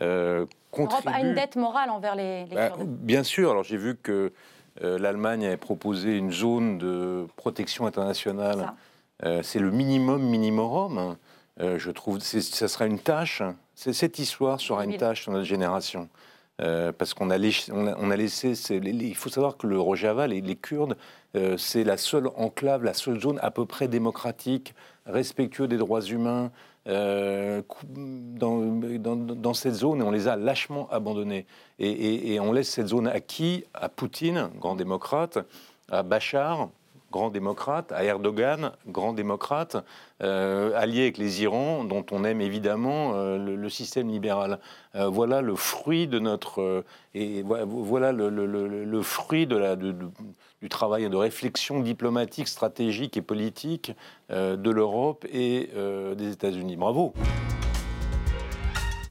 euh, 0.00 0.46
contribue... 0.70 1.06
L'Europe 1.06 1.22
a 1.22 1.26
une 1.26 1.34
dette 1.34 1.56
morale 1.56 1.90
envers 1.90 2.14
les, 2.16 2.46
bah, 2.46 2.72
Bien 2.84 3.22
sûr, 3.22 3.50
alors 3.50 3.64
j'ai 3.64 3.76
vu 3.76 3.96
que 3.96 4.32
euh, 4.82 4.98
l'Allemagne 4.98 5.46
avait 5.46 5.56
proposé 5.56 6.16
une 6.16 6.32
zone 6.32 6.78
de 6.78 7.26
protection 7.36 7.86
internationale. 7.86 8.72
Euh, 9.24 9.42
c'est 9.42 9.60
le 9.60 9.70
minimum 9.70 10.22
minimorum. 10.22 11.16
Euh, 11.60 11.78
je 11.78 11.90
trouve 11.90 12.18
que 12.18 12.24
ça 12.24 12.68
sera 12.68 12.86
une 12.86 12.98
tâche 12.98 13.42
cette 13.74 14.18
histoire 14.18 14.60
sera 14.60 14.84
une 14.84 14.96
tâche 14.96 15.22
sur 15.22 15.32
notre 15.32 15.44
génération. 15.44 16.08
Euh, 16.60 16.92
parce 16.92 17.14
qu'on 17.14 17.30
a, 17.30 17.38
on 17.72 18.10
a, 18.10 18.16
laissé. 18.16 18.52
il 18.70 19.14
faut 19.16 19.28
savoir 19.28 19.56
que 19.56 19.66
le 19.66 19.80
Rojava, 19.80 20.28
les, 20.28 20.40
les 20.40 20.54
Kurdes, 20.54 20.96
euh, 21.34 21.56
c'est 21.56 21.82
la 21.82 21.96
seule 21.96 22.28
enclave, 22.36 22.84
la 22.84 22.94
seule 22.94 23.20
zone 23.20 23.40
à 23.42 23.50
peu 23.50 23.66
près 23.66 23.88
démocratique, 23.88 24.72
respectueux 25.04 25.66
des 25.66 25.78
droits 25.78 26.02
humains 26.02 26.52
euh, 26.86 27.60
dans, 27.88 28.60
dans, 28.60 29.54
cette 29.54 29.74
zone 29.74 30.00
et 30.00 30.04
on 30.04 30.12
les 30.12 30.28
a 30.28 30.36
lâchement 30.36 30.88
abandonnés. 30.90 31.44
Et, 31.80 32.34
et, 32.34 32.40
on 32.40 32.52
laisse 32.52 32.68
cette 32.68 32.88
zone 32.88 33.08
à 33.08 33.18
qui? 33.18 33.64
À 33.74 33.88
Poutine, 33.88 34.50
grand 34.60 34.76
démocrate, 34.76 35.38
à 35.90 36.04
Bachar, 36.04 36.68
grand 37.14 37.30
démocrate, 37.30 37.92
à 37.92 38.02
Erdogan, 38.02 38.72
grand 38.88 39.12
démocrate, 39.12 39.76
euh, 40.20 40.72
allié 40.74 41.02
avec 41.02 41.16
les 41.16 41.44
Irans, 41.44 41.84
dont 41.84 42.04
on 42.10 42.24
aime 42.24 42.40
évidemment 42.40 43.12
euh, 43.14 43.38
le, 43.38 43.68
système 43.68 44.08
libéral. 44.08 44.58
Euh, 44.96 45.06
voilà 45.06 45.40
le 45.40 45.54
fruit 45.54 46.08
de 46.08 46.18
notre 46.18 46.84
et 47.14 47.44
voilà 47.44 48.10
le, 48.10 49.02
fruit 49.02 49.46
du 49.46 50.68
travail 50.68 51.08
de 51.08 51.16
réflexion 51.16 51.78
diplomatique, 51.78 52.48
stratégique 52.48 53.16
et 53.16 53.22
politique 53.22 53.92
de 54.30 54.70
l'Europe 54.70 55.24
et 55.32 55.70
des 56.16 56.32
États-Unis. 56.32 56.76
Bravo. 56.76 57.14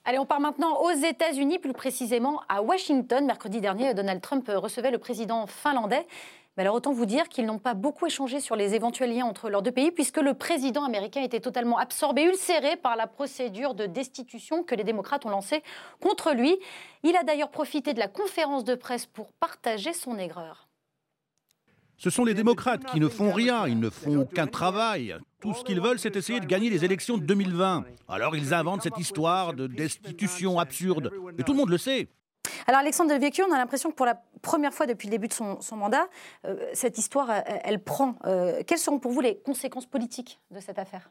Allez, 0.03 0.19
on 0.19 0.25
part 0.25 0.41
maintenant 0.41 0.81
aux 0.81 0.91
États-Unis, 0.91 1.59
plus 1.59 1.71
précisément 1.71 2.41
à 2.49 2.61
Washington. 2.61 3.25
Mercredi 3.25 3.61
dernier, 3.61 3.93
Donald 3.93 4.19
Trump 4.19 4.51
recevait 4.53 4.91
le 4.91 4.97
président 4.97 5.47
finlandais. 5.47 6.05
Alors 6.55 6.75
autant 6.75 6.93
vous 6.93 7.07
dire 7.07 7.29
qu'ils 7.29 7.47
n'ont 7.47 7.57
pas 7.57 7.73
beaucoup 7.73 8.05
échangé 8.05 8.39
sur 8.39 8.55
les 8.55 8.75
éventuels 8.75 9.11
liens 9.11 9.25
entre 9.25 9.49
leurs 9.49 9.63
deux 9.63 9.71
pays, 9.71 9.89
puisque 9.89 10.21
le 10.21 10.35
président 10.35 10.83
américain 10.85 11.23
était 11.23 11.39
totalement 11.39 11.79
absorbé, 11.79 12.25
ulcéré 12.25 12.75
par 12.75 12.95
la 12.95 13.07
procédure 13.07 13.73
de 13.73 13.87
destitution 13.87 14.61
que 14.61 14.75
les 14.75 14.83
démocrates 14.83 15.25
ont 15.25 15.31
lancée 15.31 15.63
contre 15.99 16.31
lui. 16.31 16.55
Il 17.01 17.15
a 17.15 17.23
d'ailleurs 17.23 17.49
profité 17.49 17.95
de 17.95 17.99
la 17.99 18.07
conférence 18.07 18.63
de 18.65 18.75
presse 18.75 19.07
pour 19.07 19.31
partager 19.39 19.93
son 19.93 20.19
aigreur. 20.19 20.67
Ce 21.97 22.11
sont 22.11 22.23
les 22.23 22.35
démocrates 22.35 22.85
qui 22.85 22.99
ne 22.99 23.07
font 23.07 23.31
rien, 23.31 23.67
ils 23.67 23.79
ne 23.79 23.89
font 23.89 24.19
aucun 24.19 24.45
travail. 24.45 25.15
Tout 25.41 25.55
ce 25.55 25.63
qu'ils 25.63 25.81
veulent, 25.81 25.99
c'est 25.99 26.15
essayer 26.15 26.39
de 26.39 26.45
gagner 26.45 26.69
les 26.69 26.85
élections 26.85 27.17
de 27.17 27.23
2020. 27.23 27.85
Alors 28.07 28.35
ils 28.35 28.53
inventent 28.53 28.83
cette 28.83 28.99
histoire 28.99 29.53
de 29.53 29.65
destitution 29.65 30.59
absurde. 30.59 31.11
Et 31.39 31.43
tout 31.43 31.53
le 31.53 31.57
monde 31.57 31.69
le 31.69 31.77
sait. 31.79 32.09
Alors 32.67 32.79
Alexandre 32.79 33.09
Delvecchio, 33.09 33.45
on 33.49 33.53
a 33.53 33.57
l'impression 33.57 33.91
que 33.91 33.95
pour 33.95 34.05
la 34.05 34.21
première 34.41 34.73
fois 34.73 34.85
depuis 34.85 35.07
le 35.07 35.11
début 35.11 35.27
de 35.27 35.33
son, 35.33 35.75
mandat, 35.75 36.07
euh, 36.45 36.55
cette 36.73 36.97
histoire, 36.97 37.29
elle, 37.45 37.79
prend. 37.79 38.15
Euh, 38.25 38.61
quelles 38.65 38.79
seront 38.79 38.99
pour 38.99 39.11
vous 39.11 39.21
les 39.21 39.37
conséquences 39.37 39.85
politiques 39.85 40.39
de 40.51 40.59
cette 40.59 40.79
affaire? 40.79 41.09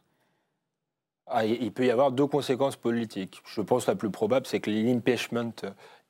Ah, 1.27 1.47
il 1.47 1.73
peut 1.73 1.87
y 1.87 1.91
avoir 1.91 2.11
deux 2.11 2.27
conséquences 2.27 2.77
politiques. 2.77 3.43
Je 3.47 3.61
pense 3.61 3.85
que 3.85 3.91
la 3.91 3.97
plus 3.97 4.11
probable, 4.11 4.47
c'est 4.47 4.61
que 4.61 4.71
l'impeachment 4.71 5.55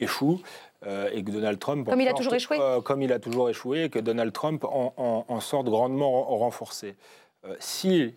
échoue 0.01 0.41
euh, 0.85 1.11
et 1.13 1.23
que 1.23 1.31
Donald 1.31 1.59
Trump... 1.59 1.89
Comme 1.89 2.01
il 2.01 2.09
a 2.09 2.15
toujours 2.15 2.35
échoué 2.35 2.59
Comme 2.85 3.03
il 3.03 3.13
a 3.13 3.19
toujours 3.19 3.49
échoué 3.49 3.85
et 3.85 3.91
que 3.91 3.99
Donald 3.99 4.33
Trump 4.33 4.65
en, 4.65 5.41
sorte 5.41 5.67
grandement 5.67 6.25
renforcé. 6.39 6.97
S'il 7.61 8.15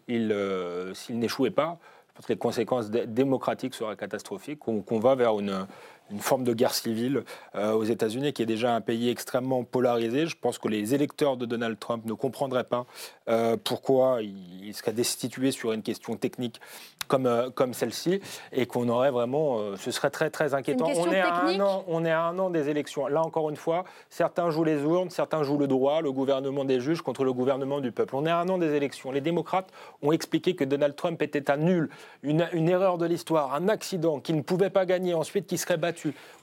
n'échouait 1.10 1.52
pas, 1.52 1.80
je 2.08 2.14
pense 2.16 2.26
que 2.28 2.34
les 2.34 2.40
conséquences 2.40 2.90
démocratiques 2.90 3.76
seraient 3.76 3.98
catastrophiques, 3.98 4.60
qu'on 4.60 5.00
va 5.00 5.16
vers 5.16 5.38
une 5.38 5.68
une 6.12 6.20
forme 6.20 6.44
de 6.44 6.54
guerre 6.54 6.74
civile 6.74 7.24
euh, 7.56 7.74
aux 7.74 7.84
États-Unis, 7.84 8.34
qui 8.34 8.44
est 8.44 8.48
déjà 8.48 8.76
un 8.76 8.82
pays 8.82 9.10
extrêmement 9.10 9.64
polarisé. 9.64 10.28
Je 10.28 10.36
pense 10.40 10.58
que 10.58 10.68
les 10.68 10.94
électeurs 10.94 11.38
de 11.38 11.46
Donald 11.46 11.80
Trump 11.80 12.06
ne 12.06 12.14
comprendraient 12.14 12.64
pas 12.64 12.86
euh, 13.28 13.58
pourquoi 13.62 14.20
il, 14.22 14.74
serait 14.74 14.94
destitué 14.94 15.52
sur 15.52 15.72
une 15.72 15.82
question 15.82 16.16
technique 16.16 16.60
comme, 17.08 17.28
euh, 17.28 17.50
comme 17.50 17.74
celle-ci, 17.74 18.20
et 18.52 18.66
qu'on 18.66 18.90
aurait 18.90 19.12
vraiment, 19.12 19.76
ce 19.78 19.92
serait 19.92 20.10
très 20.10 20.30
très 20.30 20.54
inquiétant. 20.54 20.88
on 20.96 21.12
est, 21.12 21.20
à 21.20 21.44
un 21.44 21.60
an, 21.60 21.84
on 21.88 22.04
est 22.04 22.12
à 22.12 22.24
un 22.24 22.38
an 22.40 22.50
des 22.50 22.70
élections. 22.70 23.08
Là 23.08 23.22
encore 23.22 23.50
une 23.50 23.56
fois, 23.56 23.86
certains 24.10 24.50
jouent 24.50 24.64
les 24.64 24.82
urnes, 24.82 25.10
certains 25.10 25.44
jouent 25.44 25.58
le 25.58 25.68
droit, 25.68 26.02
le 26.02 26.12
gouvernement 26.12 26.66
des 26.66 26.80
juges 26.80 27.02
contre 27.02 27.24
le 27.24 27.34
gouvernement 27.34 27.80
du 27.80 27.92
peuple. 27.92 28.16
On 28.16 28.26
est 28.26 28.32
à 28.32 28.40
un 28.40 28.50
an 28.50 28.58
des 28.58 28.74
élections. 28.74 29.12
Les 29.12 29.22
démocrates 29.22 29.70
ont 30.02 30.12
expliqué 30.12 30.56
que 30.56 30.64
Donald 30.64 30.96
Trump 30.96 31.22
était 31.22 31.50
un 31.50 31.58
nul, 31.58 31.90
une, 32.24 32.48
une 32.54 32.70
erreur 32.70 32.98
de 32.98 33.06
l'histoire, 33.06 33.54
un 33.54 33.70
accident, 33.70 34.20
qu'il 34.20 34.36
ne 34.36 34.42
pouvait 34.42 34.70
pas 34.70 34.86
gagner 34.86 35.14
ensuite, 35.14 35.48
qui 35.48 35.58
serait 35.58 35.78
battu 35.78 35.95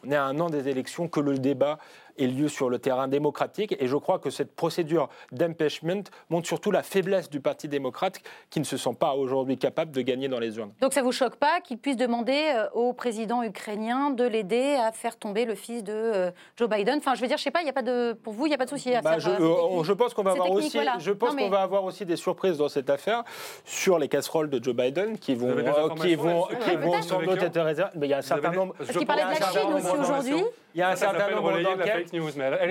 on 0.04 0.10
est 0.10 0.16
à 0.16 0.24
un 0.24 0.38
an 0.40 0.50
des 0.50 0.68
élections 0.68 1.08
que 1.08 1.20
le 1.20 1.38
débat 1.38 1.78
ait 2.18 2.26
lieu 2.26 2.48
sur 2.48 2.70
le 2.70 2.78
terrain 2.78 3.08
démocratique. 3.08 3.76
Et 3.78 3.86
je 3.86 3.96
crois 3.96 4.18
que 4.18 4.30
cette 4.30 4.54
procédure 4.54 5.08
d'impeachment 5.30 6.04
montre 6.30 6.46
surtout 6.46 6.70
la 6.70 6.82
faiblesse 6.82 7.30
du 7.30 7.40
Parti 7.40 7.68
démocrate 7.68 8.20
qui 8.50 8.60
ne 8.60 8.64
se 8.64 8.76
sent 8.76 8.94
pas 8.98 9.14
aujourd'hui 9.14 9.58
capable 9.58 9.92
de 9.92 10.00
gagner 10.02 10.28
dans 10.28 10.38
les 10.38 10.56
urnes. 10.56 10.72
Donc 10.80 10.92
ça 10.92 11.00
ne 11.00 11.06
vous 11.06 11.12
choque 11.12 11.36
pas 11.36 11.60
qu'il 11.60 11.78
puisse 11.78 11.96
demander 11.96 12.52
euh, 12.54 12.68
au 12.74 12.92
président 12.92 13.42
ukrainien 13.42 14.10
de 14.10 14.24
l'aider 14.24 14.76
à 14.80 14.92
faire 14.92 15.16
tomber 15.16 15.44
le 15.44 15.54
fils 15.54 15.82
de 15.84 15.92
euh, 15.92 16.30
Joe 16.56 16.68
Biden? 16.68 16.98
Enfin, 16.98 17.14
je 17.14 17.20
veux 17.20 17.28
dire, 17.28 17.36
je 17.36 17.42
sais 17.42 17.50
pas, 17.50 17.62
il 17.62 17.66
y 17.66 17.70
a 17.70 17.72
pas 17.72 17.82
de, 17.82 18.12
pour 18.12 18.32
vous, 18.32 18.46
il 18.46 18.50
n'y 18.50 18.54
a 18.54 18.58
pas 18.58 18.64
de 18.64 18.70
souci 18.70 18.94
à 18.94 19.00
bah, 19.00 19.10
faire. 19.12 19.20
Je, 19.20 19.30
euh, 19.30 19.84
je 19.84 19.92
pense 19.92 20.14
qu'on 20.14 20.22
va 20.22 20.32
avoir 20.32 20.50
aussi, 20.50 20.78
je 20.98 21.12
pense 21.12 21.34
qu'on 21.34 21.48
va 21.48 21.62
avoir 21.62 21.84
aussi 21.84 22.04
des 22.04 22.16
surprises 22.16 22.58
dans 22.58 22.68
cette 22.68 22.90
affaire 22.90 23.24
sur 23.64 23.98
les 23.98 24.08
casseroles 24.08 24.50
de 24.50 24.62
Joe 24.62 24.74
Biden 24.74 25.18
qui 25.18 25.34
vont, 25.34 25.54
qui 26.00 26.14
vont, 26.14 26.46
qui 26.64 26.76
vont 26.76 27.02
sans 27.02 27.22
doute 27.22 27.42
être 27.42 27.60
réservées. 27.60 27.92
Mais 27.96 28.06
il 28.06 28.10
y 28.10 28.14
a 28.14 28.18
un 28.18 28.22
certain 28.22 28.52
nombre. 28.52 28.74
Parce 28.76 28.96
qu'il 28.96 29.06
parlait 29.06 29.24
de 29.24 29.40
la 29.40 29.50
Chine 29.50 29.72
aussi 29.74 29.96
aujourd'hui. 30.00 30.44
Il 30.74 30.78
y 30.78 30.82
a 30.82 30.90
un 30.90 30.96
certain 30.96 31.30
nombre 31.30 31.60
d'enquêtes. 31.60 32.01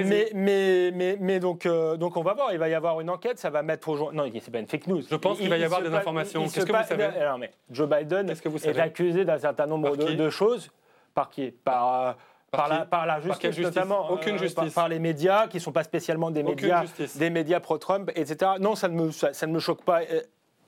Mais, 0.03 0.29
mais, 0.33 0.91
mais, 0.93 1.17
mais, 1.19 1.39
donc, 1.39 1.65
euh, 1.65 1.97
donc 1.97 2.17
on 2.17 2.21
va 2.21 2.33
voir, 2.33 2.53
il 2.53 2.59
va 2.59 2.69
y 2.69 2.73
avoir 2.73 2.99
une 3.01 3.09
enquête, 3.09 3.39
ça 3.39 3.49
va 3.49 3.63
mettre 3.63 3.89
au 3.89 3.97
jour. 3.97 4.13
Non, 4.13 4.29
c'est 4.33 4.51
pas 4.51 4.59
une 4.59 4.67
fake 4.67 4.87
news. 4.87 5.01
Je 5.09 5.15
pense 5.15 5.37
qu'il 5.37 5.49
va 5.49 5.57
y 5.57 5.63
avoir 5.63 5.81
des 5.81 5.93
informations. 5.93 6.43
Qu'est-ce 6.43 6.65
que 6.65 6.71
vous 6.71 6.87
savez 6.87 7.03
Alors, 7.03 7.37
mais 7.37 7.51
Joe 7.69 7.89
Biden 7.89 8.29
est 8.29 8.79
accusé 8.79 9.25
d'un 9.25 9.37
certain 9.37 9.65
nombre 9.65 9.95
de, 9.95 10.29
choses. 10.29 10.71
Par 11.13 11.29
qui 11.29 11.51
Par. 11.51 12.17
Par, 12.51 12.67
la, 12.67 12.85
par, 12.85 13.05
la, 13.05 13.21
justice, 13.21 13.57
notamment, 13.59 14.11
Aucune 14.11 14.35
euh, 14.35 14.39
justice. 14.39 14.73
Par, 14.73 14.89
les 14.89 14.99
médias, 14.99 15.47
qui 15.47 15.55
ne 15.55 15.61
sont 15.61 15.71
pas 15.71 15.85
spécialement 15.85 16.31
des 16.31 16.43
médias, 16.43 16.83
des 17.15 17.29
médias 17.29 17.61
pro-Trump, 17.61 18.11
etc. 18.13 18.51
Non, 18.59 18.75
ça 18.75 18.89
ne, 18.89 19.01
me, 19.01 19.11
ça, 19.11 19.31
ça 19.31 19.47
ne 19.47 19.53
me 19.53 19.59
choque 19.59 19.85
pas. 19.85 20.01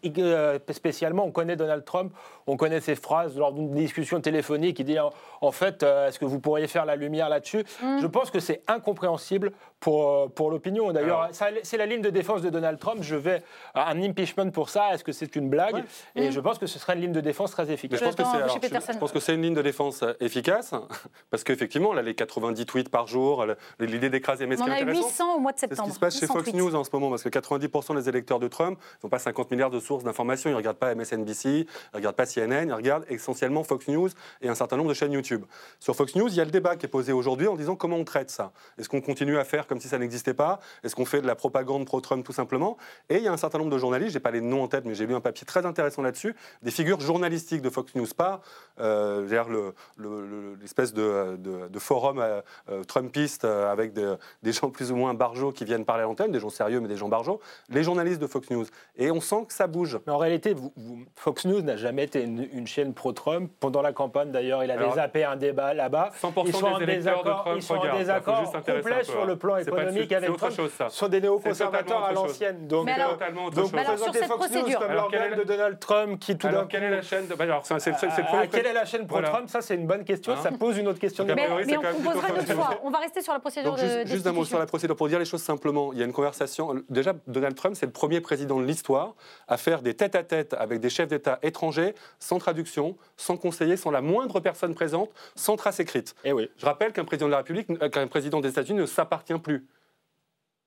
Euh, 0.05 0.59
spécialement, 0.71 1.25
on 1.25 1.31
connaît 1.31 1.55
Donald 1.55 1.85
Trump, 1.85 2.13
on 2.47 2.57
connaît 2.57 2.81
ses 2.81 2.95
phrases 2.95 3.37
lors 3.37 3.53
d'une 3.53 3.71
discussion 3.73 4.19
téléphonique. 4.21 4.79
Il 4.79 4.85
dit 4.85 4.97
en 4.99 5.51
fait, 5.51 5.83
euh, 5.83 6.07
est-ce 6.07 6.19
que 6.19 6.25
vous 6.25 6.39
pourriez 6.39 6.67
faire 6.67 6.85
la 6.85 6.95
lumière 6.95 7.29
là-dessus? 7.29 7.63
Mm. 7.81 7.99
Je 8.01 8.07
pense 8.07 8.31
que 8.31 8.39
c'est 8.39 8.61
incompréhensible 8.67 9.51
pour, 9.79 10.09
euh, 10.09 10.27
pour 10.27 10.51
l'opinion. 10.51 10.91
D'ailleurs, 10.91 11.29
c'est 11.63 11.77
la 11.77 11.85
ligne 11.85 12.01
de 12.01 12.09
défense 12.09 12.41
de 12.41 12.49
Donald 12.49 12.79
Trump. 12.79 12.99
Je 13.01 13.15
vais 13.15 13.43
à 13.73 13.91
un 13.91 14.01
impeachment 14.01 14.51
pour 14.51 14.69
ça. 14.69 14.93
Est-ce 14.93 15.03
que 15.03 15.11
c'est 15.11 15.35
une 15.35 15.49
blague? 15.49 15.83
Et 16.15 16.29
mm. 16.29 16.31
je 16.31 16.39
pense 16.39 16.57
que 16.57 16.67
ce 16.67 16.79
serait 16.79 16.95
une 16.95 17.01
ligne 17.01 17.11
de 17.13 17.21
défense 17.21 17.51
très 17.51 17.71
efficace. 17.71 17.99
Je, 17.99 18.97
pense 18.97 19.11
que 19.11 19.19
c'est 19.19 19.35
une 19.35 19.41
ligne 19.41 19.53
de 19.53 19.61
défense 19.61 20.03
efficace 20.19 20.73
parce 21.31 21.43
qu'effectivement, 21.43 21.93
là, 21.93 22.01
les 22.01 22.15
90 22.15 22.65
tweets 22.65 22.89
par 22.89 23.07
jour, 23.07 23.45
l'idée 23.79 24.09
d'écraser 24.09 24.47
mais 24.47 24.61
On 24.61 24.65
a 24.65 24.81
800 24.81 25.35
au 25.35 25.39
mois 25.39 25.53
de 25.53 25.59
septembre. 25.59 25.81
C'est 25.81 25.85
ce 25.85 25.89
qui 25.89 25.95
se 25.95 25.99
passe 25.99 26.19
chez 26.19 26.27
Fox 26.27 26.53
News 26.53 26.75
en 26.75 26.83
ce 26.83 26.89
moment 26.91 27.09
parce 27.09 27.23
que 27.23 27.29
90% 27.29 27.95
des 27.95 28.09
électeurs 28.09 28.39
de 28.39 28.47
Trump 28.47 28.79
n'ont 29.03 29.09
pas 29.09 29.19
50 29.19 29.51
milliards 29.51 29.69
de 29.69 29.79
sources 29.79 29.92
d'informations. 30.01 30.49
Ils 30.49 30.53
ne 30.53 30.57
regardent 30.57 30.77
pas 30.77 30.95
MSNBC, 30.95 31.45
ils 31.45 31.67
ne 31.93 31.97
regardent 31.97 32.15
pas 32.15 32.25
CNN, 32.25 32.67
ils 32.67 32.73
regardent 32.73 33.05
essentiellement 33.09 33.63
Fox 33.63 33.87
News 33.87 34.09
et 34.41 34.49
un 34.49 34.55
certain 34.55 34.77
nombre 34.77 34.89
de 34.89 34.95
chaînes 34.95 35.11
YouTube. 35.11 35.45
Sur 35.79 35.95
Fox 35.95 36.15
News, 36.15 36.29
il 36.29 36.35
y 36.35 36.41
a 36.41 36.45
le 36.45 36.51
débat 36.51 36.75
qui 36.75 36.87
est 36.87 36.89
posé 36.89 37.11
aujourd'hui 37.11 37.47
en 37.47 37.55
disant 37.55 37.75
comment 37.75 37.97
on 37.97 38.03
traite 38.03 38.31
ça. 38.31 38.51
Est-ce 38.79 38.89
qu'on 38.89 39.01
continue 39.01 39.37
à 39.37 39.43
faire 39.43 39.67
comme 39.67 39.79
si 39.79 39.87
ça 39.87 39.99
n'existait 39.99 40.33
pas? 40.33 40.59
Est-ce 40.83 40.95
qu'on 40.95 41.05
fait 41.05 41.21
de 41.21 41.27
la 41.27 41.35
propagande 41.35 41.85
pro-Trump 41.85 42.25
tout 42.25 42.33
simplement? 42.33 42.77
Et 43.09 43.17
il 43.17 43.23
y 43.23 43.27
a 43.27 43.31
un 43.31 43.37
certain 43.37 43.59
nombre 43.59 43.71
de 43.71 43.77
journalistes, 43.77 44.13
j'ai 44.13 44.19
pas 44.19 44.31
les 44.31 44.41
noms 44.41 44.63
en 44.63 44.67
tête, 44.67 44.85
mais 44.85 44.95
j'ai 44.95 45.05
lu 45.05 45.13
un 45.13 45.21
papier 45.21 45.45
très 45.45 45.65
intéressant 45.65 46.01
là-dessus, 46.01 46.35
des 46.63 46.71
figures 46.71 46.99
journalistiques 46.99 47.61
de 47.61 47.69
Fox 47.69 47.93
News, 47.95 48.07
pas 48.17 48.41
euh, 48.79 49.27
l'espèce 50.61 50.93
le, 50.95 51.37
de, 51.37 51.79
forum 51.79 52.19
euh, 52.19 52.41
euh, 52.69 52.83
trumpiste 52.83 53.45
euh, 53.45 53.71
avec 53.71 53.93
des 53.93 54.51
gens 54.51 54.69
plus 54.69 54.91
ou 54.91 54.95
moins 54.95 55.13
barjots 55.13 55.51
qui 55.51 55.65
viennent 55.65 55.85
parler 55.85 56.03
à 56.03 56.05
l'antenne, 56.05 56.31
des 56.31 56.39
gens 56.39 56.49
sérieux 56.49 56.79
mais 56.79 56.87
des 56.87 56.97
gens 56.97 57.09
barjots, 57.09 57.39
les 57.69 57.83
journalistes 57.83 58.21
de 58.21 58.27
Fox 58.27 58.49
News. 58.49 58.65
Et 58.95 59.11
on 59.11 59.21
sent 59.21 59.45
que 59.47 59.53
ça 59.53 59.67
bouge. 59.67 59.82
Mais 60.05 60.13
en 60.13 60.17
réalité, 60.17 60.55
Fox 61.15 61.45
News 61.45 61.61
n'a 61.61 61.77
jamais 61.77 62.03
été 62.03 62.23
une, 62.23 62.67
chaîne 62.67 62.93
pro-Trump. 62.93 63.51
Pendant 63.59 63.81
la 63.81 63.93
campagne, 63.93 64.31
d'ailleurs, 64.31 64.63
il 64.63 64.71
avait 64.71 64.91
zappé 64.91 65.23
un 65.23 65.35
débat 65.35 65.73
là-bas. 65.73 66.11
100% 66.21 66.43
ils 66.47 66.53
sont 66.53 66.77
des 66.77 66.83
électeurs 66.83 67.23
de 67.23 67.29
Trump, 67.29 67.55
ils 67.57 67.61
sont 67.61 67.75
en 67.75 67.97
désaccord 67.97 68.51
complet 68.51 69.03
sur 69.03 69.25
le 69.25 69.37
plan 69.37 69.57
économique 69.57 70.11
avec 70.11 70.35
Trump. 70.37 70.53
Chose, 70.53 70.71
ça. 70.71 70.89
sont 70.89 71.07
des 71.07 71.21
néoconservateurs 71.21 72.03
à 72.03 72.13
l'ancienne. 72.13 72.67
Donc, 72.67 72.85
mais 72.85 72.93
alors, 72.93 73.17
donc 73.53 73.71
présenter 73.71 74.23
Fox 74.25 74.51
News 74.51 74.77
comme 74.79 74.93
l'organe 74.93 75.35
de 75.35 75.43
Donald 75.43 75.79
Trump 75.79 76.19
qui 76.19 76.37
tout 76.37 76.47
d'un 76.47 76.65
quelle 76.65 76.83
est 76.83 76.89
la 76.89 77.01
chaîne 77.01 77.27
de... 77.27 77.41
alors, 77.41 77.65
c'est, 77.65 77.79
c'est, 77.79 77.95
ah, 78.31 78.47
Quelle 78.47 78.65
est 78.65 78.73
la 78.73 78.85
chaîne 78.85 79.05
pro-Trump? 79.07 79.49
Ça, 79.49 79.61
c'est 79.61 79.75
une 79.75 79.87
bonne 79.87 80.03
question. 80.03 80.35
Ça 80.37 80.49
hein 80.49 80.57
pose 80.57 80.77
une 80.77 80.87
autre 80.87 80.99
question. 80.99 81.25
Mais, 81.25 81.35
mais 81.35 81.77
on 81.77 82.01
posera 82.01 82.29
une 82.29 82.39
autre 82.39 82.53
fois. 82.53 82.79
On 82.83 82.89
va 82.89 82.99
rester 82.99 83.21
sur 83.21 83.33
la 83.33 83.39
procédure 83.39 83.75
de 83.75 84.05
Juste 84.05 84.27
un 84.27 84.31
mot 84.31 84.45
sur 84.45 84.59
la 84.59 84.65
procédure 84.65 84.95
pour 84.95 85.07
dire 85.07 85.19
les 85.19 85.25
choses 85.25 85.43
simplement. 85.43 85.93
Il 85.93 85.99
y 85.99 86.01
a 86.01 86.05
une 86.05 86.13
conversation. 86.13 86.81
Déjà, 86.89 87.13
Donald 87.27 87.55
Trump, 87.55 87.75
c'est 87.75 87.85
le 87.85 87.91
premier 87.91 88.21
président 88.21 88.59
de 88.59 88.65
l'histoire 88.65 89.15
à 89.47 89.57
faire 89.57 89.72
des 89.81 89.93
tête-à-tête 89.93 90.53
avec 90.53 90.79
des 90.79 90.89
chefs 90.89 91.07
d'État 91.07 91.39
étrangers, 91.41 91.95
sans 92.19 92.37
traduction, 92.37 92.95
sans 93.17 93.37
conseiller, 93.37 93.77
sans 93.77 93.91
la 93.91 94.01
moindre 94.01 94.39
personne 94.39 94.73
présente, 94.75 95.09
sans 95.35 95.55
trace 95.55 95.79
écrite. 95.79 96.15
Et 96.23 96.29
eh 96.29 96.33
oui. 96.33 96.49
Je 96.57 96.65
rappelle 96.65 96.93
qu'un 96.93 97.05
président 97.05 97.27
de 97.27 97.31
la 97.31 97.37
République, 97.37 97.67
euh, 97.69 97.89
qu'un 97.89 98.07
président 98.07 98.41
des 98.41 98.49
États-Unis 98.49 98.79
ne 98.79 98.85
s'appartient 98.85 99.37
plus. 99.39 99.65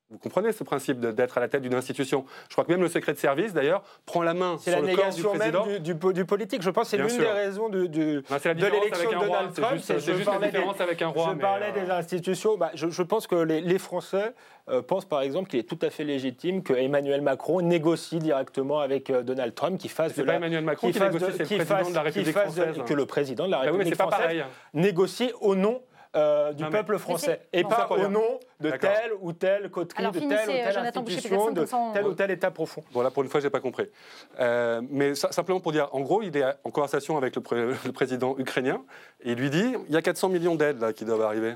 Vous 0.09 0.19
comprenez 0.19 0.53
ce 0.53 0.63
principe 0.63 1.01
d'être 1.01 1.37
à 1.37 1.41
la 1.41 1.49
tête 1.49 1.63
d'une 1.63 1.75
institution? 1.75 2.27
Je 2.49 2.55
crois 2.55 2.65
que 2.65 2.71
même 2.71 2.81
le 2.81 2.89
secret 2.89 3.13
de 3.13 3.19
service, 3.19 3.53
d'ailleurs, 3.53 3.83
prend 4.05 4.23
la 4.23 4.35
main 4.35 4.57
sur 4.57 4.81
le 4.81 4.95
corps 4.95 5.13
du 5.13 5.23
président. 5.23 5.67
Même 5.67 5.79
du, 5.81 5.95
du, 5.95 6.25
politique. 6.25 6.63
Je 6.63 6.71
pense 6.71 6.85
que 6.85 6.91
c'est 6.91 6.97
l'une 6.97 7.19
des 7.19 7.27
raisons 7.27 7.69
du, 7.69 7.89
de 7.89 8.23
l'élection 8.31 9.11
de 9.11 9.27
Donald 9.27 9.53
Trump. 9.53 9.81
C'est 9.83 9.99
juste, 9.99 10.31
la 10.31 10.39
différence 10.39 10.81
avec 10.81 11.03
un 11.03 11.09
roi. 11.09 11.33
Je 11.35 11.41
parlais 11.41 11.73
des 11.73 11.91
euh, 11.91 11.99
institutions. 11.99 12.57
Bah, 12.57 12.71
je, 12.75 13.03
pense 13.03 13.27
que 13.27 13.35
les, 13.35 13.79
Français 13.79 14.33
euh, 14.69 14.81
pensent, 14.81 15.07
par 15.07 15.23
exemple, 15.23 15.51
qu'il 15.51 15.59
est 15.59 15.65
tout 15.65 15.79
à 15.83 15.91
fait 15.91 16.05
légitime 16.05 16.63
que 16.63 16.73
Emmanuel 16.73 17.21
Macron 17.21 17.61
négocie 17.61 18.21
directement 18.21 18.79
avec 18.79 19.11
euh, 19.11 19.25
Donald 19.25 19.57
Trump, 19.57 19.77
qui 19.77 19.89
fasse 19.89 20.15
de 20.15 20.23
la... 20.23 20.35
pas 20.35 20.37
Emmanuel 20.37 20.63
Macron 20.63 20.93
qui, 20.93 21.01
négocie, 21.01 21.33
c'est 21.37 21.59
le 21.59 21.65
président 21.65 21.91
de 21.91 21.95
la 21.97 22.03
République 22.03 22.37
française. 22.37 22.77
Que 22.87 22.95
le 22.95 23.07
président 23.07 23.47
de 23.47 23.51
la 23.51 23.59
ah 23.59 23.63
République 23.63 23.97
française 23.97 24.45
négocie 24.73 25.33
au 25.41 25.57
nom 25.57 25.83
euh, 26.17 26.53
du 26.53 26.63
Non, 26.63 26.71
peuple 26.71 26.99
français 26.99 27.43
et 27.53 27.63
Non, 27.63 27.69
pas 27.69 27.87
au 27.91 28.09
nom 28.09 28.41
de 28.61 28.71
telle 28.71 29.13
ou 29.21 29.33
telle 29.33 29.71
coterie, 29.71 29.99
Alors, 30.01 30.13
de 30.13 30.19
telle 30.21 30.29
ou 30.29 30.53
telle 30.53 30.73
Jonathan 30.73 31.01
institution, 31.03 31.51
de 31.53 31.67
tel 31.93 32.07
ou 32.07 32.15
tel 32.15 32.31
état 32.31 32.51
profond. 32.51 32.83
Voilà, 32.93 33.11
pour 33.11 33.23
une 33.23 33.29
fois, 33.29 33.41
j'ai 33.41 33.51
pas 33.51 33.61
compris. 33.61 33.89
Euh, 34.41 34.81
mais 34.89 35.15
ça- 35.15 35.33
simplement 35.33 35.61
pour 35.61 35.73
dire, 35.73 35.89
en 35.93 36.01
gros, 36.01 36.23
il 36.23 36.37
est 36.37 36.45
en 36.65 36.71
conversation 36.71 37.17
avec 37.17 37.37
le, 37.37 37.43
pré- 37.43 37.67
le 37.85 37.93
président 37.93 38.35
ukrainien 38.39 38.83
et 39.23 39.33
il 39.33 39.39
lui 39.39 39.51
dit 39.51 39.75
il 39.89 39.95
y 39.95 39.97
a 39.97 40.03
400 40.03 40.29
millions 40.31 40.55
d'aides 40.55 40.81
là 40.81 40.93
qui 40.93 41.05
doivent 41.05 41.23
arriver. 41.23 41.55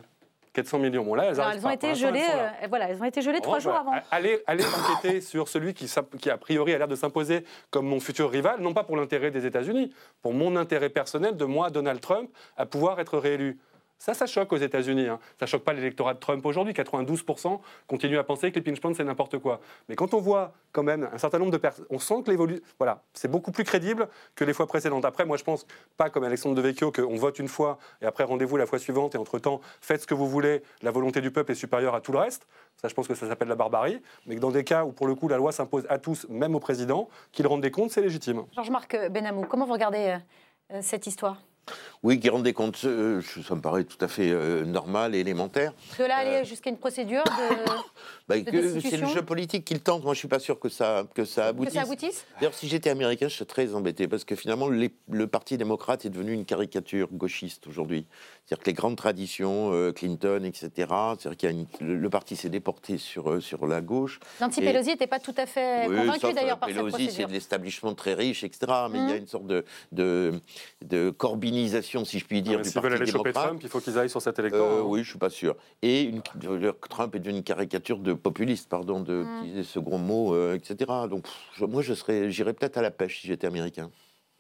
400 0.53 0.81
millions. 0.81 1.05
Bon, 1.05 1.15
là, 1.15 1.27
elles, 1.27 1.65
ont 1.65 1.71
été 1.71 1.87
elles 1.91 1.95
gelées. 1.95 2.27
euh, 2.29 2.67
voilà, 2.69 2.89
elles 2.89 3.01
ont 3.01 3.05
été 3.05 3.23
gelées 3.23 3.41
trois 3.41 3.59
revanche, 3.59 3.63
jours 3.63 3.77
avant. 3.81 3.93
Allez, 4.11 4.43
allez 4.49 4.65
enquêter 4.65 5.21
sur 5.21 5.47
celui 5.47 5.75
qui, 5.75 5.89
qui, 6.21 6.29
a 6.29 6.37
priori, 6.37 6.75
a 6.75 6.79
l'air 6.79 6.89
de 6.89 6.97
s'imposer 6.97 7.45
comme 7.71 7.87
mon 7.87 8.01
futur 8.01 8.29
rival, 8.29 8.57
non 8.61 8.75
pas 8.75 8.83
pour 8.83 8.97
l'intérêt 8.97 9.31
des 9.31 9.47
États-Unis, 9.47 9.95
pour 10.23 10.35
mon 10.35 10.57
intérêt 10.57 10.89
personnel 10.89 11.37
de 11.37 11.45
moi, 11.45 11.71
Donald 11.71 12.01
Trump, 12.01 12.29
à 12.57 12.67
pouvoir 12.67 12.99
être 12.99 13.17
réélu. 13.17 13.61
Ça, 14.01 14.15
ça 14.15 14.25
choque 14.25 14.51
aux 14.55 14.57
États-Unis. 14.57 15.09
Hein. 15.09 15.21
Ça 15.39 15.45
choque 15.45 15.63
pas 15.63 15.75
l'électorat 15.75 16.15
de 16.15 16.19
Trump 16.19 16.45
aujourd'hui. 16.47 16.73
92% 16.73 17.61
continuent 17.87 18.19
à 18.19 18.25
penser 18.25 18.51
que 18.51 18.55
les 18.55 18.63
pinch 18.63 18.81
points, 18.81 18.95
c'est 18.95 19.05
n'importe 19.05 19.39
quoi. 19.39 19.61
Mais 19.91 19.95
quand 19.95 20.15
on 20.15 20.21
voit 20.21 20.55
quand 20.73 20.83
même 20.83 21.11
un 21.13 21.19
certain 21.19 21.39
nombre 21.39 21.51
de 21.51 21.59
personnes, 21.59 21.85
on 21.91 21.99
sent 21.99 22.23
que 22.25 22.31
l'évolution. 22.31 22.65
Voilà, 22.79 23.03
c'est 23.13 23.31
beaucoup 23.31 23.53
plus 23.53 23.63
crédible 23.63 24.09
que 24.35 24.45
les 24.45 24.55
fois 24.55 24.67
précédentes. 24.67 25.05
Après, 25.05 25.27
moi, 25.27 25.37
je 25.37 25.45
pense 25.45 25.67
pas 25.99 26.09
comme 26.09 26.25
Alexandre 26.25 26.55
Devecchio 26.55 26.91
qu'on 26.91 27.17
vote 27.17 27.39
une 27.39 27.49
fois 27.49 27.77
et 28.01 28.07
après 28.07 28.25
rendez-vous 28.25 28.57
la 28.57 28.65
fois 28.65 28.79
suivante 28.79 29.15
et 29.17 29.19
entre-temps, 29.19 29.61
faites 29.83 30.01
ce 30.01 30.07
que 30.07 30.15
vous 30.15 30.27
voulez. 30.27 30.63
La 30.81 30.93
volonté 30.93 31.21
du 31.21 31.31
peuple 31.31 31.53
est 31.53 31.57
supérieure 31.57 31.95
à 31.95 32.01
tout 32.01 32.13
le 32.13 32.19
reste. 32.21 32.47
Ça, 32.81 32.89
je 32.89 32.95
pense 32.95 33.07
que 33.07 33.15
ça 33.15 33.29
s'appelle 33.29 33.49
la 33.49 33.55
barbarie. 33.55 34.01
Mais 34.25 34.35
que 34.35 34.41
dans 34.41 34.51
des 34.51 34.65
cas 34.65 34.87
où, 34.87 34.93
pour 34.93 35.09
le 35.09 35.15
coup, 35.15 35.29
la 35.29 35.37
loi 35.37 35.53
s'impose 35.53 35.85
à 35.91 35.99
tous, 35.99 36.27
même 36.31 36.55
au 36.55 36.61
président, 36.61 37.11
qu'il 37.33 37.47
rende 37.47 37.61
des 37.61 37.71
comptes, 37.71 37.91
c'est 37.91 38.01
légitime. 38.01 38.45
Georges-Marc 38.55 39.11
Benamou, 39.11 39.43
comment 39.43 39.67
vous 39.67 39.75
regardez 39.75 40.17
euh, 40.73 40.79
cette 40.81 41.07
histoire? 41.07 41.37
Oui, 42.03 42.19
qui 42.19 42.31
rendent 42.31 42.45
des 42.45 42.55
comptes, 42.55 42.81
euh, 42.87 43.21
ça 43.47 43.55
me 43.55 43.61
paraît 43.61 43.85
tout 43.85 44.03
à 44.03 44.09
fait 44.09 44.31
euh, 44.31 44.65
normal 44.65 45.15
et 45.15 45.19
élémentaire. 45.19 45.75
De 45.99 46.05
là 46.05 46.17
aller 46.17 46.45
jusqu'à 46.47 46.71
une 46.71 46.79
procédure 46.79 47.25
de. 47.25 47.71
Bah, 48.29 48.39
de 48.39 48.79
c'est 48.81 48.97
le 48.97 49.09
jeu 49.09 49.23
politique 49.23 49.65
qu'il 49.65 49.81
tente. 49.81 50.05
Moi, 50.05 50.15
je 50.15 50.21
suis 50.21 50.29
pas 50.29 50.39
sûr 50.39 50.61
que 50.61 50.69
ça, 50.69 51.05
que 51.17 51.25
ça 51.25 51.43
Que 51.43 51.49
aboutisse. 51.49 51.75
ça 51.75 51.81
aboutisse 51.83 52.25
D'ailleurs, 52.39 52.55
si 52.55 52.69
j'étais 52.69 52.89
américain, 52.89 53.27
je 53.27 53.35
serais 53.35 53.45
très 53.45 53.75
embêté 53.75 54.07
parce 54.07 54.23
que 54.23 54.37
finalement, 54.37 54.69
les- 54.69 54.93
le 55.11 55.27
Parti 55.27 55.59
démocrate 55.59 56.05
est 56.07 56.11
devenu 56.11 56.33
une 56.33 56.45
caricature 56.45 57.09
gauchiste 57.13 57.67
aujourd'hui. 57.67 58.07
C'est-à-dire 58.47 58.63
que 58.63 58.71
les 58.71 58.75
grandes 58.75 58.95
traditions, 58.97 59.73
euh, 59.73 59.91
Clinton, 59.93 60.45
etc., 60.45 60.71
c'est-à-dire 61.19 61.37
qu'il 61.37 61.51
une- 61.51 61.67
le, 61.81 61.97
le 61.97 62.09
parti 62.11 62.37
s'est 62.37 62.49
déporté 62.51 62.99
sur, 62.99 63.33
euh, 63.33 63.41
sur 63.41 63.67
la 63.67 63.81
gauche. 63.81 64.21
Nancy 64.41 64.61
Et- 64.61 64.65
Pelosi 64.65 64.91
n'était 64.91 65.09
pas 65.09 65.19
tout 65.19 65.35
à 65.37 65.47
fait 65.47 65.89
oui, 65.89 65.97
convaincue 65.97 66.21
sauf, 66.21 66.35
d'ailleurs 66.35 66.57
euh, 66.59 66.61
par 66.61 66.69
cette 66.69 66.79
Pelosi, 66.79 66.93
c'est 66.99 67.03
procédure. 67.07 67.29
de 67.29 67.33
l'establishment 67.33 67.95
très 67.95 68.15
riche, 68.15 68.45
etc. 68.45 68.61
Mais 68.93 68.99
il 68.99 69.09
y 69.09 69.11
a 69.11 69.15
Mhm. 69.15 69.21
une 69.23 69.27
sorte 69.27 69.47
de, 69.49 69.65
de, 69.91 70.35
de 70.83 71.11
corbinisation, 71.11 71.90
si 72.05 72.19
je 72.19 72.25
puis 72.25 72.41
dire, 72.43 72.59
Mais 72.59 72.65
du 72.65 72.71
S'ils 72.71 72.81
veulent 72.81 72.91
Parti 72.93 73.03
aller 73.03 73.11
choper 73.13 73.31
démocrate. 73.33 73.47
Trump, 73.49 73.61
il 73.63 73.69
faut 73.69 73.81
qu'ils 73.81 73.99
aillent 73.99 74.09
sur 74.11 74.23
cet 74.23 74.39
électorat. 74.39 74.63
Euh, 74.65 74.81
hein. 74.81 74.85
oui, 74.87 75.03
je 75.03 75.11
suis 75.11 75.19
pas 75.19 75.31
sûr. 75.31 75.57
Et 75.83 76.03
une, 76.03 76.23
d'ailleurs, 76.37 76.79
Trump 76.89 77.15
est 77.15 77.19
devenu 77.19 77.39
une 77.39 77.45
caricature 77.45 77.99
de 77.99 78.13
populiste, 78.13 78.69
pardon, 78.69 79.01
de 79.01 79.25
Mm. 79.25 79.63
ce 79.65 79.79
gros 79.79 79.99
mot, 79.99 80.35
euh, 80.35 80.55
etc. 80.55 80.77
Donc, 81.09 81.25
pff, 81.25 81.35
je- 81.55 81.65
moi, 81.65 81.83
je 81.83 81.95
serais, 81.95 82.31
j'irais 82.31 82.53
peut-être 82.55 82.79
à 82.79 82.83
la 82.83 82.91
pêche 82.91 83.21
si 83.21 83.27
j'étais 83.27 83.47
américain. 83.47 83.91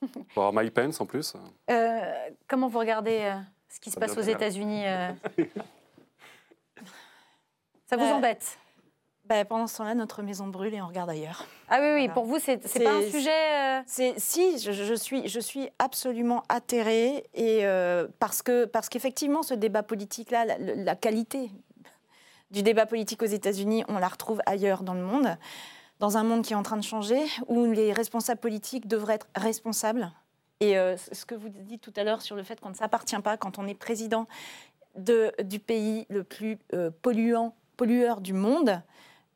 Pour 0.34 0.44
avoir 0.44 0.52
Mike 0.52 0.72
Pence 0.74 1.00
en 1.00 1.06
plus. 1.06 1.34
Euh, 1.70 2.00
comment 2.48 2.68
vous 2.68 2.78
regardez 2.78 3.18
euh, 3.22 3.34
ce 3.68 3.80
qui 3.80 3.90
se 3.90 3.98
passe 4.00 4.16
aux. 4.16 4.20
États-Unis 4.22 4.86
euh 4.86 5.10
Ça 7.86 7.96
vous 7.96 8.04
Euh, 8.04 8.12
embête 8.12 8.58
Bah, 9.30 9.44
pendant 9.44 9.68
ce 9.68 9.76
temps-là, 9.76 9.94
notre 9.94 10.22
maison 10.22 10.48
brûle 10.48 10.74
et 10.74 10.82
on 10.82 10.88
regarde 10.88 11.08
ailleurs. 11.08 11.46
Ah 11.68 11.78
oui, 11.80 11.86
oui, 11.86 11.98
Voilà. 12.00 12.14
pour 12.14 12.24
vous, 12.24 12.40
c'est 12.40 12.56
pas 12.82 12.90
un 12.94 13.08
sujet. 13.08 13.30
euh, 13.30 13.80
C'est 13.86 14.18
si 14.18 14.58
je, 14.58 14.72
je 14.72 14.94
suis 14.94 15.28
je 15.28 15.38
suis 15.38 15.68
absolument 15.78 16.42
atterrée 16.48 17.24
et 17.34 17.60
euh, 17.64 18.08
parce 18.18 18.42
que 18.42 18.64
parce 18.64 18.88
qu'effectivement 18.88 19.44
ce 19.44 19.54
débat 19.54 19.84
politique 19.84 20.32
là 20.32 20.44
la, 20.44 20.58
la 20.58 20.96
qualité 20.96 21.48
du 22.50 22.64
débat 22.64 22.86
politique 22.86 23.22
aux 23.22 23.26
États-Unis 23.26 23.84
on 23.86 23.98
la 23.98 24.08
retrouve 24.08 24.40
ailleurs 24.46 24.82
dans 24.82 24.94
le 24.94 25.02
monde 25.02 25.36
dans 26.00 26.16
un 26.16 26.24
monde 26.24 26.42
qui 26.44 26.52
est 26.52 26.56
en 26.56 26.64
train 26.64 26.76
de 26.76 26.82
changer 26.82 27.20
où 27.46 27.66
les 27.66 27.92
responsables 27.92 28.40
politiques 28.40 28.88
devraient 28.88 29.14
être 29.14 29.28
responsables 29.36 30.10
et 30.58 30.76
euh, 30.76 30.96
ce 31.12 31.24
que 31.24 31.36
vous 31.36 31.50
dites 31.50 31.82
tout 31.82 31.94
à 31.96 32.02
l'heure 32.02 32.20
sur 32.22 32.34
le 32.34 32.42
fait 32.42 32.58
qu'on 32.60 32.70
ne 32.70 32.74
s'appartient 32.74 33.20
pas 33.20 33.36
quand 33.36 33.60
on 33.60 33.68
est 33.68 33.74
président 33.74 34.26
de, 34.96 35.30
du 35.44 35.60
pays 35.60 36.06
le 36.10 36.24
plus 36.24 36.58
euh, 36.74 36.90
polluant 37.02 37.54
pollueur 37.76 38.20
du 38.20 38.32
monde 38.32 38.82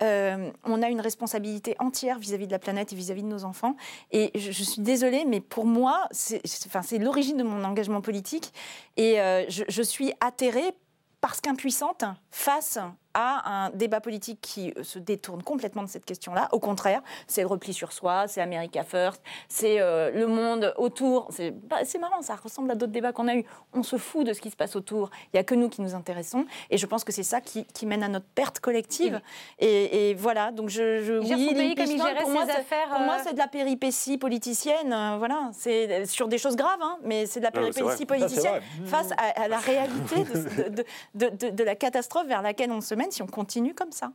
euh, 0.03 0.51
on 0.65 0.83
a 0.83 0.89
une 0.89 1.01
responsabilité 1.01 1.77
entière 1.79 2.19
vis-à-vis 2.19 2.47
de 2.47 2.53
la 2.53 2.59
planète 2.59 2.93
et 2.93 2.97
vis-à-vis 2.97 3.23
de 3.23 3.29
nos 3.29 3.45
enfants. 3.45 3.77
Et 4.11 4.31
je, 4.35 4.51
suis 4.51 4.83
désolée, 4.83 5.25
mais 5.25 5.41
pour 5.41 5.67
moi, 5.67 6.09
c'est 6.11 6.99
l'origine 6.99 7.37
de 7.37 7.45
mon 7.45 7.65
engagement 7.65 8.01
politique. 8.01 8.53
Et 8.97 9.21
euh, 9.21 9.45
je, 9.49 9.65
je 9.69 9.83
suis 9.83 10.13
atterrée 10.21 10.75
parce 11.21 11.41
qu'impuissante 11.41 12.05
face 12.31 12.79
à 13.15 13.67
un 13.67 13.71
débat 13.71 14.01
politique 14.01 14.41
qui 14.41 14.73
euh, 14.77 14.83
se 14.83 14.99
détourne 14.99 15.43
complètement 15.43 15.83
de 15.83 15.89
cette 15.89 16.05
question-là. 16.05 16.49
Au 16.53 16.59
contraire, 16.59 17.01
c'est 17.27 17.41
le 17.43 17.47
repli 17.47 17.73
sur 17.73 17.93
soi, 17.93 18.27
c'est 18.29 18.41
America 18.41 18.83
First, 18.85 19.23
c'est 19.49 19.81
euh, 19.81 20.11
le 20.11 20.27
monde 20.27 20.75
autour. 20.77 21.29
C'est 21.31 21.51
bah, 21.53 21.77
marrant, 22.01 22.23
ça 22.23 22.35
ressemble 22.37 22.71
à 22.71 22.75
d'autres 22.75 22.93
débats 22.93 23.13
qu'on 23.13 23.29
a 23.29 23.35
eus. 23.37 23.45
On 23.73 23.83
se 23.83 23.97
fout 23.97 24.27
de 24.27 24.33
ce 24.33 24.41
qui 24.41 24.51
se 24.51 24.57
passe 24.57 24.75
autour. 24.77 25.11
Il 25.27 25.37
n'y 25.37 25.41
a 25.41 25.45
que 25.45 25.55
nous 25.55 25.69
qui 25.69 25.81
nous 25.81 25.95
intéressons. 25.95 26.45
Et 26.71 26.77
je 26.79 26.87
pense 26.87 27.05
que 27.05 27.13
c'est 27.13 27.23
ça 27.23 27.41
qui, 27.41 27.65
qui 27.67 27.87
mène 27.87 28.03
à 28.03 28.09
notre 28.09 28.27
perte 28.27 28.59
collective. 28.61 29.21
Et, 29.59 30.11
et 30.11 30.15
voilà, 30.15 30.51
donc 30.51 30.69
je... 30.69 31.03
je 31.03 31.21
Il 31.23 31.27
gère 31.29 31.39
son 31.39 31.55
pays 31.55 31.75
comme 31.75 31.85
il 31.87 31.97
gérait 31.99 32.15
pour 32.17 32.27
ses 32.27 32.33
moi, 32.33 32.43
c'est- 32.47 32.53
affaires, 32.53 32.89
Pour 32.91 33.01
moi, 33.01 33.15
euh, 33.17 33.23
c'est 33.25 33.33
de 33.35 33.39
la 33.39 33.47
péripétie 33.49 34.19
politicienne. 34.19 34.93
euh, 34.93 35.17
voilà, 35.19 35.51
c'est 35.53 36.05
sur 36.07 36.29
des 36.29 36.39
choses 36.39 36.57
graves, 36.57 36.81
hein, 36.83 36.99
mais 37.03 37.27
c'est 37.27 37.41
de 37.41 37.45
la 37.45 37.51
péripétie 37.51 38.07
politicienne 38.07 38.61
face 38.87 39.11
à, 39.13 39.43
à 39.43 39.49
la 39.49 39.59
réalité 39.71 40.25
de, 40.25 40.69
de- 40.69 40.85
de- 41.15 41.37
de- 41.37 41.51
de 41.51 41.65
la 41.65 41.75
catastrophe 41.77 42.27
vers 42.27 42.43
laquelle 42.43 42.73
on 42.73 42.81
se 42.81 42.95
si 43.11 43.23
on 43.23 43.27
continue 43.27 43.75
comme 43.75 43.93
ça. 43.93 44.13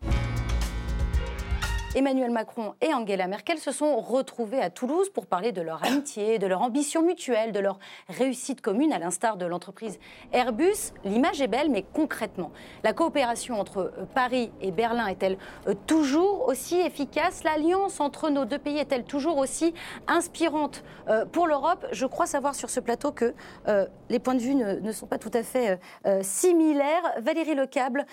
Emmanuel 1.95 2.29
Macron 2.29 2.75
et 2.81 2.93
Angela 2.93 3.25
Merkel 3.25 3.57
se 3.57 3.71
sont 3.71 3.99
retrouvés 3.99 4.61
à 4.61 4.69
Toulouse 4.69 5.09
pour 5.09 5.25
parler 5.25 5.51
de 5.51 5.61
leur 5.61 5.83
amitié, 5.83 6.37
de 6.37 6.45
leur 6.45 6.61
ambition 6.61 7.01
mutuelle, 7.01 7.51
de 7.51 7.59
leur 7.59 7.79
réussite 8.07 8.61
commune, 8.61 8.93
à 8.93 8.99
l'instar 8.99 9.37
de 9.37 9.47
l'entreprise 9.47 9.99
Airbus. 10.31 10.93
L'image 11.03 11.41
est 11.41 11.47
belle, 11.47 11.71
mais 11.71 11.83
concrètement, 11.91 12.51
la 12.83 12.93
coopération 12.93 13.59
entre 13.59 13.79
euh, 13.79 14.05
Paris 14.13 14.51
et 14.61 14.69
Berlin 14.71 15.07
est-elle 15.07 15.39
euh, 15.67 15.73
toujours 15.87 16.47
aussi 16.47 16.79
efficace? 16.79 17.43
L'alliance 17.43 17.99
entre 17.99 18.29
nos 18.29 18.45
deux 18.45 18.59
pays 18.59 18.77
est-elle 18.77 19.03
toujours 19.03 19.37
aussi 19.37 19.73
inspirante 20.07 20.83
euh, 21.07 21.25
pour 21.25 21.47
l'Europe? 21.47 21.87
Je 21.91 22.05
crois 22.05 22.27
savoir 22.27 22.53
sur 22.53 22.69
ce 22.69 22.79
plateau 22.79 23.11
que 23.11 23.33
les 24.09 24.19
points 24.19 24.35
de 24.35 24.41
vue 24.41 24.55
ne, 24.55 24.91
sont 24.91 25.07
pas 25.07 25.17
tout 25.17 25.31
à 25.33 25.43
fait 25.43 25.79
similaires. 26.21 27.01
Valérie 27.19 27.55
Lecable 27.55 28.05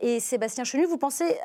et 0.00 0.20
Sébastien 0.20 0.64
Chenu, 0.64 0.84
vous 0.86 0.98
pensez 0.98 1.36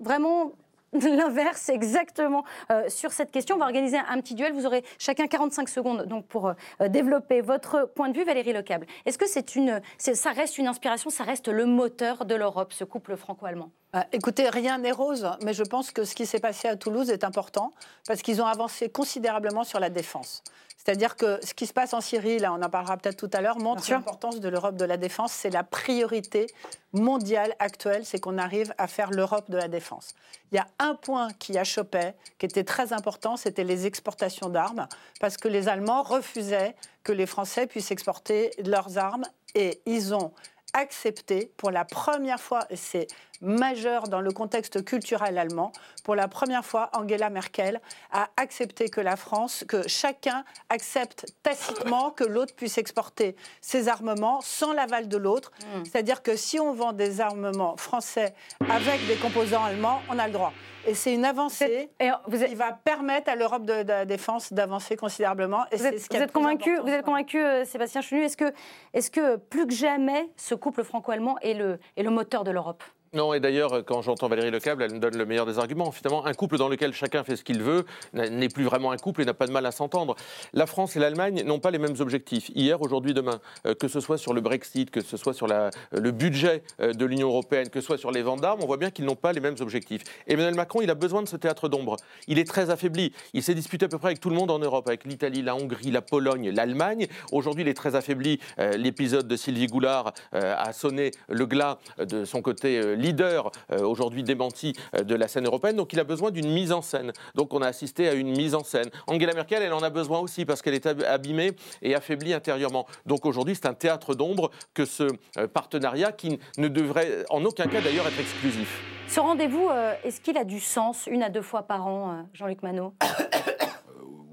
vraiment 0.00 0.52
l'inverse 0.92 1.68
exactement 1.68 2.44
euh, 2.70 2.88
sur 2.88 3.12
cette 3.12 3.30
question. 3.30 3.56
On 3.56 3.58
va 3.58 3.66
organiser 3.66 3.98
un, 3.98 4.20
petit 4.20 4.34
duel. 4.34 4.52
Vous 4.52 4.66
aurez 4.66 4.84
chacun 4.98 5.26
45 5.26 5.68
secondes 5.68 6.06
donc 6.06 6.26
pour 6.26 6.48
euh, 6.48 6.88
développer 6.88 7.40
votre 7.40 7.90
point 7.94 8.08
de 8.08 8.16
vue, 8.16 8.24
Valérie 8.24 8.52
Lecable. 8.52 8.86
Est-ce 9.04 9.18
que 9.18 9.28
c'est 9.28 9.54
une, 9.56 9.80
ça 9.98 10.30
reste 10.30 10.58
une 10.58 10.66
inspiration, 10.66 11.10
ça 11.10 11.24
reste 11.24 11.48
le 11.48 11.66
moteur 11.66 12.24
de 12.24 12.34
l'Europe, 12.34 12.72
ce 12.72 12.84
couple 12.84 13.16
franco-allemand? 13.16 13.70
Ah, 13.92 14.06
Écoutez, 14.12 14.48
rien 14.48 14.78
n'est 14.78 14.92
rose, 14.92 15.28
mais 15.42 15.52
je 15.52 15.62
pense 15.62 15.90
que 15.90 16.04
ce 16.04 16.14
qui 16.14 16.26
s'est 16.26 16.40
passé 16.40 16.68
à 16.68 16.76
Toulouse 16.76 17.10
est 17.10 17.24
important 17.24 17.72
parce 18.06 18.22
qu'ils 18.22 18.40
ont 18.42 18.46
avancé 18.46 18.88
considérablement 18.88 19.64
sur 19.64 19.80
la 19.80 19.90
défense. 19.90 20.42
C'est-à-dire 20.88 21.16
que 21.16 21.38
ce 21.44 21.52
qui 21.52 21.66
se 21.66 21.74
passe 21.74 21.92
en 21.92 22.00
Syrie, 22.00 22.38
là 22.38 22.50
on 22.50 22.62
en 22.62 22.70
parlera 22.70 22.96
peut-être 22.96 23.18
tout 23.18 23.28
à 23.34 23.42
l'heure, 23.42 23.58
montre 23.58 23.84
l'importance 23.90 24.40
de 24.40 24.48
l'Europe 24.48 24.74
de 24.76 24.86
la 24.86 24.96
défense. 24.96 25.32
C'est 25.32 25.50
la 25.50 25.62
priorité 25.62 26.46
mondiale 26.94 27.54
actuelle, 27.58 28.06
c'est 28.06 28.18
qu'on 28.18 28.38
arrive 28.38 28.72
à 28.78 28.86
faire 28.86 29.10
l'Europe 29.10 29.50
de 29.50 29.58
la 29.58 29.68
défense. 29.68 30.14
Il 30.50 30.54
y 30.54 30.58
a 30.58 30.66
un 30.78 30.94
point 30.94 31.28
qui 31.38 31.58
a 31.58 31.64
chopé, 31.64 32.12
qui 32.38 32.46
était 32.46 32.64
très 32.64 32.94
important, 32.94 33.36
c'était 33.36 33.64
les 33.64 33.84
exportations 33.84 34.48
d'armes, 34.48 34.88
parce 35.20 35.36
que 35.36 35.46
les 35.46 35.68
Allemands 35.68 36.02
refusaient 36.02 36.74
que 37.04 37.12
les 37.12 37.26
Français 37.26 37.66
puissent 37.66 37.90
exporter 37.90 38.52
leurs 38.64 38.96
armes, 38.96 39.26
et 39.54 39.82
ils 39.84 40.14
ont 40.14 40.32
accepté 40.72 41.52
pour 41.58 41.70
la 41.70 41.84
première 41.84 42.40
fois, 42.40 42.64
et 42.70 42.76
c'est 42.76 43.08
majeur 43.40 44.08
dans 44.08 44.20
le 44.20 44.30
contexte 44.30 44.84
culturel 44.84 45.38
allemand, 45.38 45.72
pour 46.04 46.14
la 46.14 46.28
première 46.28 46.64
fois, 46.64 46.90
Angela 46.94 47.30
Merkel 47.30 47.80
a 48.10 48.28
accepté 48.36 48.88
que 48.88 49.00
la 49.00 49.16
France, 49.16 49.64
que 49.68 49.86
chacun 49.86 50.44
accepte 50.68 51.26
tacitement 51.42 52.10
que 52.10 52.24
l'autre 52.24 52.54
puisse 52.54 52.78
exporter 52.78 53.36
ses 53.60 53.88
armements 53.88 54.40
sans 54.40 54.72
l'aval 54.72 55.08
de 55.08 55.16
l'autre. 55.16 55.52
C'est-à-dire 55.84 56.22
que 56.22 56.36
si 56.36 56.58
on 56.58 56.72
vend 56.72 56.92
des 56.92 57.20
armements 57.20 57.76
français 57.76 58.34
avec 58.70 59.06
des 59.06 59.16
composants 59.16 59.64
allemands, 59.64 60.00
on 60.08 60.18
a 60.18 60.26
le 60.26 60.32
droit. 60.32 60.52
Et 60.86 60.94
c'est 60.94 61.12
une 61.12 61.26
avancée 61.26 61.90
qui 61.98 62.54
va 62.54 62.72
permettre 62.72 63.30
à 63.30 63.36
l'Europe 63.36 63.66
de, 63.66 63.82
de 63.82 63.88
la 63.88 64.04
défense 64.06 64.52
d'avancer 64.52 64.96
considérablement. 64.96 65.64
Et 65.70 65.76
Vous 65.76 65.86
êtes, 65.86 66.00
ce 66.00 66.18
vous 66.18 66.26
convaincu, 66.32 66.78
vous 66.78 66.88
êtes 66.88 67.04
convaincu 67.04 67.38
euh, 67.38 67.66
Sébastien 67.66 68.00
Chenu 68.00 68.22
Est-ce 68.22 68.38
que, 68.38 68.52
est 68.94 69.10
que 69.10 69.36
plus 69.36 69.66
que 69.66 69.74
jamais, 69.74 70.30
ce 70.36 70.54
couple 70.54 70.84
franco-allemand 70.84 71.38
est 71.40 71.52
le, 71.52 71.78
est 71.96 72.02
le 72.02 72.10
moteur 72.10 72.42
de 72.42 72.50
l'Europe? 72.50 72.82
Non, 73.14 73.32
et 73.32 73.40
d'ailleurs, 73.40 73.84
quand 73.86 74.02
j'entends 74.02 74.28
Valérie 74.28 74.50
Lecable, 74.50 74.82
elle 74.82 74.92
me 74.92 74.98
donne 74.98 75.16
le 75.16 75.24
meilleur 75.24 75.46
des 75.46 75.58
arguments. 75.58 75.90
Finalement, 75.92 76.26
un 76.26 76.34
couple 76.34 76.58
dans 76.58 76.68
lequel 76.68 76.92
chacun 76.92 77.24
fait 77.24 77.36
ce 77.36 77.42
qu'il 77.42 77.62
veut 77.62 77.86
n'est 78.12 78.50
plus 78.50 78.64
vraiment 78.64 78.90
un 78.90 78.98
couple 78.98 79.22
et 79.22 79.24
n'a 79.24 79.32
pas 79.32 79.46
de 79.46 79.52
mal 79.52 79.64
à 79.64 79.70
s'entendre. 79.70 80.14
La 80.52 80.66
France 80.66 80.94
et 80.94 80.98
l'Allemagne 80.98 81.42
n'ont 81.42 81.58
pas 81.58 81.70
les 81.70 81.78
mêmes 81.78 81.94
objectifs. 82.00 82.50
Hier, 82.54 82.82
aujourd'hui, 82.82 83.14
demain, 83.14 83.40
euh, 83.66 83.74
que 83.74 83.88
ce 83.88 84.00
soit 84.00 84.18
sur 84.18 84.34
le 84.34 84.42
Brexit, 84.42 84.90
que 84.90 85.00
ce 85.00 85.16
soit 85.16 85.32
sur 85.32 85.50
euh, 85.50 85.70
le 85.92 86.10
budget 86.10 86.62
euh, 86.80 86.92
de 86.92 87.06
l'Union 87.06 87.28
européenne, 87.28 87.70
que 87.70 87.80
ce 87.80 87.86
soit 87.86 87.96
sur 87.96 88.10
les 88.10 88.20
ventes 88.20 88.42
d'armes, 88.42 88.60
on 88.62 88.66
voit 88.66 88.76
bien 88.76 88.90
qu'ils 88.90 89.06
n'ont 89.06 89.16
pas 89.16 89.32
les 89.32 89.40
mêmes 89.40 89.56
objectifs. 89.60 90.02
Emmanuel 90.26 90.54
Macron, 90.54 90.82
il 90.82 90.90
a 90.90 90.94
besoin 90.94 91.22
de 91.22 91.28
ce 91.28 91.36
théâtre 91.36 91.70
d'ombre. 91.70 91.96
Il 92.26 92.38
est 92.38 92.46
très 92.46 92.68
affaibli. 92.68 93.12
Il 93.32 93.42
s'est 93.42 93.54
disputé 93.54 93.86
à 93.86 93.88
peu 93.88 93.96
près 93.96 94.08
avec 94.08 94.20
tout 94.20 94.28
le 94.28 94.36
monde 94.36 94.50
en 94.50 94.58
Europe, 94.58 94.86
avec 94.86 95.04
l'Italie, 95.04 95.40
la 95.40 95.56
Hongrie, 95.56 95.90
la 95.90 96.02
Pologne, 96.02 96.50
l'Allemagne. 96.50 97.06
Aujourd'hui, 97.32 97.62
il 97.64 97.68
est 97.68 97.74
très 97.74 97.94
affaibli. 97.94 98.38
L'épisode 98.58 99.26
de 99.26 99.36
Sylvie 99.36 99.66
Goulard 99.66 100.12
a 100.32 100.72
sonné 100.72 101.12
le 101.28 101.46
glas 101.46 101.78
de 101.98 102.24
son 102.24 102.42
côté 102.42 102.96
leader 102.98 103.50
euh, 103.72 103.80
aujourd'hui 103.80 104.22
démenti 104.22 104.74
euh, 104.94 105.02
de 105.02 105.14
la 105.14 105.28
scène 105.28 105.46
européenne. 105.46 105.76
Donc 105.76 105.92
il 105.92 106.00
a 106.00 106.04
besoin 106.04 106.30
d'une 106.30 106.50
mise 106.50 106.72
en 106.72 106.82
scène. 106.82 107.12
Donc 107.34 107.54
on 107.54 107.62
a 107.62 107.66
assisté 107.66 108.08
à 108.08 108.14
une 108.14 108.30
mise 108.30 108.54
en 108.54 108.64
scène. 108.64 108.90
Angela 109.06 109.32
Merkel, 109.34 109.62
elle 109.62 109.72
en 109.72 109.82
a 109.82 109.90
besoin 109.90 110.18
aussi 110.20 110.44
parce 110.44 110.62
qu'elle 110.62 110.74
est 110.74 110.86
abîmée 110.86 111.52
et 111.82 111.94
affaiblie 111.94 112.34
intérieurement. 112.34 112.86
Donc 113.06 113.24
aujourd'hui, 113.26 113.54
c'est 113.54 113.66
un 113.66 113.74
théâtre 113.74 114.14
d'ombre 114.14 114.50
que 114.74 114.84
ce 114.84 115.04
euh, 115.36 115.46
partenariat 115.46 116.12
qui 116.12 116.38
ne 116.58 116.68
devrait 116.68 117.24
en 117.30 117.44
aucun 117.44 117.66
cas 117.66 117.80
d'ailleurs 117.80 118.06
être 118.06 118.20
exclusif. 118.20 118.82
Ce 119.08 119.20
rendez-vous, 119.20 119.70
est-ce 120.04 120.20
qu'il 120.20 120.36
a 120.36 120.44
du 120.44 120.60
sens 120.60 121.06
une 121.06 121.22
à 121.22 121.30
deux 121.30 121.40
fois 121.40 121.62
par 121.62 121.86
an, 121.86 122.26
Jean-Luc 122.34 122.62
Manot? 122.62 122.92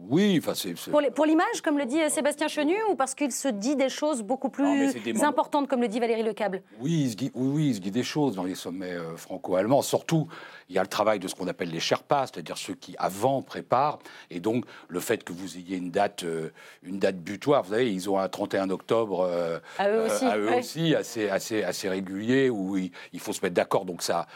oui, 0.10 0.40
enfin 0.42 0.54
c'est. 0.56 0.74
Pour 1.12 1.26
l'image, 1.26 1.62
comme 1.64 1.78
le 1.78 1.86
dit 1.86 1.98
Sébastien 2.10 2.48
Chenu, 2.48 2.76
ou 2.90 2.96
parce 2.96 3.16
qu'il 3.16 3.32
se 3.32 3.48
dit 3.48 3.76
des 3.76 3.90
choses 3.90 4.22
beaucoup 4.22 4.50
plus 4.50 4.94
importantes, 5.24 5.68
comme 5.68 5.82
le 5.82 5.88
dit 5.88 6.00
Valérie 6.00 6.24
Lecable? 6.24 6.62
Oui, 6.80 7.04
il 7.06 7.12
se 7.12 7.16
dit, 7.16 7.32
oui, 7.34 7.70
il 7.70 7.76
se 7.76 7.80
dit 7.80 7.92
des 7.92 8.04
choses 8.04 8.36
dans 8.36 8.44
les 8.44 8.56
sommets 8.56 8.94
euh, 8.94 9.16
franco-allemands. 9.16 9.82
Surtout, 9.82 10.28
il 10.70 10.76
y 10.76 10.80
a 10.80 10.82
le 10.82 10.88
travail 10.88 11.20
de 11.20 11.28
ce 11.28 11.36
qu'on 11.36 11.48
appelle 11.48 11.70
les 11.70 11.80
Sherpas, 11.80 12.28
c'est-à-dire 12.28 12.58
ceux 12.58 12.76
qui 12.76 12.96
avant 12.98 13.42
préparent, 13.42 14.00
et 14.30 14.40
donc 14.40 14.66
le 14.88 15.00
fait 15.00 15.24
que 15.24 15.34
vous 15.34 15.58
ayez 15.58 15.78
une 15.78 15.92
date, 15.92 16.24
euh, 16.24 16.50
une 16.84 17.00
date 17.00 17.18
butoir. 17.18 17.64
Vous 17.64 17.72
savez, 17.72 17.92
ils 17.92 18.10
ont 18.10 18.20
un 18.20 18.30
31 18.30 18.70
octobre 18.70 19.22
euh, 19.22 19.60
à 19.78 19.90
eux 19.90 20.06
aussi, 20.06 20.26
eux 20.26 20.56
aussi 20.58 20.96
assez, 20.96 21.30
assez, 21.30 21.64
assez 21.64 21.90
régulier 21.90 22.50
où 22.50 22.78
il, 22.78 23.20
faut 23.20 23.34
se 23.34 23.42
mettre 23.42 23.56
d'accord. 23.56 23.86
Donc 23.86 24.02
ça, 24.02 24.28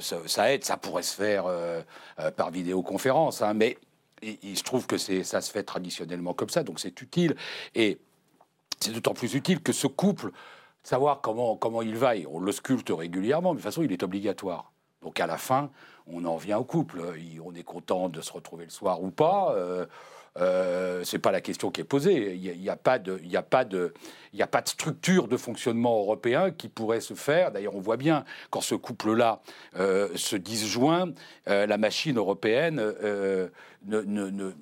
ça, 0.00 0.52
aide. 0.52 0.64
Ça 0.64 0.76
pourrait 0.76 1.02
se 1.02 1.14
faire 1.14 1.44
par 2.36 2.50
vidéoconférence, 2.50 3.42
hein, 3.42 3.54
mais 3.54 3.78
il 4.22 4.56
se 4.56 4.62
trouve 4.62 4.86
que 4.86 4.96
ça 4.98 5.40
se 5.40 5.50
fait 5.50 5.62
traditionnellement 5.62 6.34
comme 6.34 6.48
ça, 6.48 6.62
donc 6.62 6.80
c'est 6.80 7.00
utile. 7.00 7.36
Et 7.74 7.98
c'est 8.80 8.92
d'autant 8.92 9.14
plus 9.14 9.34
utile 9.34 9.60
que 9.60 9.72
ce 9.72 9.86
couple, 9.86 10.30
savoir 10.82 11.20
comment, 11.20 11.56
comment 11.56 11.82
il 11.82 11.96
va, 11.96 12.14
on 12.28 12.40
le 12.40 12.52
sculpte 12.52 12.90
régulièrement, 12.90 13.52
mais 13.52 13.58
de 13.58 13.62
toute 13.62 13.70
façon, 13.72 13.82
il 13.82 13.92
est 13.92 14.02
obligatoire. 14.02 14.72
Donc 15.02 15.20
à 15.20 15.26
la 15.26 15.38
fin, 15.38 15.70
on 16.06 16.24
en 16.24 16.36
vient 16.36 16.58
au 16.58 16.64
couple. 16.64 17.02
On 17.44 17.54
est 17.54 17.62
content 17.62 18.08
de 18.08 18.20
se 18.20 18.32
retrouver 18.32 18.64
le 18.64 18.70
soir 18.70 19.02
ou 19.02 19.10
pas. 19.10 19.54
Euh, 19.54 19.86
euh, 20.40 21.02
c'est 21.04 21.18
pas 21.18 21.32
la 21.32 21.40
question 21.40 21.70
qui 21.70 21.80
est 21.80 21.84
posée. 21.84 22.34
Il 22.34 22.60
n'y 22.60 22.68
a, 22.68 22.76
pas 22.76 22.98
de, 22.98 23.20
a 23.34 23.38
a 23.38 23.42
pas 23.42 23.64
de 23.64 24.68
structure 24.68 25.28
de 25.28 25.36
fonctionnement 25.36 25.98
européen 25.98 26.50
qui 26.50 26.68
pourrait 26.68 27.00
se 27.00 27.14
faire. 27.14 27.52
D'ailleurs, 27.52 27.74
on 27.74 27.80
voit 27.80 27.96
bien 27.96 28.24
quand 28.50 28.60
ce 28.60 28.74
couple-là 28.74 29.40
euh, 29.78 30.08
se 30.14 30.36
disjoint, 30.36 31.10
euh, 31.48 31.66
la 31.66 31.78
machine 31.78 32.18
européenne 32.18 32.76
ne, 32.76 33.50
ne, 34.02 34.52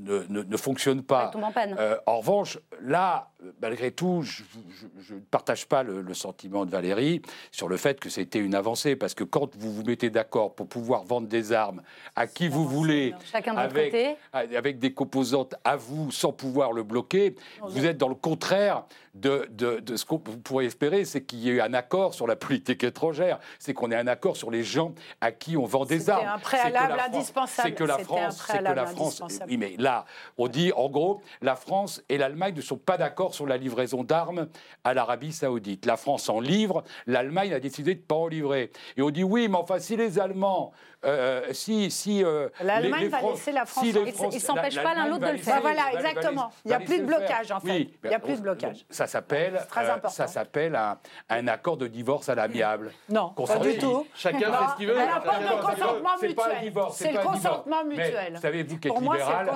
ne 0.00 0.24
ne, 0.28 0.42
ne, 0.42 0.56
fonctionne 0.56 1.02
pas. 1.02 1.30
Euh, 1.78 1.96
en, 2.06 2.18
revanche, 2.18 2.58
là, 2.82 3.30
malgré 3.60 3.90
tout, 3.90 4.22
je 4.22 5.14
ne 5.14 5.20
partage 5.20 5.66
pas 5.66 5.82
le, 5.82 6.14
sentiment 6.14 6.66
de 6.66 6.70
Valérie 6.70 7.22
sur 7.50 7.68
le 7.68 7.76
fait 7.76 8.00
que 8.00 8.08
c'était 8.08 8.38
une 8.38 8.54
avancée, 8.54 8.96
parce 8.96 9.14
que 9.14 9.24
quand 9.24 9.56
vous 9.56 9.72
vous 9.72 9.84
mettez 9.84 10.10
d'accord 10.10 10.54
pour 10.54 10.66
pouvoir 10.66 11.04
vendre 11.04 11.28
des 11.28 11.52
armes 11.52 11.82
à 12.16 12.26
qui 12.26 12.48
vous 12.48 12.66
voulez, 12.66 13.14
Chacun 13.30 13.56
avec, 13.56 13.92
côté. 13.92 14.16
avec 14.32 14.78
des 14.78 14.92
composantes 14.92 15.54
à 15.64 15.76
vous 15.76 16.10
sans 16.10 16.32
pouvoir 16.32 16.72
le 16.72 16.82
bloquer, 16.82 17.34
vous 17.62 17.86
êtes 17.86 17.98
dans 17.98 18.08
le 18.08 18.14
contraire 18.14 18.84
de, 19.14 19.48
de, 19.50 19.80
de 19.80 19.96
ce 19.96 20.04
qu'on 20.04 20.18
pourrait 20.18 20.66
espérer, 20.66 21.04
c'est 21.04 21.22
qu'il 21.22 21.40
y 21.40 21.50
ait 21.50 21.60
un 21.60 21.74
accord 21.74 22.14
sur 22.14 22.26
la 22.26 22.36
politique 22.36 22.84
étrangère, 22.84 23.38
c'est 23.58 23.74
qu'on 23.74 23.90
ait 23.90 23.96
un 23.96 24.06
accord 24.06 24.36
sur 24.36 24.50
les 24.50 24.62
gens 24.62 24.94
à 25.20 25.32
qui 25.32 25.56
on 25.56 25.64
vend 25.64 25.84
des 25.84 26.10
armes. 26.10 26.22
C'est 26.22 26.28
un 26.28 26.38
préalable 26.38 27.00
indispensable. 27.00 27.68
C'est 27.68 27.74
que 27.74 27.84
la 27.84 27.98
France, 27.98 28.44
c'est 28.46 28.58
que 28.58 28.62
la 28.62 28.86
France. 28.86 29.22
Oui, 29.48 29.56
mais 29.56 29.74
là, 29.78 30.04
on 30.38 30.48
dit 30.48 30.72
en 30.74 30.88
gros, 30.88 31.22
la 31.42 31.56
France 31.56 32.02
et 32.08 32.18
l'Allemagne 32.18 32.54
ne 32.54 32.60
sont 32.60 32.76
pas 32.76 32.96
d'accord 32.96 33.34
sur 33.34 33.46
la 33.46 33.56
livraison 33.56 34.04
d'armes 34.04 34.48
à 34.84 34.94
l'Arabie 34.94 35.32
Saoudite. 35.32 35.86
La 35.86 35.96
France 35.96 36.28
en 36.28 36.40
livre, 36.40 36.84
l'Allemagne 37.06 37.52
a 37.52 37.60
décidé 37.60 37.94
de 37.94 38.00
ne 38.00 38.04
pas 38.04 38.14
en 38.14 38.28
livrer. 38.28 38.70
Et 38.96 39.02
on 39.02 39.10
dit 39.10 39.24
oui, 39.24 39.48
mais 39.48 39.56
enfin, 39.56 39.78
si 39.78 39.96
les 39.96 40.18
Allemands 40.18 40.72
euh, 41.04 41.46
si, 41.52 41.90
si 41.90 42.22
euh, 42.22 42.48
L'Allemagne 42.60 43.08
va 43.08 43.22
laisser 43.22 43.52
la 43.52 43.64
France. 43.64 43.84
Si 43.84 43.90
ils 43.90 44.34
ne 44.34 44.38
s'empêchent 44.38 44.82
pas 44.82 44.94
l'un 44.94 45.08
l'autre 45.08 45.26
de 45.26 45.32
le 45.32 45.38
faire. 45.38 45.62
Bah 45.62 45.72
voilà, 45.72 45.92
exactement. 45.94 46.50
Il 46.64 46.68
n'y 46.68 46.74
a 46.74 46.80
plus 46.80 47.00
de 47.00 47.04
blocage, 47.06 47.50
en 47.50 47.60
fait. 47.60 47.88
Il 48.04 48.08
n'y 48.08 48.14
a 48.14 48.18
plus 48.18 48.36
de 48.36 48.42
blocage. 48.42 48.84
Ça 48.90 49.06
s'appelle, 49.06 49.56
euh, 49.56 50.08
ça 50.08 50.26
s'appelle 50.26 50.76
un, 50.76 50.98
un, 51.30 51.48
accord 51.48 51.78
de 51.78 51.86
divorce 51.86 52.28
à 52.28 52.34
l'amiable. 52.34 52.92
Non, 53.08 53.30
pas 53.30 53.58
du 53.58 53.78
tout. 53.78 54.06
Chacun 54.14 54.52
fait 54.52 54.70
ce 54.72 54.76
qu'il 54.76 54.86
veut. 54.88 54.96
Elle 54.98 55.22
pas 55.22 55.38
de 55.38 55.60
consentement 55.62 56.16
mutuel. 56.20 56.72
C'est 56.92 57.12
le 57.12 57.18
consentement 57.20 57.84
mutuel. 57.84 58.38
Savez-vous 58.40 58.78
qu'être 58.78 59.00
libéral, 59.00 59.50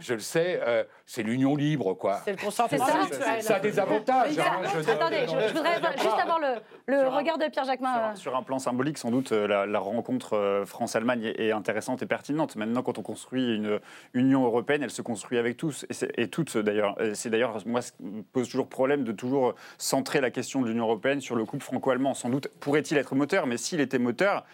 je 0.00 0.14
le 0.14 0.20
sais, 0.20 0.86
c'est 1.06 1.22
l'union 1.22 1.56
libre, 1.56 1.94
quoi. 1.94 2.20
C'est 2.24 2.32
le 2.32 2.44
consentement 2.44 2.86
mutuel. 3.02 3.42
Ça 3.42 3.56
a 3.56 3.60
des 3.60 3.78
avantages. 3.78 4.38
Attendez, 4.38 5.26
je 5.26 5.54
voudrais 5.54 5.80
juste 5.98 6.18
avoir 6.20 6.40
le 6.86 7.08
regard 7.08 7.38
de 7.38 7.46
Pierre 7.48 7.64
Jacquemin. 7.64 8.14
Sur 8.14 8.36
un 8.36 8.42
plan 8.42 8.58
symbolique, 8.58 8.98
sans 8.98 9.10
doute, 9.10 9.30
la 9.30 9.78
rencontre 9.78 10.33
euh, 10.34 10.64
France-Allemagne 10.64 11.32
est, 11.36 11.52
intéressante 11.52 12.02
et 12.02 12.06
pertinente. 12.06 12.56
Maintenant, 12.56 12.82
quand 12.82 12.98
on 12.98 13.02
construit 13.02 13.54
une 13.54 13.80
Union 14.12 14.44
européenne, 14.44 14.82
elle 14.82 14.90
se 14.90 15.02
construit 15.02 15.38
avec 15.38 15.56
tous 15.56 15.86
et, 16.16 16.28
toutes 16.28 16.56
d'ailleurs. 16.56 16.96
C'est 17.14 17.30
d'ailleurs, 17.30 17.58
moi, 17.66 17.82
ce 17.82 17.92
pose 18.32 18.48
toujours 18.48 18.68
problème 18.68 19.04
de 19.04 19.12
toujours 19.12 19.54
centrer 19.78 20.20
la 20.20 20.30
question 20.30 20.62
de 20.62 20.68
l'Union 20.68 20.84
européenne 20.84 21.20
sur 21.20 21.36
le 21.36 21.44
couple 21.44 21.64
franco-allemand. 21.64 22.14
Sans 22.14 22.28
doute 22.28 22.48
pourrait-il 22.60 22.96
être 22.98 23.14
moteur, 23.14 23.46
mais 23.46 23.56
s'il 23.56 23.80
était 23.80 23.98
moteur, 23.98 24.44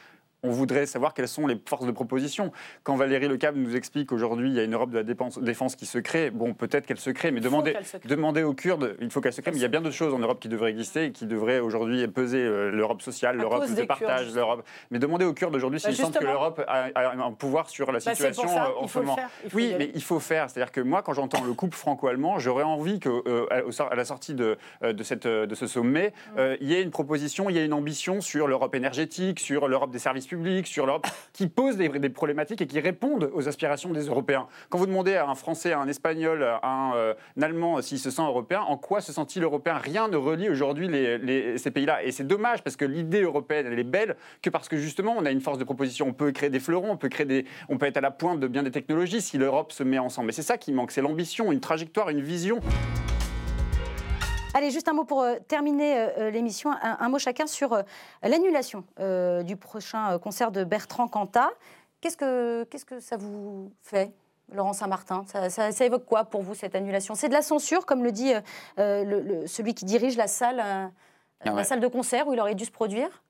on 0.43 0.51
voudrait 0.51 0.87
savoir 0.87 1.15
quelles 1.15 1.29
sont 1.29 1.47
les 1.47 1.61
forces 1.67 1.87
de 1.87 1.91
proposition. 1.91 2.53
Quand 2.83 2.97
Valérie 2.97 3.29
Lecable 3.29 3.59
nous 3.59 3.77
explique 3.77 4.09
qu'aujourd'hui, 4.09 4.49
il 4.49 4.55
y 4.55 4.61
a 4.61 4.65
une 4.65 4.75
Europe 4.75 4.91
de 4.91 4.99
la 4.99 5.03
défense, 5.05 5.77
qui 5.77 5.87
se 5.87 5.99
crée, 5.99 6.31
bon, 6.31 6.55
peut-être 6.55 6.87
qu'elle 6.87 6.99
se 6.99 7.11
crée, 7.11 7.31
mais 7.31 7.41
demandez, 7.41 8.43
aux 8.43 8.55
Kurdes, 8.55 8.97
il 9.01 9.11
faut 9.11 9.21
qu'elle 9.21 9.33
se 9.33 9.41
crée, 9.41 9.51
mais 9.51 9.59
il 9.59 9.63
y 9.63 9.67
a 9.67 9.69
bien 9.69 9.81
d'autres 9.81 9.95
choses 9.95 10.15
en 10.15 10.19
Europe 10.19 10.41
qui 10.41 10.49
devraient 10.49 10.71
exister 10.71 11.07
et 11.07 11.13
qui 11.13 11.27
devraient 11.27 11.61
aujourd'hui 11.61 12.07
peser 12.09 12.39
euh, 12.39 12.71
l'Europe 12.71 13.03
sociale, 13.03 13.37
l'Europe 13.37 13.69
de 13.71 13.83
partage, 13.83 14.35
l'Europe. 14.35 14.65
Mais 14.91 14.99
demandez 14.99 15.25
aux 15.25 15.35
Kurdes 15.35 15.55
aujourd'hui 15.55 15.81
s'ils 15.81 15.91
bah, 15.91 16.05
sentent 16.05 16.19
que 16.19 16.25
l'Europe 16.25 16.63
a, 16.67 16.89
un 16.95 17.33
pouvoir 17.33 17.69
sur 17.69 17.93
la 17.93 17.99
bah, 17.99 18.15
situation 18.15 18.49
en 18.79 18.89
ce 18.89 18.99
moment. 18.99 19.17
Oui, 19.55 19.75
mais 19.79 19.91
il 19.95 20.03
faut 20.03 20.21
faire. 20.21 20.49
C'est-à-dire 20.49 20.73
que 20.73 20.81
moi, 20.81 21.03
quand 21.03 21.13
j'entends 21.13 21.45
le 21.45 21.53
couple 21.53 21.77
franco-allemand, 21.77 22.39
j'aurais 22.39 22.65
envie 22.65 22.99
qu'à 23.01 23.11
euh, 23.11 23.47
la 23.95 24.05
sortie 24.05 24.35
de, 24.35 24.57
euh, 24.83 24.93
de, 24.93 25.03
cette, 25.03 25.27
de 25.27 25.55
ce 25.55 25.67
sommet, 25.67 26.13
mm. 26.37 26.41
il 26.61 26.69
y 26.69 26.75
ait 26.75 26.83
une 26.83 26.91
proposition, 26.91 27.51
il 27.51 27.57
y 27.57 27.59
ait 27.59 27.67
une 27.67 27.73
ambition 27.73 28.21
sur 28.21 28.47
l'Europe 28.47 28.75
énergétique, 28.75 29.41
sur 29.41 29.69
l'Europe 29.69 29.91
des 29.91 29.99
services 29.99 30.30
publics, 30.31 30.67
sur 30.67 30.87
l'Europe, 30.87 31.07
qui 31.33 31.49
posent 31.49 31.77
des, 31.77 32.09
problématiques 32.09 32.63
et 32.63 32.67
qui 32.67 32.81
répondent 32.81 33.31
aux 33.35 33.49
aspirations 33.49 33.91
des 33.91 34.07
Européens. 34.07 34.47
Quand 34.69 34.79
vous 34.79 34.87
demandez 34.87 35.17
à 35.17 35.29
un 35.29 35.35
Français, 35.35 35.73
à 35.73 35.81
un 35.81 35.89
Espagnol, 35.89 36.43
à 36.43 36.67
un, 36.67 36.95
euh, 36.95 37.15
Allemand 37.41 37.83
s'il 37.83 37.99
se 37.99 38.11
sent 38.11 38.23
européen, 38.23 38.61
en 38.61 38.77
quoi 38.77 39.01
se 39.01 39.13
sent-il 39.13 39.43
européen? 39.43 39.75
Rien 39.79 40.09
ne 40.09 40.17
relie 40.17 40.49
aujourd'hui 40.49 40.89
ces 41.57 41.71
pays-là. 41.71 42.05
Et 42.05 42.13
c'est 42.13 42.27
dommage 42.27 42.63
parce 42.63 42.77
que 42.77 42.85
l'idée 42.85 43.23
européenne, 43.23 43.67
elle 43.67 43.79
est 43.79 43.85
belle 43.85 44.17
que 44.43 44.51
parce 44.51 44.69
que 44.69 44.77
justement, 44.77 45.17
on 45.19 45.25
a 45.25 45.31
une 45.31 45.41
force 45.41 45.59
de 45.59 45.65
proposition. 45.65 46.07
On 46.07 46.13
peut 46.13 46.31
créer 46.33 46.51
des 46.51 46.61
fleurons, 46.61 46.93
on 46.93 46.97
peut, 46.97 47.09
créer 47.09 47.27
des, 47.27 47.45
on 47.69 47.79
peut 47.79 47.87
être 47.87 47.97
à 47.97 48.03
la 48.03 48.11
pointe 48.11 48.39
de 48.39 48.47
bien 48.47 48.63
des 48.63 48.71
technologies 48.71 49.21
si 49.21 49.39
l'Europe 49.39 49.73
se 49.73 49.83
met 49.83 49.99
ensemble. 49.99 50.31
Et 50.31 50.33
c'est 50.33 50.43
ça 50.43 50.59
qui 50.59 50.73
manque, 50.73 50.93
c'est 50.93 51.03
l'ambition, 51.03 51.51
une 51.51 51.61
trajectoire, 51.61 52.11
une 52.11 52.21
vision. 52.21 52.61
Allez, 54.53 54.73
juste 54.73 54.89
un 54.89 54.93
mot 54.93 55.05
pour 55.05 55.23
euh, 55.23 55.37
terminer 55.47 55.97
euh, 55.97 56.09
euh, 56.19 56.31
l'émission, 56.31 56.73
un, 56.83 57.09
mot 57.09 57.21
chacun 57.21 57.47
sur 57.47 57.83
l'annulation 58.23 58.85
du 59.45 59.57
prochain 59.57 60.19
concert 60.19 60.51
de 60.51 60.65
Bertrand 60.65 61.09
Cantat. 61.09 61.51
Qu'est-ce 62.01 62.17
que, 62.17 62.65
qu'est-ce 62.65 62.85
que 62.85 63.01
ça 63.01 63.17
vous 63.17 63.73
fait 63.83 64.13
Laurent 64.53 64.73
Saint-Martin, 64.73 65.25
ça, 65.49 65.85
évoque 65.85 66.05
quoi 66.05 66.25
pour 66.25 66.43
vous 66.43 66.55
cette 66.55 66.75
annulation? 66.75 67.15
C'est 67.15 67.29
de 67.29 67.33
la 67.33 67.43
censure, 67.43 67.87
comme 67.87 68.03
le 68.03 68.11
dit 68.11 68.33
celui 68.77 69.75
qui 69.75 69.85
dirige 69.85 70.17
la 70.17 70.27
salle, 70.27 70.61
ah 70.61 70.91
la 71.45 71.63
salle 71.63 71.79
de 71.79 71.87
concert 71.87 72.27
où 72.27 72.33
il 72.33 72.41
aurait 72.41 72.57
dû 72.57 72.65
se 72.65 72.73
produire? 72.73 73.23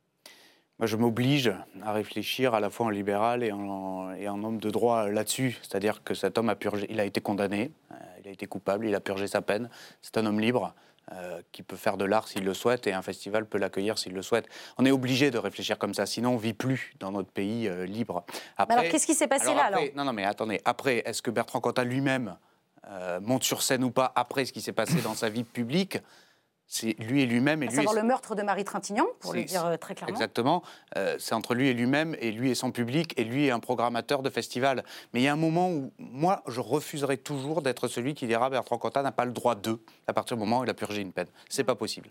Moi, 0.78 0.86
je 0.86 0.96
m'oblige 0.96 1.52
à 1.82 1.92
réfléchir 1.92 2.54
à 2.54 2.60
la 2.60 2.70
fois 2.70 2.86
en 2.86 2.90
libéral 2.90 3.44
et 3.44 3.52
en, 3.52 4.14
et 4.14 4.28
en 4.30 4.42
homme 4.42 4.58
de 4.58 4.70
droit 4.70 5.10
là-dessus. 5.10 5.58
C'est-à-dire 5.60 6.02
que 6.02 6.14
cet 6.14 6.38
homme 6.38 6.48
a 6.48 6.56
purgé, 6.56 6.86
il 6.88 6.98
a 7.00 7.04
été 7.04 7.20
condamné, 7.20 7.70
il 8.22 8.28
a 8.28 8.30
été 8.30 8.46
coupable, 8.46 8.86
il 8.86 8.94
a 8.94 9.00
purgé 9.00 9.26
sa 9.26 9.42
peine. 9.42 9.68
C'est 10.00 10.16
un 10.16 10.24
homme 10.24 10.40
libre. 10.40 10.74
Euh, 11.12 11.42
qui 11.50 11.64
peut 11.64 11.74
faire 11.74 11.96
de 11.96 12.04
l'art 12.04 12.28
s'il 12.28 12.44
le 12.44 12.54
souhaite 12.54 12.86
et 12.86 12.92
un 12.92 13.02
festival 13.02 13.44
peut 13.44 13.58
l'accueillir 13.58 13.98
s'il 13.98 14.12
le 14.12 14.22
souhaite. 14.22 14.48
On 14.78 14.86
est 14.86 14.92
obligé 14.92 15.32
de 15.32 15.38
réfléchir 15.38 15.76
comme 15.76 15.92
ça, 15.92 16.06
sinon 16.06 16.34
on 16.34 16.36
vit 16.36 16.52
plus 16.52 16.94
dans 17.00 17.10
notre 17.10 17.32
pays 17.32 17.66
euh, 17.66 17.84
libre. 17.84 18.24
Après, 18.56 18.78
alors 18.78 18.92
qu'est-ce 18.92 19.06
qui 19.06 19.14
s'est 19.14 19.26
passé 19.26 19.52
là 19.52 19.64
alors? 19.64 19.82
Non, 19.96 20.04
non, 20.04 20.12
mais 20.12 20.24
attendez. 20.24 20.60
Après, 20.64 21.02
est-ce 21.04 21.20
que 21.20 21.32
Bertrand 21.32 21.58
Cantat 21.58 21.82
lui-même 21.82 22.36
euh, 22.88 23.18
monte 23.18 23.42
sur 23.42 23.64
scène 23.64 23.82
ou 23.82 23.90
pas 23.90 24.12
après 24.14 24.44
ce 24.44 24.52
qui 24.52 24.60
s'est 24.60 24.72
passé 24.72 25.02
dans 25.02 25.14
sa 25.14 25.28
vie 25.28 25.42
publique? 25.42 25.98
C'est 26.72 26.94
lui 27.00 27.20
et 27.22 27.26
lui-même. 27.26 27.62
et 27.64 27.66
À 27.66 27.68
lui 27.68 27.76
savoir 27.76 27.96
et- 27.96 28.00
le 28.00 28.06
meurtre 28.06 28.36
de 28.36 28.42
Marie 28.42 28.64
Trintignant, 28.64 29.06
pour 29.18 29.34
le 29.34 29.42
dire 29.42 29.66
euh, 29.66 29.76
très 29.76 29.94
clairement. 29.96 30.14
Exactement. 30.14 30.62
Euh, 30.96 31.16
c'est 31.18 31.34
entre 31.34 31.54
lui 31.54 31.66
et 31.68 31.74
lui-même, 31.74 32.14
et 32.20 32.30
lui 32.30 32.50
et 32.50 32.54
son 32.54 32.70
public, 32.70 33.12
et 33.18 33.24
lui 33.24 33.46
et 33.46 33.50
un 33.50 33.58
programmateur 33.58 34.22
de 34.22 34.30
festival. 34.30 34.84
Mais 35.12 35.20
il 35.20 35.24
y 35.24 35.28
a 35.28 35.32
un 35.32 35.36
moment 35.36 35.68
où, 35.70 35.92
moi, 35.98 36.42
je 36.46 36.60
refuserai 36.60 37.18
toujours 37.18 37.60
d'être 37.60 37.88
celui 37.88 38.14
qui 38.14 38.28
dira 38.28 38.48
Bertrand 38.50 38.78
Cantat 38.78 39.02
n'a 39.02 39.10
pas 39.12 39.24
le 39.24 39.32
droit 39.32 39.56
d'eux 39.56 39.82
à 40.06 40.12
partir 40.12 40.36
du 40.36 40.40
moment 40.40 40.60
où 40.60 40.64
il 40.64 40.70
a 40.70 40.74
purgé 40.74 41.02
une 41.02 41.12
peine. 41.12 41.26
C'est 41.48 41.64
pas 41.64 41.74
possible. 41.74 42.08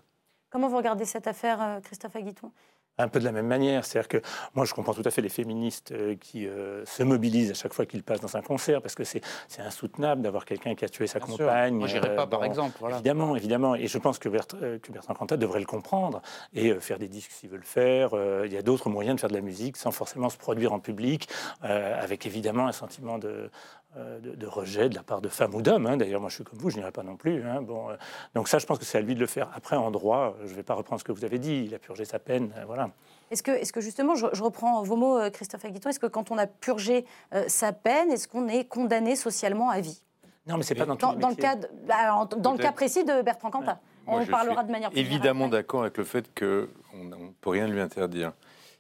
Comment 0.50 0.68
vous 0.68 0.78
regardez 0.78 1.06
cette 1.06 1.28
affaire, 1.28 1.62
euh, 1.62 1.80
Christophe 1.80 2.18
Aguiton? 2.18 2.52
Un 3.00 3.08
peu 3.08 3.20
de 3.20 3.26
la 3.26 3.32
même 3.32 3.48
manière. 3.48 3.86
C'est-à-dire 3.86 4.08
que 4.08 4.22
moi, 4.54 4.66
je 4.66 4.74
comprends 4.74 4.94
tout 4.94 5.02
à 5.06 5.12
fait 5.12 5.22
les 5.22 5.30
féministes 5.30 5.92
euh, 5.92 6.16
qui 6.20 6.48
euh, 6.48 6.86
se 6.86 7.04
mobilisent 7.04 7.52
à 7.52 7.54
chaque 7.54 7.74
fois 7.74 7.86
qu'ils 7.86 8.04
passent 8.04 8.22
dans 8.22 8.36
un 8.38 8.42
concert, 8.42 8.82
parce 8.82 8.96
que 8.96 9.04
c'est 9.04 9.22
insoutenable 9.60 10.22
d'avoir 10.22 10.46
quelqu'un 10.46 10.76
qui 10.76 10.86
a 10.86 10.90
tué 10.90 11.08
sa 11.08 11.20
Bien 11.20 11.28
sûr. 11.28 11.38
compagne. 11.38 11.76
Moi, 11.76 11.88
j'irais 11.88 12.16
pas, 12.16 12.28
par 12.28 12.42
bon, 12.42 12.46
exemple, 12.46 12.76
voilà. 12.80 12.98
Évidemment, 12.98 13.36
évidemment. 13.36 13.76
Et 13.76 13.88
je 13.88 13.98
pense 13.98 14.20
que, 14.20 14.30
Bert- 14.30 14.46
euh, 14.62 14.78
que 14.80 14.92
Bertrand 14.92 15.14
Cantat 15.14 15.38
devrait 15.38 15.60
le 15.60 15.66
comprendre 15.66 16.22
et 16.54 16.70
euh, 16.72 16.80
faire 16.80 17.00
des 17.00 17.08
disques 17.08 17.32
s'il 17.32 17.50
veut 17.50 17.58
le 17.58 17.64
faire. 17.64 18.12
Euh, 18.14 18.44
il 18.46 18.54
y 18.54 18.58
a 18.58 18.62
d'autres 18.62 18.90
moyens 18.90 19.16
de 19.16 19.20
faire 19.22 19.30
de 19.30 19.36
la 19.36 19.42
musique 19.42 19.78
sans 19.78 19.92
forcément 19.92 20.30
se 20.30 20.38
produire 20.38 20.74
en 20.74 20.80
public, 20.80 21.30
euh, 21.64 22.02
avec 22.02 22.26
évidemment 22.26 22.68
un 22.68 22.72
sentiment 22.72 23.18
de, 23.18 23.28
euh, 23.30 23.89
de, 23.96 24.36
de 24.36 24.48
rejet 24.48 24.88
de 24.90 24.96
la 24.96 25.04
part 25.04 25.20
de 25.22 25.30
femmes 25.30 25.56
ou 25.56 25.62
d'hommes. 25.62 25.88
hein. 25.88 25.98
D'ailleurs, 25.98 26.22
moi, 26.22 26.30
je 26.30 26.36
suis 26.36 26.44
comme 26.44 26.60
vous, 26.60 26.70
je 26.70 26.78
n'irai 26.78 26.92
pas 26.92 27.04
non 27.04 27.16
plus. 27.18 27.44
hein. 27.44 27.62
Bon, 27.62 27.90
euh, 27.90 27.96
donc 28.36 28.48
ça, 28.48 28.60
je 28.60 28.66
pense 28.66 28.78
que 28.80 28.86
c'est 28.86 28.98
à 28.98 29.02
lui 29.02 29.16
de 29.16 29.20
le 29.20 29.26
faire. 29.26 29.50
Après, 29.56 29.76
en 29.76 29.90
droit, 29.92 30.36
euh, 30.40 30.46
je 30.46 30.52
ne 30.52 30.56
vais 30.56 30.64
pas 30.64 30.76
reprendre 30.76 31.00
ce 31.00 31.04
que 31.06 31.12
vous 31.12 31.26
avez 31.26 31.40
dit. 31.40 31.64
Il 31.66 31.74
a 31.76 31.80
purgé 31.80 32.06
sa 32.06 32.20
peine. 32.20 32.54
euh, 32.58 32.66
voilà. 32.66 32.92
Est-ce 33.32 33.44
que, 33.44 33.52
est 33.52 33.72
que 33.72 33.82
justement, 33.82 34.16
je, 34.16 34.28
je 34.34 34.44
reprends 34.44 34.82
vos 34.84 34.96
mots, 34.96 35.18
euh, 35.20 35.30
Christophe 35.30 35.66
Aguiton, 35.66 35.90
est-ce 35.90 36.00
que 36.00 36.08
quand 36.08 36.32
on 36.32 36.38
a 36.38 36.48
purgé 36.48 37.06
euh, 37.34 37.46
sa 37.48 37.74
peine, 37.74 38.12
est-ce 38.12 38.28
qu'on 38.28 38.48
est 38.48 38.66
condamné 38.66 39.16
socialement 39.16 39.70
à 39.70 39.80
vie? 39.82 40.02
Non, 40.48 40.58
mais 40.58 40.64
c'est 40.64 40.74
pas 40.76 40.86
dans, 40.86 40.94
le 40.94 41.36
cas, 41.36 41.56
de- 41.56 41.68
bah, 41.88 41.96
alors, 41.98 42.26
dans 42.28 42.54
le 42.54 42.58
cas 42.58 42.72
précis 42.72 43.04
de 43.04 43.22
Bertrand 43.22 43.52
Cantat. 43.52 43.80
Moi, 44.08 44.22
On 44.22 44.24
je 44.26 44.32
parlera 44.32 44.64
de 44.64 44.72
manière 44.72 44.90
plus 44.90 44.98
générale 44.98 45.16
Évidemment 45.16 45.48
d'accord 45.48 45.82
avec 45.82 45.98
le 45.98 46.04
fait 46.04 46.26
qu'on 46.38 47.04
ne 47.04 47.16
peut 47.42 47.50
rien 47.52 47.68
lui 47.68 47.80
interdire. 47.80 48.32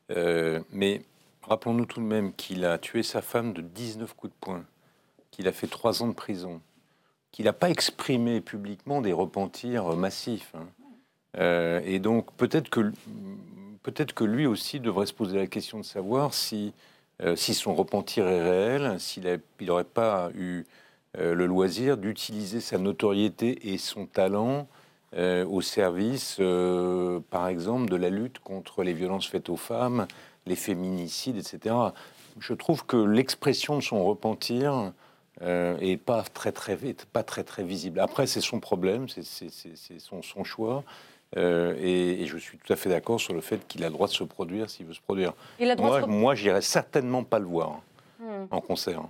Euh, 0.10 0.60
mais 0.72 1.04
rappelons-nous 1.44 1.86
tout 1.86 2.00
de 2.00 2.06
même 2.06 2.34
qu'il 2.34 2.66
a 2.66 2.80
tué 2.80 3.04
sa 3.04 3.22
femme 3.22 3.54
de 3.54 3.62
19 3.62 4.16
coups 4.16 4.34
de 4.34 4.38
poing, 4.40 4.64
qu'il 5.40 5.48
a 5.48 5.54
fait 5.54 5.68
trois 5.68 6.04
ans 6.04 6.08
de 6.10 6.14
prison, 6.14 6.60
qu'il 7.32 7.46
n'a 7.46 7.54
pas 7.54 7.70
exprimé 7.70 8.42
publiquement 8.42 9.00
des 9.00 9.14
repentirs 9.14 9.96
massifs. 9.96 10.52
hein. 10.54 10.68
Euh, 11.38 11.80
et 11.86 12.00
donc 12.00 12.34
peut-être 12.34 12.70
que, 12.70 12.92
peut-être 13.82 14.12
que 14.12 14.26
lui 14.26 14.46
aussi 14.48 14.82
devrait 14.82 15.06
se 15.06 15.14
poser 15.14 15.38
la 15.38 15.48
question 15.48 15.78
de 15.78 15.86
savoir 15.86 16.34
si, 16.34 16.74
euh, 17.22 17.38
si 17.38 17.54
son 17.54 17.74
repentir 17.74 18.28
est 18.28 18.44
réel, 18.44 19.00
s'il 19.00 19.40
n'aurait 19.62 19.86
pas 19.86 20.30
eu 20.36 20.66
euh, 21.18 21.34
le 21.34 21.46
loisir 21.46 21.96
d'utiliser 21.96 22.60
sa 22.60 22.78
notoriété 22.78 23.72
et 23.72 23.78
son 23.78 24.08
talent 24.08 24.68
euh, 25.16 25.46
au 25.46 25.62
service, 25.62 26.36
euh, 26.42 27.22
par 27.30 27.48
exemple, 27.48 27.90
de 27.90 27.96
la 27.96 28.10
lutte 28.10 28.40
contre 28.40 28.84
les 28.84 28.94
violences 28.94 29.28
faites 29.28 29.48
aux 29.48 29.56
femmes, 29.56 30.06
les 30.46 30.58
féminicides, 30.58 31.38
etc. 31.38 31.74
Je 32.40 32.54
trouve 32.54 32.86
que 32.86 32.98
l'expression 32.98 33.78
de 33.78 33.82
son 33.82 34.04
repentir 34.04 34.92
euh, 35.42 35.78
est 35.80 35.98
pas 35.98 36.24
très 36.24 36.52
très 36.52 36.76
vite, 36.76 37.06
pas 37.06 37.24
très 37.24 37.44
très 37.44 37.64
visible. 37.64 38.00
Après, 38.00 38.28
c'est 38.28 38.42
son 38.42 38.60
problème, 38.60 39.08
c'est- 39.10 39.24
son, 40.00 40.22
son 40.22 40.44
choix. 40.44 40.84
Euh, 41.38 41.76
et, 41.80 42.24
et 42.24 42.26
je 42.26 42.38
suis 42.40 42.58
tout 42.58 42.74
à 42.74 42.76
fait 42.76 42.90
d'accord 42.90 43.20
sur 43.20 43.34
le 43.36 43.42
fait 43.42 43.68
qu'il 43.68 43.84
a 43.84 43.88
le 43.88 43.94
droit 43.94 44.08
de 44.08 44.12
se 44.14 44.24
produire 44.24 44.68
s'il 44.70 44.88
veut 44.88 44.94
se 44.96 45.02
produire. 45.02 45.34
Il 45.60 45.68
a 45.68 45.74
le 45.74 45.76
droit 45.76 45.90
moi, 45.90 46.02
se- 46.02 46.06
moi, 46.08 46.36
j'irai 46.36 46.62
certainement 46.62 47.24
pas 47.24 47.38
le 47.40 47.46
voir 47.46 47.82
Hmm. 48.20 48.48
en 48.52 48.60
concert. 48.62 49.04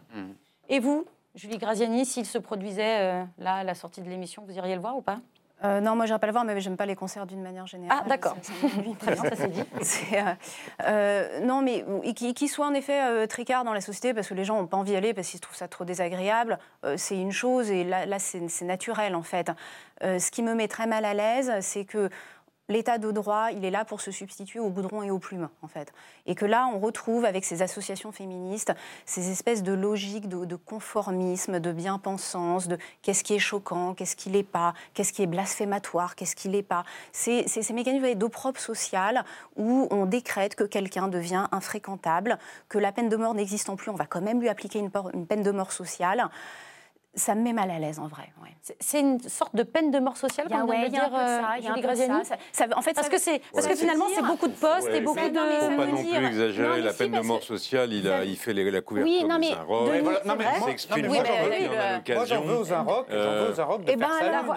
Et 0.68 0.80
vous, 0.80 1.06
Julie 1.34 1.58
Graziani, 1.58 2.06
s'il 2.06 2.26
se 2.26 2.38
produisait 2.38 3.00
euh, 3.00 3.24
là 3.40 3.56
à 3.56 3.64
la 3.64 3.74
sortie 3.74 4.02
de 4.02 4.10
l'émission, 4.10 4.44
vous 4.46 4.56
iriez 4.56 4.76
le 4.76 4.82
voir 4.82 4.96
ou 4.98 5.02
pas? 5.02 5.20
Euh, 5.64 5.82
non, 5.82 5.96
moi, 5.96 6.06
je 6.06 6.16
pas 6.16 6.28
le 6.28 6.34
voir, 6.34 6.46
mais 6.46 6.60
j'aime 6.60 6.78
pas 6.78 6.86
les 6.86 6.96
concerts 6.96 7.26
d'une 7.26 7.42
manière 7.42 7.68
générale. 7.68 8.00
Ah, 8.02 8.08
d'accord. 8.08 8.36
Très 9.00 9.14
bien, 9.14 9.24
ça 9.24 9.36
c'est 9.36 9.48
dit. 9.48 9.64
Euh, 10.20 10.34
euh, 10.84 11.40
non, 11.42 11.62
mais 11.62 11.86
qu'il 12.14 12.50
soit 12.50 12.66
en 12.66 12.74
effet 12.74 13.28
tricard 13.28 13.64
dans 13.64 13.74
la 13.74 13.82
société 13.82 14.14
parce 14.14 14.28
que 14.28 14.34
les 14.34 14.44
gens 14.44 14.58
n'ont 14.58 14.68
pas 14.68 14.78
envie 14.78 14.92
d'y 14.92 14.98
aller 14.98 15.14
parce 15.14 15.28
qu'ils 15.30 15.40
trouvent 15.40 15.56
ça 15.56 15.68
trop 15.68 15.86
désagréable, 15.86 16.58
c'est 16.98 17.18
une 17.18 17.32
chose 17.32 17.70
et 17.70 17.84
là, 17.84 18.06
là 18.06 18.18
c'est 18.20 18.66
naturel 18.66 19.16
en 19.16 19.24
fait. 19.24 19.52
Ce 20.02 20.32
qui 20.32 20.44
me 20.44 20.54
met 20.54 20.68
très 20.68 20.88
mal 20.88 21.06
à 21.06 21.14
l'aise, 21.14 21.52
c'est 21.62 21.86
que 21.86 22.10
L'état 22.70 23.00
de 23.00 23.12
droit, 23.12 23.50
il 23.52 23.66
est 23.66 23.72
là 23.72 23.84
pour 23.84 24.00
se 24.00 24.12
substituer 24.12 24.60
au 24.60 24.70
goudron 24.70 25.04
et 25.04 25.12
aux 25.12 25.20
plumes, 25.20 25.50
en 25.64 25.68
fait. 25.68 25.92
Et 26.28 26.36
que 26.36 26.46
là, 26.46 26.70
on 26.74 26.80
retrouve 26.80 27.26
avec 27.26 27.44
ces 27.44 27.62
associations 27.62 28.12
féministes 28.12 28.74
ces 29.06 29.32
espèces 29.32 29.64
de 29.64 29.74
logiques 29.74 30.30
de, 30.30 30.56
conformisme, 30.56 31.60
de 31.60 31.72
bien-pensance, 31.72 32.68
de 32.68 32.78
qu'est-ce 33.02 33.24
qui 33.24 33.34
est 33.34 33.40
choquant, 33.40 33.94
qu'est-ce 33.94 34.16
qui 34.16 34.30
l'est 34.30 34.44
pas, 34.44 34.74
qu'est-ce 34.94 35.14
qui 35.14 35.24
est 35.24 35.28
blasphématoire, 35.28 36.16
qu'est-ce 36.16 36.36
qui 36.36 36.48
l'est 36.48 36.64
pas. 36.64 36.84
C'est 37.12 37.48
ces 37.48 37.74
mécanismes 37.74 38.14
d'opprobre 38.16 38.60
social 38.60 39.26
où 39.58 39.88
on 39.92 40.06
décrète 40.06 40.56
que 40.56 40.64
quelqu'un 40.64 41.08
devient 41.08 41.48
infréquentable, 41.52 42.38
que 42.68 42.78
la 42.78 42.92
peine 42.92 43.10
de 43.10 43.18
mort 43.18 43.34
n'existant 43.34 43.76
plus, 43.76 43.90
on 43.90 43.96
va 43.96 44.06
quand 44.06 44.22
même 44.22 44.40
lui 44.40 44.50
appliquer 44.50 44.80
une 44.80 45.26
peine 45.26 45.44
de 45.44 45.52
mort 45.52 45.72
sociale. 45.72 46.30
Ça 47.16 47.34
me 47.34 47.42
met 47.42 47.54
mal 47.54 47.72
à 47.72 47.80
l'aise, 47.80 47.98
en 48.00 48.08
vrai. 48.08 48.32
ouais. 48.44 48.50
C'est- 48.80 49.00
une 49.00 49.20
sorte 49.20 49.56
de 49.56 49.64
peine 49.64 49.90
de 49.90 49.98
mort 50.00 50.16
sociale, 50.16 50.48
comme 50.48 50.66
de 50.68 50.70
ouais, 50.70 50.86
un 50.86 50.90
dire 50.90 51.10
de 51.10 51.16
euh, 51.16 51.42
ça, 51.42 51.56
Julie 51.60 51.82
de 51.82 51.82
Graziani 51.82 52.24
ça. 52.26 52.36
Ça- 52.52 52.68
ça- 52.70 52.78
en 52.78 52.82
fait, 52.82 52.94
parce 52.94 53.10
que 53.10 53.18
c'est 53.18 53.42
parce 53.52 53.66
Ouais. 53.66 53.72
que 53.74 53.80
finalement 53.80 54.06
c'est 54.14 54.22
beaucoup 54.22 54.48
de 54.48 54.54
postes 54.54 54.90
et 54.94 55.02
beaucoup 55.02 55.16
mais 55.16 55.30
de. 55.32 55.40
faut 55.40 55.76
pas 55.76 55.86
non 55.88 56.04
plus 56.04 56.26
exagérer 56.28 56.78
Non, 56.80 56.86
la 56.86 56.92
si, 56.92 56.98
peine 57.00 57.12
de 57.14 57.20
mort 57.22 57.42
sociale. 57.42 57.94
Il, 57.94 58.08
a, 58.08 58.24
il 58.26 58.38
fait 58.38 58.54
les- 58.54 58.70
la 58.70 58.82
couverture 58.82 59.12
Oui, 59.12 59.28
non, 59.28 59.40
mais. 59.40 59.48
Denis, 59.50 60.02
Voilà. 60.04 60.20
Il 60.58 60.64
s'exprime 60.66 61.08
Oui, 61.10 61.18
mais. 61.24 62.16
Moi, 62.16 62.26
j'en 62.26 62.42
veux 62.42 62.58
aux 62.60 62.74
Inrocks, 62.74 63.08
j'en 63.10 63.16
veux 63.18 63.50
aux 63.50 63.78
de 63.80 63.84
Eh 63.92 63.96
ben, 63.96 64.08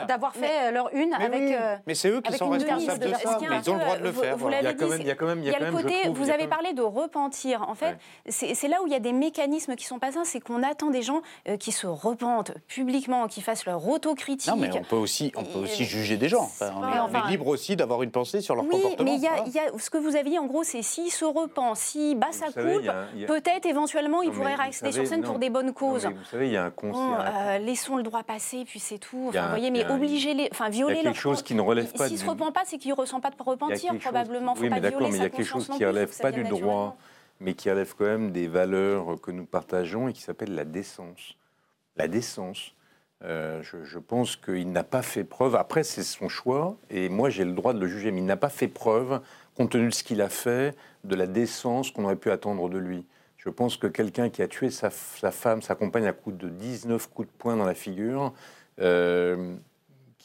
d'avoir- 0.06 0.34
fait 0.34 0.72
leur 0.72 0.90
une 0.94 1.14
avec. 1.14 1.40
euh, 1.54 1.76
mais 1.86 1.94
c'est 1.94 2.10
eux 2.10 2.20
qui 2.20 2.32
sont 2.34 2.50
responsables 2.50 2.98
de 2.98 3.14
ça, 3.14 3.38
ils 3.40 3.70
ont 3.70 3.74
le 3.76 3.80
droit 3.80 3.96
de 3.96 4.02
le 4.04 4.12
faire. 4.12 4.36
Il 4.60 4.64
y 4.64 4.66
a 4.66 4.74
quand 4.74 4.88
même- 4.88 5.00
il 5.00 5.06
y 5.06 5.10
a 5.10 5.14
quand 5.14 5.26
même- 5.26 5.42
il 5.42 5.48
y 5.50 5.54
a 5.54 5.58
le 5.58 5.72
côté, 5.72 6.08
vous 6.10 6.28
avez 6.30 6.48
parlé 6.48 6.74
de 6.74 6.82
repentir. 6.82 7.62
En 7.68 7.74
fait, 7.74 7.96
c'est 8.28 8.68
là 8.68 8.82
où 8.82 8.86
il 8.86 8.92
y 8.92 8.96
a 8.96 9.00
des 9.00 9.12
mécanismes 9.14 9.74
qui 9.74 9.86
sont 9.86 9.98
pas 9.98 10.12
sains, 10.12 10.24
c'est 10.24 10.40
qu'on 10.40 10.62
attend 10.62 10.90
des 10.90 11.02
gens 11.02 11.22
qui 11.58 11.72
se 11.72 11.86
repentent 11.86 12.41
publiquement, 12.68 13.26
qui 13.28 13.40
fassent 13.42 13.64
leur 13.66 13.86
autocritique. 13.88 14.50
Non, 14.50 14.56
mais 14.56 14.70
on 14.76 14.82
peut 14.82 14.96
aussi, 14.96 15.32
on 15.36 15.44
peut 15.44 15.58
aussi 15.60 15.84
juger 15.84 16.16
des 16.16 16.28
gens. 16.28 16.42
Enfin, 16.42 16.72
on, 16.76 16.82
est, 16.88 17.00
on 17.00 17.08
libre 17.28 17.46
aussi 17.48 17.76
d'avoir 17.76 18.02
une 18.02 18.10
pensée 18.10 18.40
sur 18.40 18.54
leur 18.54 18.64
Oui, 18.64 18.70
comportement. 18.70 19.10
mais 19.10 19.16
il 19.16 19.22
y 19.22 19.26
a, 19.26 19.30
voilà. 19.30 19.44
il 19.46 19.52
y 19.54 19.58
a- 19.58 19.78
ce 19.78 19.90
que 19.90 19.98
vous 19.98 20.16
dit 20.30 20.38
en 20.38 20.46
gros, 20.46 20.64
c'est 20.64 20.82
s'il 20.82 21.10
se 21.10 21.24
repent, 21.24 21.74
s'il 21.74 22.18
bat 22.18 22.32
sa 22.32 22.50
savez, 22.50 22.76
coupe, 22.76 22.88
a- 22.88 23.06
peut-être 23.26 23.66
éventuellement 23.66 24.22
il 24.22 24.28
Non, 24.30 24.34
pourrait 24.36 24.54
rester 24.54 24.86
savez, 24.86 24.92
sur 24.92 25.06
scène 25.06 25.20
non. 25.22 25.28
pour 25.28 25.38
des 25.38 25.50
bonnes 25.50 25.72
causes. 25.72 26.06
vous 26.06 26.24
savez, 26.30 26.46
il 26.48 26.52
y 26.52 26.56
a 26.56 26.64
un 26.64 26.68
Bon, 26.70 26.92
concert. 26.92 27.32
euh, 27.36 27.58
laissons 27.58 27.96
le 27.96 28.02
droit 28.02 28.22
passer, 28.22 28.64
puis 28.66 28.80
c'est 28.80 28.98
tout. 28.98 29.26
Enfin, 29.28 29.38
un- 29.38 29.42
vous 29.44 29.48
voyez, 29.50 29.70
mais 29.70 29.84
a 29.84 29.90
un- 29.92 29.96
obliger 29.96 30.34
les, 30.34 30.48
enfin 30.52 30.66
il 30.68 30.74
y 30.74 30.76
violer 30.78 30.98
a 31.00 31.02
quelque 31.02 31.18
chose 31.18 31.42
qui 31.42 31.54
ne 31.54 31.60
relève 31.60 31.92
pas 31.92 32.08
S'il 32.08 32.18
se 32.18 32.24
du- 32.24 32.28
repent 32.30 32.52
pas, 32.52 32.62
c'est 32.64 32.78
qu'il 32.78 32.92
ressent 32.92 33.20
pas 33.20 33.30
de 33.30 33.36
repentir 33.42 33.94
probablement. 33.98 34.54
Faut 34.54 34.62
oui, 34.62 34.68
pas 34.68 34.76
mais 34.76 34.80
d'accord, 34.80 34.98
violer 35.00 35.12
mais 35.12 35.18
il 35.18 35.20
y 35.20 35.22
sa 35.22 35.26
a 35.26 35.30
quelque 35.30 35.44
chose 35.44 35.52
conscience 35.54 35.68
non 35.70 35.76
qui 35.76 35.82
faut 35.84 35.88
relève 35.90 36.18
pas 36.18 36.32
du 36.32 36.44
droit, 36.44 36.96
mais 37.40 37.54
qui 37.54 37.70
relève 37.70 37.94
quand 37.98 38.04
même 38.04 38.30
des 38.32 38.46
valeurs 38.48 39.20
que 39.20 39.30
nous 39.30 39.44
partageons 39.46 40.08
et 40.08 40.12
qui 40.12 40.20
s'appelle 40.22 40.54
la 40.54 40.64
décence. 40.64 41.34
La 41.96 42.08
décence. 42.08 42.74
Euh, 43.24 43.62
je, 43.62 43.98
pense 43.98 44.34
qu'il 44.34 44.72
n'a 44.72 44.82
pas 44.82 45.02
fait 45.02 45.24
preuve. 45.24 45.54
Après, 45.54 45.84
c'est 45.84 46.02
son 46.02 46.28
choix, 46.28 46.76
et 46.90 47.08
moi 47.08 47.30
j'ai 47.30 47.44
le 47.44 47.52
droit 47.52 47.72
de 47.72 47.78
le 47.78 47.86
juger, 47.86 48.10
mais 48.10 48.18
il 48.18 48.26
n'a 48.26 48.36
pas 48.36 48.48
fait 48.48 48.66
preuve, 48.66 49.20
compte 49.54 49.70
tenu 49.70 49.88
de 49.88 49.94
ce 49.94 50.02
qu'il 50.02 50.20
a 50.20 50.28
fait, 50.28 50.76
de 51.04 51.14
la 51.14 51.28
décence 51.28 51.92
qu'on 51.92 52.04
aurait 52.04 52.16
pu 52.16 52.32
attendre 52.32 52.68
de 52.68 52.78
lui. 52.78 53.06
Je 53.36 53.48
pense 53.48 53.76
que 53.76 53.86
quelqu'un 53.86 54.28
qui 54.28 54.42
a 54.42 54.48
tué 54.48 54.70
sa, 54.70 54.90
femme, 54.90 55.62
sa 55.62 55.74
compagne 55.76 56.06
à 56.06 56.12
coups 56.12 56.36
de 56.36 56.48
19 56.48 57.08
coups 57.10 57.28
de 57.28 57.32
poing 57.38 57.56
dans 57.56 57.64
la 57.64 57.74
figure, 57.74 58.32
euh, 58.80 59.54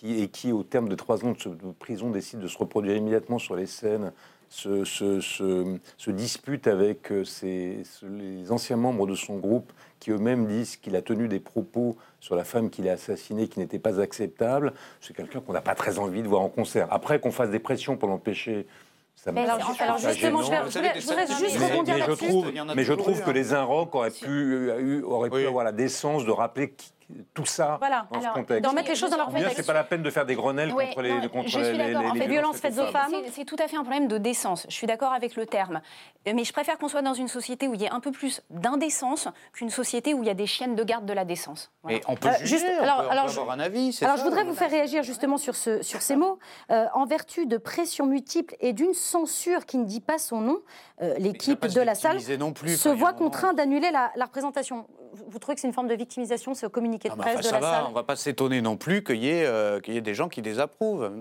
et 0.04 0.28
qui, 0.30 0.52
au 0.52 0.64
terme 0.64 0.90
de 0.90 0.96
trois 0.96 1.24
ans 1.26 1.34
de 1.34 1.72
prison, 1.74 2.10
décide 2.10 2.40
de 2.40 2.48
se 2.48 2.58
reproduire 2.58 2.96
immédiatement 2.96 3.40
sur 3.40 3.56
les 3.56 3.66
scènes, 3.66 4.12
se, 4.50 4.84
se- 4.86 5.20
se- 5.22 5.78
se 5.98 6.12
dispute 6.12 6.68
avec 6.68 7.12
euh, 7.12 7.24
ses- 7.26 7.84
les 8.04 8.52
anciens 8.52 8.78
membres 8.78 9.06
de 9.08 9.16
son 9.16 9.38
groupe 9.38 9.72
qui 10.00 10.12
eux-mêmes 10.12 10.46
disent 10.48 10.78
qu'il 10.78 10.96
a 10.96 11.02
tenu 11.02 11.28
des 11.28 11.40
propos 11.40 11.98
sur 12.20 12.36
la 12.36 12.44
femme 12.44 12.70
qu'il 12.70 12.88
a 12.88 12.94
assassinée 12.94 13.48
qui 13.48 13.60
n'étaient 13.60 13.80
pas 13.80 14.00
acceptables. 14.00 14.74
C'est 15.02 15.16
quelqu'un 15.16 15.42
qu'on 15.42 15.54
n'a 15.54 15.62
pas 15.62 15.76
très 15.76 16.00
envie 16.00 16.22
de 16.22 16.28
voir 16.28 16.42
en 16.42 16.50
concert. 16.50 16.88
Après, 16.92 17.20
qu'on 17.20 17.32
fasse 17.32 17.50
des 17.50 17.60
pressions 17.60 17.98
pour 17.98 18.08
l'empêcher. 18.10 18.68
Ça 19.16 19.32
me 19.32 19.36
Mais 19.36 19.42
alors, 19.50 19.56
alors 19.80 19.98
justement, 19.98 20.42
je, 20.44 20.46
gênant. 20.52 20.64
vais- 20.66 20.70
je 20.72 20.78
voulais- 20.78 20.94
je 21.00 21.06
voudrais 21.08 21.28
juste 21.28 21.60
Mais, 21.60 21.72
rebondir 21.72 21.96
mais 21.96 22.02
je 22.04 22.08
là-dessus. 22.10 22.60
a 22.70 22.76
mais 22.76 22.84
je 22.84 22.94
trouve 22.94 23.22
que 23.24 23.30
hein. 23.32 23.34
les 23.34 23.54
Inrocks 23.54 23.96
auraient 23.96 24.12
pu, 24.12 24.28
euh, 24.30 24.80
eu- 24.80 25.02
auraient 25.04 25.32
pu 25.32 25.48
avoir 25.48 25.66
la 25.66 25.72
décence 25.72 26.24
de 26.24 26.32
rappeler 26.32 26.70
qui- 26.70 26.92
tout 27.34 27.46
ça 27.46 27.78
Voilà, 27.80 28.08
dans 28.12 28.20
alors, 28.20 28.34
ce 28.34 28.40
contexte. 28.40 28.64
d'en 28.64 28.74
mettre 28.74 28.90
les 28.90 28.96
choses 28.96 29.10
dans 29.12 29.18
leur 29.18 29.28
contexte. 29.28 29.56
C'est 29.56 29.66
pas 29.66 29.74
la 29.74 29.84
peine 29.84 30.04
de 30.04 30.10
faire 30.10 30.26
des 30.26 30.36
grenelles 30.36 30.74
Ouais, 30.74 30.88
contre 30.88 31.02
les, 31.04 31.14
non, 31.14 31.30
contre 31.30 31.48
je 31.50 31.60
les, 31.60 31.66
suis 31.66 31.78
les- 31.78 31.94
d'accord. 31.94 32.10
En 32.12 32.14
les 32.14 32.20
fait, 32.22 32.28
violences 32.28 32.58
faites 32.58 32.78
aux 32.78 32.88
femmes. 32.88 33.14
C'est- 33.32 33.46
tout 33.46 33.56
à 33.60 33.68
fait 33.68 33.78
un 33.78 33.82
problème 33.84 34.08
de 34.08 34.18
décence. 34.18 34.66
Je 34.70 34.74
suis 34.74 34.88
d'accord 34.88 35.14
avec 35.14 35.36
le 35.36 35.46
terme. 35.46 35.82
Mais 36.26 36.44
je 36.44 36.52
préfère 36.52 36.78
qu'on 36.78 36.90
soit 36.90 37.02
dans 37.02 37.14
une 37.14 37.30
société 37.30 37.68
où 37.70 37.74
il 37.74 37.82
y 37.82 37.86
ait 37.86 37.90
un 37.90 38.02
peu 38.02 38.12
plus 38.12 38.42
d'indécence 38.50 39.30
qu'une 39.54 39.70
société 39.70 40.14
où 40.14 40.22
il 40.24 40.28
y 40.28 40.30
a 40.30 40.34
des 40.34 40.48
chiennes 40.48 40.76
de 40.76 40.84
garde 40.84 41.06
de 41.06 41.14
la 41.14 41.24
décence. 41.24 41.72
Voilà. 41.84 41.98
Mais 42.00 42.04
on 42.10 42.16
peut 42.16 42.28
Euh, 42.28 42.32
juger, 42.42 42.58
juste- 42.58 42.66
on 42.80 42.84
alors- 42.84 42.98
peut- 42.98 43.04
on 43.06 43.08
peut 43.08 43.12
alors, 43.18 43.30
avoir 43.40 43.52
un 43.52 43.60
avis. 43.60 43.98
Alors, 44.02 44.18
ça. 44.18 44.24
je 44.24 44.28
voudrais 44.28 44.44
vous 44.44 44.54
faire 44.54 44.70
réagir 44.70 45.04
justement 45.04 45.38
sur, 45.38 45.56
ce, 45.56 45.82
sur 45.82 46.02
ces 46.02 46.16
mots. 46.18 46.40
Euh, 46.72 46.86
en 46.94 47.06
vertu 47.06 47.46
de 47.46 47.58
pressions 47.58 48.06
multiples 48.06 48.56
et 48.60 48.74
d'une 48.74 48.94
censure 48.94 49.66
qui 49.66 49.78
ne 49.78 49.86
dit 49.86 50.02
pas 50.02 50.18
son 50.18 50.42
nom, 50.42 50.60
euh, 51.02 51.16
l'équipe 51.20 51.66
de 51.68 51.82
la 51.82 51.96
salle 51.96 52.18
victimiser 52.18 52.38
non 52.38 52.52
plus, 52.52 52.76
se 52.76 52.90
voit 52.90 53.10
un 53.10 53.12
moment. 53.14 53.24
contraint 53.26 53.54
d'annuler 53.54 53.92
la, 53.92 54.12
la 54.16 54.26
représentation. 54.26 54.86
Vous, 55.14 55.24
vous 55.30 55.40
trouvez 55.40 55.56
que 55.56 55.62
c'est 55.62 55.68
une 55.68 55.74
forme 55.74 55.88
de 55.88 55.96
victimisation, 55.96 56.54
ce 56.54 56.66
communiqué 56.68 56.97
de 56.98 57.10
Ah, 57.10 57.16
enfin, 57.20 57.36
de 57.40 57.42
ça 57.44 57.52
la 57.54 57.60
va, 57.60 57.72
salle 57.72 57.84
on 57.90 57.94
va 57.94 58.04
pas 58.04 58.16
s'étonner 58.16 58.62
non 58.62 58.78
plus 58.78 59.04
qu'il 59.04 59.18
y, 59.24 59.30
ait, 59.30 59.46
euh, 59.46 59.80
qu'il 59.80 59.94
y 59.94 59.98
ait 59.98 60.02
des 60.02 60.14
gens 60.16 60.30
qui 60.30 60.42
désapprouvent. 60.42 61.12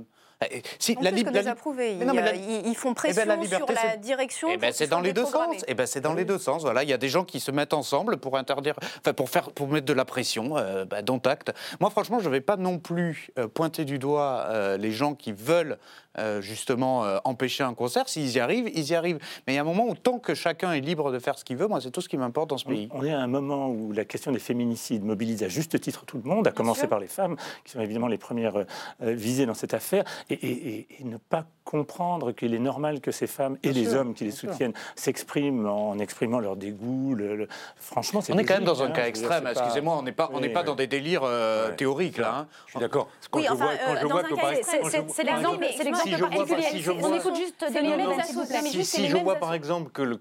Eh, 0.51 0.63
Si, 0.79 0.93
En 0.93 1.01
plus 1.01 1.25
que 1.25 1.31
la-. 1.31 1.55
Mais 1.99 2.05
non, 2.05 2.13
mais 2.13 2.21
la- 2.21 2.35
Ils, 2.35 2.67
ils 2.67 2.75
font 2.75 2.91
Eh 2.91 2.95
pression 2.95 3.23
ben, 3.23 3.29
la 3.29 3.37
liberté, 3.37 3.75
sur 3.75 3.87
la 3.87 3.97
direction. 3.97 4.49
Eh 4.51 4.59
ben, 4.59 4.61
pour 4.61 4.69
que 4.69 4.77
c'est 4.77 4.85
ce 4.85 4.91
dans 4.91 5.01
les 5.01 5.15
deux 5.15 5.25
sens. 5.25 5.65
Eh 5.67 5.73
ben, 5.73 5.87
c'est 5.87 6.03
dans 6.03 6.13
les 6.13 6.27
deux 6.27 6.37
sens. 6.39 6.61
Voilà, 6.61 6.83
il 6.83 6.91
y 6.91 6.93
a 6.93 6.99
des 6.99 7.09
gens 7.09 7.25
qui 7.25 7.41
se 7.41 7.51
mettent 7.51 7.73
ensemble 7.73 8.19
pour 8.19 8.37
interdire, 8.37 8.75
enfin 9.01 9.15
pour 9.15 9.31
faire, 9.31 9.51
pour 9.53 9.67
mettre 9.69 9.87
de 9.87 9.95
la 9.95 10.05
pression, 10.05 10.59
euh, 10.59 10.85
bah, 10.85 11.01
dont 11.01 11.21
acte. 11.25 11.53
Moi, 11.81 11.89
franchement, 11.89 12.19
je 12.21 12.27
ne 12.27 12.33
vais 12.33 12.43
pas 12.43 12.57
non 12.59 12.79
plus 12.79 13.31
euh, 13.39 13.49
pointer 13.49 13.87
du 13.87 13.99
doigt 13.99 14.45
euh, 14.51 14.77
les 14.77 14.93
gens 14.93 15.15
qui 15.15 15.33
veulent 15.33 15.79
euh, 16.19 16.41
justement 16.41 17.05
euh, 17.05 17.19
empêcher 17.25 17.65
un 17.65 17.75
concert. 17.75 18.09
S'ils 18.09 18.33
y 18.37 18.41
arrivent, 18.41 18.71
ils 18.75 18.89
y 18.91 18.95
arrivent. 18.95 19.19
Mais 19.47 19.53
il 19.53 19.57
y 19.57 19.59
a 19.59 19.63
un 19.63 19.65
moment 19.65 19.87
où 19.89 19.95
tant 19.95 20.19
que 20.19 20.35
chacun 20.35 20.73
est 20.73 20.81
libre 20.81 21.13
de 21.13 21.19
faire 21.19 21.39
ce 21.39 21.45
qu'il 21.45 21.57
veut, 21.57 21.67
moi, 21.69 21.81
c'est 21.81 21.91
tout 21.91 22.01
ce 22.01 22.09
qui 22.09 22.17
m'importe 22.17 22.51
dans 22.51 22.59
ce 22.59 22.65
pays. 22.67 22.89
On 22.93 23.05
est 23.05 23.13
à 23.13 23.21
un 23.21 23.27
moment 23.27 23.69
où 23.69 23.93
la 23.93 24.05
question 24.05 24.33
des 24.33 24.39
féminicides 24.39 25.05
mobilise 25.05 25.43
à 25.43 25.49
juste 25.49 25.81
titre 25.81 26.05
tout 26.07 26.17
le 26.23 26.29
monde, 26.29 26.47
à 26.47 26.53
commencer 26.53 26.81
sûr. 26.81 26.89
par 26.89 27.01
les 27.01 27.07
femmes, 27.07 27.37
qui 27.65 27.73
sont 27.73 27.81
évidemment 27.81 28.09
les 28.09 28.19
premières 28.19 28.57
euh, 28.57 28.65
visées 29.13 29.47
dans 29.47 29.55
cette 29.55 29.75
affaire, 29.75 30.05
et, 30.31 30.35
et- 30.35 30.69
et- 30.79 30.87
et 31.01 31.05
ne 31.05 31.17
pas 31.17 31.47
comprendre 31.67 32.33
qu'il 32.33 32.55
est 32.55 32.59
normal 32.61 33.01
que 33.01 33.11
ces 33.11 33.27
femmes 33.27 33.59
et 33.63 33.71
Bien 33.71 33.83
les 33.83 33.91
sûr, 33.91 33.99
hommes 34.01 34.15
qui 34.15 34.25
les 34.25 34.31
soutiennent 34.31 34.73
s'expriment 34.95 35.67
en 35.67 35.99
exprimant 35.99 36.39
leur 36.39 36.57
dégoût. 36.57 37.15
le- 37.15 37.37
le- 37.37 37.49
Franchement, 37.77 38.21
c'est 38.23 38.33
On 38.33 38.39
est 38.39 38.45
quand 38.45 38.55
même 38.55 38.65
dans 38.65 38.83
un 38.83 38.91
cas 38.91 39.07
extrême. 39.07 39.47
Excusez-moi, 39.51 39.97
on 39.99 40.03
n'est 40.03 40.13
pas, 40.13 40.31
on 40.33 40.41
n'est 40.41 40.47
Oui, 40.47 40.53
pas 40.55 40.61
oui. 40.61 40.67
dans 40.67 40.75
des 40.77 40.87
délires 40.87 41.25
euh, 41.25 41.73
théoriques 41.75 42.19
là. 42.19 42.35
hein. 42.39 42.47
Je 42.67 42.71
suis 42.71 42.81
d'accord. 42.81 43.09
Oui, 43.35 43.47
enfin, 43.51 43.69
euh, 43.89 44.09
dans 44.09 44.17
un 44.17 44.23
cas, 44.23 44.63
c'est- 44.63 45.25
l'exemple 45.25 45.65
c'est 45.77 45.85
l'exemple 45.85 46.03
Si 46.05 46.13
je 46.13 46.19
vois 46.19 46.29
pas- 46.31 46.37
particulier. 46.47 46.99
On 47.03 47.15
écoute 47.17 47.37
juste 47.37 47.63
mêmes 47.63 48.23
s'il 48.25 48.37
vous 48.37 48.47
plaît. 48.47 48.61
Si, 48.63 48.85
si 48.85 49.09
je 49.09 49.17
vois 49.17 49.35
par 49.37 49.53
exemple 49.53 49.91
que, 49.91 50.19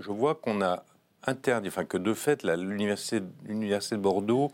je 0.00 0.10
vois 0.10 0.36
qu'on 0.36 0.62
a 0.62 0.84
interdit, 1.26 1.68
enfin 1.68 1.84
que 1.84 1.98
de 1.98 2.14
fait 2.14 2.44
l'université 2.44 3.20
de 3.20 4.00
Bordeaux 4.00 4.50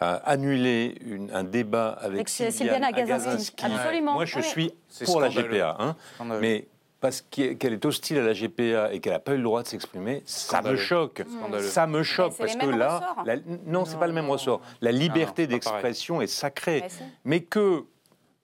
a 0.00 0.14
annulé 0.16 0.94
une- 1.04 1.30
un 1.32 1.44
débat 1.44 1.88
avec, 2.00 2.14
Avec 2.16 2.28
Sylviane. 2.28 2.84
Absolument. 2.84 4.14
Moi, 4.14 4.24
je 4.24 4.36
Oui. 4.38 4.42
suis 4.44 4.74
pour 5.04 5.20
la. 5.20 5.28
GPA, 5.28 5.76
hein, 5.78 5.96
mais 6.40 6.66
parce 7.00 7.20
qu'elle 7.20 7.72
est 7.72 7.84
hostile 7.84 8.18
à 8.18 8.22
la 8.22 8.32
GPA 8.32 8.92
et 8.92 9.00
qu'elle 9.00 9.12
n'a 9.12 9.18
pas 9.20 9.34
eu 9.34 9.36
le 9.36 9.42
droit 9.44 9.62
de 9.62 9.68
s'exprimer, 9.68 10.22
ça 10.26 10.62
me 10.62 10.76
choque. 10.76 11.22
Scandaleux. 11.28 11.62
Ça 11.64 11.86
me 11.86 12.02
choque 12.02 12.32
c'est 12.32 12.44
parce 12.44 12.54
les 12.54 12.60
que 12.60 12.66
là, 12.66 13.14
la- 13.24 13.36
non, 13.66 13.84
c'est 13.84 13.98
pas 13.98 14.06
le 14.08 14.12
même 14.12 14.28
ressort. 14.30 14.60
La 14.80 14.90
liberté 14.92 15.44
non, 15.44 15.50
d'expression 15.50 16.20
est 16.20 16.26
sacrée, 16.26 16.84
mais 17.24 17.40
que 17.40 17.84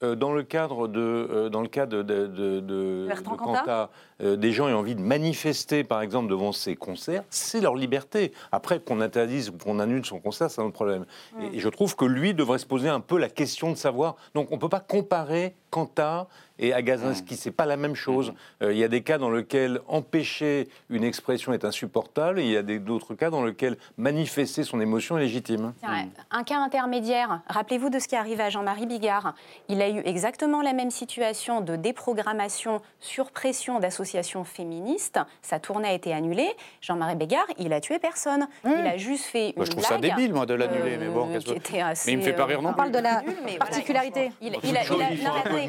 euh, 0.02 0.16
dans 0.16 0.32
le 0.32 0.43
cadre 0.43 0.86
de, 0.86 1.01
euh, 1.01 1.48
dans 1.48 1.62
le 1.62 1.68
cadre 1.68 2.02
de, 2.02 2.26
de, 2.26 2.60
de- 2.60 3.06
Bertrand 3.09 3.32
de 3.32 3.36
Cantat 3.39 3.59
Cantat, 3.60 3.90
euh, 4.20 4.36
des 4.36 4.53
gens 4.53 4.69
aient 4.69 4.73
envie 4.73 4.95
de 4.95 5.01
manifester, 5.01 5.85
par 5.85 6.03
exemple, 6.03 6.28
devant 6.28 6.53
ses 6.53 6.77
concerts, 6.77 7.24
c'est 7.31 7.61
leur 7.61 7.74
liberté. 7.74 8.32
Après, 8.53 8.81
qu'on 8.81 9.01
interdise 9.01 9.51
ou 9.51 9.53
qu'on 9.53 9.78
annule 9.78 10.05
son 10.05 10.20
concert, 10.20 10.51
c'est 10.51 10.61
un 10.61 10.65
autre 10.65 10.74
problème. 10.74 11.07
Et, 11.41 11.57
et 11.57 11.61
je 11.61 11.69
trouve 11.69 11.97
que 11.97 12.05
lui 12.05 12.35
devrait 12.35 12.59
se 12.59 12.66
poser 12.66 12.89
un 12.89 13.01
peu 13.01 13.19
la 13.19 13.28
question 13.28 13.70
de 13.70 13.77
savoir. 13.77 14.16
Donc, 14.35 14.53
on 14.53 14.57
ne 14.57 14.61
peut 14.61 14.69
pas 14.69 14.81
comparer 14.81 15.55
Cantat 15.70 16.28
et 16.61 16.73
Agazinski, 16.73 17.35
c'est 17.35 17.51
pas 17.51 17.66
la 17.66 17.77
même 17.77 17.97
chose. 17.97 18.32
Euh, 18.62 18.73
Il 18.73 18.78
y 18.78 18.85
a 18.85 18.89
des 18.89 19.03
cas 19.03 19.19
dans 19.19 19.31
lesquels 19.31 19.81
empêcher 19.89 20.69
une 20.89 21.03
expression 21.03 21.53
est 21.53 21.65
insupportable, 21.65 22.39
et 22.39 22.45
il 22.45 22.51
y 22.51 22.57
a 22.57 22.62
d'autres 22.62 23.15
cas 23.15 23.28
dans 23.28 23.45
lesquels 23.45 23.77
manifester 23.97 24.62
son 24.62 24.81
émotion 24.81 25.19
est 25.19 25.23
légitime. 25.23 25.73
Tiens, 25.81 26.07
Un 26.31 26.45
cas 26.45 26.59
intermédiaire. 26.59 27.41
Rappelez-vous 27.49 27.91
de 27.91 27.99
ce 27.99 28.07
qui 28.07 28.15
arrive 28.15 28.41
à 28.41 28.51
Jean-Marie 28.51 28.86
Bigard. 28.86 29.35
Il 29.69 29.82
a 29.82 29.89
eu 29.89 30.01
exactement 30.05 30.62
la 30.62 30.74
même 30.74 30.93
situation 30.93 31.61
de 31.61 31.74
déprogrammation 31.74 32.81
sur 33.01 33.32
pression 33.32 33.81
d'associations 33.81 34.05
féministes. 34.45 35.19
Sa 35.43 35.59
tournée 35.59 35.89
a 35.89 35.93
été 35.93 36.12
annulée. 36.12 36.51
Jean-Marie 36.81 37.16
Bigard, 37.16 37.47
il 37.59 37.73
a 37.73 37.81
tué 37.81 37.99
personne. 37.99 38.47
Il 38.65 38.86
a 38.86 38.97
juste 38.97 39.24
fait 39.24 39.49
une 39.49 39.57
Moi, 39.57 39.65
je 39.65 39.70
trouve 39.70 39.85
ça 39.85 39.99
blague, 39.99 40.16
débile, 40.16 40.32
moi, 40.32 40.47
de 40.47 40.55
l'annuler, 40.55 40.95
euh, 40.95 40.99
mais 41.01 41.09
bon, 41.09 41.28
assez, 41.35 42.07
Mais 42.07 42.12
il 42.12 42.19
me 42.19 42.23
fait 42.23 42.32
pas 42.32 42.47
rire 42.47 42.62
non 42.62 42.70
euh, 42.70 42.73
plus. 42.73 42.81
On 42.81 42.91
parle 42.91 42.93
de 42.93 42.99
la 42.99 43.23
particularité. 43.59 44.32
Il, 44.41 44.55
a, 44.55 44.57
non, 44.57 44.61
fait, 44.61 44.93
non, 44.93 44.99
ouais, 44.99 45.65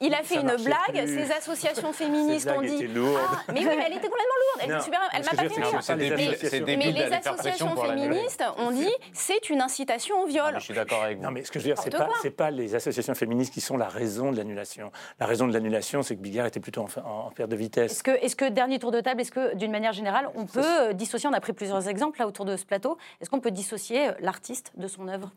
il 0.00 0.14
a, 0.14 0.22
fait, 0.22 0.34
Ça 0.34 0.40
une 0.40 0.64
blague. 0.64 1.06
Ces 1.06 1.32
associations 1.32 1.92
féministes 1.92 2.50
ont 2.54 2.62
dit. 2.62 2.84
Ah, 2.84 3.52
mais 3.52 3.60
oui, 3.60 3.66
mais 3.66 3.84
elle 3.86 3.92
était 3.94 4.08
complètement 4.08 4.38
lourde. 4.44 4.60
Elle 4.60 4.70
Non, 4.70 4.76
était 4.76 4.84
super. 4.84 5.00
Elle 5.12 5.24
m'a 5.24 5.30
pas 5.30 5.36
fait 5.36 5.60
rire. 5.60 6.76
Mais- 6.76 6.92
les 6.92 7.12
associations 7.12 7.76
féministes 7.76 8.44
ont 8.58 8.70
dit 8.70 8.92
c'est 9.12 9.50
une 9.50 9.60
incitation 9.60 10.22
au 10.22 10.26
viol. 10.26 10.54
Je 10.58 10.64
suis 10.64 10.74
d'accord 10.74 11.02
avec 11.02 11.18
vous. 11.18 11.24
Non, 11.24 11.30
mais 11.30 11.44
ce 11.44 11.50
que 11.50 11.58
je 11.58 11.68
veux 11.68 11.74
dire, 11.74 11.82
c'est 12.22 12.30
pas 12.30 12.50
les 12.50 12.74
associations 12.74 13.14
féministes 13.14 13.52
qui 13.52 13.60
sont 13.60 13.76
la 13.76 13.88
raison 13.88 14.30
de 14.30 14.36
l'annulation. 14.36 14.90
La 15.18 15.26
raison 15.26 15.46
de 15.46 15.52
l'annulation, 15.52 15.73
c'est 15.82 16.16
que 16.16 16.20
Bigard 16.20 16.46
était 16.46 16.60
plutôt 16.60 16.82
en, 16.82 16.88
en- 17.04 17.26
en 17.26 17.30
perte 17.30 17.50
de 17.50 17.56
vitesse. 17.56 18.02
Est-ce 18.06 18.36
que, 18.36 18.48
dernier 18.48 18.78
tour 18.78 18.90
de 18.90 19.00
table, 19.00 19.20
est-ce 19.20 19.32
que 19.32 19.54
d'une 19.56 19.70
manière 19.72 19.92
générale, 19.92 20.28
on 20.34 20.46
peut 20.46 20.60
euh, 20.62 20.92
dissocier, 20.92 21.28
on 21.28 21.32
a 21.32 21.40
pris 21.40 21.52
plusieurs 21.52 21.88
exemples 21.88 22.18
là 22.20 22.26
autour 22.26 22.44
de 22.44 22.56
ce 22.56 22.64
plateau, 22.64 22.96
est-ce 23.20 23.30
qu'on 23.30 23.40
peut 23.40 23.50
dissocier 23.50 24.08
euh, 24.08 24.12
l'artiste 24.20 24.72
de 24.76 24.86
son 24.88 25.08
œuvre? 25.08 25.30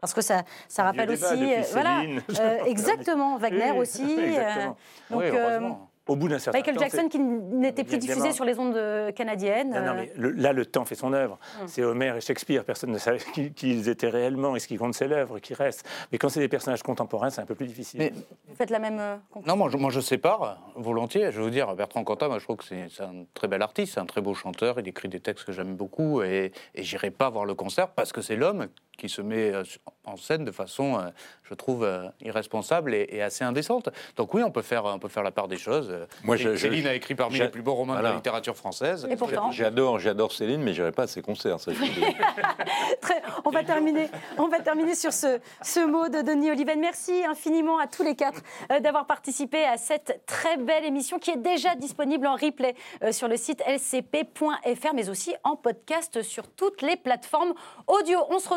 Parce 0.00 0.14
que 0.14 0.22
ça, 0.22 0.44
ça 0.66 0.84
rappelle 0.84 1.08
débat 1.08 1.32
aussi, 1.34 1.54
euh, 1.54 1.62
voilà, 1.72 2.00
euh, 2.40 2.64
exactement, 2.64 3.36
Wagner 3.38 3.70
Oui, 3.72 3.78
aussi. 3.80 4.02
exactement. 4.18 4.76
euh, 5.10 5.14
donc, 5.14 5.20
Oui, 5.20 5.26
euh, 5.26 5.32
heureusement. 5.42 5.89
Au 6.10 6.16
bout 6.16 6.28
d'un 6.28 6.38
certain 6.40 6.58
Michael 6.58 6.74
temps, 6.74 6.80
Jackson 6.82 7.08
qui 7.08 7.18
n'était 7.20 7.84
plus 7.84 7.94
Évidemment. 7.96 8.16
diffusé 8.20 8.34
sur 8.34 8.44
les 8.44 8.58
ondes 8.58 8.76
euh, 8.76 9.12
canadiennes. 9.12 9.70
Non, 9.70 9.80
non, 9.80 9.86
euh, 9.92 9.94
mais 9.94 10.12
le- 10.16 10.30
là, 10.30 10.52
le 10.52 10.66
temps 10.66 10.84
fait 10.84 10.96
son 10.96 11.12
œuvre. 11.12 11.38
Hum. 11.60 11.68
C'est 11.68 11.84
Homère 11.84 12.16
et 12.16 12.20
Shakespeare. 12.20 12.64
Personne 12.64 12.90
ne 12.90 12.98
savait 12.98 13.18
qui, 13.34 13.52
qui 13.52 13.70
ils 13.70 13.88
étaient 13.88 14.08
réellement 14.08 14.56
et 14.56 14.58
ce 14.58 14.66
qui 14.66 14.76
compte, 14.76 14.94
c'est 14.94 15.06
l'œuvre 15.06 15.38
qui 15.38 15.54
reste. 15.54 15.86
Mais 16.10 16.18
quand 16.18 16.28
c'est 16.28 16.40
des 16.40 16.48
personnages 16.48 16.82
contemporains, 16.82 17.30
c'est 17.30 17.40
un 17.40 17.46
peu 17.46 17.54
plus 17.54 17.66
difficile. 17.66 18.00
Mais- 18.00 18.12
Vous 18.48 18.54
faites 18.56 18.70
la 18.70 18.80
même 18.80 18.98
euh, 18.98 19.16
conclusion 19.30 19.54
Non, 19.54 19.58
moi 19.58 19.70
je, 19.70 19.76
moi 19.76 19.90
je 19.90 20.00
sépare 20.00 20.58
volontiers. 20.74 21.30
Je 21.30 21.38
veux 21.38 21.44
vous 21.44 21.50
dire, 21.50 21.74
Bertrand 21.76 22.02
Cantat, 22.02 22.26
moi 22.28 22.38
je 22.40 22.44
trouve 22.44 22.56
que 22.56 22.64
c'est 22.64 22.86
c'est 22.90 23.02
un 23.04 23.24
très 23.34 23.46
bel 23.46 23.62
artiste, 23.62 23.94
c'est 23.94 24.00
un 24.00 24.06
très 24.06 24.20
beau 24.20 24.34
chanteur. 24.34 24.80
Il 24.80 24.88
écrit 24.88 25.08
des 25.08 25.20
textes 25.20 25.44
que 25.46 25.52
j'aime 25.52 25.76
beaucoup 25.76 26.22
et, 26.22 26.50
et 26.74 26.82
j'irai 26.82 27.10
pas 27.12 27.30
voir 27.30 27.44
le 27.44 27.54
concert 27.54 27.88
parce 27.90 28.12
que 28.12 28.20
c'est 28.20 28.36
l'homme 28.36 28.66
qui 29.00 29.08
se 29.08 29.22
met 29.22 29.50
euh, 29.52 29.64
en 30.04 30.16
scène 30.16 30.44
de 30.44 30.50
façon, 30.52 30.98
euh, 30.98 31.08
je 31.44 31.54
trouve, 31.54 31.84
euh, 31.84 32.06
irresponsable 32.20 32.94
et, 32.94 33.06
et 33.10 33.22
assez 33.22 33.42
indécente. 33.44 33.88
Donc 34.16 34.34
oui, 34.34 34.42
on 34.42 34.50
peut 34.50 34.60
faire, 34.62 34.84
on 34.84 34.98
peut 34.98 35.08
faire 35.08 35.22
la 35.22 35.30
part 35.30 35.48
des 35.48 35.56
choses. 35.56 35.90
Moi, 36.22 36.36
je- 36.36 36.54
Céline 36.54 36.86
a 36.86 36.94
écrit 36.94 37.14
parmi 37.14 37.38
les 37.38 37.48
plus 37.48 37.62
beaux 37.62 37.74
romans 37.74 37.96
de 37.96 38.02
la 38.02 38.14
littérature 38.14 38.56
française. 38.56 39.08
Et 39.10 39.16
pourtant 39.16 39.50
J'adore, 39.50 39.98
j'adore 39.98 40.32
Céline, 40.32 40.62
mais 40.62 40.74
j'irai 40.74 40.92
pas 40.92 41.04
à 41.04 41.06
ses 41.06 41.22
concerts. 41.22 41.58
Ça. 41.60 41.72
Très- 43.00 43.22
on, 43.44 43.50
va 43.50 43.64
terminer, 43.64 44.08
on 44.36 44.48
va 44.48 44.60
terminer 44.60 44.94
sur 44.94 45.12
ce, 45.12 45.40
ce 45.62 45.80
mot 45.86 46.08
de 46.08 46.20
Denis 46.20 46.50
Oliven. 46.50 46.78
Merci 46.78 47.24
infiniment 47.24 47.78
à 47.78 47.86
tous 47.86 48.02
les 48.02 48.14
quatre 48.14 48.42
d'avoir 48.82 49.06
participé 49.06 49.64
à 49.64 49.78
cette 49.78 50.22
très 50.26 50.58
belle 50.58 50.84
émission 50.84 51.18
qui 51.18 51.30
est 51.30 51.36
déjà 51.38 51.74
disponible 51.74 52.26
en 52.26 52.34
replay 52.34 52.74
sur 53.12 53.28
le 53.28 53.36
site 53.38 53.62
lcp.fr, 53.66 54.94
mais 54.94 55.08
aussi 55.08 55.34
en 55.44 55.56
podcast 55.56 56.22
sur 56.22 56.46
toutes 56.48 56.82
les 56.82 56.96
plateformes 56.96 57.54
audio. 57.86 58.18
On 58.28 58.38
se 58.38 58.48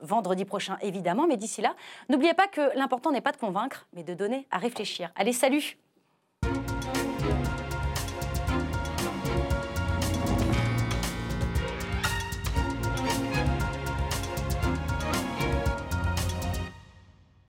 vendredi 0.00 0.44
prochain, 0.44 0.76
évidemment, 0.82 1.26
mais 1.26 1.36
d'ici 1.36 1.60
là, 1.60 1.74
n'oubliez 2.08 2.34
pas 2.34 2.46
que 2.46 2.76
l'important 2.76 3.10
n'est 3.10 3.20
pas 3.20 3.32
de 3.32 3.36
convaincre, 3.36 3.86
mais 3.92 4.02
de 4.02 4.14
donner 4.14 4.46
à 4.50 4.58
réfléchir. 4.58 5.10
Allez, 5.16 5.32
salut 5.32 5.78